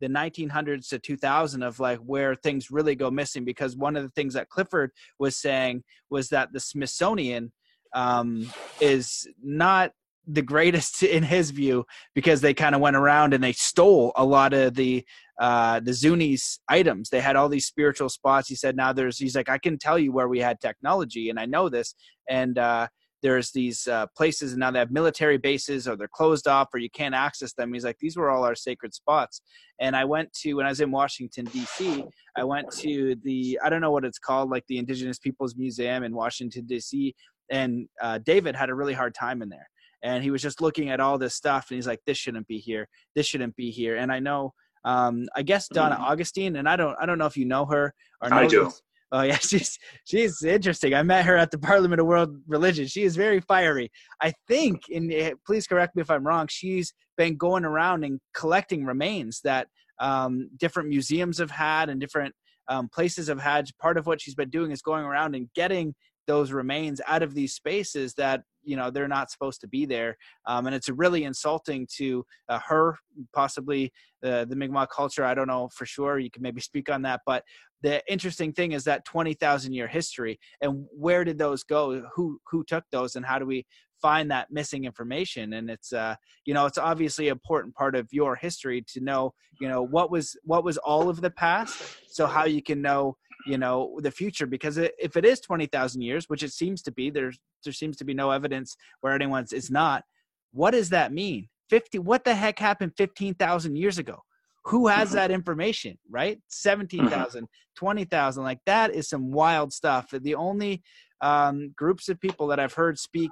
the 0.00 0.08
1900s 0.08 0.88
to 0.88 0.98
2000 0.98 1.62
of 1.62 1.80
like 1.80 1.98
where 1.98 2.34
things 2.34 2.70
really 2.70 2.94
go 2.94 3.10
missing 3.10 3.44
because 3.44 3.76
one 3.76 3.96
of 3.96 4.02
the 4.02 4.10
things 4.10 4.34
that 4.34 4.48
clifford 4.48 4.90
was 5.18 5.36
saying 5.36 5.82
was 6.10 6.28
that 6.28 6.52
the 6.52 6.60
smithsonian 6.60 7.52
um, 7.94 8.52
is 8.80 9.26
not 9.42 9.92
the 10.26 10.42
greatest 10.42 11.02
in 11.02 11.22
his 11.22 11.50
view 11.50 11.84
because 12.14 12.40
they 12.40 12.54
kind 12.54 12.74
of 12.74 12.80
went 12.80 12.96
around 12.96 13.34
and 13.34 13.42
they 13.42 13.52
stole 13.52 14.12
a 14.16 14.24
lot 14.24 14.52
of 14.52 14.74
the 14.74 15.04
uh 15.40 15.80
the 15.80 15.92
Zuni's 15.92 16.60
items. 16.68 17.10
They 17.10 17.20
had 17.20 17.36
all 17.36 17.48
these 17.48 17.66
spiritual 17.66 18.08
spots. 18.08 18.48
He 18.48 18.54
said 18.54 18.74
now 18.76 18.92
there's 18.92 19.18
he's 19.18 19.36
like 19.36 19.48
I 19.48 19.58
can 19.58 19.78
tell 19.78 19.98
you 19.98 20.12
where 20.12 20.28
we 20.28 20.40
had 20.40 20.60
technology 20.60 21.30
and 21.30 21.38
I 21.38 21.46
know 21.46 21.68
this 21.68 21.94
and 22.28 22.58
uh 22.58 22.88
there's 23.22 23.50
these 23.52 23.86
uh, 23.88 24.06
places 24.16 24.52
and 24.52 24.60
now 24.60 24.70
they 24.70 24.78
have 24.78 24.90
military 24.90 25.38
bases 25.38 25.88
or 25.88 25.96
they're 25.96 26.08
closed 26.08 26.46
off 26.46 26.68
or 26.72 26.78
you 26.78 26.90
can't 26.90 27.14
access 27.14 27.52
them. 27.54 27.72
He's 27.72 27.84
like, 27.84 27.98
these 27.98 28.16
were 28.16 28.30
all 28.30 28.44
our 28.44 28.54
sacred 28.54 28.94
spots. 28.94 29.40
And 29.80 29.96
I 29.96 30.04
went 30.04 30.32
to, 30.34 30.54
when 30.54 30.66
I 30.66 30.70
was 30.70 30.80
in 30.80 30.90
Washington, 30.90 31.46
D.C., 31.46 32.04
I 32.36 32.44
went 32.44 32.70
to 32.78 33.16
the, 33.24 33.58
I 33.64 33.68
don't 33.68 33.80
know 33.80 33.90
what 33.90 34.04
it's 34.04 34.18
called, 34.18 34.50
like 34.50 34.64
the 34.68 34.78
Indigenous 34.78 35.18
Peoples 35.18 35.56
Museum 35.56 36.04
in 36.04 36.14
Washington, 36.14 36.66
D.C. 36.66 37.14
And 37.50 37.88
uh, 38.02 38.18
David 38.18 38.54
had 38.54 38.70
a 38.70 38.74
really 38.74 38.94
hard 38.94 39.14
time 39.14 39.42
in 39.42 39.48
there 39.48 39.68
and 40.02 40.22
he 40.22 40.30
was 40.30 40.42
just 40.42 40.60
looking 40.60 40.90
at 40.90 41.00
all 41.00 41.18
this 41.18 41.34
stuff 41.34 41.66
and 41.70 41.76
he's 41.76 41.86
like 41.86 42.00
this 42.06 42.18
shouldn't 42.18 42.46
be 42.46 42.58
here 42.58 42.88
this 43.14 43.26
shouldn't 43.26 43.56
be 43.56 43.70
here 43.70 43.96
and 43.96 44.12
i 44.12 44.18
know 44.18 44.52
um 44.84 45.26
i 45.34 45.42
guess 45.42 45.68
donna 45.68 45.94
mm-hmm. 45.94 46.04
augustine 46.04 46.56
and 46.56 46.68
i 46.68 46.76
don't 46.76 46.96
i 47.00 47.06
don't 47.06 47.18
know 47.18 47.26
if 47.26 47.36
you 47.36 47.44
know 47.44 47.64
her 47.64 47.94
or 48.22 48.30
know 48.30 48.36
i 48.36 48.46
do 48.46 48.64
this. 48.64 48.82
Oh 49.12 49.22
yeah 49.22 49.38
she's 49.40 49.78
she's 50.04 50.42
interesting. 50.42 50.94
I 50.94 51.02
met 51.02 51.24
her 51.24 51.36
at 51.36 51.50
the 51.50 51.58
parliament 51.58 52.00
of 52.00 52.06
world 52.06 52.36
religion. 52.46 52.86
She 52.86 53.02
is 53.02 53.16
very 53.16 53.40
fiery. 53.40 53.90
I 54.20 54.32
think 54.48 54.82
and 54.94 55.12
eh, 55.12 55.32
please 55.46 55.66
correct 55.66 55.96
me 55.96 56.02
if 56.02 56.10
i'm 56.10 56.26
wrong 56.26 56.46
she's 56.48 56.92
been 57.16 57.36
going 57.36 57.64
around 57.64 58.04
and 58.04 58.20
collecting 58.34 58.84
remains 58.84 59.40
that 59.42 59.68
um, 60.00 60.50
different 60.58 60.88
museums 60.88 61.38
have 61.38 61.50
had 61.50 61.88
and 61.88 62.00
different 62.00 62.34
um, 62.68 62.88
places 62.88 63.28
have 63.28 63.40
had. 63.40 63.66
Part 63.80 63.96
of 63.96 64.06
what 64.06 64.20
she's 64.20 64.34
been 64.34 64.50
doing 64.50 64.70
is 64.70 64.82
going 64.82 65.04
around 65.04 65.34
and 65.34 65.48
getting 65.54 65.94
those 66.26 66.50
remains 66.50 67.00
out 67.06 67.22
of 67.22 67.34
these 67.34 67.54
spaces 67.54 68.12
that 68.14 68.42
you 68.64 68.76
know 68.76 68.90
they're 68.90 69.06
not 69.06 69.30
supposed 69.30 69.60
to 69.60 69.68
be 69.68 69.86
there. 69.86 70.16
Um, 70.46 70.66
and 70.66 70.74
it's 70.74 70.88
really 70.88 71.24
insulting 71.24 71.86
to 71.96 72.24
uh, 72.48 72.58
her 72.66 72.98
possibly 73.32 73.92
uh, 74.24 74.44
the 74.44 74.56
mi'kmaq 74.56 74.88
culture. 74.94 75.24
I 75.24 75.34
don't 75.34 75.46
know 75.46 75.68
for 75.72 75.86
sure. 75.86 76.18
You 76.18 76.30
can 76.30 76.42
maybe 76.42 76.60
speak 76.70 76.90
on 76.90 77.02
that. 77.02 77.20
But 77.24 77.44
the 77.82 78.02
interesting 78.10 78.52
thing 78.52 78.72
is 78.72 78.84
that 78.84 79.04
20,000 79.04 79.72
year 79.72 79.86
history 79.86 80.38
and 80.60 80.86
where 80.92 81.24
did 81.24 81.38
those 81.38 81.62
go? 81.62 82.02
Who 82.14 82.40
who 82.50 82.64
took 82.64 82.84
those 82.90 83.16
and 83.16 83.24
how 83.24 83.38
do 83.38 83.46
we 83.46 83.66
find 84.00 84.30
that 84.30 84.50
missing 84.50 84.84
information? 84.84 85.54
And 85.54 85.70
it's 85.70 85.92
uh 85.92 86.16
you 86.44 86.54
know 86.54 86.66
it's 86.66 86.78
obviously 86.78 87.28
an 87.28 87.32
important 87.32 87.74
part 87.74 87.94
of 87.94 88.08
your 88.12 88.36
history 88.36 88.84
to 88.88 89.00
know 89.00 89.34
you 89.60 89.68
know 89.68 89.82
what 89.82 90.10
was 90.10 90.36
what 90.44 90.64
was 90.64 90.78
all 90.78 91.08
of 91.08 91.20
the 91.20 91.30
past 91.30 91.80
so 92.08 92.26
how 92.26 92.44
you 92.44 92.62
can 92.62 92.80
know 92.82 93.16
you 93.46 93.58
know 93.58 93.98
the 94.02 94.10
future 94.10 94.46
because 94.46 94.76
if 94.78 95.16
it 95.16 95.24
is 95.24 95.40
20,000 95.40 96.00
years 96.00 96.28
which 96.28 96.42
it 96.42 96.52
seems 96.52 96.82
to 96.82 96.92
be 96.92 97.10
there's 97.10 97.38
there 97.64 97.72
seems 97.72 97.96
to 97.96 98.04
be 98.04 98.14
no 98.14 98.30
evidence 98.30 98.76
where 99.00 99.12
anyone's 99.12 99.52
is 99.52 99.70
not 99.70 100.04
what 100.52 100.70
does 100.70 100.88
that 100.88 101.12
mean? 101.12 101.48
50 101.68 101.98
what 101.98 102.24
the 102.24 102.34
heck 102.34 102.58
happened 102.58 102.92
15,000 102.96 103.76
years 103.76 103.98
ago 103.98 104.22
who 104.66 104.86
has 104.88 105.12
that 105.12 105.30
information 105.30 105.96
right 106.10 106.38
17,000 106.48 107.46
20,000 107.76 108.42
like 108.42 108.60
that 108.66 108.94
is 108.94 109.08
some 109.08 109.30
wild 109.30 109.72
stuff 109.72 110.10
the 110.10 110.34
only 110.34 110.82
um, 111.20 111.72
groups 111.76 112.08
of 112.08 112.20
people 112.20 112.46
that 112.48 112.60
I've 112.60 112.74
heard 112.74 112.98
speak 112.98 113.30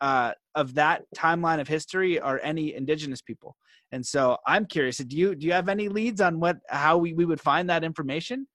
uh, 0.00 0.32
of 0.54 0.74
that 0.74 1.02
timeline 1.16 1.60
of 1.60 1.68
history 1.68 2.20
are 2.20 2.40
any 2.42 2.74
indigenous 2.74 3.20
people. 3.20 3.56
And 3.92 4.04
so 4.04 4.38
I'm 4.46 4.66
curious, 4.66 4.98
do 4.98 5.16
you 5.16 5.34
do 5.34 5.46
you 5.46 5.52
have 5.52 5.68
any 5.68 5.88
leads 5.88 6.20
on 6.20 6.40
what 6.40 6.58
how 6.68 6.98
we, 6.98 7.12
we 7.12 7.24
would 7.24 7.40
find 7.40 7.68
that 7.70 7.84
information? 7.84 8.46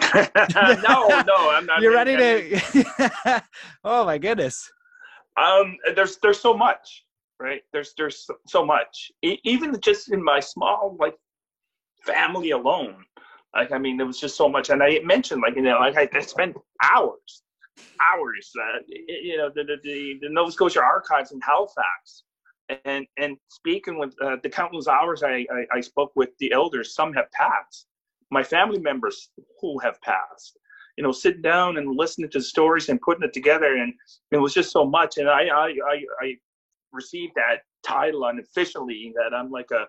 no, 0.14 0.28
no, 0.34 1.50
I'm 1.50 1.66
not. 1.66 1.80
You're 1.80 1.92
ready 1.92 2.16
to. 2.16 3.42
oh 3.84 4.04
my 4.04 4.18
goodness. 4.18 4.70
Um, 5.40 5.78
there's 5.94 6.18
there's 6.22 6.40
so 6.40 6.54
much, 6.54 7.04
right? 7.40 7.62
There's 7.72 7.94
there's 7.96 8.26
so 8.46 8.66
much. 8.66 9.10
even 9.22 9.78
just 9.80 10.12
in 10.12 10.22
my 10.22 10.40
small 10.40 10.96
like 11.00 11.14
family 12.04 12.50
alone, 12.50 13.04
like 13.54 13.72
I 13.72 13.78
mean, 13.78 13.96
there 13.96 14.06
was 14.06 14.20
just 14.20 14.36
so 14.36 14.48
much. 14.48 14.70
And 14.70 14.82
I 14.82 15.00
mentioned 15.04 15.42
like 15.42 15.56
you 15.56 15.62
know, 15.62 15.78
like 15.78 15.96
I, 15.96 16.08
I 16.16 16.20
spent 16.20 16.56
hours, 16.82 17.42
hours. 18.00 18.50
Uh, 18.58 18.78
you 18.88 19.36
know, 19.36 19.50
the, 19.54 19.64
the 19.82 20.18
the 20.20 20.28
Nova 20.28 20.50
Scotia 20.52 20.80
Archives 20.80 21.32
in 21.32 21.40
Halifax. 21.40 22.24
And 22.84 23.06
and 23.18 23.36
speaking 23.48 23.98
with 23.98 24.14
uh, 24.24 24.36
the 24.42 24.48
countless 24.48 24.88
hours 24.88 25.22
I, 25.22 25.44
I 25.52 25.66
I 25.76 25.80
spoke 25.80 26.12
with 26.14 26.30
the 26.38 26.52
elders, 26.52 26.94
some 26.94 27.12
have 27.12 27.30
passed 27.32 27.86
my 28.32 28.42
family 28.42 28.78
members 28.78 29.28
who 29.60 29.78
have 29.80 30.00
passed 30.00 30.58
you 30.96 31.04
know 31.04 31.12
sitting 31.12 31.42
down 31.42 31.76
and 31.76 31.96
listening 31.96 32.30
to 32.30 32.40
stories 32.40 32.88
and 32.88 33.00
putting 33.00 33.22
it 33.22 33.32
together 33.32 33.76
and 33.76 33.92
it 34.30 34.38
was 34.38 34.54
just 34.54 34.72
so 34.72 34.84
much 34.84 35.18
and 35.18 35.28
i 35.28 35.42
i 35.42 35.68
i, 35.92 35.96
I 36.20 36.36
received 36.92 37.34
that 37.36 37.58
title 37.86 38.24
unofficially 38.24 39.12
that 39.16 39.36
i'm 39.36 39.50
like 39.50 39.70
a 39.70 39.84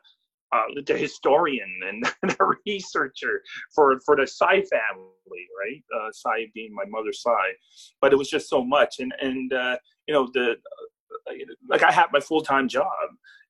uh, 0.54 0.82
the 0.86 0.98
historian 0.98 1.70
and 1.88 2.04
the 2.22 2.56
researcher 2.66 3.42
for 3.74 4.00
for 4.06 4.16
the 4.16 4.28
Sy 4.28 4.62
family, 4.62 5.48
right? 5.60 5.84
Uh, 5.96 6.10
being 6.54 6.74
my 6.74 6.86
mother's 6.88 7.22
side, 7.22 7.56
but 8.02 8.14
it 8.14 8.18
was 8.18 8.30
just 8.30 8.50
so 8.50 8.64
much, 8.64 9.00
and 9.00 9.14
and 9.20 9.52
uh, 9.54 9.78
you 10.08 10.14
know 10.14 10.30
the 10.34 10.52
uh, 10.52 11.34
like 11.70 11.84
I 11.84 11.92
had 11.92 12.08
my 12.14 12.20
full 12.20 12.42
time 12.42 12.68
job, 12.68 12.88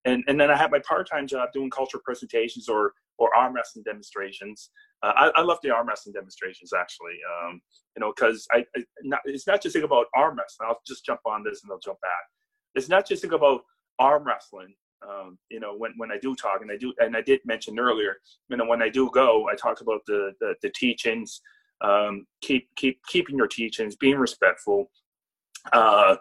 and 0.05 0.23
and 0.27 0.39
then 0.39 0.49
I 0.49 0.57
had 0.57 0.71
my 0.71 0.79
part 0.79 1.09
time 1.09 1.27
job 1.27 1.49
doing 1.53 1.69
cultural 1.69 2.01
presentations 2.03 2.69
or 2.69 2.93
or 3.17 3.35
arm 3.35 3.53
wrestling 3.53 3.83
demonstrations. 3.83 4.69
Uh, 5.03 5.13
I, 5.15 5.31
I, 5.35 5.41
love 5.43 5.59
the 5.61 5.69
arm 5.69 5.87
wrestling 5.87 6.13
demonstrations 6.13 6.71
actually, 6.73 7.13
um, 7.45 7.61
you 7.95 7.99
know, 7.99 8.11
because 8.15 8.47
I, 8.51 8.65
I 8.75 8.83
not, 9.03 9.19
it's 9.25 9.45
not 9.45 9.61
just 9.61 9.73
think 9.73 9.85
about 9.85 10.07
arm 10.15 10.35
wrestling. 10.37 10.67
I'll 10.67 10.81
just 10.87 11.05
jump 11.05 11.19
on 11.25 11.43
this 11.43 11.61
and 11.61 11.71
I'll 11.71 11.79
jump 11.79 11.99
back. 12.01 12.23
It's 12.73 12.89
not 12.89 13.07
just 13.07 13.21
think 13.21 13.33
about 13.33 13.61
arm 13.99 14.23
wrestling. 14.25 14.73
Um, 15.07 15.37
you 15.49 15.59
know, 15.59 15.75
when, 15.75 15.93
when 15.97 16.11
I 16.11 16.17
do 16.21 16.35
talk, 16.35 16.61
and 16.61 16.71
I 16.71 16.77
do, 16.77 16.93
and 16.99 17.15
I 17.17 17.21
did 17.21 17.41
mention 17.45 17.79
earlier, 17.79 18.17
you 18.49 18.57
know, 18.57 18.65
when 18.65 18.81
I 18.81 18.89
do 18.89 19.09
go, 19.13 19.47
I 19.51 19.55
talk 19.55 19.81
about 19.81 20.01
the 20.07 20.31
the, 20.39 20.55
the 20.61 20.69
teachings, 20.75 21.41
um, 21.81 22.25
keep 22.41 22.69
keep 22.75 22.99
keeping 23.07 23.37
your 23.37 23.47
teachings, 23.47 23.95
being 23.95 24.17
respectful, 24.17 24.89
uh, 25.71 26.15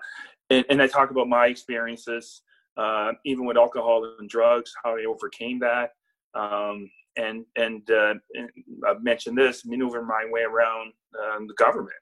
and, 0.50 0.64
and 0.68 0.82
I 0.82 0.86
talk 0.86 1.10
about 1.10 1.28
my 1.28 1.46
experiences, 1.46 2.42
uh, 2.76 3.12
even 3.24 3.44
with 3.44 3.56
alcohol 3.56 4.16
and 4.18 4.28
drugs, 4.28 4.72
how 4.84 4.96
I 4.96 5.04
overcame 5.08 5.58
that, 5.60 5.90
um, 6.34 6.90
and 7.16 7.44
and, 7.56 7.88
uh, 7.90 8.14
and, 8.34 8.50
I've 8.88 9.02
mentioned 9.02 9.36
this, 9.38 9.64
maneuvering 9.64 10.06
my 10.06 10.26
way 10.30 10.42
around 10.42 10.92
um, 11.22 11.46
the 11.46 11.54
government, 11.54 11.94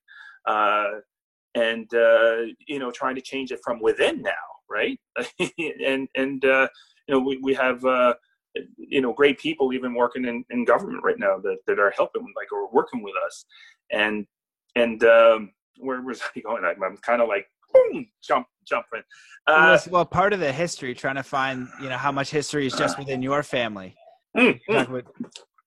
uh, 0.46 1.00
and 1.54 1.92
uh, 1.94 2.52
you 2.66 2.78
know, 2.78 2.90
trying 2.90 3.16
to 3.16 3.20
change 3.20 3.52
it 3.52 3.60
from 3.62 3.80
within 3.80 4.22
now, 4.22 4.30
right? 4.70 4.98
and 5.84 6.08
and 6.14 6.44
uh, 6.44 6.68
you 7.06 7.14
know, 7.14 7.20
we 7.20 7.38
we 7.38 7.54
have 7.54 7.84
uh, 7.84 8.14
you 8.76 9.00
know 9.00 9.12
great 9.12 9.38
people 9.38 9.72
even 9.72 9.94
working 9.94 10.24
in, 10.24 10.44
in 10.50 10.64
government 10.64 11.02
right 11.04 11.18
now 11.18 11.38
that, 11.38 11.58
that 11.66 11.78
are 11.78 11.92
helping, 11.96 12.22
like 12.36 12.52
or 12.52 12.70
working 12.72 13.02
with 13.02 13.14
us, 13.26 13.44
and 13.90 14.26
and 14.76 15.02
um, 15.04 15.52
where 15.78 16.00
was 16.00 16.22
I 16.36 16.40
going? 16.40 16.64
I'm, 16.64 16.82
I'm 16.82 16.96
kind 16.98 17.20
of 17.20 17.28
like 17.28 17.46
boom, 17.72 18.06
jump, 18.22 18.46
jumping. 18.66 19.02
Uh, 19.46 19.78
well, 19.90 20.04
part 20.04 20.32
of 20.32 20.40
the 20.40 20.52
history, 20.52 20.94
trying 20.94 21.16
to 21.16 21.22
find, 21.22 21.68
you 21.80 21.88
know, 21.88 21.96
how 21.96 22.12
much 22.12 22.30
history 22.30 22.66
is 22.66 22.74
just 22.74 22.98
within 22.98 23.22
your 23.22 23.42
family. 23.42 23.96
Mm, 24.36 24.60
mm. 24.68 25.02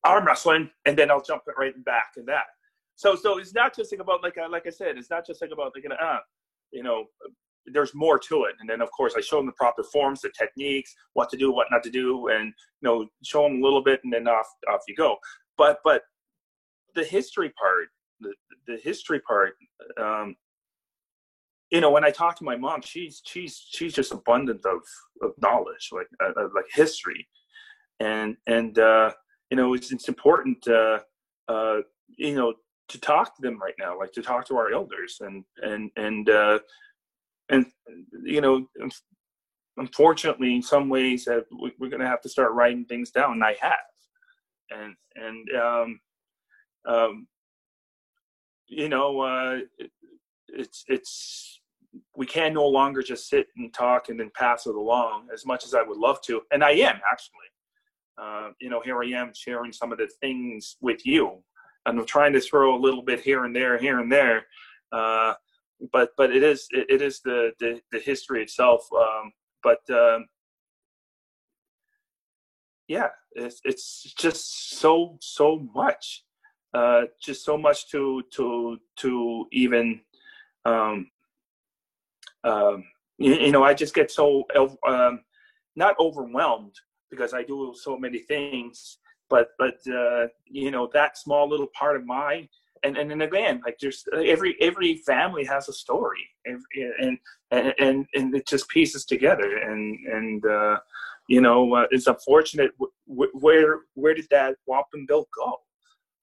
Arm 0.03 0.25
wrestling, 0.25 0.69
and 0.85 0.97
then 0.97 1.09
I'll 1.09 1.21
jump 1.21 1.43
it 1.47 1.55
right 1.57 1.73
back 1.85 2.11
in 2.17 2.25
that. 2.25 2.45
So, 2.95 3.15
so 3.15 3.39
it's 3.39 3.53
not 3.53 3.75
just 3.75 3.91
like 3.91 4.01
about 4.01 4.21
like 4.23 4.37
uh, 4.37 4.49
like 4.49 4.67
I 4.67 4.69
said, 4.69 4.97
it's 4.97 5.09
not 5.09 5.25
just 5.25 5.41
like 5.41 5.51
about 5.51 5.73
like 5.75 5.85
uh, 5.99 6.17
you 6.71 6.83
know, 6.83 7.05
there's 7.67 7.93
more 7.95 8.19
to 8.19 8.43
it. 8.45 8.55
And 8.59 8.69
then 8.69 8.81
of 8.81 8.91
course 8.91 9.13
I 9.17 9.21
show 9.21 9.37
them 9.37 9.45
the 9.45 9.53
proper 9.53 9.83
forms, 9.83 10.21
the 10.21 10.31
techniques, 10.37 10.95
what 11.13 11.29
to 11.29 11.37
do, 11.37 11.51
what 11.51 11.67
not 11.71 11.83
to 11.83 11.89
do, 11.89 12.27
and 12.29 12.47
you 12.47 12.53
know, 12.81 13.07
show 13.23 13.43
them 13.43 13.61
a 13.61 13.63
little 13.63 13.83
bit, 13.83 14.01
and 14.03 14.11
then 14.11 14.27
off 14.27 14.47
off 14.71 14.81
you 14.87 14.95
go. 14.95 15.17
But 15.57 15.79
but 15.83 16.03
the 16.95 17.03
history 17.03 17.51
part, 17.59 17.87
the 18.19 18.33
the 18.67 18.77
history 18.83 19.19
part, 19.19 19.55
um, 19.99 20.35
you 21.71 21.81
know, 21.81 21.91
when 21.91 22.05
I 22.05 22.11
talk 22.11 22.37
to 22.37 22.43
my 22.43 22.55
mom, 22.55 22.81
she's 22.81 23.21
she's 23.25 23.65
she's 23.69 23.93
just 23.93 24.11
abundant 24.11 24.65
of 24.65 24.81
of 25.21 25.31
knowledge, 25.41 25.89
like 25.91 26.07
uh, 26.23 26.47
like 26.55 26.65
history 26.73 27.27
and 27.99 28.37
and 28.47 28.79
uh, 28.79 29.11
you 29.49 29.57
know 29.57 29.73
it's, 29.73 29.91
it's 29.91 30.07
important 30.07 30.67
uh, 30.67 30.99
uh, 31.47 31.77
you 32.17 32.35
know 32.35 32.53
to 32.89 32.99
talk 32.99 33.35
to 33.35 33.41
them 33.41 33.59
right 33.61 33.75
now 33.79 33.97
like 33.97 34.11
to 34.11 34.21
talk 34.21 34.45
to 34.47 34.57
our 34.57 34.71
elders 34.71 35.19
and 35.21 35.43
and 35.61 35.89
and 35.95 36.29
uh, 36.29 36.59
and 37.53 37.65
you 38.23 38.41
know 38.41 38.65
unfortunately 39.77 40.55
in 40.55 40.61
some 40.61 40.89
ways 40.89 41.27
uh, 41.27 41.41
we're 41.79 41.89
going 41.89 42.01
to 42.01 42.07
have 42.07 42.21
to 42.21 42.29
start 42.29 42.53
writing 42.53 42.85
things 42.85 43.11
down 43.11 43.33
and 43.33 43.43
i 43.43 43.55
have 43.59 43.73
and 44.71 44.95
and 45.15 45.47
um, 45.55 45.99
um, 46.87 47.27
you 48.67 48.89
know 48.89 49.21
uh, 49.21 49.59
it's 50.49 50.83
it's 50.87 51.59
we 52.15 52.25
can 52.25 52.53
no 52.53 52.67
longer 52.67 53.03
just 53.03 53.29
sit 53.29 53.47
and 53.57 53.73
talk 53.73 54.09
and 54.09 54.19
then 54.19 54.31
pass 54.35 54.65
it 54.65 54.75
along 54.75 55.27
as 55.33 55.45
much 55.45 55.63
as 55.63 55.73
I 55.73 55.83
would 55.83 55.97
love 55.97 56.21
to, 56.23 56.41
and 56.51 56.63
I 56.63 56.71
am 56.71 56.99
actually. 57.11 57.39
Uh, 58.15 58.49
you 58.61 58.69
know, 58.69 58.79
here 58.79 59.01
I 59.01 59.07
am 59.07 59.31
sharing 59.33 59.73
some 59.73 59.91
of 59.91 59.97
the 59.97 60.07
things 60.21 60.77
with 60.81 61.03
you, 61.03 61.43
and 61.85 61.99
I'm 61.99 62.05
trying 62.05 62.33
to 62.33 62.39
throw 62.39 62.75
a 62.75 62.79
little 62.79 63.01
bit 63.01 63.19
here 63.19 63.45
and 63.45 63.55
there, 63.55 63.77
here 63.77 63.99
and 63.99 64.11
there. 64.11 64.45
Uh, 64.91 65.33
but 65.91 66.11
but 66.17 66.31
it 66.31 66.43
is 66.43 66.67
it, 66.71 66.87
it 66.89 67.01
is 67.01 67.21
the, 67.21 67.51
the, 67.59 67.81
the 67.91 67.99
history 67.99 68.41
itself. 68.41 68.87
Um, 68.93 69.31
but 69.61 69.81
um, 69.89 70.27
yeah, 72.87 73.09
it's 73.33 73.61
it's 73.63 74.13
just 74.17 74.77
so 74.79 75.17
so 75.21 75.67
much, 75.73 76.23
uh, 76.73 77.03
just 77.21 77.43
so 77.45 77.57
much 77.57 77.89
to 77.91 78.23
to 78.33 78.77
to 78.97 79.47
even 79.51 80.01
um, 80.65 81.09
um, 82.43 82.83
you, 83.17 83.35
you, 83.35 83.51
know, 83.51 83.63
I 83.63 83.73
just 83.73 83.93
get 83.93 84.11
so 84.11 84.45
um, 84.87 85.21
not 85.75 85.95
overwhelmed 85.99 86.75
because 87.09 87.33
I 87.33 87.43
do 87.43 87.73
so 87.75 87.97
many 87.97 88.19
things, 88.19 88.97
but 89.29 89.49
but 89.57 89.77
uh, 89.87 90.27
you 90.45 90.71
know 90.71 90.89
that 90.93 91.17
small 91.17 91.49
little 91.49 91.69
part 91.73 91.95
of 91.95 92.05
my 92.05 92.47
and 92.83 92.97
and, 92.97 93.11
and 93.11 93.21
again, 93.21 93.61
like 93.65 93.77
there's 93.79 94.03
every 94.13 94.55
every 94.61 94.97
family 94.97 95.43
has 95.45 95.69
a 95.69 95.73
story, 95.73 96.27
and 96.45 96.61
and 97.51 97.73
and 97.79 98.05
and 98.13 98.35
it 98.35 98.47
just 98.47 98.69
pieces 98.69 99.05
together, 99.05 99.57
and 99.57 99.97
and 100.07 100.45
uh, 100.45 100.77
you 101.27 101.41
know 101.41 101.73
uh, 101.75 101.85
it's 101.91 102.07
unfortunate 102.07 102.71
where 103.05 103.81
where 103.93 104.13
did 104.13 104.27
that 104.31 104.55
wampum 104.67 105.05
belt 105.05 105.27
go? 105.37 105.59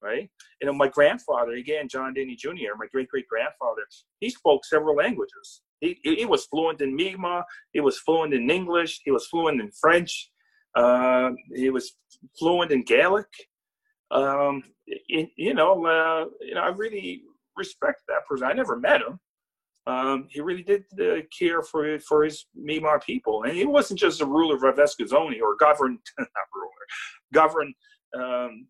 right? 0.02 0.30
You 0.60 0.66
know, 0.66 0.72
my 0.72 0.88
grandfather, 0.88 1.52
again, 1.52 1.88
John 1.88 2.14
Denny 2.14 2.36
Jr., 2.36 2.74
my 2.78 2.86
great 2.92 3.08
great 3.08 3.28
grandfather, 3.28 3.82
he 4.20 4.30
spoke 4.30 4.64
several 4.64 4.96
languages. 4.96 5.62
He, 5.80 5.98
he 6.02 6.26
was 6.26 6.46
fluent 6.46 6.82
in 6.82 6.94
Mi'kmaq, 6.94 7.44
he 7.72 7.80
was 7.80 7.98
fluent 7.98 8.34
in 8.34 8.50
English, 8.50 9.00
he 9.04 9.10
was 9.10 9.26
fluent 9.26 9.60
in 9.60 9.70
French, 9.72 10.30
uh, 10.74 11.30
he 11.54 11.70
was 11.70 11.94
fluent 12.38 12.70
in 12.70 12.82
Gaelic. 12.82 13.28
Um, 14.10 14.62
you 15.06 15.54
know, 15.54 15.86
uh, 15.86 16.26
you 16.40 16.54
know, 16.54 16.62
I 16.62 16.68
really 16.68 17.22
respect 17.56 18.02
that 18.08 18.26
person. 18.28 18.46
I 18.46 18.52
never 18.52 18.76
met 18.76 19.02
him. 19.02 19.18
Um, 19.86 20.26
he 20.28 20.40
really 20.40 20.62
did 20.62 20.84
uh, 21.00 21.22
care 21.36 21.62
for 21.62 21.98
for 22.00 22.24
his 22.24 22.46
Mi'kmaq 22.54 23.02
people, 23.04 23.44
and 23.44 23.54
he 23.54 23.64
wasn't 23.64 24.00
just 24.00 24.20
a 24.20 24.26
ruler 24.26 24.56
of 24.56 24.76
Eskasoni 24.76 25.40
or 25.40 25.56
governed, 25.56 25.98
not 26.18 26.28
ruler, 26.54 26.86
governed 27.32 27.74
um, 28.14 28.66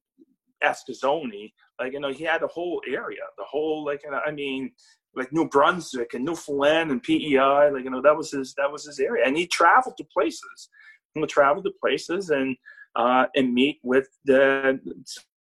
Eskasoni, 0.63 1.53
like 1.79 1.93
you 1.93 2.01
know, 2.01 2.13
he 2.13 2.25
had 2.25 2.43
the 2.43 2.47
whole 2.49 2.81
area, 2.87 3.23
the 3.39 3.45
whole 3.45 3.85
like 3.85 4.03
I 4.27 4.31
mean, 4.31 4.73
like 5.15 5.33
New 5.33 5.49
Brunswick 5.49 6.15
and 6.15 6.25
Newfoundland 6.25 6.91
and 6.91 7.03
PEI, 7.03 7.71
like 7.71 7.85
you 7.85 7.91
know, 7.91 8.03
that 8.03 8.17
was 8.17 8.31
his 8.31 8.55
that 8.55 8.71
was 8.71 8.85
his 8.85 8.99
area, 8.99 9.25
and 9.27 9.37
he 9.37 9.47
traveled 9.47 9.97
to 9.97 10.05
places, 10.13 10.69
he 11.15 11.21
would 11.21 11.31
travel 11.31 11.63
to 11.63 11.73
places 11.81 12.31
and 12.31 12.57
uh, 12.97 13.27
and 13.35 13.53
meet 13.55 13.79
with 13.83 14.09
the 14.25 14.79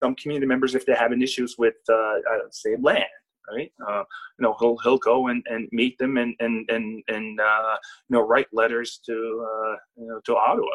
some 0.01 0.15
community 0.15 0.47
members 0.47 0.75
if 0.75 0.85
they're 0.85 0.95
having 0.95 1.21
issues 1.21 1.55
with 1.57 1.75
uh, 1.89 1.93
uh, 1.93 2.49
say 2.51 2.75
land. 2.81 3.03
Right, 3.51 3.71
uh, 3.87 4.03
you 4.37 4.43
know 4.43 4.55
he'll 4.59 4.77
he'll 4.83 4.99
go 4.99 5.29
and, 5.29 5.43
and 5.49 5.67
meet 5.71 5.97
them 5.97 6.17
and 6.17 6.35
and 6.39 6.69
and 6.69 7.01
and 7.07 7.39
uh, 7.39 7.77
you 8.07 8.15
know 8.15 8.21
write 8.21 8.45
letters 8.53 8.99
to 9.07 9.13
uh, 9.13 9.75
you 9.95 10.07
know 10.07 10.21
to 10.25 10.35
Ottawa 10.35 10.67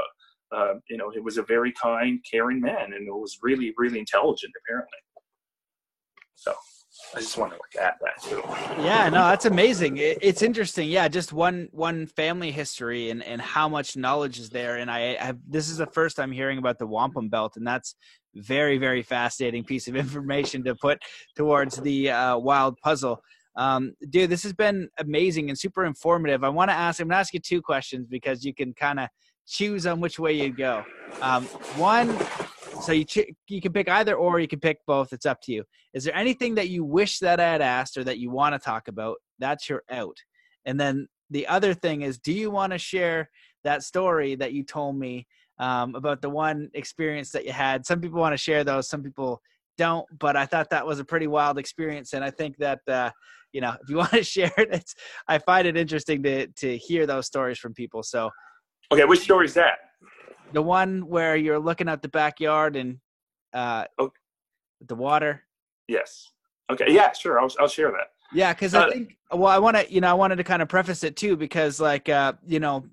uh, 0.54 0.74
you 0.88 0.96
know, 0.96 1.10
he 1.10 1.20
was 1.20 1.38
a 1.38 1.42
very 1.42 1.72
kind, 1.72 2.24
caring 2.30 2.60
man, 2.60 2.92
and 2.92 3.08
it 3.08 3.12
was 3.12 3.38
really, 3.42 3.72
really 3.76 3.98
intelligent, 3.98 4.52
apparently. 4.64 4.98
So 6.36 6.54
I 7.14 7.20
just 7.20 7.36
want 7.38 7.52
to 7.52 7.58
like 7.58 7.84
add 7.84 7.94
that 8.00 8.22
too. 8.22 8.42
Yeah, 8.82 9.08
no, 9.08 9.28
that's 9.28 9.46
amazing. 9.46 9.96
it's 9.98 10.42
interesting. 10.42 10.88
Yeah, 10.88 11.08
just 11.08 11.32
one 11.32 11.68
one 11.72 12.06
family 12.06 12.52
history 12.52 13.10
and 13.10 13.22
and 13.22 13.40
how 13.40 13.68
much 13.68 13.96
knowledge 13.96 14.38
is 14.38 14.50
there. 14.50 14.76
And 14.76 14.90
I 14.90 15.14
have 15.16 15.38
this 15.48 15.68
is 15.68 15.78
the 15.78 15.86
first 15.86 16.16
time 16.16 16.30
hearing 16.30 16.58
about 16.58 16.78
the 16.78 16.86
wampum 16.86 17.28
belt, 17.28 17.56
and 17.56 17.66
that's 17.66 17.94
very 18.34 18.78
very 18.78 19.02
fascinating 19.02 19.64
piece 19.64 19.88
of 19.88 19.96
information 20.04 20.64
to 20.64 20.74
put 20.74 21.02
towards 21.36 21.76
the 21.76 22.10
uh, 22.10 22.38
wild 22.38 22.78
puzzle. 22.80 23.22
Um, 23.56 23.94
dude, 24.10 24.30
this 24.30 24.42
has 24.42 24.52
been 24.52 24.88
amazing 24.98 25.48
and 25.48 25.58
super 25.58 25.84
informative. 25.84 26.42
I 26.42 26.48
want 26.48 26.70
to 26.70 26.74
ask. 26.74 27.00
I'm 27.00 27.08
gonna 27.08 27.20
ask 27.20 27.32
you 27.32 27.40
two 27.40 27.62
questions 27.62 28.06
because 28.08 28.44
you 28.44 28.52
can 28.52 28.72
kind 28.74 28.98
of 28.98 29.08
choose 29.46 29.86
on 29.86 30.00
which 30.00 30.18
way 30.18 30.32
you 30.32 30.50
go. 30.50 30.84
Um, 31.20 31.44
one, 31.76 32.16
so 32.82 32.92
you 32.92 33.04
ch- 33.04 33.30
you 33.48 33.60
can 33.60 33.72
pick 33.72 33.88
either 33.88 34.14
or 34.14 34.40
you 34.40 34.48
can 34.48 34.60
pick 34.60 34.78
both. 34.86 35.12
It's 35.12 35.26
up 35.26 35.40
to 35.42 35.52
you. 35.52 35.64
Is 35.92 36.04
there 36.04 36.16
anything 36.16 36.56
that 36.56 36.68
you 36.68 36.84
wish 36.84 37.18
that 37.20 37.40
I 37.40 37.52
had 37.52 37.62
asked 37.62 37.96
or 37.96 38.04
that 38.04 38.18
you 38.18 38.30
want 38.30 38.54
to 38.54 38.58
talk 38.58 38.88
about? 38.88 39.18
That's 39.38 39.68
your 39.68 39.82
out. 39.90 40.16
And 40.64 40.80
then 40.80 41.08
the 41.30 41.46
other 41.46 41.74
thing 41.74 42.02
is, 42.02 42.18
do 42.18 42.32
you 42.32 42.50
want 42.50 42.72
to 42.72 42.78
share 42.78 43.30
that 43.62 43.82
story 43.82 44.34
that 44.36 44.52
you 44.52 44.64
told 44.64 44.96
me 44.96 45.26
um, 45.58 45.94
about 45.94 46.22
the 46.22 46.30
one 46.30 46.70
experience 46.74 47.30
that 47.32 47.44
you 47.44 47.52
had? 47.52 47.86
Some 47.86 48.00
people 48.00 48.20
want 48.20 48.32
to 48.32 48.38
share 48.38 48.64
those. 48.64 48.88
Some 48.88 49.02
people 49.02 49.40
don't. 49.78 50.06
But 50.18 50.36
I 50.36 50.46
thought 50.46 50.70
that 50.70 50.86
was 50.86 50.98
a 50.98 51.04
pretty 51.04 51.26
wild 51.26 51.58
experience, 51.58 52.12
and 52.12 52.24
I 52.24 52.30
think 52.30 52.56
that. 52.58 52.80
Uh, 52.88 53.10
you 53.52 53.60
know, 53.60 53.76
if 53.80 53.88
you 53.88 53.96
want 53.98 54.10
to 54.10 54.24
share 54.24 54.52
it, 54.58 54.68
it's 54.72 54.96
I 55.28 55.38
find 55.38 55.64
it 55.68 55.76
interesting 55.76 56.24
to 56.24 56.48
to 56.48 56.76
hear 56.76 57.06
those 57.06 57.26
stories 57.26 57.56
from 57.56 57.72
people. 57.72 58.02
So 58.02 58.30
Okay, 58.92 59.04
which 59.04 59.20
story 59.20 59.46
is 59.46 59.54
that? 59.54 59.78
The 60.52 60.62
one 60.62 61.06
where 61.08 61.36
you're 61.36 61.58
looking 61.58 61.88
at 61.88 62.02
the 62.02 62.08
backyard 62.08 62.76
and 62.76 62.98
uh, 63.52 63.86
okay. 63.98 64.14
the 64.86 64.94
water. 64.94 65.42
Yes. 65.88 66.30
Okay. 66.70 66.92
Yeah. 66.92 67.12
Sure. 67.12 67.40
I'll 67.40 67.52
I'll 67.58 67.68
share 67.68 67.90
that. 67.92 68.12
Yeah, 68.32 68.52
because 68.52 68.74
uh, 68.74 68.86
I 68.86 68.90
think 68.90 69.16
well, 69.32 69.46
I 69.46 69.58
want 69.58 69.76
to 69.76 69.92
you 69.92 70.00
know 70.00 70.10
I 70.10 70.14
wanted 70.14 70.36
to 70.36 70.44
kind 70.44 70.62
of 70.62 70.68
preface 70.68 71.04
it 71.04 71.16
too 71.16 71.36
because 71.36 71.80
like 71.80 72.08
uh, 72.08 72.34
you 72.46 72.60
know 72.60 72.84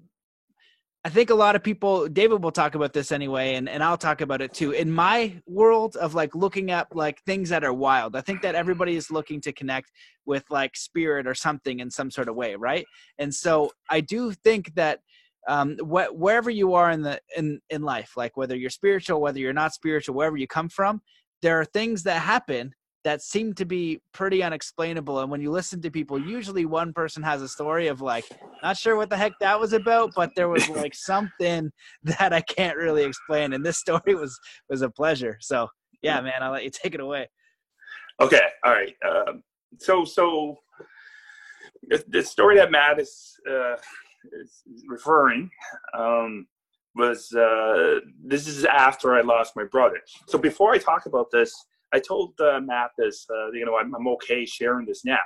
I 1.03 1.09
think 1.09 1.31
a 1.31 1.35
lot 1.35 1.55
of 1.55 1.63
people, 1.63 2.07
David 2.07 2.43
will 2.43 2.51
talk 2.51 2.75
about 2.75 2.93
this 2.93 3.11
anyway, 3.11 3.55
and, 3.55 3.67
and 3.67 3.83
I'll 3.83 3.97
talk 3.97 4.21
about 4.21 4.39
it 4.39 4.53
too. 4.53 4.71
In 4.71 4.91
my 4.91 5.41
world 5.47 5.95
of 5.95 6.13
like 6.13 6.35
looking 6.35 6.69
at 6.69 6.95
like 6.95 7.23
things 7.23 7.49
that 7.49 7.63
are 7.63 7.73
wild, 7.73 8.15
I 8.15 8.21
think 8.21 8.43
that 8.43 8.53
everybody 8.53 8.95
is 8.95 9.09
looking 9.09 9.41
to 9.41 9.51
connect 9.51 9.91
with 10.27 10.43
like 10.51 10.77
spirit 10.77 11.25
or 11.25 11.33
something 11.33 11.79
in 11.79 11.89
some 11.89 12.11
sort 12.11 12.29
of 12.29 12.35
way, 12.35 12.55
right? 12.55 12.85
And 13.17 13.33
so 13.33 13.71
I 13.89 14.01
do 14.01 14.31
think 14.31 14.75
that 14.75 14.99
um, 15.47 15.75
wh- 15.79 16.13
wherever 16.13 16.51
you 16.51 16.75
are 16.75 16.91
in 16.91 17.01
the 17.01 17.19
in 17.35 17.61
in 17.71 17.81
life, 17.81 18.13
like 18.15 18.37
whether 18.37 18.55
you're 18.55 18.69
spiritual, 18.69 19.21
whether 19.21 19.39
you're 19.39 19.53
not 19.53 19.73
spiritual, 19.73 20.13
wherever 20.13 20.37
you 20.37 20.47
come 20.47 20.69
from, 20.69 21.01
there 21.41 21.59
are 21.59 21.65
things 21.65 22.03
that 22.03 22.21
happen 22.21 22.75
that 23.03 23.21
seem 23.21 23.53
to 23.55 23.65
be 23.65 23.99
pretty 24.13 24.43
unexplainable. 24.43 25.19
And 25.19 25.31
when 25.31 25.41
you 25.41 25.51
listen 25.51 25.81
to 25.81 25.91
people, 25.91 26.19
usually 26.19 26.65
one 26.65 26.93
person 26.93 27.23
has 27.23 27.41
a 27.41 27.47
story 27.47 27.87
of 27.87 28.01
like, 28.01 28.25
not 28.61 28.77
sure 28.77 28.95
what 28.95 29.09
the 29.09 29.17
heck 29.17 29.33
that 29.39 29.59
was 29.59 29.73
about, 29.73 30.11
but 30.15 30.31
there 30.35 30.49
was 30.49 30.67
like 30.69 30.93
something 30.93 31.71
that 32.03 32.33
I 32.33 32.41
can't 32.41 32.77
really 32.77 33.03
explain. 33.03 33.53
And 33.53 33.65
this 33.65 33.79
story 33.79 34.15
was 34.15 34.39
was 34.69 34.81
a 34.81 34.89
pleasure. 34.89 35.37
So 35.41 35.67
yeah, 36.01 36.21
man, 36.21 36.41
I'll 36.41 36.51
let 36.51 36.63
you 36.63 36.71
take 36.71 36.93
it 36.93 36.99
away. 36.99 37.29
Okay, 38.19 38.41
all 38.63 38.71
right. 38.71 38.95
Um, 39.07 39.43
so 39.79 40.05
so 40.05 40.57
the 42.07 42.21
story 42.21 42.57
that 42.57 42.71
Matt 42.71 42.99
is 42.99 43.35
uh, 43.49 43.75
is 44.33 44.63
referring 44.87 45.49
um, 45.97 46.47
was 46.95 47.31
uh, 47.33 47.99
this 48.23 48.47
is 48.47 48.65
after 48.65 49.15
I 49.15 49.21
lost 49.21 49.55
my 49.55 49.63
brother. 49.63 49.99
So 50.27 50.37
before 50.37 50.73
I 50.73 50.77
talk 50.77 51.05
about 51.05 51.31
this, 51.31 51.53
I 51.93 51.99
told 51.99 52.39
uh, 52.39 52.59
Matt 52.61 52.91
this. 52.97 53.25
Uh, 53.29 53.51
you 53.51 53.65
know, 53.65 53.77
I'm, 53.77 53.93
I'm, 53.95 54.07
okay 54.07 54.45
sharing 54.45 54.85
this 54.85 55.03
now, 55.05 55.17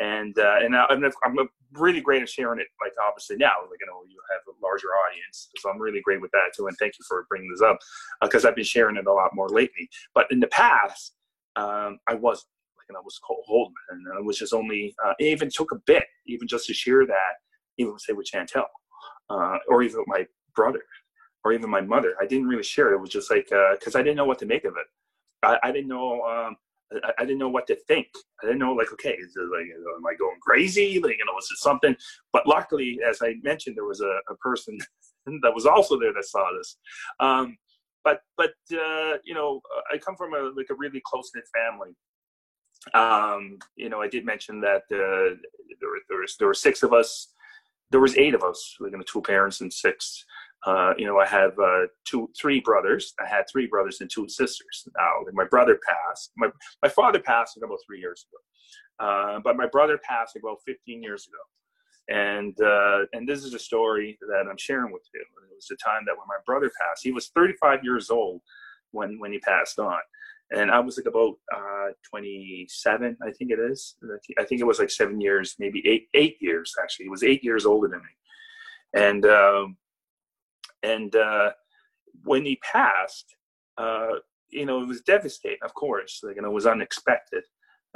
and 0.00 0.36
uh, 0.38 0.56
and 0.60 0.74
I'm, 0.76 1.04
I'm 1.04 1.48
really 1.74 2.00
great 2.00 2.22
at 2.22 2.28
sharing 2.28 2.60
it. 2.60 2.66
Like 2.80 2.92
obviously 3.06 3.36
now, 3.36 3.52
like 3.70 3.78
you 3.80 3.86
know, 3.86 4.02
you 4.08 4.18
have 4.30 4.40
a 4.48 4.66
larger 4.66 4.88
audience, 4.88 5.48
so 5.58 5.70
I'm 5.70 5.80
really 5.80 6.00
great 6.00 6.20
with 6.20 6.30
that 6.32 6.52
too. 6.56 6.66
And 6.66 6.76
thank 6.78 6.94
you 6.98 7.04
for 7.08 7.26
bringing 7.28 7.50
this 7.50 7.62
up 7.62 7.78
because 8.20 8.44
uh, 8.44 8.48
I've 8.48 8.56
been 8.56 8.64
sharing 8.64 8.96
it 8.96 9.06
a 9.06 9.12
lot 9.12 9.30
more 9.34 9.48
lately. 9.48 9.88
But 10.14 10.26
in 10.30 10.40
the 10.40 10.48
past, 10.48 11.14
um, 11.56 11.98
I 12.08 12.14
wasn't. 12.14 12.48
Like, 12.76 12.86
and 12.88 12.96
I 12.96 13.00
was 13.00 13.20
it, 13.28 13.72
and 13.90 14.18
it 14.18 14.24
was 14.24 14.38
just 14.38 14.52
only. 14.52 14.94
Uh, 15.04 15.14
it 15.18 15.26
even 15.26 15.50
took 15.54 15.72
a 15.72 15.76
bit, 15.86 16.04
even 16.26 16.48
just 16.48 16.66
to 16.66 16.74
share 16.74 17.06
that 17.06 17.34
even 17.78 17.98
say 17.98 18.12
with 18.12 18.28
Chantel, 18.32 18.64
uh, 19.30 19.58
or 19.68 19.82
even 19.82 19.98
with 19.98 20.08
my 20.08 20.26
brother, 20.54 20.82
or 21.44 21.52
even 21.52 21.70
my 21.70 21.80
mother. 21.80 22.14
I 22.20 22.26
didn't 22.26 22.48
really 22.48 22.62
share 22.62 22.90
it. 22.90 22.96
It 22.96 23.00
was 23.00 23.10
just 23.10 23.30
like 23.30 23.46
because 23.46 23.94
uh, 23.94 23.98
I 23.98 24.02
didn't 24.02 24.16
know 24.16 24.24
what 24.24 24.38
to 24.40 24.46
make 24.46 24.64
of 24.64 24.74
it. 24.76 24.86
I, 25.42 25.58
I 25.62 25.72
didn't 25.72 25.88
know. 25.88 26.22
Um, 26.22 26.56
I, 27.04 27.12
I, 27.18 27.24
didn't 27.24 27.38
know 27.38 27.48
what 27.48 27.66
to 27.68 27.76
think. 27.88 28.06
I 28.42 28.46
didn't 28.46 28.58
know 28.58 28.72
like, 28.72 28.92
okay, 28.92 29.14
is 29.14 29.34
it 29.36 29.40
like, 29.40 29.66
am 29.96 30.06
I 30.06 30.14
going 30.14 30.38
crazy? 30.40 31.00
Like, 31.00 31.16
you 31.18 31.24
know, 31.24 31.38
is 31.38 31.48
it 31.50 31.58
something? 31.58 31.96
But 32.32 32.46
luckily, 32.46 33.00
as 33.08 33.18
I 33.22 33.34
mentioned, 33.42 33.76
there 33.76 33.86
was 33.86 34.00
a, 34.00 34.18
a 34.28 34.36
person 34.36 34.78
that 35.42 35.54
was 35.54 35.66
also 35.66 35.98
there 35.98 36.12
that 36.12 36.24
saw 36.24 36.48
this. 36.56 36.76
Um, 37.20 37.56
but 38.04 38.20
but 38.36 38.54
uh, 38.72 39.18
you 39.24 39.34
know, 39.34 39.60
I 39.92 39.98
come 39.98 40.16
from 40.16 40.34
a 40.34 40.52
like 40.56 40.70
a 40.70 40.74
really 40.74 41.00
close 41.06 41.30
knit 41.34 41.44
family. 41.54 41.94
Um, 42.94 43.58
you 43.76 43.88
know, 43.88 44.02
I 44.02 44.08
did 44.08 44.26
mention 44.26 44.60
that 44.62 44.82
uh, 44.90 45.38
there, 45.80 45.90
there 46.08 46.18
was 46.18 46.36
there 46.38 46.48
were 46.48 46.54
six 46.54 46.82
of 46.82 46.92
us 46.92 47.28
there 47.92 48.00
was 48.00 48.16
eight 48.16 48.34
of 48.34 48.42
us, 48.42 48.76
like 48.80 48.92
you 48.92 49.02
two 49.06 49.20
parents 49.20 49.60
and 49.60 49.72
six 49.72 50.24
Uh, 50.64 50.94
you 50.96 51.06
know, 51.06 51.18
I 51.18 51.26
have 51.26 51.58
uh, 51.58 51.86
two, 52.04 52.30
three 52.40 52.60
brothers. 52.60 53.14
I 53.20 53.26
had 53.26 53.44
three 53.50 53.66
brothers 53.66 54.00
and 54.00 54.08
two 54.12 54.28
sisters. 54.28 54.86
Now, 54.96 55.24
my 55.32 55.44
brother 55.44 55.78
passed. 55.88 56.32
My 56.36 56.48
my 56.82 56.88
father 56.88 57.18
passed 57.18 57.56
about 57.56 57.78
three 57.84 57.98
years 57.98 58.26
ago, 58.28 59.06
uh, 59.08 59.40
but 59.42 59.56
my 59.56 59.66
brother 59.66 59.98
passed 59.98 60.36
about 60.36 60.58
15 60.64 61.02
years 61.02 61.26
ago. 61.26 62.16
And 62.16 62.60
uh, 62.60 63.06
and 63.12 63.28
this 63.28 63.44
is 63.44 63.54
a 63.54 63.58
story 63.58 64.18
that 64.28 64.46
I'm 64.48 64.58
sharing 64.58 64.92
with 64.92 65.02
you. 65.12 65.20
It 65.20 65.54
was 65.54 65.66
the 65.68 65.76
time 65.76 66.02
that 66.06 66.16
when 66.16 66.28
my 66.28 66.40
brother 66.46 66.70
passed. 66.80 67.02
He 67.02 67.12
was 67.12 67.30
35 67.34 67.80
years 67.82 68.10
old 68.10 68.40
when 68.92 69.18
when 69.18 69.32
he 69.32 69.38
passed 69.40 69.78
on, 69.80 69.98
and 70.50 70.70
I 70.70 70.78
was 70.78 70.96
like 70.96 71.06
about 71.06 71.38
uh, 71.54 71.92
27, 72.08 73.16
I 73.22 73.30
think 73.32 73.50
it 73.50 73.58
is. 73.58 73.96
I 74.38 74.44
think 74.44 74.60
it 74.60 74.66
was 74.66 74.78
like 74.78 74.90
seven 74.90 75.20
years, 75.20 75.56
maybe 75.58 75.82
eight 75.88 76.08
eight 76.14 76.36
years 76.40 76.74
actually. 76.80 77.06
He 77.06 77.10
was 77.10 77.24
eight 77.24 77.42
years 77.42 77.66
older 77.66 77.88
than 77.88 78.00
me, 78.00 79.02
and. 79.08 79.26
Um, 79.26 79.76
and 80.82 81.14
uh, 81.14 81.50
when 82.24 82.44
he 82.44 82.56
passed, 82.56 83.36
uh, 83.78 84.16
you 84.50 84.66
know, 84.66 84.82
it 84.82 84.88
was 84.88 85.00
devastating. 85.02 85.58
Of 85.62 85.74
course, 85.74 86.20
like, 86.22 86.36
you 86.36 86.42
know, 86.42 86.48
it 86.48 86.54
was 86.54 86.66
unexpected. 86.66 87.44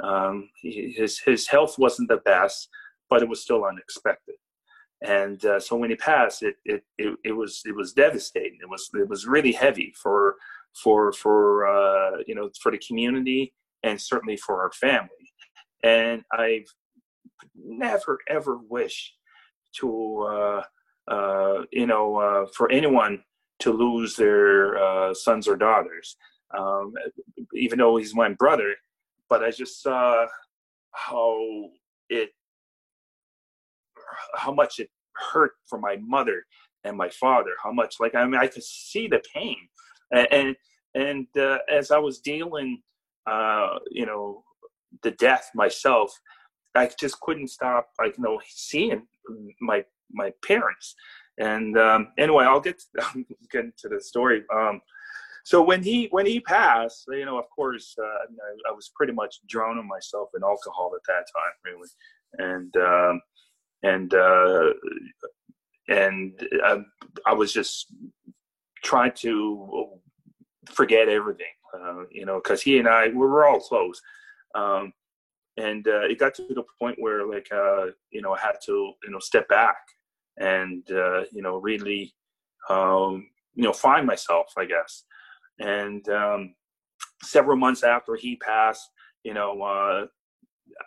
Um, 0.03 0.49
his 0.61 1.19
his 1.19 1.47
health 1.47 1.77
wasn't 1.77 2.09
the 2.09 2.17
best, 2.17 2.69
but 3.09 3.21
it 3.21 3.29
was 3.29 3.41
still 3.41 3.65
unexpected. 3.65 4.35
And 5.01 5.43
uh, 5.45 5.59
so 5.59 5.75
when 5.75 5.89
he 5.89 5.95
passed, 5.95 6.43
it, 6.43 6.55
it 6.65 6.83
it 6.97 7.15
it 7.23 7.31
was 7.31 7.61
it 7.65 7.75
was 7.75 7.93
devastating. 7.93 8.59
It 8.61 8.69
was 8.69 8.89
it 8.93 9.07
was 9.07 9.27
really 9.27 9.51
heavy 9.51 9.93
for 10.01 10.35
for 10.81 11.11
for 11.13 11.67
uh, 11.67 12.17
you 12.27 12.35
know 12.35 12.49
for 12.61 12.71
the 12.71 12.79
community 12.79 13.53
and 13.83 13.99
certainly 13.99 14.37
for 14.37 14.61
our 14.61 14.71
family. 14.71 15.09
And 15.83 16.23
I've 16.31 16.65
never 17.55 18.19
ever 18.27 18.57
wished 18.69 19.13
to 19.79 20.21
uh, 20.21 20.63
uh, 21.07 21.63
you 21.71 21.87
know, 21.87 22.17
uh, 22.17 22.45
for 22.55 22.71
anyone 22.71 23.23
to 23.59 23.71
lose 23.71 24.15
their 24.15 24.77
uh, 24.77 25.13
sons 25.13 25.47
or 25.47 25.55
daughters, 25.55 26.15
um, 26.57 26.93
even 27.53 27.79
though 27.79 27.97
he's 27.97 28.15
my 28.15 28.29
brother. 28.29 28.75
But 29.29 29.43
I 29.43 29.51
just 29.51 29.81
saw 29.81 30.25
how 30.93 31.69
it, 32.09 32.29
how 34.35 34.53
much 34.53 34.79
it 34.79 34.89
hurt 35.31 35.51
for 35.67 35.79
my 35.79 35.97
mother 36.01 36.45
and 36.83 36.95
my 36.95 37.09
father. 37.09 37.51
How 37.61 37.71
much, 37.71 37.95
like, 37.99 38.15
I 38.15 38.25
mean, 38.25 38.39
I 38.39 38.47
could 38.47 38.63
see 38.63 39.07
the 39.07 39.21
pain, 39.33 39.57
and 40.11 40.55
and, 40.95 41.27
uh, 41.37 41.59
as 41.69 41.91
I 41.91 41.99
was 41.99 42.19
dealing, 42.19 42.81
uh, 43.29 43.79
you 43.91 44.05
know, 44.05 44.43
the 45.03 45.11
death 45.11 45.51
myself, 45.53 46.11
I 46.73 46.89
just 46.99 47.19
couldn't 47.19 47.49
stop, 47.49 47.89
like, 47.99 48.17
you 48.17 48.23
know, 48.23 48.39
seeing 48.47 49.05
my 49.61 49.83
my 50.11 50.31
parents. 50.45 50.95
And 51.37 51.77
um, 51.77 52.09
anyway, 52.17 52.45
I'll 52.45 52.59
get 52.59 52.81
to, 52.99 53.25
get 53.51 53.65
into 53.65 53.89
the 53.89 54.01
story. 54.01 54.43
Um, 54.53 54.81
so 55.43 55.61
when 55.61 55.81
he 55.81 56.07
when 56.11 56.25
he 56.25 56.41
passed, 56.41 57.05
you 57.07 57.25
know, 57.25 57.37
of 57.37 57.45
course, 57.55 57.95
uh, 57.97 58.03
I, 58.05 58.69
I, 58.69 58.71
was 58.73 58.91
pretty 58.93 59.13
much 59.13 59.37
drowning 59.47 59.87
myself 59.87 60.27
in 60.35 60.43
alcohol 60.43 60.91
at 60.93 61.01
that 61.07 61.25
time, 61.33 61.53
really, 61.63 61.87
and 62.37 62.75
um, 62.75 63.21
and 63.83 64.13
uh, 64.13 64.73
and 65.87 66.33
I, 66.65 66.79
I, 67.25 67.33
was 67.33 67.53
just 67.53 67.93
trying 68.83 69.13
to 69.19 69.87
forget 70.65 71.07
everything, 71.07 71.45
uh, 71.73 72.03
you 72.11 72.25
know, 72.25 72.41
because 72.43 72.61
he 72.61 72.79
and 72.79 72.87
I 72.89 73.07
we 73.07 73.13
were 73.13 73.45
all 73.45 73.61
close. 73.61 74.01
Um, 74.53 74.91
and 75.55 75.87
uh, 75.87 76.01
it 76.01 76.19
got 76.19 76.35
to 76.35 76.47
the 76.49 76.63
point 76.77 76.97
where 76.99 77.25
like 77.25 77.47
uh, 77.53 77.85
you 78.11 78.21
know 78.21 78.33
I 78.33 78.39
had 78.39 78.57
to 78.65 78.93
you 79.03 79.11
know 79.11 79.19
step 79.19 79.47
back 79.47 79.77
and 80.37 80.89
uh, 80.91 81.21
you 81.31 81.41
know 81.41 81.57
really 81.57 82.13
um, 82.69 83.27
you 83.55 83.63
know 83.63 83.73
find 83.73 84.05
myself 84.05 84.47
i 84.57 84.65
guess. 84.65 85.03
And 85.59 86.07
um, 86.09 86.53
several 87.23 87.57
months 87.57 87.83
after 87.83 88.15
he 88.15 88.35
passed 88.37 88.89
you 89.23 89.33
know 89.33 89.61
uh, 89.61 90.05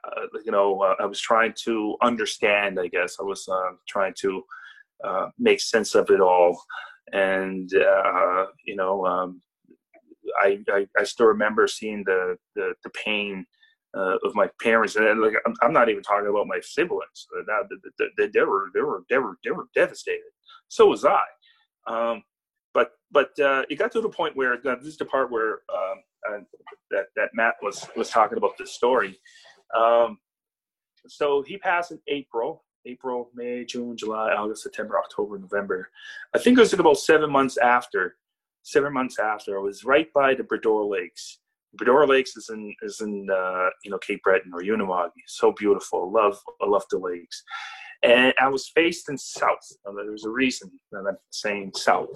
uh, 0.04 0.26
you 0.44 0.52
know 0.52 0.80
uh, 0.80 0.94
i 1.00 1.06
was 1.06 1.20
trying 1.20 1.54
to 1.64 1.96
understand 2.02 2.78
i 2.78 2.86
guess. 2.86 3.16
I 3.20 3.24
was 3.24 3.48
uh, 3.48 3.72
trying 3.88 4.14
to 4.20 4.42
uh, 5.04 5.28
make 5.38 5.60
sense 5.60 5.94
of 5.94 6.10
it 6.10 6.20
all. 6.20 6.62
And 7.12 7.70
you 8.66 8.76
know 8.76 9.04
um, 9.06 9.42
I, 10.40 10.58
I, 10.68 10.86
I 10.98 11.04
still 11.04 11.26
remember 11.26 11.66
seeing 11.66 12.04
the 12.04 12.36
the, 12.54 12.74
the 12.84 12.90
pain 12.90 13.46
uh, 13.96 14.16
of 14.24 14.34
my 14.34 14.48
parents, 14.62 14.96
and 14.96 15.20
like 15.20 15.34
I'm, 15.46 15.54
I'm, 15.62 15.72
not 15.72 15.88
even 15.88 16.02
talking 16.02 16.28
about 16.28 16.46
my 16.46 16.60
siblings. 16.60 17.26
That 17.46 17.68
they, 17.98 18.06
they, 18.16 18.26
they, 18.28 18.40
were 18.40 18.70
they 18.72 18.80
were 18.80 19.04
they 19.10 19.18
were 19.18 19.38
they 19.44 19.50
were 19.50 19.66
devastated. 19.74 20.30
So 20.68 20.86
was 20.86 21.04
I. 21.04 21.24
Um, 21.86 22.22
but 22.72 22.92
but 23.10 23.38
uh, 23.40 23.64
it 23.68 23.76
got 23.76 23.90
to 23.92 24.00
the 24.00 24.08
point 24.08 24.36
where 24.36 24.56
this 24.56 24.84
is 24.84 24.96
the 24.96 25.04
part 25.04 25.30
where 25.32 25.60
um, 25.74 26.46
that 26.90 27.06
that 27.16 27.30
Matt 27.34 27.54
was 27.62 27.88
was 27.96 28.10
talking 28.10 28.38
about 28.38 28.56
this 28.58 28.72
story. 28.72 29.18
Um, 29.76 30.18
so 31.08 31.42
he 31.42 31.56
passed 31.56 31.90
in 31.90 31.98
April, 32.08 32.64
April, 32.86 33.30
May, 33.34 33.64
June, 33.64 33.96
July, 33.96 34.32
August, 34.32 34.62
September, 34.62 34.98
October, 34.98 35.38
November. 35.38 35.90
I 36.34 36.38
think 36.38 36.58
it 36.58 36.60
was 36.60 36.72
about 36.72 36.98
seven 36.98 37.30
months 37.30 37.56
after. 37.56 38.16
Seven 38.62 38.92
months 38.92 39.18
after, 39.18 39.58
I 39.58 39.62
was 39.62 39.84
right 39.84 40.12
by 40.12 40.34
the 40.34 40.44
Bras 40.44 40.60
d'Or 40.60 40.84
Lakes 40.84 41.39
Bras 41.74 41.86
d'Or 41.86 42.06
Lakes 42.06 42.36
is 42.36 42.50
in 42.50 42.74
is 42.82 43.00
in 43.00 43.28
uh, 43.30 43.68
you 43.84 43.90
know 43.90 43.98
Cape 43.98 44.22
Breton 44.22 44.52
or 44.52 44.60
Unama'ki. 44.60 45.22
So 45.26 45.52
beautiful. 45.52 46.10
Love 46.12 46.38
I 46.60 46.66
love 46.66 46.84
the 46.90 46.98
lakes. 46.98 47.42
And 48.02 48.32
I 48.40 48.48
was 48.48 48.70
facing 48.74 49.18
south. 49.18 49.58
There's 49.84 50.24
a 50.24 50.30
reason 50.30 50.70
that 50.90 51.04
I'm 51.06 51.18
saying 51.30 51.72
south. 51.76 52.08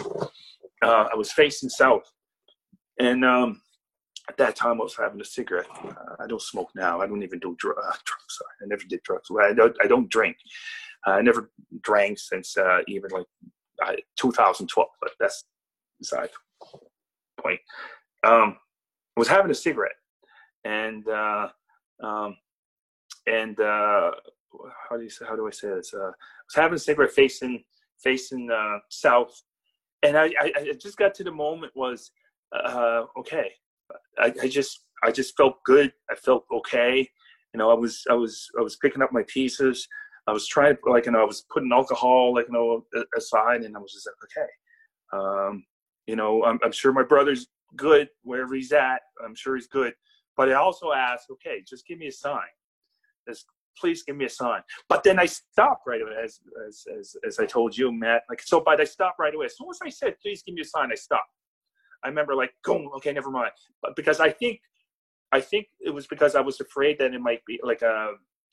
Uh, 0.83 1.09
I 1.13 1.15
was 1.15 1.31
facing 1.33 1.69
south, 1.69 2.11
and 2.99 3.25
um, 3.25 3.61
at 4.29 4.37
that 4.39 4.57
time 4.57 4.81
I 4.81 4.85
was 4.85 4.97
having 4.97 5.21
a 5.21 5.25
cigarette. 5.25 5.69
Uh, 5.85 6.17
I 6.21 6.27
don't 6.27 6.41
smoke 6.41 6.71
now. 6.75 7.01
I 7.01 7.07
don't 7.07 7.23
even 7.23 7.39
do 7.39 7.55
dr- 7.59 7.77
uh, 7.77 7.97
drugs. 8.05 8.39
I 8.63 8.67
never 8.67 8.83
did 8.89 9.03
drugs. 9.03 9.29
I 9.41 9.53
don't. 9.53 9.77
I 9.83 9.87
don't 9.87 10.09
drink. 10.09 10.37
I 11.07 11.21
never 11.21 11.51
drank 11.83 12.19
since 12.19 12.57
uh, 12.57 12.79
even 12.89 13.11
like 13.11 13.27
2012. 14.17 14.89
But 15.01 15.11
that's 15.21 15.45
beside 15.99 16.31
point. 17.43 17.61
Um, 18.25 18.57
was 19.17 19.29
having 19.29 19.51
a 19.51 19.55
cigarette, 19.55 19.97
and 20.65 21.07
uh, 21.09 21.49
um, 22.03 22.37
and 23.27 23.59
uh, 23.61 24.11
how 24.89 24.97
do 24.97 25.03
you 25.03 25.11
say, 25.11 25.25
how 25.29 25.37
do 25.37 25.47
I 25.47 25.51
say 25.51 25.69
this? 25.69 25.93
Uh, 25.95 25.99
I 25.99 26.09
was 26.09 26.55
having 26.55 26.77
a 26.77 26.79
cigarette 26.79 27.13
facing 27.13 27.63
facing 28.03 28.51
uh, 28.51 28.79
south, 28.91 29.43
and 30.03 30.17
I, 30.17 30.27
I, 30.41 30.53
I 30.57 30.73
just 30.79 30.97
got 30.99 31.15
to 31.15 31.25
the 31.25 31.33
moment 31.33 31.73
was 31.75 32.11
uh, 32.53 33.05
okay. 33.19 33.51
I, 34.19 34.33
I 34.43 34.49
just 34.49 34.85
I 35.03 35.11
just 35.11 35.37
felt 35.37 35.63
good. 35.65 35.93
I 36.11 36.15
felt 36.15 36.45
okay. 36.53 37.09
You 37.53 37.59
know, 37.59 37.71
I 37.71 37.75
was 37.75 38.03
I 38.11 38.15
was 38.15 38.49
I 38.59 38.63
was 38.63 38.77
picking 38.77 39.03
up 39.03 39.13
my 39.13 39.25
pieces. 39.29 39.87
I 40.27 40.33
was 40.33 40.47
trying 40.47 40.77
like 40.87 41.07
you 41.07 41.13
know 41.13 41.21
I 41.21 41.25
was 41.25 41.45
putting 41.53 41.73
alcohol 41.73 42.35
like 42.35 42.47
you 42.49 42.55
know 42.55 42.85
aside, 43.17 43.63
and 43.63 43.77
I 43.77 43.79
was 43.79 43.93
just 43.93 44.07
like 44.07 44.15
okay. 44.25 44.51
Um, 45.13 45.65
you 46.07 46.17
know, 46.17 46.45
I'm, 46.45 46.59
I'm 46.63 46.73
sure 46.73 46.93
my 46.93 47.03
brother's 47.03 47.47
good 47.77 48.09
wherever 48.23 48.55
he's 48.55 48.73
at. 48.73 49.01
I'm 49.25 49.35
sure 49.35 49.57
he's 49.57 49.67
good. 49.67 49.95
But 50.37 50.51
I 50.51 50.55
also 50.55 50.93
asked, 50.93 51.27
okay, 51.31 51.63
just 51.69 51.87
give 51.87 51.99
me 51.99 52.09
a 52.09 52.13
sign. 52.13 52.41
Just 53.29 53.47
please 53.79 54.03
give 54.03 54.17
me 54.17 54.25
a 54.25 54.31
sign. 54.31 54.61
But 54.89 55.03
then 55.05 55.19
I 55.19 55.27
stopped 55.27 55.83
right 55.87 56.01
away, 56.01 56.13
as 56.23 56.41
as 56.69 56.85
as, 56.99 57.17
as 57.27 57.39
I 57.39 57.47
told 57.47 57.77
you, 57.77 57.93
Matt. 57.93 58.23
Like 58.29 58.43
so, 58.43 58.61
but 58.61 58.81
I 58.81 58.85
stopped 58.85 59.19
right 59.19 59.35
away. 59.35 59.47
As 59.47 59.57
soon 59.57 59.69
as 59.71 59.79
I 59.85 59.91
said, 59.91 60.17
please 60.23 60.43
give 60.43 60.55
me 60.55 60.63
a 60.63 60.65
sign, 60.65 60.91
I 60.93 60.97
stopped. 60.97 61.29
I 62.05 62.09
remember 62.09 62.35
like, 62.35 62.53
going, 62.65 62.91
okay, 62.97 63.13
never 63.13 63.31
mind. 63.31 63.53
But 63.81 63.97
because 63.97 64.21
I 64.21 64.31
think, 64.31 64.61
I 65.33 65.41
think 65.41 65.69
it 65.81 65.91
was 65.91 66.07
because 66.07 66.35
I 66.35 66.41
was 66.41 66.61
afraid 66.61 66.99
that 66.99 67.15
it 67.15 67.21
might 67.21 67.45
be 67.47 67.59
like 67.63 67.81
a, 67.83 67.89
uh, 67.89 68.11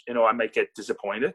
you 0.08 0.14
know, 0.14 0.26
I 0.26 0.32
might 0.32 0.54
get 0.54 0.74
disappointed. 0.74 1.34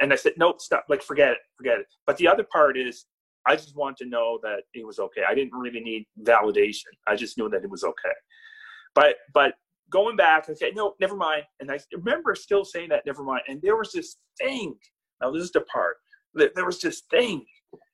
And 0.00 0.12
I 0.12 0.16
said, 0.16 0.34
nope, 0.36 0.60
stop. 0.60 0.84
Like, 0.88 1.02
forget 1.02 1.32
it, 1.32 1.38
forget 1.56 1.78
it. 1.78 1.86
But 2.06 2.18
the 2.18 2.28
other 2.28 2.44
part 2.52 2.76
is, 2.76 3.06
I 3.46 3.56
just 3.56 3.76
wanted 3.76 4.04
to 4.04 4.10
know 4.10 4.38
that 4.42 4.62
it 4.74 4.86
was 4.86 4.98
okay. 4.98 5.22
I 5.28 5.34
didn't 5.34 5.58
really 5.58 5.80
need 5.80 6.06
validation. 6.22 6.92
I 7.06 7.16
just 7.16 7.38
knew 7.38 7.48
that 7.48 7.64
it 7.64 7.70
was 7.70 7.84
okay. 7.84 8.14
But 8.94 9.16
but 9.32 9.54
going 9.90 10.16
back, 10.16 10.48
okay, 10.48 10.72
no, 10.74 10.94
never 11.00 11.16
mind. 11.16 11.44
And 11.60 11.70
I 11.70 11.78
remember 11.92 12.34
still 12.34 12.64
saying 12.64 12.90
that, 12.90 13.06
never 13.06 13.22
mind. 13.22 13.42
And 13.48 13.60
there 13.62 13.76
was 13.76 13.92
this 13.92 14.16
thing. 14.38 14.74
Now 15.20 15.30
this 15.30 15.42
is 15.42 15.52
the 15.52 15.62
part. 15.62 15.96
There 16.34 16.66
was 16.66 16.80
this 16.80 17.02
thing. 17.10 17.44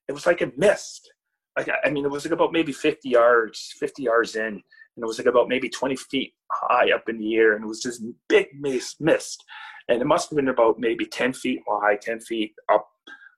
It 0.08 0.12
was 0.12 0.26
like 0.26 0.42
a 0.42 0.52
mist. 0.56 1.10
Like 1.56 1.70
I 1.84 1.90
mean, 1.90 2.04
it 2.04 2.10
was 2.10 2.24
like 2.24 2.34
about 2.34 2.52
maybe 2.52 2.72
50 2.72 3.08
yards, 3.08 3.74
50 3.78 4.02
yards 4.02 4.36
in, 4.36 4.44
and 4.44 4.62
it 5.02 5.06
was 5.06 5.18
like 5.18 5.26
about 5.26 5.48
maybe 5.48 5.68
20 5.68 5.96
feet 5.96 6.34
high 6.52 6.92
up 6.92 7.08
in 7.08 7.18
the 7.18 7.36
air, 7.36 7.54
and 7.54 7.64
it 7.64 7.68
was 7.68 7.82
this 7.82 8.02
big 8.28 8.48
mist, 8.58 9.00
mist, 9.00 9.42
and 9.88 10.02
it 10.02 10.06
must 10.06 10.28
have 10.28 10.36
been 10.36 10.48
about 10.48 10.78
maybe 10.78 11.06
10 11.06 11.32
feet 11.32 11.60
high, 11.66 11.96
10 11.96 12.20
feet 12.20 12.52
up. 12.70 12.86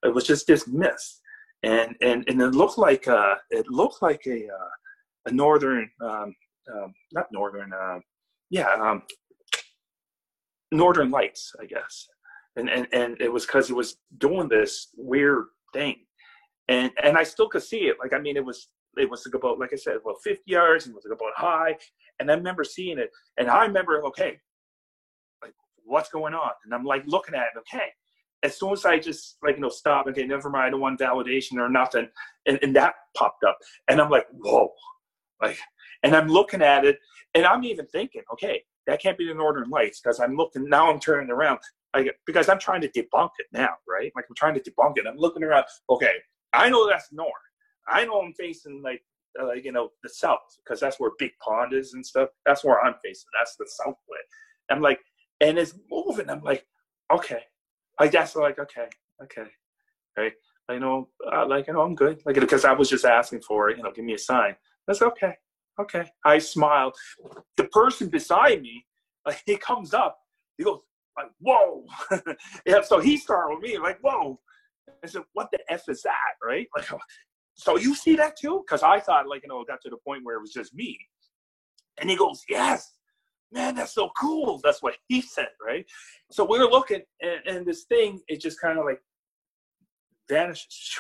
It 0.03 0.15
was 0.15 0.25
just 0.25 0.47
this 0.47 0.67
mist 0.67 1.18
and 1.63 1.97
and 2.01 2.25
and 2.29 2.41
it 2.41 2.55
looked 2.55 2.79
like 2.79 3.09
uh, 3.09 3.37
it 3.51 3.67
looked 3.69 4.03
like 4.03 4.23
a 4.27 4.47
uh, 4.47 4.71
a 5.27 5.33
northern 5.33 5.91
um, 6.03 6.35
um, 6.73 6.95
not 7.13 7.27
northern 7.33 7.73
uh, 7.73 7.99
yeah 8.51 8.69
um, 8.81 9.03
northern 10.73 11.11
lights 11.11 11.53
I 11.61 11.67
guess. 11.67 12.09
And 12.57 12.69
and 12.69 12.89
and 12.93 13.17
it 13.21 13.33
was 13.33 13.47
because 13.47 13.71
it 13.71 13.77
was 13.77 13.99
doing 14.19 14.49
this 14.49 14.89
weird 14.97 15.47
thing. 15.73 15.97
And 16.69 16.91
and 17.03 17.17
I 17.17 17.23
still 17.23 17.49
could 17.49 17.63
see 17.63 17.83
it. 17.83 17.97
Like 18.01 18.13
I 18.13 18.19
mean, 18.19 18.37
it 18.37 18.45
was 18.45 18.69
it 18.97 19.09
was 19.09 19.27
about 19.33 19.59
like 19.59 19.73
I 19.73 19.77
said, 19.77 19.97
about 19.97 20.17
50 20.25 20.43
yards, 20.47 20.87
and 20.87 20.93
it 20.93 20.97
was 20.97 21.07
about 21.07 21.33
high, 21.37 21.77
and 22.19 22.31
I 22.31 22.35
remember 22.35 22.65
seeing 22.65 22.99
it, 22.99 23.11
and 23.39 23.49
I 23.49 23.65
remember 23.65 24.05
okay, 24.07 24.39
like 25.43 25.55
what's 25.85 26.11
going 26.11 26.35
on, 26.35 26.51
and 26.65 26.75
I'm 26.75 26.85
like 26.85 27.05
looking 27.07 27.35
at 27.35 27.47
it, 27.55 27.59
okay. 27.61 27.89
As 28.43 28.57
soon 28.57 28.73
as 28.73 28.85
I 28.85 28.99
just 28.99 29.37
like 29.43 29.57
you 29.57 29.63
know 29.63 29.69
stop, 29.69 30.07
okay, 30.07 30.27
never 30.27 30.51
mind, 30.51 30.67
I 30.67 30.71
don't 30.71 30.81
want 30.81 31.01
validation 31.01 31.55
or 31.59 31.69
nothing, 31.69 32.09
and, 32.47 32.59
and 32.63 32.75
that 32.77 32.95
popped 33.17 33.45
up, 33.45 33.59
and 33.89 34.01
I'm 34.01 34.11
like, 34.11 34.27
whoa, 34.31 34.73
like, 35.43 35.59
and 36.03 36.15
I'm 36.15 36.29
looking 36.29 36.63
at 36.63 36.85
it, 36.85 36.99
and 37.35 37.45
I'm 37.45 37.65
even 37.65 37.87
thinking, 37.87 38.23
okay, 38.33 38.63
that 38.87 39.03
can't 39.03 39.19
be 39.19 39.27
the 39.27 39.35
Northern 39.35 39.69
Lights 39.69 40.01
because 40.01 40.21
I'm 40.21 40.37
looking 40.37 40.69
now. 40.69 40.91
I'm 40.91 41.01
turning 41.01 41.31
around, 41.31 41.59
I, 41.95 42.11
because 42.27 42.49
I'm 42.49 42.59
trying 42.59 42.81
to 42.83 42.89
debunk 42.89 43.31
it 43.39 43.47
now, 43.53 43.71
right? 43.89 44.13
Like 44.15 44.27
I'm 44.29 44.37
trying 44.37 44.55
to 44.55 44.61
debunk 44.61 44.95
it. 44.97 45.07
I'm 45.07 45.19
looking 45.19 45.43
around. 45.43 45.65
Okay, 45.91 46.15
I 46.53 46.69
know 46.69 46.89
that's 46.89 47.13
north. 47.13 47.33
I 47.89 48.05
know 48.05 48.21
I'm 48.21 48.35
facing 48.35 48.83
like, 48.83 49.03
uh, 49.41 49.53
you 49.53 49.73
know, 49.73 49.91
the 50.03 50.09
south 50.09 50.39
because 50.65 50.81
that's 50.81 51.01
where 51.01 51.11
Big 51.19 51.33
Pond 51.45 51.73
is 51.73 51.95
and 51.95 52.05
stuff. 52.05 52.29
That's 52.47 52.65
where 52.65 52.81
I'm 52.85 52.95
facing. 53.05 53.29
That's 53.39 53.57
the 53.57 53.67
south 53.69 53.97
way. 54.09 54.19
I'm 54.71 54.81
like, 54.81 55.01
and 55.41 55.59
it's 55.59 55.75
moving. 55.91 56.29
I'm 56.31 56.43
like, 56.43 56.67
okay. 57.13 57.43
I 57.99 58.09
guess 58.09 58.37
like, 58.37 58.59
okay, 58.59 58.89
okay, 59.23 59.49
right. 60.17 60.33
I 60.69 60.79
know, 60.79 61.09
uh, 61.33 61.47
like, 61.47 61.67
you 61.67 61.73
know, 61.73 61.81
I'm 61.81 61.95
good. 61.95 62.21
Like, 62.27 62.35
because 62.39 62.65
I 62.65 62.73
was 62.73 62.91
just 62.91 63.05
asking 63.05 63.41
for 63.41 63.71
it, 63.71 63.79
you 63.79 63.83
know, 63.83 63.91
give 63.91 64.05
me 64.05 64.15
a 64.15 64.19
sign. 64.19 64.55
That's 64.87 65.01
okay, 65.01 65.35
okay. 65.81 66.05
I 66.25 66.39
smiled. 66.39 66.95
The 67.57 67.65
person 67.65 68.09
beside 68.09 68.61
me, 68.61 68.85
like, 69.27 69.43
he 69.47 69.57
comes 69.57 69.95
up. 69.95 70.19
He 70.59 70.65
goes, 70.65 70.81
like, 71.17 71.31
whoa. 71.41 71.85
yeah, 72.67 72.83
so 72.83 73.01
he 73.01 73.17
startled 73.17 73.63
me, 73.63 73.79
like, 73.79 73.99
whoa. 74.03 74.39
I 75.03 75.07
said, 75.07 75.23
what 75.33 75.49
the 75.53 75.59
F 75.71 75.89
is 75.89 76.03
that, 76.03 76.35
right? 76.45 76.69
Like, 76.77 76.89
so 77.55 77.79
you 77.79 77.95
see 77.95 78.17
that 78.17 78.37
too? 78.39 78.63
Because 78.67 78.83
I 78.83 79.01
thought, 79.01 79.29
like, 79.29 79.43
you 79.43 79.49
know, 79.49 79.63
it 79.63 79.69
got 79.69 79.81
to 79.83 79.91
the 79.91 79.99
point 80.07 80.25
where 80.25 80.37
it 80.37 80.41
was 80.41 80.53
just 80.53 80.75
me. 80.75 80.99
And 82.01 82.11
he 82.11 82.17
goes, 82.17 82.43
yes, 82.49 82.93
man, 83.53 83.75
that's 83.75 83.95
so 83.95 84.11
cool. 84.19 84.61
That's 84.63 84.83
what 84.83 84.97
he 85.09 85.21
said, 85.21 85.49
right? 85.65 85.87
So 86.31 86.45
we 86.45 86.59
were 86.59 86.71
looking, 86.71 87.03
and, 87.21 87.57
and 87.57 87.67
this 87.67 87.85
thing, 87.85 88.21
it 88.29 88.41
just 88.41 88.61
kind 88.61 88.79
of 88.79 88.85
like 88.85 89.01
vanishes. 90.29 90.99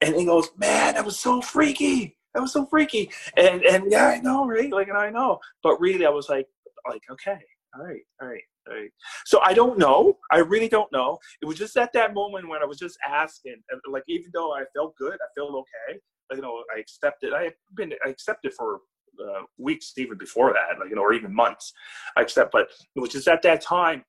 And 0.00 0.14
he 0.14 0.24
goes, 0.24 0.48
man, 0.56 0.94
that 0.94 1.04
was 1.04 1.18
so 1.18 1.42
freaky. 1.42 2.16
That 2.34 2.40
was 2.40 2.52
so 2.52 2.64
freaky. 2.66 3.10
And 3.36 3.62
and 3.64 3.90
yeah, 3.90 4.06
I 4.06 4.20
know, 4.20 4.46
right? 4.46 4.72
Like, 4.72 4.88
and 4.88 4.96
I 4.96 5.10
know. 5.10 5.38
But 5.62 5.80
really, 5.80 6.06
I 6.06 6.10
was 6.10 6.28
like, 6.28 6.46
like, 6.88 7.02
okay, 7.10 7.38
all 7.76 7.84
right, 7.84 8.00
all 8.22 8.28
right, 8.28 8.42
all 8.68 8.76
right. 8.76 8.90
So 9.26 9.40
I 9.40 9.52
don't 9.52 9.78
know. 9.78 10.16
I 10.32 10.38
really 10.38 10.68
don't 10.68 10.90
know. 10.92 11.18
It 11.42 11.46
was 11.46 11.58
just 11.58 11.76
at 11.76 11.92
that 11.92 12.14
moment 12.14 12.48
when 12.48 12.62
I 12.62 12.66
was 12.66 12.78
just 12.78 12.96
asking, 13.06 13.56
like 13.90 14.04
even 14.08 14.30
though 14.32 14.54
I 14.54 14.64
felt 14.74 14.94
good, 14.96 15.14
I 15.14 15.28
felt 15.36 15.54
okay. 15.54 15.98
You 16.32 16.40
know, 16.40 16.62
I 16.74 16.78
accepted. 16.78 17.32
I 17.32 17.44
had 17.44 17.54
been 17.74 17.92
I 18.06 18.10
accepted 18.10 18.54
for 18.54 18.80
uh, 19.20 19.42
weeks 19.58 19.92
even 19.96 20.18
before 20.18 20.52
that, 20.52 20.78
like 20.78 20.90
you 20.90 20.96
know, 20.96 21.02
or 21.02 21.12
even 21.12 21.34
months. 21.34 21.72
I 22.16 22.22
accept, 22.22 22.52
but 22.52 22.68
it 22.94 23.00
was 23.00 23.10
just 23.10 23.28
at 23.28 23.42
that 23.42 23.60
time 23.60 24.04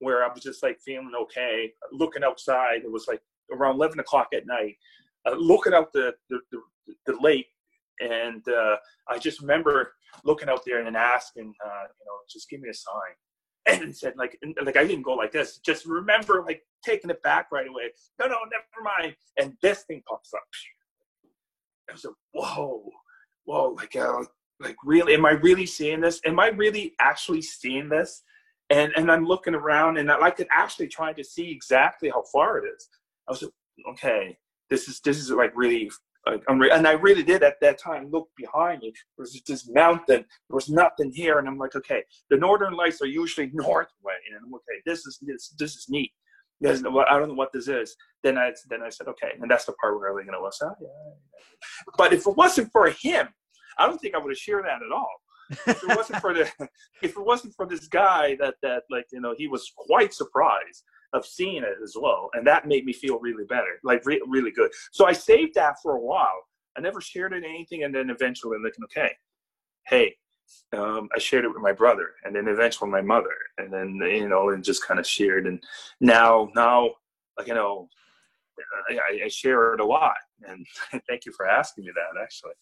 where 0.00 0.24
I 0.24 0.32
was 0.32 0.42
just 0.42 0.62
like 0.62 0.78
feeling 0.84 1.12
okay, 1.22 1.72
looking 1.92 2.24
outside. 2.24 2.82
It 2.84 2.92
was 2.92 3.06
like 3.08 3.20
around 3.52 3.76
eleven 3.76 4.00
o'clock 4.00 4.28
at 4.34 4.46
night, 4.46 4.76
uh, 5.26 5.34
looking 5.36 5.74
out 5.74 5.92
the 5.92 6.14
the, 6.30 6.40
the, 6.50 6.60
the 7.06 7.16
lake 7.20 7.46
and 8.00 8.46
uh, 8.48 8.76
I 9.08 9.18
just 9.18 9.40
remember 9.40 9.92
looking 10.24 10.48
out 10.48 10.62
there 10.66 10.84
and 10.84 10.96
asking, 10.96 11.54
uh, 11.64 11.82
you 11.82 12.06
know, 12.06 12.18
just 12.30 12.48
give 12.48 12.60
me 12.60 12.68
a 12.68 12.74
sign. 12.74 12.92
And 13.84 13.96
said, 13.96 14.12
like, 14.18 14.38
like 14.62 14.76
I 14.76 14.86
didn't 14.86 15.04
go 15.04 15.14
like 15.14 15.32
this. 15.32 15.56
Just 15.56 15.86
remember, 15.86 16.44
like, 16.46 16.60
taking 16.84 17.08
it 17.08 17.22
back 17.22 17.46
right 17.50 17.66
away. 17.66 17.92
No, 18.20 18.26
no, 18.26 18.36
never 18.50 18.84
mind. 18.84 19.16
And 19.38 19.54
this 19.62 19.84
thing 19.84 20.02
pops 20.06 20.34
up. 20.34 20.42
I 21.88 21.92
was 21.94 22.04
like, 22.04 22.14
whoa, 22.34 22.90
whoa, 23.46 23.70
like, 23.70 23.96
uh, 23.96 24.24
like 24.60 24.76
really, 24.84 25.14
am 25.14 25.26
I 25.26 25.32
really 25.32 25.66
seeing 25.66 26.00
this? 26.00 26.20
Am 26.24 26.38
I 26.38 26.48
really 26.48 26.94
actually 27.00 27.42
seeing 27.42 27.88
this? 27.88 28.22
And 28.70 28.92
and 28.96 29.10
I'm 29.10 29.26
looking 29.26 29.54
around, 29.54 29.98
and 29.98 30.10
I 30.10 30.30
could 30.30 30.48
actually 30.50 30.88
try 30.88 31.12
to 31.12 31.24
see 31.24 31.50
exactly 31.50 32.08
how 32.08 32.24
far 32.32 32.58
it 32.58 32.68
is. 32.74 32.88
I 33.28 33.32
was 33.32 33.42
like, 33.42 33.52
okay, 33.92 34.36
this 34.70 34.88
is 34.88 35.00
this 35.00 35.18
is 35.18 35.30
like 35.30 35.52
really 35.54 35.90
and 36.26 36.86
I 36.86 36.92
really 36.92 37.22
did 37.22 37.42
at 37.42 37.60
that 37.60 37.78
time 37.78 38.10
look 38.10 38.28
behind 38.36 38.80
me. 38.80 38.92
There 39.16 39.24
was 39.24 39.40
this 39.46 39.68
mountain. 39.68 40.24
There 40.48 40.54
was 40.54 40.68
nothing 40.68 41.12
here, 41.12 41.38
and 41.38 41.46
I'm 41.46 41.58
like, 41.58 41.76
okay, 41.76 42.02
the 42.30 42.36
northern 42.36 42.74
lights 42.74 43.02
are 43.02 43.06
usually 43.06 43.50
north 43.52 43.88
way, 44.02 44.14
and 44.30 44.40
I'm 44.42 44.54
okay. 44.54 44.80
This 44.86 45.06
is 45.06 45.18
this 45.22 45.54
this 45.58 45.76
is 45.76 45.86
neat. 45.88 46.12
Because 46.60 46.84
I 46.84 47.18
don't 47.18 47.28
know 47.28 47.34
what 47.34 47.52
this 47.52 47.68
is. 47.68 47.94
Then 48.22 48.38
I 48.38 48.52
then 48.70 48.82
I 48.82 48.88
said, 48.88 49.08
okay, 49.08 49.32
and 49.40 49.50
that's 49.50 49.66
the 49.66 49.72
part 49.74 49.98
where 49.98 50.08
I 50.08 50.12
was, 50.12 50.58
oh, 50.62 50.70
yeah. 50.80 50.88
But 51.98 52.12
if 52.12 52.26
it 52.26 52.36
wasn't 52.36 52.70
for 52.72 52.88
him, 52.88 53.28
I 53.78 53.86
don't 53.86 53.98
think 53.98 54.14
I 54.14 54.18
would 54.18 54.30
have 54.30 54.38
shared 54.38 54.64
that 54.64 54.82
at 54.82 54.92
all. 54.92 55.12
if 55.66 55.82
it 55.82 55.96
wasn't 55.96 56.20
for 56.20 56.32
the 56.32 56.50
if 57.02 57.16
it 57.16 57.24
wasn't 57.24 57.54
for 57.54 57.66
this 57.66 57.86
guy 57.86 58.36
that 58.40 58.54
that 58.62 58.84
like 58.90 59.06
you 59.12 59.20
know 59.20 59.34
he 59.36 59.46
was 59.46 59.70
quite 59.76 60.14
surprised 60.14 60.84
of 61.12 61.24
seeing 61.24 61.62
it 61.62 61.76
as 61.82 61.96
well, 62.00 62.30
and 62.34 62.46
that 62.46 62.66
made 62.66 62.84
me 62.84 62.92
feel 62.92 63.18
really 63.20 63.44
better, 63.44 63.78
like 63.84 64.04
re- 64.04 64.22
really 64.26 64.50
good. 64.50 64.70
So 64.92 65.06
I 65.06 65.12
saved 65.12 65.54
that 65.54 65.76
for 65.82 65.96
a 65.96 66.00
while. 66.00 66.42
I 66.76 66.80
never 66.80 67.00
shared 67.00 67.32
it 67.32 67.44
anything, 67.44 67.84
and 67.84 67.94
then 67.94 68.10
eventually, 68.10 68.58
looking 68.60 68.84
okay, 68.84 69.12
hey, 69.86 70.16
um, 70.72 71.08
I 71.14 71.18
shared 71.18 71.44
it 71.44 71.48
with 71.48 71.62
my 71.62 71.72
brother, 71.72 72.10
and 72.24 72.34
then 72.34 72.48
eventually 72.48 72.90
my 72.90 73.00
mother, 73.00 73.36
and 73.58 73.72
then 73.72 74.00
you 74.02 74.28
know, 74.28 74.50
and 74.50 74.64
just 74.64 74.86
kind 74.86 74.98
of 74.98 75.06
shared. 75.06 75.46
And 75.46 75.62
now, 76.00 76.50
now, 76.56 76.90
like 77.38 77.46
you 77.46 77.54
know, 77.54 77.88
I, 78.90 79.24
I 79.24 79.28
share 79.28 79.74
it 79.74 79.80
a 79.80 79.84
lot, 79.84 80.14
and 80.46 80.66
thank 81.08 81.24
you 81.26 81.32
for 81.36 81.48
asking 81.48 81.84
me 81.84 81.92
that. 81.94 82.20
Actually, 82.20 82.52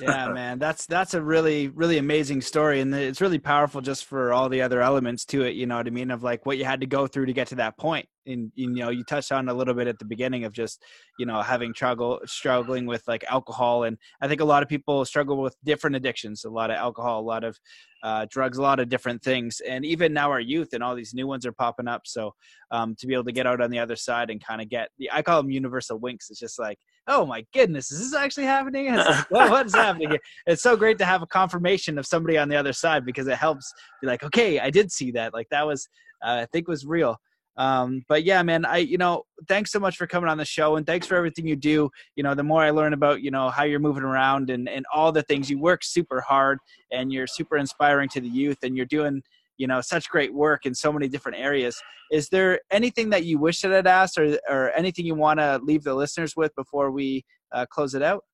yeah, 0.00 0.28
man, 0.32 0.58
that's 0.58 0.86
that's 0.86 1.14
a 1.14 1.22
really 1.22 1.68
really 1.68 1.98
amazing 1.98 2.40
story, 2.40 2.80
and 2.80 2.94
it's 2.94 3.20
really 3.20 3.38
powerful 3.38 3.80
just 3.80 4.04
for 4.04 4.32
all 4.32 4.48
the 4.48 4.62
other 4.62 4.80
elements 4.80 5.24
to 5.26 5.42
it. 5.42 5.54
You 5.54 5.66
know 5.66 5.76
what 5.76 5.86
I 5.86 5.90
mean? 5.90 6.10
Of 6.10 6.22
like 6.22 6.46
what 6.46 6.58
you 6.58 6.64
had 6.64 6.80
to 6.80 6.86
go 6.86 7.06
through 7.06 7.26
to 7.26 7.32
get 7.32 7.48
to 7.48 7.56
that 7.56 7.76
point, 7.76 8.08
and 8.28 8.52
you 8.54 8.68
know, 8.70 8.90
you 8.90 9.04
touched 9.04 9.32
on 9.32 9.48
a 9.48 9.54
little 9.54 9.74
bit 9.74 9.88
at 9.88 9.98
the 9.98 10.04
beginning 10.04 10.44
of 10.44 10.52
just 10.52 10.82
you 11.18 11.26
know 11.26 11.42
having 11.42 11.72
struggle 11.74 12.20
struggling 12.26 12.86
with 12.86 13.02
like 13.08 13.24
alcohol, 13.28 13.84
and 13.84 13.96
I 14.20 14.28
think 14.28 14.40
a 14.40 14.44
lot 14.44 14.62
of 14.62 14.68
people 14.68 15.04
struggle 15.04 15.40
with 15.40 15.56
different 15.64 15.96
addictions, 15.96 16.44
a 16.44 16.50
lot 16.50 16.70
of 16.70 16.76
alcohol, 16.76 17.20
a 17.20 17.22
lot 17.22 17.44
of 17.44 17.58
uh, 18.02 18.26
drugs, 18.30 18.58
a 18.58 18.62
lot 18.62 18.80
of 18.80 18.88
different 18.88 19.22
things, 19.22 19.60
and 19.66 19.84
even 19.84 20.12
now 20.12 20.30
our 20.30 20.40
youth 20.40 20.68
and 20.72 20.82
all 20.82 20.94
these 20.94 21.14
new 21.14 21.26
ones 21.26 21.46
are 21.46 21.52
popping 21.52 21.88
up. 21.88 22.02
So 22.04 22.34
um, 22.70 22.94
to 22.98 23.06
be 23.06 23.14
able 23.14 23.24
to 23.24 23.32
get 23.32 23.46
out 23.46 23.60
on 23.60 23.70
the 23.70 23.78
other 23.78 23.96
side 23.96 24.30
and 24.30 24.44
kind 24.44 24.60
of 24.60 24.68
get 24.68 24.90
the 24.98 25.10
I 25.12 25.22
call 25.22 25.42
them 25.42 25.50
universal 25.50 25.98
winks. 25.98 26.30
It's 26.30 26.40
just 26.40 26.58
like 26.58 26.78
oh 27.08 27.24
my 27.24 27.44
goodness, 27.54 27.90
is 27.90 27.98
this 27.98 28.14
actually 28.14 28.44
happening? 28.44 28.86
well, 29.30 29.50
what 29.50 29.66
is 29.66 29.74
happening 29.74 30.10
here? 30.10 30.20
It's 30.46 30.62
so 30.62 30.76
great 30.76 30.98
to 30.98 31.04
have 31.04 31.22
a 31.22 31.26
confirmation 31.26 31.98
of 31.98 32.06
somebody 32.06 32.36
on 32.38 32.48
the 32.48 32.56
other 32.56 32.72
side 32.72 33.04
because 33.04 33.26
it 33.26 33.36
helps 33.36 33.72
be 34.00 34.06
like, 34.06 34.22
okay, 34.22 34.60
I 34.60 34.70
did 34.70 34.92
see 34.92 35.10
that. 35.12 35.32
Like 35.32 35.48
that 35.50 35.66
was, 35.66 35.88
uh, 36.24 36.42
I 36.42 36.46
think 36.52 36.68
was 36.68 36.84
real. 36.84 37.16
Um, 37.58 38.04
but 38.08 38.24
yeah, 38.24 38.42
man, 38.42 38.64
I, 38.64 38.78
you 38.78 38.98
know, 38.98 39.24
thanks 39.48 39.72
so 39.72 39.80
much 39.80 39.96
for 39.96 40.06
coming 40.06 40.30
on 40.30 40.38
the 40.38 40.44
show 40.44 40.76
and 40.76 40.86
thanks 40.86 41.06
for 41.06 41.16
everything 41.16 41.46
you 41.46 41.56
do. 41.56 41.90
You 42.14 42.22
know, 42.22 42.34
the 42.34 42.44
more 42.44 42.62
I 42.62 42.70
learn 42.70 42.92
about, 42.92 43.20
you 43.20 43.30
know, 43.30 43.50
how 43.50 43.64
you're 43.64 43.80
moving 43.80 44.04
around 44.04 44.48
and, 44.48 44.68
and 44.68 44.86
all 44.94 45.10
the 45.10 45.24
things 45.24 45.50
you 45.50 45.58
work 45.58 45.82
super 45.82 46.20
hard 46.20 46.60
and 46.92 47.12
you're 47.12 47.26
super 47.26 47.56
inspiring 47.56 48.08
to 48.10 48.20
the 48.20 48.28
youth 48.28 48.58
and 48.62 48.76
you're 48.76 48.86
doing, 48.86 49.22
you 49.58 49.66
know 49.66 49.80
such 49.80 50.08
great 50.08 50.32
work 50.32 50.64
in 50.64 50.74
so 50.74 50.92
many 50.92 51.08
different 51.08 51.36
areas. 51.36 51.78
Is 52.10 52.28
there 52.28 52.60
anything 52.70 53.10
that 53.10 53.24
you 53.24 53.38
wish 53.38 53.60
that 53.60 53.72
i'd 53.72 53.86
asked 53.86 54.16
or, 54.16 54.38
or 54.48 54.70
anything 54.70 55.04
you 55.04 55.14
want 55.14 55.40
to 55.40 55.60
leave 55.62 55.82
the 55.82 55.94
listeners 55.94 56.34
with 56.36 56.54
before 56.54 56.90
we 56.90 57.24
uh, 57.52 57.66
close 57.66 57.94
it 57.94 58.02
out? 58.02 58.24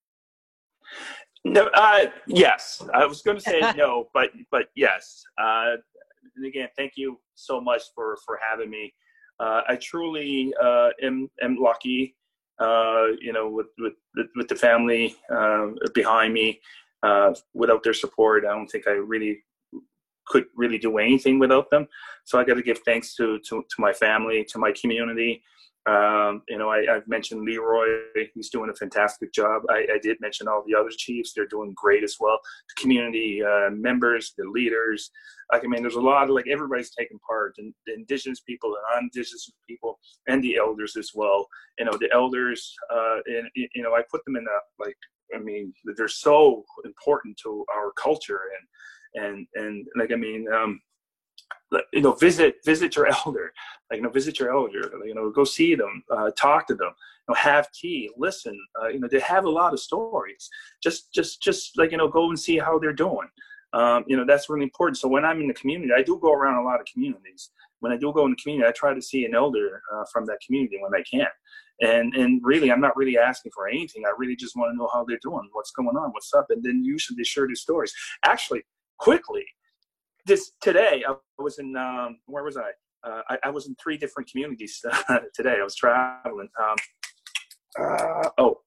No 1.44 1.70
uh, 1.74 2.06
yes. 2.28 2.82
I 2.92 3.06
was 3.06 3.22
going 3.22 3.38
to 3.38 3.42
say 3.42 3.60
no 3.74 4.08
but 4.14 4.30
but 4.50 4.66
yes. 4.76 5.24
Uh, 5.42 5.76
and 6.36 6.46
again 6.46 6.68
thank 6.76 6.92
you 6.96 7.18
so 7.34 7.60
much 7.60 7.82
for 7.94 8.16
for 8.24 8.38
having 8.48 8.70
me 8.70 8.92
i 9.40 9.76
truly 9.80 10.54
uh, 10.62 10.90
am 11.02 11.28
am 11.42 11.56
lucky 11.56 12.14
uh, 12.60 13.06
you 13.20 13.32
know 13.32 13.48
with 13.48 13.66
with 13.78 13.94
with 14.36 14.48
the 14.48 14.56
family 14.56 15.16
behind 15.94 16.32
me 16.32 16.60
without 17.54 17.82
their 17.82 17.94
support 17.94 18.44
i 18.44 18.52
don't 18.52 18.68
think 18.68 18.86
i 18.86 18.92
really 18.92 19.42
could 20.26 20.46
really 20.56 20.78
do 20.78 20.98
anything 20.98 21.38
without 21.38 21.70
them. 21.70 21.86
So 22.24 22.38
I 22.38 22.44
got 22.44 22.54
to 22.54 22.62
give 22.62 22.78
thanks 22.80 23.14
to, 23.16 23.38
to, 23.48 23.62
to 23.62 23.76
my 23.78 23.92
family, 23.92 24.44
to 24.50 24.58
my 24.58 24.72
community. 24.72 25.42
Um, 25.86 26.42
you 26.48 26.56
know, 26.56 26.70
I, 26.70 26.84
have 26.86 27.06
mentioned 27.06 27.42
Leroy; 27.42 27.86
he's 28.34 28.48
doing 28.48 28.70
a 28.70 28.74
fantastic 28.74 29.34
job. 29.34 29.62
I, 29.68 29.86
I, 29.94 29.98
did 30.02 30.16
mention 30.18 30.48
all 30.48 30.64
the 30.66 30.74
other 30.74 30.88
chiefs; 30.96 31.32
they're 31.34 31.46
doing 31.46 31.74
great 31.76 32.02
as 32.02 32.16
well. 32.18 32.38
The 32.70 32.82
community 32.82 33.42
uh, 33.42 33.70
members, 33.70 34.32
the 34.38 34.44
leaders. 34.44 35.10
Like, 35.52 35.62
I 35.62 35.66
mean, 35.66 35.82
there's 35.82 35.96
a 35.96 36.00
lot 36.00 36.24
of 36.24 36.30
like 36.30 36.46
everybody's 36.50 36.94
taking 36.98 37.18
part, 37.28 37.56
and 37.58 37.74
the 37.86 37.94
indigenous 37.94 38.40
people, 38.40 38.70
and 38.70 38.82
non-indigenous 38.94 39.50
people, 39.68 39.98
and 40.26 40.42
the 40.42 40.56
elders 40.56 40.96
as 40.96 41.10
well. 41.14 41.46
You 41.78 41.84
know, 41.84 41.92
the 42.00 42.08
elders, 42.14 42.74
uh, 42.90 43.16
and 43.26 43.50
you 43.54 43.82
know, 43.82 43.94
I 43.94 44.02
put 44.10 44.24
them 44.24 44.36
in 44.36 44.44
a 44.44 44.82
like. 44.82 44.96
I 45.34 45.38
mean, 45.38 45.72
they're 45.96 46.08
so 46.08 46.64
important 46.84 47.36
to 47.42 47.64
our 47.74 47.92
culture 47.92 48.40
and 48.56 48.68
and 49.14 49.46
and 49.54 49.86
like 49.96 50.12
I 50.12 50.16
mean, 50.16 50.46
um, 50.52 50.80
you 51.92 52.00
know, 52.00 52.12
visit 52.12 52.56
visit 52.64 52.96
your 52.96 53.06
elder, 53.26 53.52
like 53.90 53.98
you 53.98 54.02
know, 54.02 54.10
visit 54.10 54.38
your 54.38 54.54
elder, 54.54 54.90
you 55.04 55.14
know, 55.14 55.30
go 55.30 55.44
see 55.44 55.74
them, 55.74 56.02
uh, 56.10 56.30
talk 56.38 56.66
to 56.68 56.74
them, 56.74 56.92
you 57.28 57.32
know, 57.32 57.34
have 57.34 57.70
tea, 57.72 58.10
listen. 58.16 58.58
Uh, 58.80 58.88
you 58.88 59.00
know, 59.00 59.08
they 59.10 59.20
have 59.20 59.44
a 59.44 59.50
lot 59.50 59.72
of 59.72 59.80
stories. 59.80 60.48
Just 60.82 61.12
just 61.12 61.42
just 61.42 61.76
like 61.78 61.92
you 61.92 61.98
know, 61.98 62.08
go 62.08 62.28
and 62.28 62.38
see 62.38 62.58
how 62.58 62.78
they're 62.78 62.92
doing. 62.92 63.28
Um, 63.72 64.04
you 64.06 64.16
know, 64.16 64.24
that's 64.24 64.48
really 64.48 64.62
important. 64.62 64.98
So 64.98 65.08
when 65.08 65.24
I'm 65.24 65.40
in 65.40 65.48
the 65.48 65.54
community, 65.54 65.92
I 65.96 66.02
do 66.02 66.18
go 66.20 66.32
around 66.32 66.62
a 66.62 66.64
lot 66.64 66.78
of 66.80 66.86
communities. 66.86 67.50
When 67.80 67.90
I 67.90 67.96
do 67.96 68.12
go 68.12 68.24
in 68.24 68.30
the 68.30 68.36
community, 68.36 68.68
I 68.68 68.72
try 68.72 68.94
to 68.94 69.02
see 69.02 69.24
an 69.24 69.34
elder 69.34 69.82
uh, 69.92 70.04
from 70.12 70.26
that 70.26 70.38
community 70.46 70.78
when 70.80 70.94
I 70.94 71.02
can. 71.02 71.26
And 71.80 72.14
and 72.14 72.40
really, 72.44 72.70
I'm 72.70 72.80
not 72.80 72.96
really 72.96 73.18
asking 73.18 73.50
for 73.52 73.68
anything. 73.68 74.04
I 74.06 74.12
really 74.16 74.36
just 74.36 74.54
want 74.54 74.72
to 74.72 74.76
know 74.76 74.88
how 74.92 75.04
they're 75.04 75.18
doing, 75.22 75.48
what's 75.52 75.72
going 75.72 75.96
on, 75.96 76.10
what's 76.10 76.32
up, 76.32 76.46
and 76.50 76.62
then 76.62 76.84
usually 76.84 77.16
they 77.16 77.24
share 77.24 77.46
their 77.46 77.56
stories. 77.56 77.92
Actually, 78.24 78.62
quickly, 78.98 79.44
this 80.26 80.52
today 80.60 81.04
I 81.08 81.14
was 81.38 81.58
in 81.58 81.76
um, 81.76 82.18
where 82.26 82.44
was 82.44 82.56
I? 82.56 82.70
Uh, 83.06 83.22
I? 83.28 83.38
I? 83.44 83.50
was 83.50 83.66
in 83.66 83.76
three 83.82 83.96
different 83.96 84.30
communities 84.30 84.80
today. 85.34 85.56
I 85.60 85.64
was 85.64 85.76
traveling. 85.76 86.48
Um, 86.60 86.76
uh, 87.78 88.28
oh, 88.38 88.60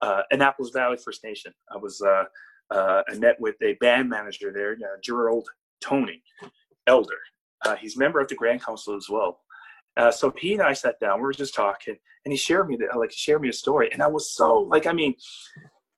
uh, 0.00 0.22
Annapolis 0.30 0.70
Valley 0.72 0.96
First 1.02 1.24
Nation. 1.24 1.52
I 1.72 1.76
was 1.76 2.00
uh, 2.00 2.24
uh, 2.74 3.02
I 3.08 3.14
met 3.16 3.40
with 3.40 3.56
a 3.62 3.74
band 3.80 4.08
manager 4.08 4.52
there, 4.52 4.72
uh, 4.72 4.98
Gerald 5.02 5.48
Tony, 5.82 6.22
elder. 6.86 7.18
he's 7.80 7.96
a 7.96 7.98
member 7.98 8.20
of 8.20 8.28
the 8.28 8.34
Grand 8.34 8.62
Council 8.62 8.96
as 8.96 9.08
well. 9.10 9.40
so 10.10 10.32
he 10.38 10.54
and 10.54 10.62
I 10.62 10.72
sat 10.72 10.98
down. 11.00 11.18
We 11.18 11.24
were 11.24 11.32
just 11.32 11.54
talking, 11.54 11.96
and 12.24 12.32
he 12.32 12.38
shared 12.38 12.68
me 12.68 12.76
that 12.76 12.98
like 12.98 13.10
he 13.10 13.18
shared 13.18 13.42
me 13.42 13.50
a 13.50 13.52
story, 13.52 13.90
and 13.92 14.02
I 14.02 14.06
was 14.06 14.34
so 14.34 14.60
like 14.60 14.86
I 14.86 14.92
mean, 14.92 15.14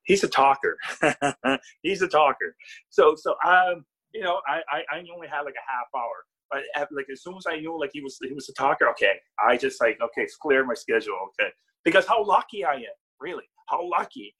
he's 0.03 0.23
a 0.23 0.27
talker. 0.27 0.77
he's 1.81 2.01
a 2.01 2.07
talker. 2.07 2.55
So 2.89 3.15
so 3.15 3.35
um 3.45 3.85
you 4.15 4.23
know, 4.23 4.39
I, 4.47 4.61
I, 4.69 4.83
I 4.91 5.03
only 5.13 5.27
had 5.27 5.41
like 5.41 5.55
a 5.55 5.71
half 5.71 5.87
hour. 5.95 6.25
But 6.49 6.61
at, 6.75 6.87
like 6.91 7.07
as 7.11 7.23
soon 7.23 7.35
as 7.37 7.45
I 7.47 7.57
knew 7.57 7.77
like 7.79 7.89
he 7.93 8.01
was 8.01 8.17
he 8.21 8.33
was 8.33 8.47
a 8.49 8.53
talker, 8.53 8.87
okay, 8.89 9.15
I 9.45 9.57
just 9.57 9.81
like 9.81 9.99
okay, 10.01 10.21
it's 10.21 10.37
clear 10.37 10.65
my 10.65 10.75
schedule, 10.75 11.17
okay. 11.39 11.49
Because 11.83 12.07
how 12.07 12.23
lucky 12.23 12.63
I 12.63 12.75
am, 12.75 12.97
really, 13.19 13.43
how 13.67 13.87
lucky 13.89 14.33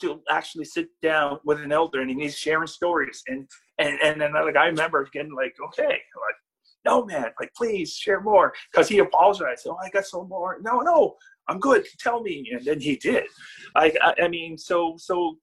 to 0.00 0.20
actually 0.30 0.64
sit 0.64 0.88
down 1.02 1.38
with 1.44 1.60
an 1.60 1.72
elder 1.72 2.00
and 2.00 2.10
he's 2.10 2.36
sharing 2.36 2.66
stories. 2.66 3.22
And 3.28 3.48
and 3.78 3.98
and 4.02 4.20
then 4.20 4.32
like 4.32 4.56
I 4.56 4.66
remember 4.66 5.08
getting 5.12 5.34
like 5.34 5.54
okay 5.68 5.84
like 5.84 6.38
no 6.84 7.04
man 7.04 7.30
like 7.38 7.52
please 7.56 7.94
share 7.94 8.20
more. 8.20 8.52
Because 8.72 8.88
he 8.88 8.98
apologized 8.98 9.66
oh 9.66 9.76
I 9.82 9.90
got 9.90 10.06
some 10.06 10.28
more. 10.28 10.58
No 10.62 10.80
no 10.80 11.16
I'm 11.48 11.60
good. 11.60 11.86
Tell 11.98 12.22
me. 12.22 12.48
And 12.52 12.64
then 12.64 12.80
he 12.80 12.96
did. 12.96 13.24
I 13.76 13.92
I, 14.02 14.24
I 14.24 14.28
mean 14.28 14.56
so 14.56 14.94
so 14.96 15.36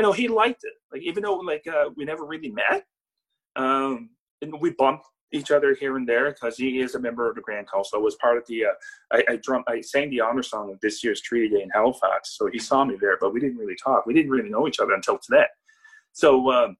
you 0.00 0.06
know, 0.06 0.12
he 0.12 0.28
liked 0.28 0.64
it. 0.64 0.72
Like 0.90 1.02
even 1.02 1.22
though 1.22 1.34
like 1.34 1.66
uh, 1.66 1.90
we 1.94 2.06
never 2.06 2.24
really 2.24 2.50
met, 2.50 2.84
um, 3.56 4.08
and 4.40 4.58
we 4.58 4.70
bumped 4.70 5.04
each 5.30 5.50
other 5.50 5.76
here 5.78 5.98
and 5.98 6.08
there 6.08 6.32
because 6.32 6.56
he 6.56 6.80
is 6.80 6.94
a 6.94 6.98
member 6.98 7.28
of 7.28 7.34
the 7.34 7.42
Grand 7.42 7.70
Council. 7.70 7.98
I 7.98 8.02
was 8.02 8.16
part 8.16 8.38
of 8.38 8.44
the 8.48 8.64
uh, 8.64 8.68
I, 9.12 9.24
I 9.28 9.36
drum 9.42 9.62
I 9.68 9.82
sang 9.82 10.08
the 10.08 10.22
honor 10.22 10.42
song 10.42 10.72
of 10.72 10.80
this 10.80 11.04
year's 11.04 11.20
Treaty 11.20 11.54
Day 11.54 11.62
in 11.62 11.68
Halifax, 11.68 12.38
so 12.38 12.48
he 12.50 12.58
saw 12.58 12.82
me 12.82 12.96
there, 12.98 13.18
but 13.20 13.34
we 13.34 13.40
didn't 13.40 13.58
really 13.58 13.76
talk. 13.76 14.06
We 14.06 14.14
didn't 14.14 14.30
really 14.30 14.48
know 14.48 14.66
each 14.66 14.80
other 14.80 14.94
until 14.94 15.18
today. 15.18 15.44
So 16.12 16.50
um, 16.50 16.78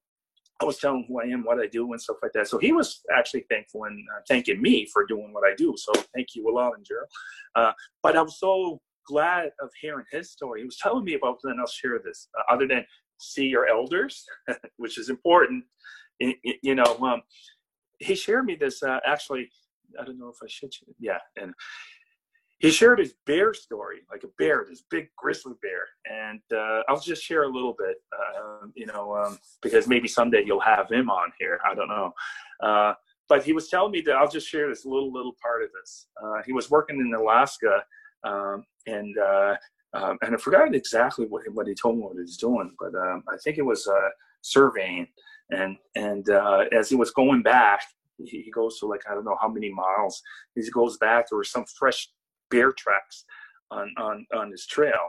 I 0.62 0.64
was 0.64 0.78
telling 0.78 1.04
who 1.06 1.20
I 1.20 1.24
am, 1.24 1.44
what 1.44 1.60
I 1.60 1.66
do, 1.66 1.92
and 1.92 2.00
stuff 2.00 2.16
like 2.22 2.32
that. 2.32 2.48
So 2.48 2.56
he 2.56 2.72
was 2.72 3.02
actually 3.14 3.44
thankful 3.50 3.84
and 3.84 4.02
uh, 4.16 4.22
thanking 4.26 4.62
me 4.62 4.88
for 4.90 5.04
doing 5.04 5.34
what 5.34 5.44
I 5.44 5.54
do. 5.54 5.74
So 5.76 5.92
thank 6.14 6.28
you 6.34 6.48
a 6.48 6.52
lot, 6.52 6.72
Gerald. 6.84 7.10
Uh, 7.54 7.72
but 8.02 8.16
I 8.16 8.22
was 8.22 8.40
so 8.40 8.80
glad 9.10 9.50
of 9.60 9.70
hearing 9.80 10.06
his 10.10 10.30
story. 10.30 10.60
He 10.60 10.66
was 10.66 10.78
telling 10.78 11.04
me 11.04 11.14
about, 11.14 11.40
and 11.44 11.60
I'll 11.60 11.66
share 11.66 11.98
this. 12.02 12.28
Uh, 12.38 12.52
other 12.52 12.66
than 12.66 12.84
see 13.20 13.46
your 13.46 13.68
elders, 13.68 14.24
which 14.76 14.98
is 14.98 15.08
important. 15.08 15.64
You 16.18 16.74
know, 16.74 16.98
um, 17.02 17.22
he 17.98 18.14
shared 18.14 18.46
me 18.46 18.56
this 18.56 18.82
uh, 18.82 19.00
actually. 19.06 19.48
I 19.98 20.04
don't 20.04 20.18
know 20.18 20.28
if 20.28 20.36
I 20.42 20.46
should. 20.48 20.70
Yeah, 20.98 21.18
and 21.40 21.52
he 22.60 22.70
shared 22.70 22.98
his 22.98 23.14
bear 23.26 23.54
story, 23.54 24.00
like 24.10 24.22
a 24.22 24.28
bear, 24.38 24.66
this 24.68 24.84
big 24.90 25.08
grizzly 25.16 25.54
bear, 25.62 25.86
and 26.04 26.40
uh, 26.52 26.82
I'll 26.88 27.00
just 27.00 27.22
share 27.22 27.44
a 27.44 27.48
little 27.48 27.74
bit. 27.78 27.96
Uh, 28.12 28.66
you 28.74 28.86
know, 28.86 29.16
um, 29.16 29.38
because 29.62 29.88
maybe 29.88 30.08
someday 30.08 30.42
you'll 30.44 30.60
have 30.60 30.90
him 30.90 31.08
on 31.08 31.32
here. 31.38 31.58
I 31.68 31.74
don't 31.74 31.88
know. 31.88 32.12
Uh, 32.62 32.92
but 33.30 33.44
he 33.44 33.54
was 33.54 33.68
telling 33.68 33.92
me 33.92 34.02
that 34.02 34.16
I'll 34.16 34.28
just 34.28 34.46
share 34.46 34.68
this 34.68 34.84
little 34.84 35.10
little 35.10 35.34
part 35.42 35.62
of 35.62 35.70
this. 35.72 36.08
Uh, 36.22 36.42
he 36.44 36.52
was 36.52 36.70
working 36.70 37.00
in 37.00 37.14
Alaska, 37.14 37.82
um, 38.24 38.64
and 38.86 39.16
uh, 39.16 39.54
um, 39.92 40.18
and 40.22 40.34
I 40.34 40.38
forgot 40.38 40.74
exactly 40.74 41.26
what 41.26 41.42
what 41.52 41.66
he 41.66 41.74
told 41.74 41.96
me 41.96 42.02
what 42.04 42.14
he 42.14 42.20
was 42.20 42.36
doing, 42.36 42.74
but 42.78 42.94
um, 42.94 43.24
I 43.28 43.36
think 43.42 43.58
it 43.58 43.64
was 43.64 43.86
uh, 43.86 44.08
surveying. 44.42 45.06
And 45.50 45.76
and 45.96 46.28
uh, 46.30 46.64
as 46.72 46.88
he 46.88 46.94
was 46.94 47.10
going 47.10 47.42
back, 47.42 47.82
he, 48.18 48.42
he, 48.42 48.50
goes 48.50 48.78
to 48.78 48.86
like 48.86 49.02
I 49.10 49.14
don't 49.14 49.24
know 49.24 49.38
how 49.40 49.48
many 49.48 49.72
miles. 49.72 50.22
He 50.54 50.62
goes 50.70 50.96
back. 50.98 51.28
There 51.28 51.36
were 51.36 51.44
some 51.44 51.64
fresh 51.76 52.08
bear 52.50 52.72
tracks 52.72 53.24
on 53.72 53.92
on 53.98 54.26
on 54.32 54.52
his 54.52 54.66
trail, 54.66 55.08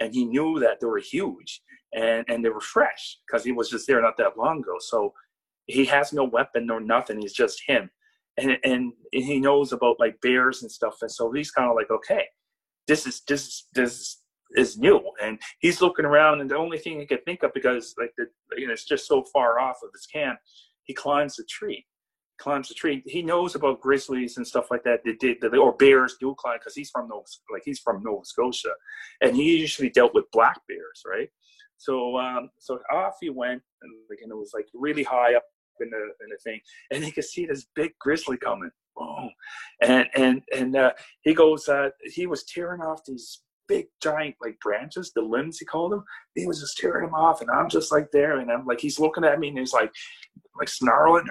and 0.00 0.14
he 0.14 0.24
knew 0.24 0.58
that 0.60 0.80
they 0.80 0.86
were 0.86 0.98
huge 0.98 1.60
and 1.94 2.24
and 2.28 2.44
they 2.44 2.48
were 2.48 2.60
fresh 2.60 3.18
because 3.26 3.44
he 3.44 3.52
was 3.52 3.68
just 3.68 3.86
there 3.86 4.00
not 4.00 4.16
that 4.16 4.38
long 4.38 4.60
ago. 4.60 4.76
So 4.80 5.12
he 5.66 5.84
has 5.86 6.12
no 6.12 6.24
weapon 6.24 6.66
nor 6.66 6.80
nothing. 6.80 7.20
He's 7.20 7.34
just 7.34 7.62
him, 7.66 7.90
and 8.38 8.56
and 8.64 8.92
he 9.12 9.38
knows 9.38 9.72
about 9.72 10.00
like 10.00 10.20
bears 10.22 10.62
and 10.62 10.70
stuff. 10.70 10.96
And 11.02 11.10
so 11.10 11.30
he's 11.30 11.50
kind 11.50 11.68
of 11.68 11.76
like 11.76 11.90
okay 11.90 12.24
this 12.86 13.06
is 13.06 13.22
this 13.26 13.66
this 13.74 14.20
is 14.56 14.78
new. 14.78 15.00
And 15.22 15.40
he's 15.58 15.80
looking 15.80 16.04
around 16.04 16.40
and 16.40 16.50
the 16.50 16.56
only 16.56 16.78
thing 16.78 17.00
he 17.00 17.06
could 17.06 17.24
think 17.24 17.42
of 17.42 17.52
because 17.54 17.94
like 17.98 18.12
the 18.16 18.26
you 18.56 18.66
know 18.66 18.72
it's 18.72 18.84
just 18.84 19.06
so 19.06 19.24
far 19.32 19.58
off 19.58 19.76
of 19.82 19.90
his 19.92 20.06
camp 20.06 20.38
he 20.84 20.94
climbs 20.94 21.36
the 21.36 21.44
tree 21.44 21.84
climbs 22.38 22.68
the 22.68 22.74
tree. 22.74 23.02
He 23.06 23.22
knows 23.22 23.54
about 23.54 23.80
grizzlies 23.80 24.36
and 24.36 24.46
stuff 24.46 24.70
like 24.70 24.82
that 24.84 25.00
they 25.04 25.14
did 25.14 25.42
or 25.54 25.72
bears 25.72 26.16
do 26.18 26.34
climb 26.38 26.58
because 26.58 26.74
he's 26.74 26.90
from 26.90 27.08
nova 27.08 27.24
like 27.52 27.62
he's 27.64 27.78
from 27.78 28.02
nova 28.02 28.24
scotia. 28.24 28.72
And 29.20 29.36
he 29.36 29.56
usually 29.56 29.90
dealt 29.90 30.14
with 30.14 30.30
black 30.32 30.60
bears 30.68 31.02
right? 31.06 31.28
So 31.76 32.18
um 32.18 32.50
so 32.58 32.78
off 32.92 33.14
he 33.20 33.30
went 33.30 33.62
and 33.82 33.92
like 34.10 34.20
and 34.22 34.30
it 34.30 34.36
was 34.36 34.52
like 34.54 34.66
really 34.74 35.02
high 35.02 35.34
up 35.34 35.44
in 35.80 35.90
the 35.90 36.02
in 36.24 36.30
the 36.30 36.38
thing 36.44 36.60
and 36.92 37.04
he 37.04 37.10
could 37.10 37.24
see 37.24 37.46
this 37.46 37.66
big 37.74 37.92
grizzly 38.00 38.36
coming 38.36 38.70
boom. 38.96 39.30
And 39.82 40.06
and 40.14 40.42
and 40.56 40.76
uh, 40.76 40.92
he 41.22 41.34
goes, 41.34 41.68
uh, 41.68 41.90
he 42.04 42.26
was 42.26 42.44
tearing 42.44 42.80
off 42.80 43.00
these 43.06 43.42
big 43.68 43.86
giant 44.02 44.34
like 44.42 44.58
branches, 44.60 45.12
the 45.14 45.22
limbs 45.22 45.58
he 45.58 45.64
called 45.64 45.92
them. 45.92 46.04
He 46.34 46.46
was 46.46 46.60
just 46.60 46.78
tearing 46.78 47.06
them 47.06 47.14
off, 47.14 47.40
and 47.40 47.50
I'm 47.50 47.68
just 47.68 47.92
like 47.92 48.10
there, 48.12 48.38
and 48.38 48.50
I'm 48.50 48.66
like 48.66 48.80
he's 48.80 49.00
looking 49.00 49.24
at 49.24 49.38
me, 49.38 49.48
and 49.48 49.58
he's 49.58 49.72
like 49.72 49.90
like 50.58 50.68
snarling, 50.68 51.26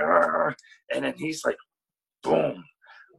and 0.93 1.05
then 1.05 1.13
he's 1.17 1.43
like, 1.45 1.57
boom, 2.23 2.63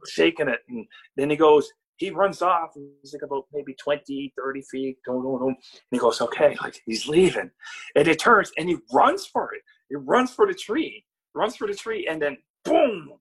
shaking 0.07 0.49
it, 0.49 0.59
and 0.69 0.85
then 1.17 1.29
he 1.29 1.35
goes. 1.35 1.69
He 1.97 2.09
runs 2.09 2.41
off. 2.41 2.71
He's 2.75 3.13
like 3.13 3.21
about 3.21 3.45
maybe 3.53 3.73
20, 3.81 4.33
30 4.37 4.61
feet. 4.69 4.97
Don't, 5.05 5.23
don't, 5.23 5.39
don't. 5.39 5.47
And 5.51 5.57
he 5.91 5.97
goes, 5.97 6.19
okay, 6.19 6.53
like 6.61 6.77
he's 6.85 7.07
leaving. 7.07 7.49
And 7.95 8.05
it 8.05 8.19
turns 8.19 8.51
and 8.57 8.67
he 8.67 8.75
runs 8.91 9.25
for 9.25 9.53
it. 9.53 9.61
He 9.87 9.95
runs 9.95 10.33
for 10.33 10.45
the 10.45 10.53
tree, 10.53 11.05
runs 11.33 11.55
for 11.55 11.67
the 11.67 11.73
tree, 11.73 12.05
and 12.09 12.21
then 12.21 12.35
boom, 12.65 13.11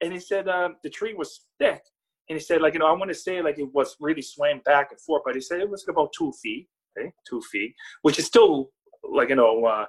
and 0.00 0.12
he 0.12 0.20
said 0.20 0.48
um, 0.48 0.76
the 0.82 0.90
tree 0.90 1.14
was 1.14 1.46
thick. 1.58 1.82
And 2.28 2.38
he 2.38 2.44
said, 2.44 2.62
like, 2.62 2.74
you 2.74 2.80
know, 2.80 2.86
I 2.86 2.92
want 2.92 3.10
to 3.10 3.14
say 3.14 3.42
like 3.42 3.58
it 3.58 3.72
was 3.72 3.96
really 4.00 4.22
swaying 4.22 4.60
back 4.64 4.88
and 4.92 5.00
forth, 5.00 5.22
but 5.24 5.34
he 5.34 5.40
said 5.40 5.60
it 5.60 5.68
was 5.68 5.84
about 5.88 6.12
two 6.16 6.32
feet, 6.40 6.68
okay, 6.96 7.12
two 7.28 7.40
feet, 7.42 7.74
which 8.02 8.18
is 8.18 8.26
still 8.26 8.70
like, 9.02 9.30
you 9.30 9.34
know, 9.34 9.64
uh, 9.64 9.86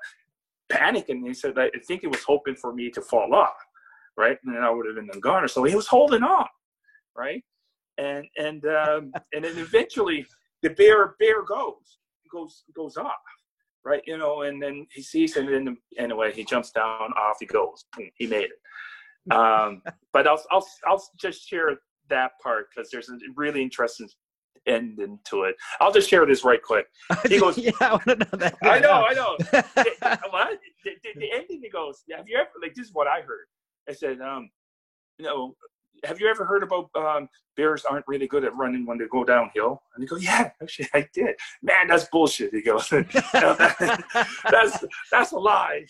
panicking. 0.71 1.27
He 1.27 1.35
said, 1.35 1.57
I 1.59 1.69
think 1.87 2.01
he 2.01 2.07
was 2.07 2.23
hoping 2.23 2.55
for 2.55 2.73
me 2.73 2.89
to 2.91 3.01
fall 3.01 3.35
off, 3.35 3.53
right? 4.17 4.37
And 4.43 4.55
then 4.55 4.63
I 4.63 4.71
would 4.71 4.87
have 4.87 4.95
been 4.95 5.19
gone. 5.19 5.47
So 5.49 5.63
he 5.63 5.75
was 5.75 5.87
holding 5.87 6.23
on, 6.23 6.47
right? 7.15 7.43
And 7.99 8.25
and 8.37 8.65
um, 8.65 9.11
and 9.33 9.45
then 9.45 9.57
eventually 9.57 10.25
the 10.63 10.71
bear 10.71 11.15
bear 11.19 11.43
goes 11.43 11.99
goes 12.31 12.63
goes 12.75 12.97
off, 12.97 13.21
right? 13.85 14.01
You 14.07 14.17
know, 14.17 14.41
and 14.43 14.61
then 14.61 14.87
he 14.91 15.03
sees, 15.03 15.37
and 15.37 15.47
then 15.47 15.77
anyway, 15.97 16.33
he 16.33 16.43
jumps 16.43 16.71
down, 16.71 17.11
off 17.17 17.37
he 17.39 17.45
goes. 17.45 17.85
He 18.15 18.25
made 18.25 18.45
it 18.45 18.60
um, 19.29 19.81
but 20.13 20.27
I'll, 20.27 20.41
I'll, 20.51 20.67
I'll 20.87 21.03
just 21.19 21.47
share 21.47 21.77
that 22.09 22.31
part 22.41 22.67
because 22.73 22.89
there's 22.89 23.09
a 23.09 23.17
really 23.35 23.61
interesting 23.61 24.07
ending 24.67 25.19
to 25.25 25.43
it. 25.43 25.55
I'll 25.79 25.91
just 25.91 26.09
share 26.09 26.25
this 26.25 26.43
right 26.43 26.61
quick. 26.61 26.87
He 27.27 27.39
goes, 27.39 27.57
"Yeah, 27.57 27.71
I 27.79 27.91
want 27.91 28.05
to 28.05 28.15
know 28.15 28.37
that." 28.37 28.57
I 28.63 28.79
know, 28.79 29.05
I 29.07 29.13
know. 29.13 29.37
what? 30.29 30.59
The, 30.83 30.91
the, 31.03 31.19
the, 31.19 31.31
ending, 31.33 31.61
he 31.61 31.69
goes, 31.69 32.03
"Have 32.15 32.27
you 32.27 32.37
ever 32.37 32.49
like 32.61 32.75
this 32.75 32.87
is 32.87 32.93
what 32.93 33.07
I 33.07 33.21
heard?" 33.21 33.45
I 33.89 33.93
said, 33.93 34.21
"Um, 34.21 34.49
you 35.17 35.25
know, 35.25 35.55
have 36.03 36.19
you 36.19 36.27
ever 36.27 36.45
heard 36.45 36.63
about 36.63 36.89
um, 36.95 37.29
bears 37.55 37.85
aren't 37.85 38.07
really 38.07 38.27
good 38.27 38.43
at 38.43 38.55
running 38.55 38.85
when 38.85 38.97
they 38.97 39.05
go 39.11 39.23
downhill?" 39.23 39.81
And 39.95 40.03
he 40.03 40.07
goes, 40.07 40.23
"Yeah, 40.23 40.51
actually, 40.61 40.89
I 40.93 41.07
did." 41.13 41.35
Man, 41.61 41.87
that's 41.87 42.05
bullshit. 42.05 42.53
He 42.53 42.61
goes, 42.61 42.89
that, 42.89 44.03
"That's 44.49 44.83
that's 45.11 45.31
a 45.31 45.37
lie." 45.37 45.85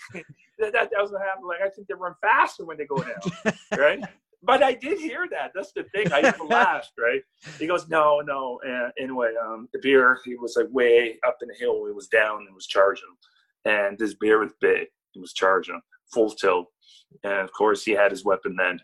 That, 0.62 0.74
that 0.74 0.92
doesn't 0.92 1.20
happen. 1.20 1.48
Like 1.48 1.62
I 1.62 1.70
think 1.70 1.88
they 1.88 1.94
run 1.94 2.16
faster 2.22 2.66
when 2.66 2.78
they 2.78 2.86
go 2.86 2.98
down, 2.98 3.54
right? 3.78 4.00
But 4.44 4.64
I 4.64 4.74
did 4.74 5.00
hear 5.00 5.28
that. 5.30 5.52
That's 5.54 5.72
the 5.72 5.84
thing. 5.94 6.12
I 6.12 6.20
even 6.20 6.48
laughed, 6.48 6.94
right? 6.98 7.22
He 7.60 7.68
goes, 7.68 7.88
no, 7.90 8.22
no. 8.22 8.60
And 8.64 8.92
anyway, 9.00 9.34
um, 9.44 9.70
the 9.72 9.80
beer, 9.80 10.20
he 10.26 10.36
was 10.36 10.56
like 10.58 10.68
way 10.72 11.20
up 11.28 11.38
in 11.42 11.48
the 11.48 11.54
hill. 11.54 11.86
It 11.88 11.96
was 11.96 12.08
down 12.08 12.46
and 12.48 12.56
was 12.56 12.66
charging. 12.66 13.04
And 13.66 14.00
this 14.00 14.16
beer 14.16 14.40
was 14.40 14.54
big. 14.60 14.88
It 15.16 15.20
was 15.20 15.34
charging 15.34 15.80
full 16.12 16.32
tilt. 16.32 16.68
And 17.24 17.40
of 17.42 17.52
course, 17.54 17.84
he 17.84 17.92
had 17.92 18.12
his 18.12 18.26
weapon 18.26 18.56
then. 18.56 18.80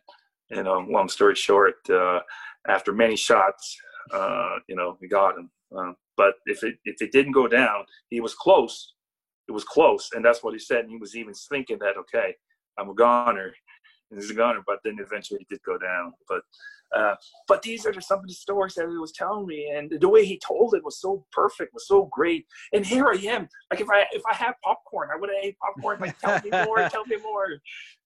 You 0.52 0.64
know, 0.64 0.86
long 0.90 1.10
story 1.10 1.36
short, 1.36 1.76
uh, 1.90 2.20
after 2.68 2.94
many 2.94 3.16
shots, 3.16 3.78
uh, 4.14 4.58
you 4.68 4.76
know, 4.76 4.98
we 5.02 5.08
got 5.08 5.38
him. 5.38 5.50
Uh, 5.78 5.92
but 6.16 6.36
if 6.46 6.64
it 6.64 6.76
if 6.86 7.02
it 7.02 7.12
didn't 7.12 7.34
go 7.34 7.48
down, 7.48 7.86
he 8.10 8.22
was 8.22 8.34
close. 8.34 8.94
It 9.48 9.52
was 9.52 9.64
close, 9.64 10.10
and 10.14 10.24
that's 10.24 10.44
what 10.44 10.54
he 10.54 10.60
said. 10.60 10.80
And 10.80 10.90
he 10.90 10.98
was 10.98 11.16
even 11.16 11.34
thinking 11.34 11.78
that, 11.80 11.98
okay, 11.98 12.36
I'm 12.78 12.90
a 12.90 12.94
goner, 12.94 13.54
and 14.12 14.20
he's 14.20 14.32
a 14.32 14.34
goner. 14.34 14.62
But 14.66 14.80
then 14.84 14.98
eventually, 15.00 15.40
he 15.40 15.48
did 15.50 15.64
go 15.64 15.78
down. 15.78 16.14
But 16.28 16.42
uh, 16.96 17.16
but 17.48 17.62
these 17.62 17.86
are 17.86 17.92
just 17.92 18.08
some 18.08 18.20
of 18.20 18.28
the 18.28 18.34
stories 18.34 18.76
that 18.76 18.90
he 18.90 18.98
was 18.98 19.12
telling 19.12 19.46
me, 19.46 19.72
and 19.74 19.92
the 20.00 20.10
way 20.10 20.26
he 20.26 20.40
told 20.46 20.74
it 20.74 20.84
was 20.84 21.00
so 21.00 21.26
perfect, 21.32 21.74
was 21.74 21.88
so 21.88 22.10
great. 22.12 22.46
And 22.74 22.86
here 22.86 23.08
I 23.08 23.16
am, 23.16 23.48
like 23.72 23.82
if 23.82 23.90
I 23.90 24.06
if 24.12 24.22
I 24.30 24.36
had 24.36 24.54
popcorn, 24.64 25.10
I 25.14 25.20
would 25.20 25.30
have 25.30 25.44
ate 25.44 25.58
popcorn. 25.60 26.00
Like 26.00 26.18
tell 26.20 26.42
me 26.44 26.50
more, 26.66 26.90
tell 26.90 27.06
me 27.06 27.18
more. 27.24 27.48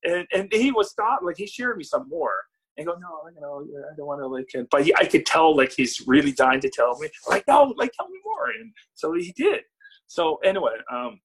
And 0.03 0.27
and 0.33 0.51
he 0.51 0.71
was 0.71 0.91
stop 0.91 1.21
like 1.23 1.37
he 1.37 1.47
shared 1.47 1.77
me 1.77 1.83
some 1.83 2.07
more. 2.09 2.33
And 2.77 2.87
go, 2.87 2.93
no, 2.93 3.29
you 3.35 3.41
know, 3.41 3.65
I 3.91 3.95
don't 3.97 4.07
want 4.07 4.21
to 4.21 4.27
like 4.27 4.47
it. 4.53 4.65
But 4.71 4.85
he, 4.85 4.95
I 4.95 5.03
could 5.03 5.25
tell 5.25 5.55
like 5.55 5.73
he's 5.73 6.01
really 6.07 6.31
dying 6.31 6.61
to 6.61 6.69
tell 6.69 6.97
me. 6.99 7.09
Like, 7.27 7.43
no, 7.45 7.73
like 7.75 7.91
tell 7.91 8.07
me 8.07 8.17
more. 8.23 8.49
And 8.49 8.71
so 8.93 9.13
he 9.13 9.33
did. 9.35 9.61
So 10.07 10.37
anyway, 10.37 10.71
um, 10.91 11.19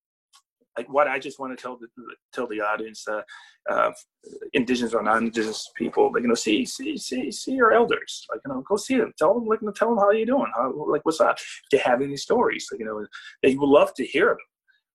like 0.76 0.88
what 0.92 1.08
I 1.08 1.18
just 1.18 1.38
want 1.38 1.56
to 1.56 1.60
tell 1.60 1.76
the 1.76 1.88
tell 2.32 2.46
the 2.46 2.60
audience, 2.60 3.06
uh, 3.08 3.22
uh, 3.70 3.92
indigenous 4.52 4.94
or 4.94 5.02
non-indigenous 5.02 5.70
people, 5.74 6.12
like 6.12 6.22
you 6.22 6.28
know, 6.28 6.34
see 6.34 6.64
see 6.64 6.96
see 6.96 7.30
see 7.30 7.52
your 7.52 7.72
elders, 7.72 8.26
like 8.30 8.40
you 8.44 8.52
know, 8.52 8.62
go 8.62 8.76
see 8.76 8.96
them, 8.96 9.12
tell 9.18 9.34
them 9.34 9.46
like 9.46 9.60
tell 9.74 9.88
them 9.88 9.98
how 9.98 10.10
you 10.10 10.26
doing, 10.26 10.50
how 10.54 10.72
like 10.88 11.04
what's 11.04 11.20
up. 11.20 11.38
You 11.72 11.78
have 11.78 12.02
any 12.02 12.16
stories, 12.16 12.68
like 12.70 12.80
you 12.80 12.86
know, 12.86 13.06
they 13.42 13.54
would 13.54 13.68
love 13.68 13.94
to 13.94 14.04
hear 14.04 14.26
them, 14.26 14.36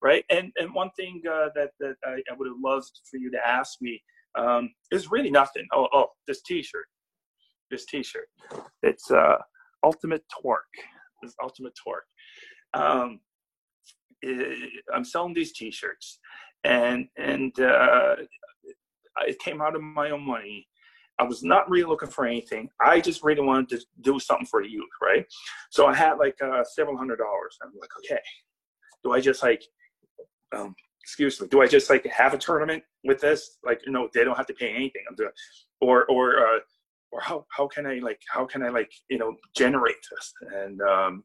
right? 0.02 0.24
And 0.30 0.52
and 0.58 0.74
one 0.74 0.92
thing 0.92 1.22
uh, 1.28 1.50
that 1.56 1.72
that 1.80 1.96
I, 2.06 2.22
I 2.32 2.36
would 2.38 2.48
have 2.48 2.58
loved 2.64 2.92
for 3.10 3.18
you 3.18 3.32
to 3.32 3.48
ask 3.48 3.82
me 3.82 4.02
um, 4.38 4.70
is 4.92 5.10
really 5.10 5.32
nothing. 5.32 5.68
Oh 5.74 5.88
oh, 5.94 6.08
this 6.28 6.42
T-shirt, 6.44 6.86
this 7.72 7.86
T-shirt, 7.86 8.28
it's 8.84 9.10
uh, 9.10 9.38
Ultimate 9.84 10.24
Torque, 10.42 10.66
this 11.24 11.34
Ultimate 11.42 11.74
Torque. 11.84 12.06
Um, 12.74 13.20
I'm 14.94 15.04
selling 15.04 15.34
these 15.34 15.52
T-shirts, 15.52 16.20
and 16.64 17.08
and 17.18 17.58
uh, 17.60 18.16
it 19.28 19.40
came 19.40 19.62
out 19.62 19.76
of 19.76 19.82
my 19.82 20.12
own 20.12 20.26
money. 20.26 20.68
I 21.20 21.24
was 21.24 21.44
not 21.44 21.70
really 21.70 21.88
looking 21.88 22.10
for 22.10 22.26
anything. 22.26 22.70
I 22.80 23.00
just 23.00 23.24
really 23.24 23.42
wanted 23.42 23.70
to 23.70 23.86
do 24.02 24.20
something 24.20 24.48
for 24.48 24.64
the 24.64 24.70
youth, 24.70 24.90
right? 25.02 25.26
So 25.70 25.86
I 25.86 25.94
had 25.94 26.14
like 26.14 26.36
uh, 26.44 26.64
several 26.64 26.98
hundred 26.98 27.18
dollars. 27.18 27.58
I'm 27.62 27.72
like, 27.80 27.92
okay, 28.00 28.22
do 29.04 29.14
I 29.14 29.20
just 29.20 29.44
like, 29.44 29.64
um, 30.56 30.74
excuse 31.04 31.40
me, 31.40 31.48
do 31.48 31.62
I 31.62 31.68
just 31.68 31.90
like 31.90 32.06
have 32.08 32.34
a 32.34 32.38
tournament 32.38 32.84
with 33.04 33.22
this? 33.22 33.58
Like, 33.64 33.82
you 33.86 33.92
know, 33.92 34.10
they 34.14 34.24
don't 34.24 34.38
have 34.38 34.48
to 34.48 34.54
pay 34.54 34.70
anything. 34.70 35.04
I'm 35.10 35.16
doing, 35.16 35.32
or 35.80 36.06
or 36.06 36.40
uh, 36.40 36.60
or 37.12 37.22
how 37.22 37.46
how 37.50 37.68
can 37.68 37.86
I 37.86 38.00
like 38.00 38.20
how 38.30 38.46
can 38.46 38.64
I 38.64 38.70
like 38.70 38.92
you 39.10 39.18
know 39.18 39.36
generate 39.56 39.96
this? 40.12 40.34
And 40.56 40.82
um, 40.82 41.24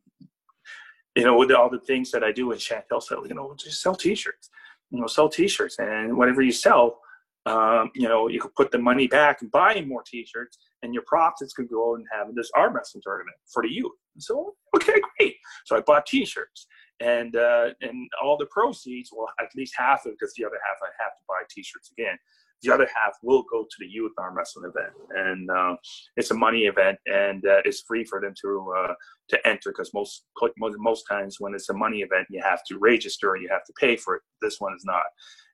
you 1.17 1.25
know, 1.25 1.37
with 1.37 1.51
all 1.51 1.71
the 1.71 1.81
things 1.81 2.11
that 2.11 2.23
I 2.23 2.31
do 2.31 2.53
in 2.53 2.59
Chantel 2.59 3.03
said, 3.03 3.19
you 3.27 3.35
know, 3.35 3.55
just 3.59 3.83
sell 3.83 3.97
T-shirts, 3.97 4.51
you 4.91 5.01
know, 5.01 5.07
sell 5.07 5.29
T-shirts, 5.29 5.77
and 5.79 6.17
whatever 6.17 6.43
you 6.43 6.53
sell, 6.53 7.01
um, 7.47 7.91
you 7.95 8.09
know, 8.09 8.29
you 8.29 8.41
could 8.41 8.55
put 8.55 8.71
the 8.71 8.79
money 8.79 9.07
back 9.07 9.41
and 9.41 9.51
buy 9.51 9.81
more 9.81 10.03
T-shirts, 10.07 10.59
and 10.83 10.93
your 10.93 11.05
profits 11.07 11.55
could 11.55 11.71
go 11.71 11.95
and 11.95 12.05
have 12.13 12.35
this 12.35 12.51
arm 12.55 12.75
wrestling 12.75 13.03
tournament 13.03 13.37
for 13.53 13.63
the 13.63 13.71
youth. 13.71 13.93
So, 14.19 14.55
okay, 14.77 15.01
great. 15.19 15.37
So 15.65 15.77
I 15.77 15.81
bought 15.81 16.07
T-shirts, 16.07 16.67
and 17.01 17.35
uh, 17.35 17.71
and 17.81 18.09
all 18.23 18.37
the 18.37 18.47
proceeds, 18.47 19.11
well, 19.13 19.29
at 19.41 19.49
least 19.57 19.75
half 19.77 20.05
of 20.05 20.13
it, 20.13 20.19
because 20.21 20.35
the 20.35 20.45
other 20.45 20.59
half 20.67 20.77
I 20.83 20.91
have 21.03 21.17
to 21.17 21.25
buy 21.29 21.43
T-shirts 21.49 21.93
again. 21.99 22.19
The 22.63 22.73
other 22.73 22.89
half 22.95 23.15
will 23.23 23.45
go 23.51 23.63
to 23.63 23.77
the 23.79 23.87
youth 23.87 24.13
arm 24.19 24.37
wrestling 24.37 24.71
event, 24.71 24.95
and 25.11 25.51
uh, 25.51 25.77
it's 26.17 26.31
a 26.31 26.35
money 26.35 26.63
event, 26.63 26.99
and 27.07 27.45
uh, 27.47 27.61
it's 27.65 27.83
free 27.83 28.05
for 28.05 28.21
them 28.21 28.35
to 28.43 28.75
uh, 28.79 28.95
to 29.29 29.47
enter. 29.47 29.71
Because 29.71 29.91
most 29.93 30.25
most 30.57 31.05
times 31.05 31.37
when 31.39 31.55
it's 31.55 31.69
a 31.69 31.75
money 31.75 31.99
event, 31.99 32.27
you 32.31 32.43
have 32.43 32.61
to 32.69 32.79
register 32.79 33.35
and 33.35 33.43
you 33.43 33.49
have 33.51 33.65
to 33.65 33.73
pay 33.79 33.97
for 33.97 34.17
it. 34.17 34.23
This 34.41 34.57
one 34.59 34.75
is 34.75 34.85
not, 34.85 35.05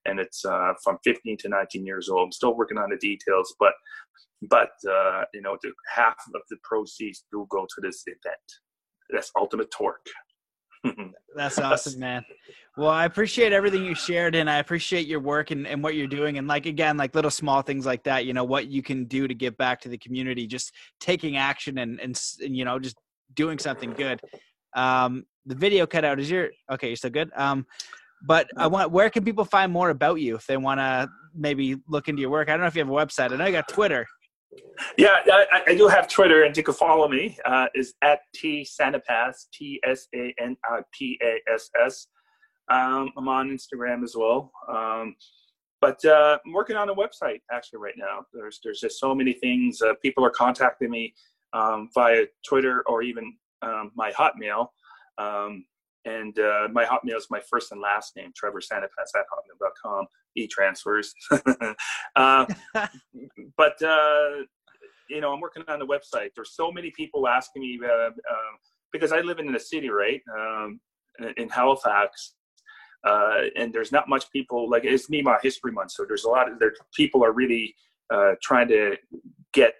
and 0.04 0.20
it's 0.20 0.44
uh, 0.44 0.74
from 0.82 0.98
15 1.04 1.36
to 1.38 1.48
19 1.48 1.84
years 1.84 2.08
old. 2.08 2.26
I'm 2.26 2.32
still 2.32 2.56
working 2.56 2.78
on 2.78 2.90
the 2.90 2.96
details, 2.96 3.54
but 3.58 3.74
but 4.48 4.72
uh, 4.88 5.24
you 5.34 5.42
know, 5.42 5.56
the, 5.62 5.72
half 5.94 6.16
of 6.34 6.42
the 6.50 6.56
proceeds 6.62 7.24
do 7.30 7.46
go 7.50 7.66
to 7.66 7.80
this 7.80 8.04
event. 8.06 8.36
That's 9.10 9.30
Ultimate 9.36 9.70
Torque. 9.70 10.06
That's 11.36 11.58
awesome, 11.58 12.00
man. 12.00 12.24
Well, 12.76 12.90
I 12.90 13.04
appreciate 13.04 13.52
everything 13.52 13.84
you 13.84 13.94
shared 13.94 14.34
and 14.34 14.48
I 14.48 14.58
appreciate 14.58 15.06
your 15.06 15.20
work 15.20 15.50
and, 15.50 15.66
and 15.66 15.82
what 15.82 15.94
you're 15.94 16.06
doing. 16.06 16.38
And 16.38 16.48
like, 16.48 16.66
again, 16.66 16.96
like 16.96 17.14
little 17.14 17.30
small 17.30 17.62
things 17.62 17.84
like 17.84 18.02
that, 18.04 18.24
you 18.24 18.32
know, 18.32 18.44
what 18.44 18.68
you 18.68 18.82
can 18.82 19.04
do 19.04 19.28
to 19.28 19.34
give 19.34 19.56
back 19.56 19.80
to 19.82 19.88
the 19.88 19.98
community, 19.98 20.46
just 20.46 20.72
taking 20.98 21.36
action 21.36 21.78
and, 21.78 22.00
and, 22.00 22.18
and 22.42 22.56
you 22.56 22.64
know, 22.64 22.78
just 22.78 22.96
doing 23.34 23.58
something 23.58 23.92
good. 23.92 24.20
Um, 24.74 25.24
the 25.44 25.54
video 25.54 25.86
cut 25.86 26.04
out 26.04 26.18
is 26.18 26.30
your, 26.30 26.50
okay, 26.70 26.88
you're 26.88 26.96
still 26.96 27.10
good. 27.10 27.30
Um, 27.36 27.66
but 28.24 28.48
I 28.56 28.68
want, 28.68 28.90
where 28.90 29.10
can 29.10 29.24
people 29.24 29.44
find 29.44 29.72
more 29.72 29.90
about 29.90 30.20
you 30.20 30.36
if 30.36 30.46
they 30.46 30.56
want 30.56 30.78
to 30.80 31.10
maybe 31.34 31.76
look 31.88 32.08
into 32.08 32.22
your 32.22 32.30
work? 32.30 32.48
I 32.48 32.52
don't 32.52 32.60
know 32.60 32.68
if 32.68 32.76
you 32.76 32.84
have 32.84 32.88
a 32.88 32.92
website. 32.92 33.32
I 33.32 33.36
know 33.36 33.46
you 33.46 33.52
got 33.52 33.68
Twitter. 33.68 34.06
Yeah, 34.96 35.16
I, 35.26 35.62
I, 35.68 35.74
do 35.74 35.88
have 35.88 36.08
Twitter, 36.08 36.42
and 36.44 36.56
you 36.56 36.62
can 36.62 36.74
follow 36.74 37.08
me. 37.08 37.38
Uh, 37.44 37.66
is 37.74 37.94
at 38.02 38.20
T 38.34 38.66
Sanipass, 38.68 39.46
T 39.52 39.80
S 39.84 40.08
A 40.14 40.34
N 40.38 40.56
P 40.92 41.18
A 41.22 41.40
S 41.52 41.70
S. 41.84 42.06
Um, 42.70 43.10
I'm 43.16 43.28
on 43.28 43.50
Instagram 43.50 44.02
as 44.02 44.14
well. 44.16 44.52
Um, 44.68 45.16
but 45.80 46.02
uh, 46.04 46.38
I'm 46.44 46.52
working 46.52 46.76
on 46.76 46.88
a 46.88 46.94
website 46.94 47.40
actually 47.50 47.80
right 47.80 47.94
now. 47.96 48.24
There's 48.32 48.60
there's 48.62 48.80
just 48.80 49.00
so 49.00 49.14
many 49.14 49.32
things. 49.32 49.82
Uh, 49.82 49.94
people 50.02 50.24
are 50.24 50.30
contacting 50.30 50.90
me 50.90 51.14
um, 51.52 51.88
via 51.94 52.26
Twitter 52.46 52.82
or 52.86 53.02
even 53.02 53.34
um, 53.62 53.90
my 53.94 54.12
Hotmail. 54.12 54.68
And 56.04 56.36
uh, 56.38 56.68
my 56.72 56.84
Hotmail 56.84 57.16
is 57.16 57.28
my 57.30 57.40
first 57.48 57.72
and 57.72 57.80
last 57.80 58.16
name, 58.16 58.32
Trevor 58.34 58.60
Sanipass 58.60 59.14
at 59.14 59.24
hotmail.com, 59.32 60.06
e-transfers. 60.36 61.14
uh, 62.16 62.46
but, 63.56 63.82
uh, 63.82 64.30
you 65.08 65.20
know, 65.20 65.32
I'm 65.32 65.40
working 65.40 65.62
on 65.68 65.78
the 65.78 65.86
website. 65.86 66.30
There's 66.34 66.54
so 66.54 66.72
many 66.72 66.90
people 66.90 67.28
asking 67.28 67.62
me, 67.62 67.78
uh, 67.84 68.06
um, 68.06 68.12
because 68.92 69.12
I 69.12 69.20
live 69.20 69.38
in 69.38 69.52
the 69.52 69.60
city, 69.60 69.90
right, 69.90 70.20
um, 70.36 70.80
in 71.36 71.48
Halifax, 71.48 72.34
uh, 73.04 73.42
and 73.56 73.72
there's 73.72 73.92
not 73.92 74.08
much 74.08 74.30
people, 74.30 74.68
like 74.68 74.84
it's 74.84 75.08
Mi'kmaq 75.08 75.42
History 75.42 75.72
Month, 75.72 75.92
so 75.92 76.04
there's 76.06 76.24
a 76.24 76.28
lot 76.28 76.50
of, 76.50 76.58
there, 76.58 76.72
people 76.94 77.24
are 77.24 77.32
really 77.32 77.74
uh, 78.12 78.32
trying 78.42 78.68
to 78.68 78.96
get 79.52 79.74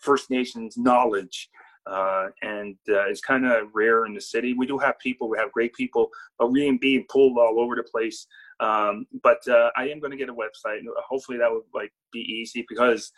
First 0.00 0.30
Nations 0.30 0.76
knowledge 0.76 1.48
uh, 1.86 2.26
and 2.42 2.76
uh, 2.88 3.06
it's 3.08 3.20
kind 3.20 3.46
of 3.46 3.68
rare 3.72 4.06
in 4.06 4.14
the 4.14 4.20
city. 4.20 4.54
We 4.54 4.66
do 4.66 4.78
have 4.78 4.98
people, 4.98 5.28
we 5.28 5.38
have 5.38 5.52
great 5.52 5.74
people, 5.74 6.10
but 6.38 6.50
we 6.50 6.64
ain't 6.64 6.80
being 6.80 7.04
pulled 7.08 7.38
all 7.38 7.60
over 7.60 7.76
the 7.76 7.84
place. 7.84 8.26
Um, 8.60 9.06
but 9.22 9.46
uh, 9.48 9.70
I 9.76 9.88
am 9.88 10.00
going 10.00 10.10
to 10.10 10.16
get 10.16 10.28
a 10.28 10.34
website. 10.34 10.80
Hopefully, 11.08 11.38
that 11.38 11.50
would 11.50 11.62
like 11.74 11.92
be 12.12 12.20
easy 12.20 12.64
because 12.68 13.12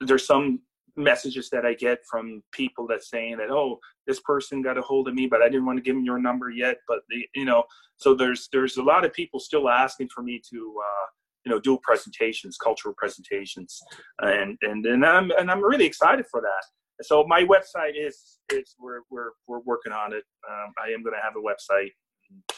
there's 0.00 0.26
some 0.26 0.60
messages 0.96 1.50
that 1.50 1.66
I 1.66 1.74
get 1.74 2.04
from 2.10 2.42
people 2.52 2.86
that 2.86 3.04
saying 3.04 3.36
that 3.36 3.50
oh 3.50 3.78
this 4.06 4.20
person 4.20 4.62
got 4.62 4.78
a 4.78 4.82
hold 4.82 5.08
of 5.08 5.14
me 5.14 5.26
but 5.26 5.42
I 5.42 5.48
didn't 5.48 5.66
want 5.66 5.76
to 5.76 5.82
give 5.82 5.94
them 5.94 6.04
your 6.04 6.18
number 6.18 6.48
yet 6.48 6.78
but 6.88 7.00
the, 7.10 7.26
you 7.34 7.44
know 7.44 7.64
so 7.96 8.14
there's 8.14 8.48
there's 8.50 8.78
a 8.78 8.82
lot 8.82 9.04
of 9.04 9.12
people 9.12 9.38
still 9.38 9.68
asking 9.68 10.08
for 10.14 10.22
me 10.22 10.40
to 10.50 10.74
uh, 10.82 11.06
you 11.44 11.52
know 11.52 11.60
do 11.60 11.78
presentations 11.82 12.56
cultural 12.56 12.94
presentations 12.96 13.78
and 14.20 14.56
and 14.62 14.86
and 14.86 15.04
I'm 15.04 15.30
and 15.32 15.50
I'm 15.50 15.62
really 15.62 15.84
excited 15.84 16.24
for 16.30 16.40
that 16.40 16.64
so 17.02 17.24
my 17.26 17.42
website 17.42 17.92
is 17.96 18.38
is 18.52 18.74
we're 18.78 19.00
we're 19.10 19.30
we're 19.46 19.60
working 19.60 19.92
on 19.92 20.12
it. 20.12 20.24
Um, 20.48 20.72
I 20.82 20.92
am 20.92 21.02
going 21.02 21.14
to 21.14 21.22
have 21.22 21.34
a 21.36 21.40
website, 21.40 21.90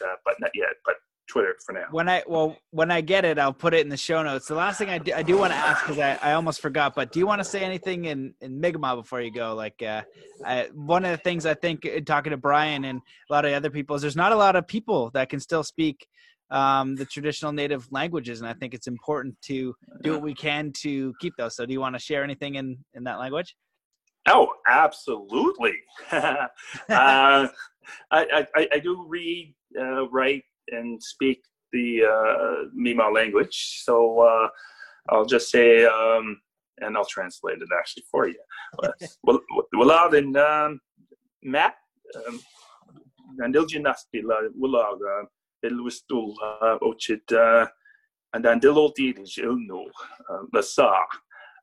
uh, 0.03 0.15
but 0.25 0.35
not 0.41 0.51
yet. 0.55 0.75
But 0.85 0.97
Twitter 1.29 1.55
for 1.65 1.73
now. 1.73 1.85
When 1.91 2.09
I 2.09 2.23
well, 2.27 2.57
when 2.71 2.91
I 2.91 3.01
get 3.01 3.25
it, 3.25 3.39
I'll 3.39 3.53
put 3.53 3.75
it 3.75 3.81
in 3.81 3.89
the 3.89 3.97
show 3.97 4.23
notes. 4.23 4.49
The 4.49 4.55
last 4.55 4.79
thing 4.79 4.89
I 4.89 4.99
do, 4.99 5.13
I 5.15 5.23
do 5.23 5.37
want 5.37 5.53
to 5.53 5.57
ask 5.57 5.85
because 5.85 5.99
I, 5.99 6.19
I 6.23 6.33
almost 6.33 6.61
forgot. 6.61 6.95
But 6.95 7.13
do 7.13 7.19
you 7.19 7.27
want 7.27 7.41
to 7.41 7.45
say 7.45 7.61
anything 7.61 8.07
in 8.07 8.35
in 8.41 8.61
Mi'kmaq 8.61 8.97
before 8.97 9.21
you 9.21 9.31
go? 9.31 9.55
Like 9.55 9.81
uh, 9.83 10.03
I, 10.45 10.69
one 10.75 11.05
of 11.05 11.11
the 11.13 11.19
things 11.19 11.47
I 11.47 11.55
think 11.55 11.85
in 11.85 12.05
talking 12.05 12.31
to 12.31 12.37
Brian 12.37 12.85
and 12.85 13.01
a 13.31 13.33
lot 13.33 13.45
of 13.45 13.53
other 13.53 13.71
people 13.71 13.95
is 13.95 14.03
there's 14.03 14.17
not 14.17 14.33
a 14.33 14.37
lot 14.37 14.57
of 14.57 14.67
people 14.67 15.11
that 15.15 15.29
can 15.29 15.41
still 15.41 15.63
speak 15.63 16.07
um, 16.51 16.97
the 16.97 17.05
traditional 17.05 17.53
native 17.53 17.87
languages, 17.93 18.41
and 18.41 18.49
I 18.49 18.55
think 18.55 18.73
it's 18.73 18.87
important 18.87 19.37
to 19.43 19.75
do 20.03 20.13
what 20.13 20.23
we 20.23 20.35
can 20.35 20.73
to 20.79 21.13
keep 21.21 21.35
those. 21.37 21.55
So, 21.55 21.67
do 21.67 21.73
you 21.73 21.81
want 21.81 21.95
to 21.95 22.01
share 22.01 22.25
anything 22.25 22.55
in 22.55 22.79
in 22.95 23.05
that 23.05 23.19
language? 23.19 23.55
Oh, 24.31 24.49
absolutely. 24.67 25.75
uh, 26.13 26.47
I, 26.89 27.49
I, 28.11 28.69
I, 28.73 28.79
do 28.79 29.05
read, 29.09 29.55
uh, 29.81 30.09
write, 30.09 30.45
and 30.69 31.03
speak 31.03 31.41
the 31.73 32.03
uh, 32.05 32.69
Mi'kmaq 32.75 33.15
language. 33.15 33.83
So 33.85 34.21
uh, 34.21 34.49
I'll 35.09 35.25
just 35.25 35.51
say, 35.51 35.85
um, 35.87 36.41
and 36.79 36.97
I'll 36.97 37.07
translate 37.07 37.59
it 37.59 37.69
actually 37.79 38.05
for 38.11 38.29
you. 38.29 38.41
Wala 39.73 40.11
din 40.11 40.33
Matt, 41.43 41.75
nandil 43.39 43.67
ginasti 43.67 44.23
la 44.23 44.41
wala 44.55 44.97
ilwistul 45.65 46.35
ochit 46.83 47.33
and 48.33 48.45
dan 48.45 48.61
dilol 48.61 48.93
di 48.95 49.15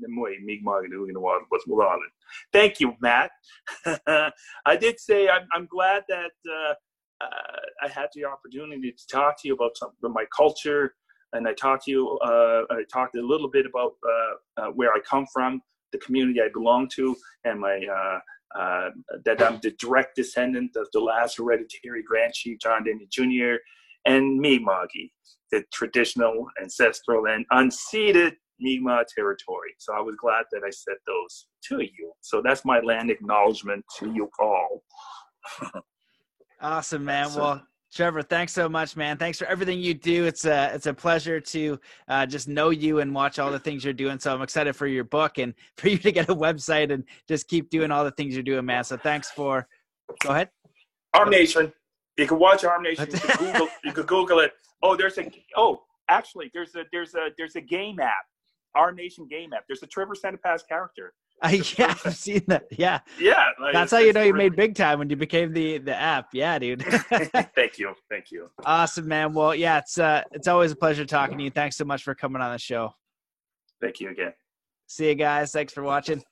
dem 0.00 0.16
work 0.16 0.32
min 0.42 0.60
sa 0.64 0.80
min 0.80 0.84
agin 0.84 1.06
me 1.06 1.12
dem 1.12 1.22
work 1.22 1.42
la 1.66 1.96
ma 1.96 1.98
Thank 2.52 2.80
you, 2.80 2.94
Matt. 3.00 3.30
I 4.66 4.76
did 4.78 5.00
say 5.00 5.28
I'm, 5.28 5.46
I'm 5.52 5.66
glad 5.66 6.04
that 6.08 6.32
uh, 6.48 6.74
uh, 7.20 7.60
I 7.82 7.88
had 7.88 8.08
the 8.14 8.24
opportunity 8.24 8.92
to 8.92 9.06
talk 9.06 9.40
to 9.42 9.48
you 9.48 9.54
about 9.54 9.76
some 9.76 9.90
of 10.02 10.12
my 10.12 10.24
culture, 10.36 10.94
and 11.32 11.46
I 11.48 11.54
talked 11.54 11.84
to 11.84 11.90
you. 11.90 12.18
Uh, 12.18 12.62
I 12.70 12.84
talked 12.92 13.16
a 13.16 13.22
little 13.22 13.50
bit 13.50 13.66
about 13.66 13.92
uh, 14.06 14.62
uh, 14.62 14.70
where 14.70 14.92
I 14.92 15.00
come 15.00 15.26
from, 15.32 15.62
the 15.92 15.98
community 15.98 16.40
I 16.40 16.48
belong 16.52 16.88
to, 16.96 17.16
and 17.44 17.60
my 17.60 17.76
uh, 18.58 18.90
that 19.24 19.42
I'm 19.42 19.58
the 19.62 19.72
direct 19.72 20.16
descendant 20.16 20.76
of 20.76 20.88
the 20.92 21.00
last 21.00 21.38
hereditary 21.38 22.02
Grand 22.02 22.32
Chief 22.34 22.58
John 22.60 22.84
Denny 22.84 23.08
Jr. 23.10 23.56
and 24.04 24.38
Mi'kmaq, 24.38 25.10
the 25.50 25.64
traditional, 25.72 26.46
ancestral, 26.60 27.26
and 27.26 27.44
unceded 27.52 28.36
Mi'kmaq 28.60 29.04
territory. 29.14 29.74
So 29.78 29.94
I 29.94 30.00
was 30.00 30.16
glad 30.16 30.44
that 30.52 30.62
I 30.66 30.70
said 30.70 30.96
those 31.06 31.46
to 31.68 31.80
you. 31.82 32.12
So 32.20 32.42
that's 32.42 32.64
my 32.64 32.80
land 32.80 33.10
acknowledgement 33.10 33.84
to 33.98 34.12
you 34.12 34.28
all. 34.38 34.82
awesome, 36.60 37.04
man. 37.04 37.34
Well, 37.34 37.62
Trevor, 37.94 38.22
thanks 38.22 38.52
so 38.52 38.68
much, 38.68 38.96
man. 38.96 39.16
Thanks 39.16 39.38
for 39.38 39.44
everything 39.46 39.78
you 39.78 39.94
do. 39.94 40.24
It's 40.24 40.44
a 40.46 40.72
it's 40.74 40.86
a 40.86 40.94
pleasure 40.94 41.38
to 41.40 41.78
uh, 42.08 42.26
just 42.26 42.48
know 42.48 42.70
you 42.70 42.98
and 42.98 43.14
watch 43.14 43.38
all 43.38 43.52
the 43.52 43.58
things 43.58 43.84
you're 43.84 43.92
doing. 43.92 44.18
So 44.18 44.34
I'm 44.34 44.42
excited 44.42 44.74
for 44.74 44.88
your 44.88 45.04
book 45.04 45.38
and 45.38 45.54
for 45.76 45.88
you 45.88 45.98
to 45.98 46.10
get 46.10 46.28
a 46.28 46.34
website 46.34 46.92
and 46.92 47.04
just 47.28 47.46
keep 47.46 47.70
doing 47.70 47.92
all 47.92 48.04
the 48.04 48.10
things 48.10 48.34
you're 48.34 48.42
doing, 48.42 48.64
man. 48.64 48.82
So 48.84 48.96
thanks 48.96 49.30
for. 49.30 49.68
Go 50.22 50.30
ahead. 50.30 50.50
Arm 51.14 51.30
Nation. 51.30 51.72
You 52.16 52.26
can 52.26 52.38
watch 52.38 52.64
Arm 52.64 52.82
Nation. 52.82 53.06
You 53.10 53.18
can 53.18 53.52
Google. 53.52 53.68
you 53.84 53.92
can 53.92 54.06
Google 54.06 54.38
it. 54.40 54.52
Oh, 54.82 54.96
there's 54.96 55.16
a. 55.18 55.30
Oh, 55.56 55.80
actually, 56.08 56.50
there's 56.52 56.74
a 56.74 56.84
there's 56.92 57.14
a 57.14 57.28
there's 57.38 57.54
a 57.54 57.60
game 57.60 58.00
app 58.00 58.24
Arm 58.74 58.96
Nation 58.96 59.26
game 59.28 59.52
app. 59.52 59.64
There's 59.66 59.82
a 59.82 59.86
Trevor 59.86 60.14
Sanipass 60.14 60.66
character. 60.68 61.14
Uh, 61.42 61.48
yeah, 61.78 61.94
I've 62.04 62.16
seen 62.16 62.42
that. 62.48 62.66
Yeah, 62.70 63.00
yeah. 63.18 63.46
Like, 63.60 63.72
That's 63.72 63.92
how 63.92 63.98
you 63.98 64.12
know 64.12 64.22
you 64.22 64.34
made 64.34 64.56
big 64.56 64.74
time 64.74 64.98
when 64.98 65.10
you 65.10 65.16
became 65.16 65.52
the 65.52 65.78
the 65.78 65.94
app. 65.94 66.28
Yeah, 66.32 66.58
dude. 66.58 66.82
thank 67.54 67.78
you, 67.78 67.94
thank 68.08 68.30
you. 68.30 68.50
Awesome, 68.64 69.08
man. 69.08 69.32
Well, 69.34 69.54
yeah, 69.54 69.78
it's 69.78 69.98
uh, 69.98 70.22
it's 70.32 70.48
always 70.48 70.72
a 70.72 70.76
pleasure 70.76 71.04
talking 71.04 71.38
to 71.38 71.44
you. 71.44 71.50
Thanks 71.50 71.76
so 71.76 71.84
much 71.84 72.02
for 72.02 72.14
coming 72.14 72.40
on 72.40 72.52
the 72.52 72.58
show. 72.58 72.94
Thank 73.80 74.00
you 74.00 74.10
again. 74.10 74.32
See 74.86 75.08
you 75.08 75.14
guys. 75.14 75.52
Thanks 75.52 75.72
for 75.72 75.82
watching. 75.82 76.22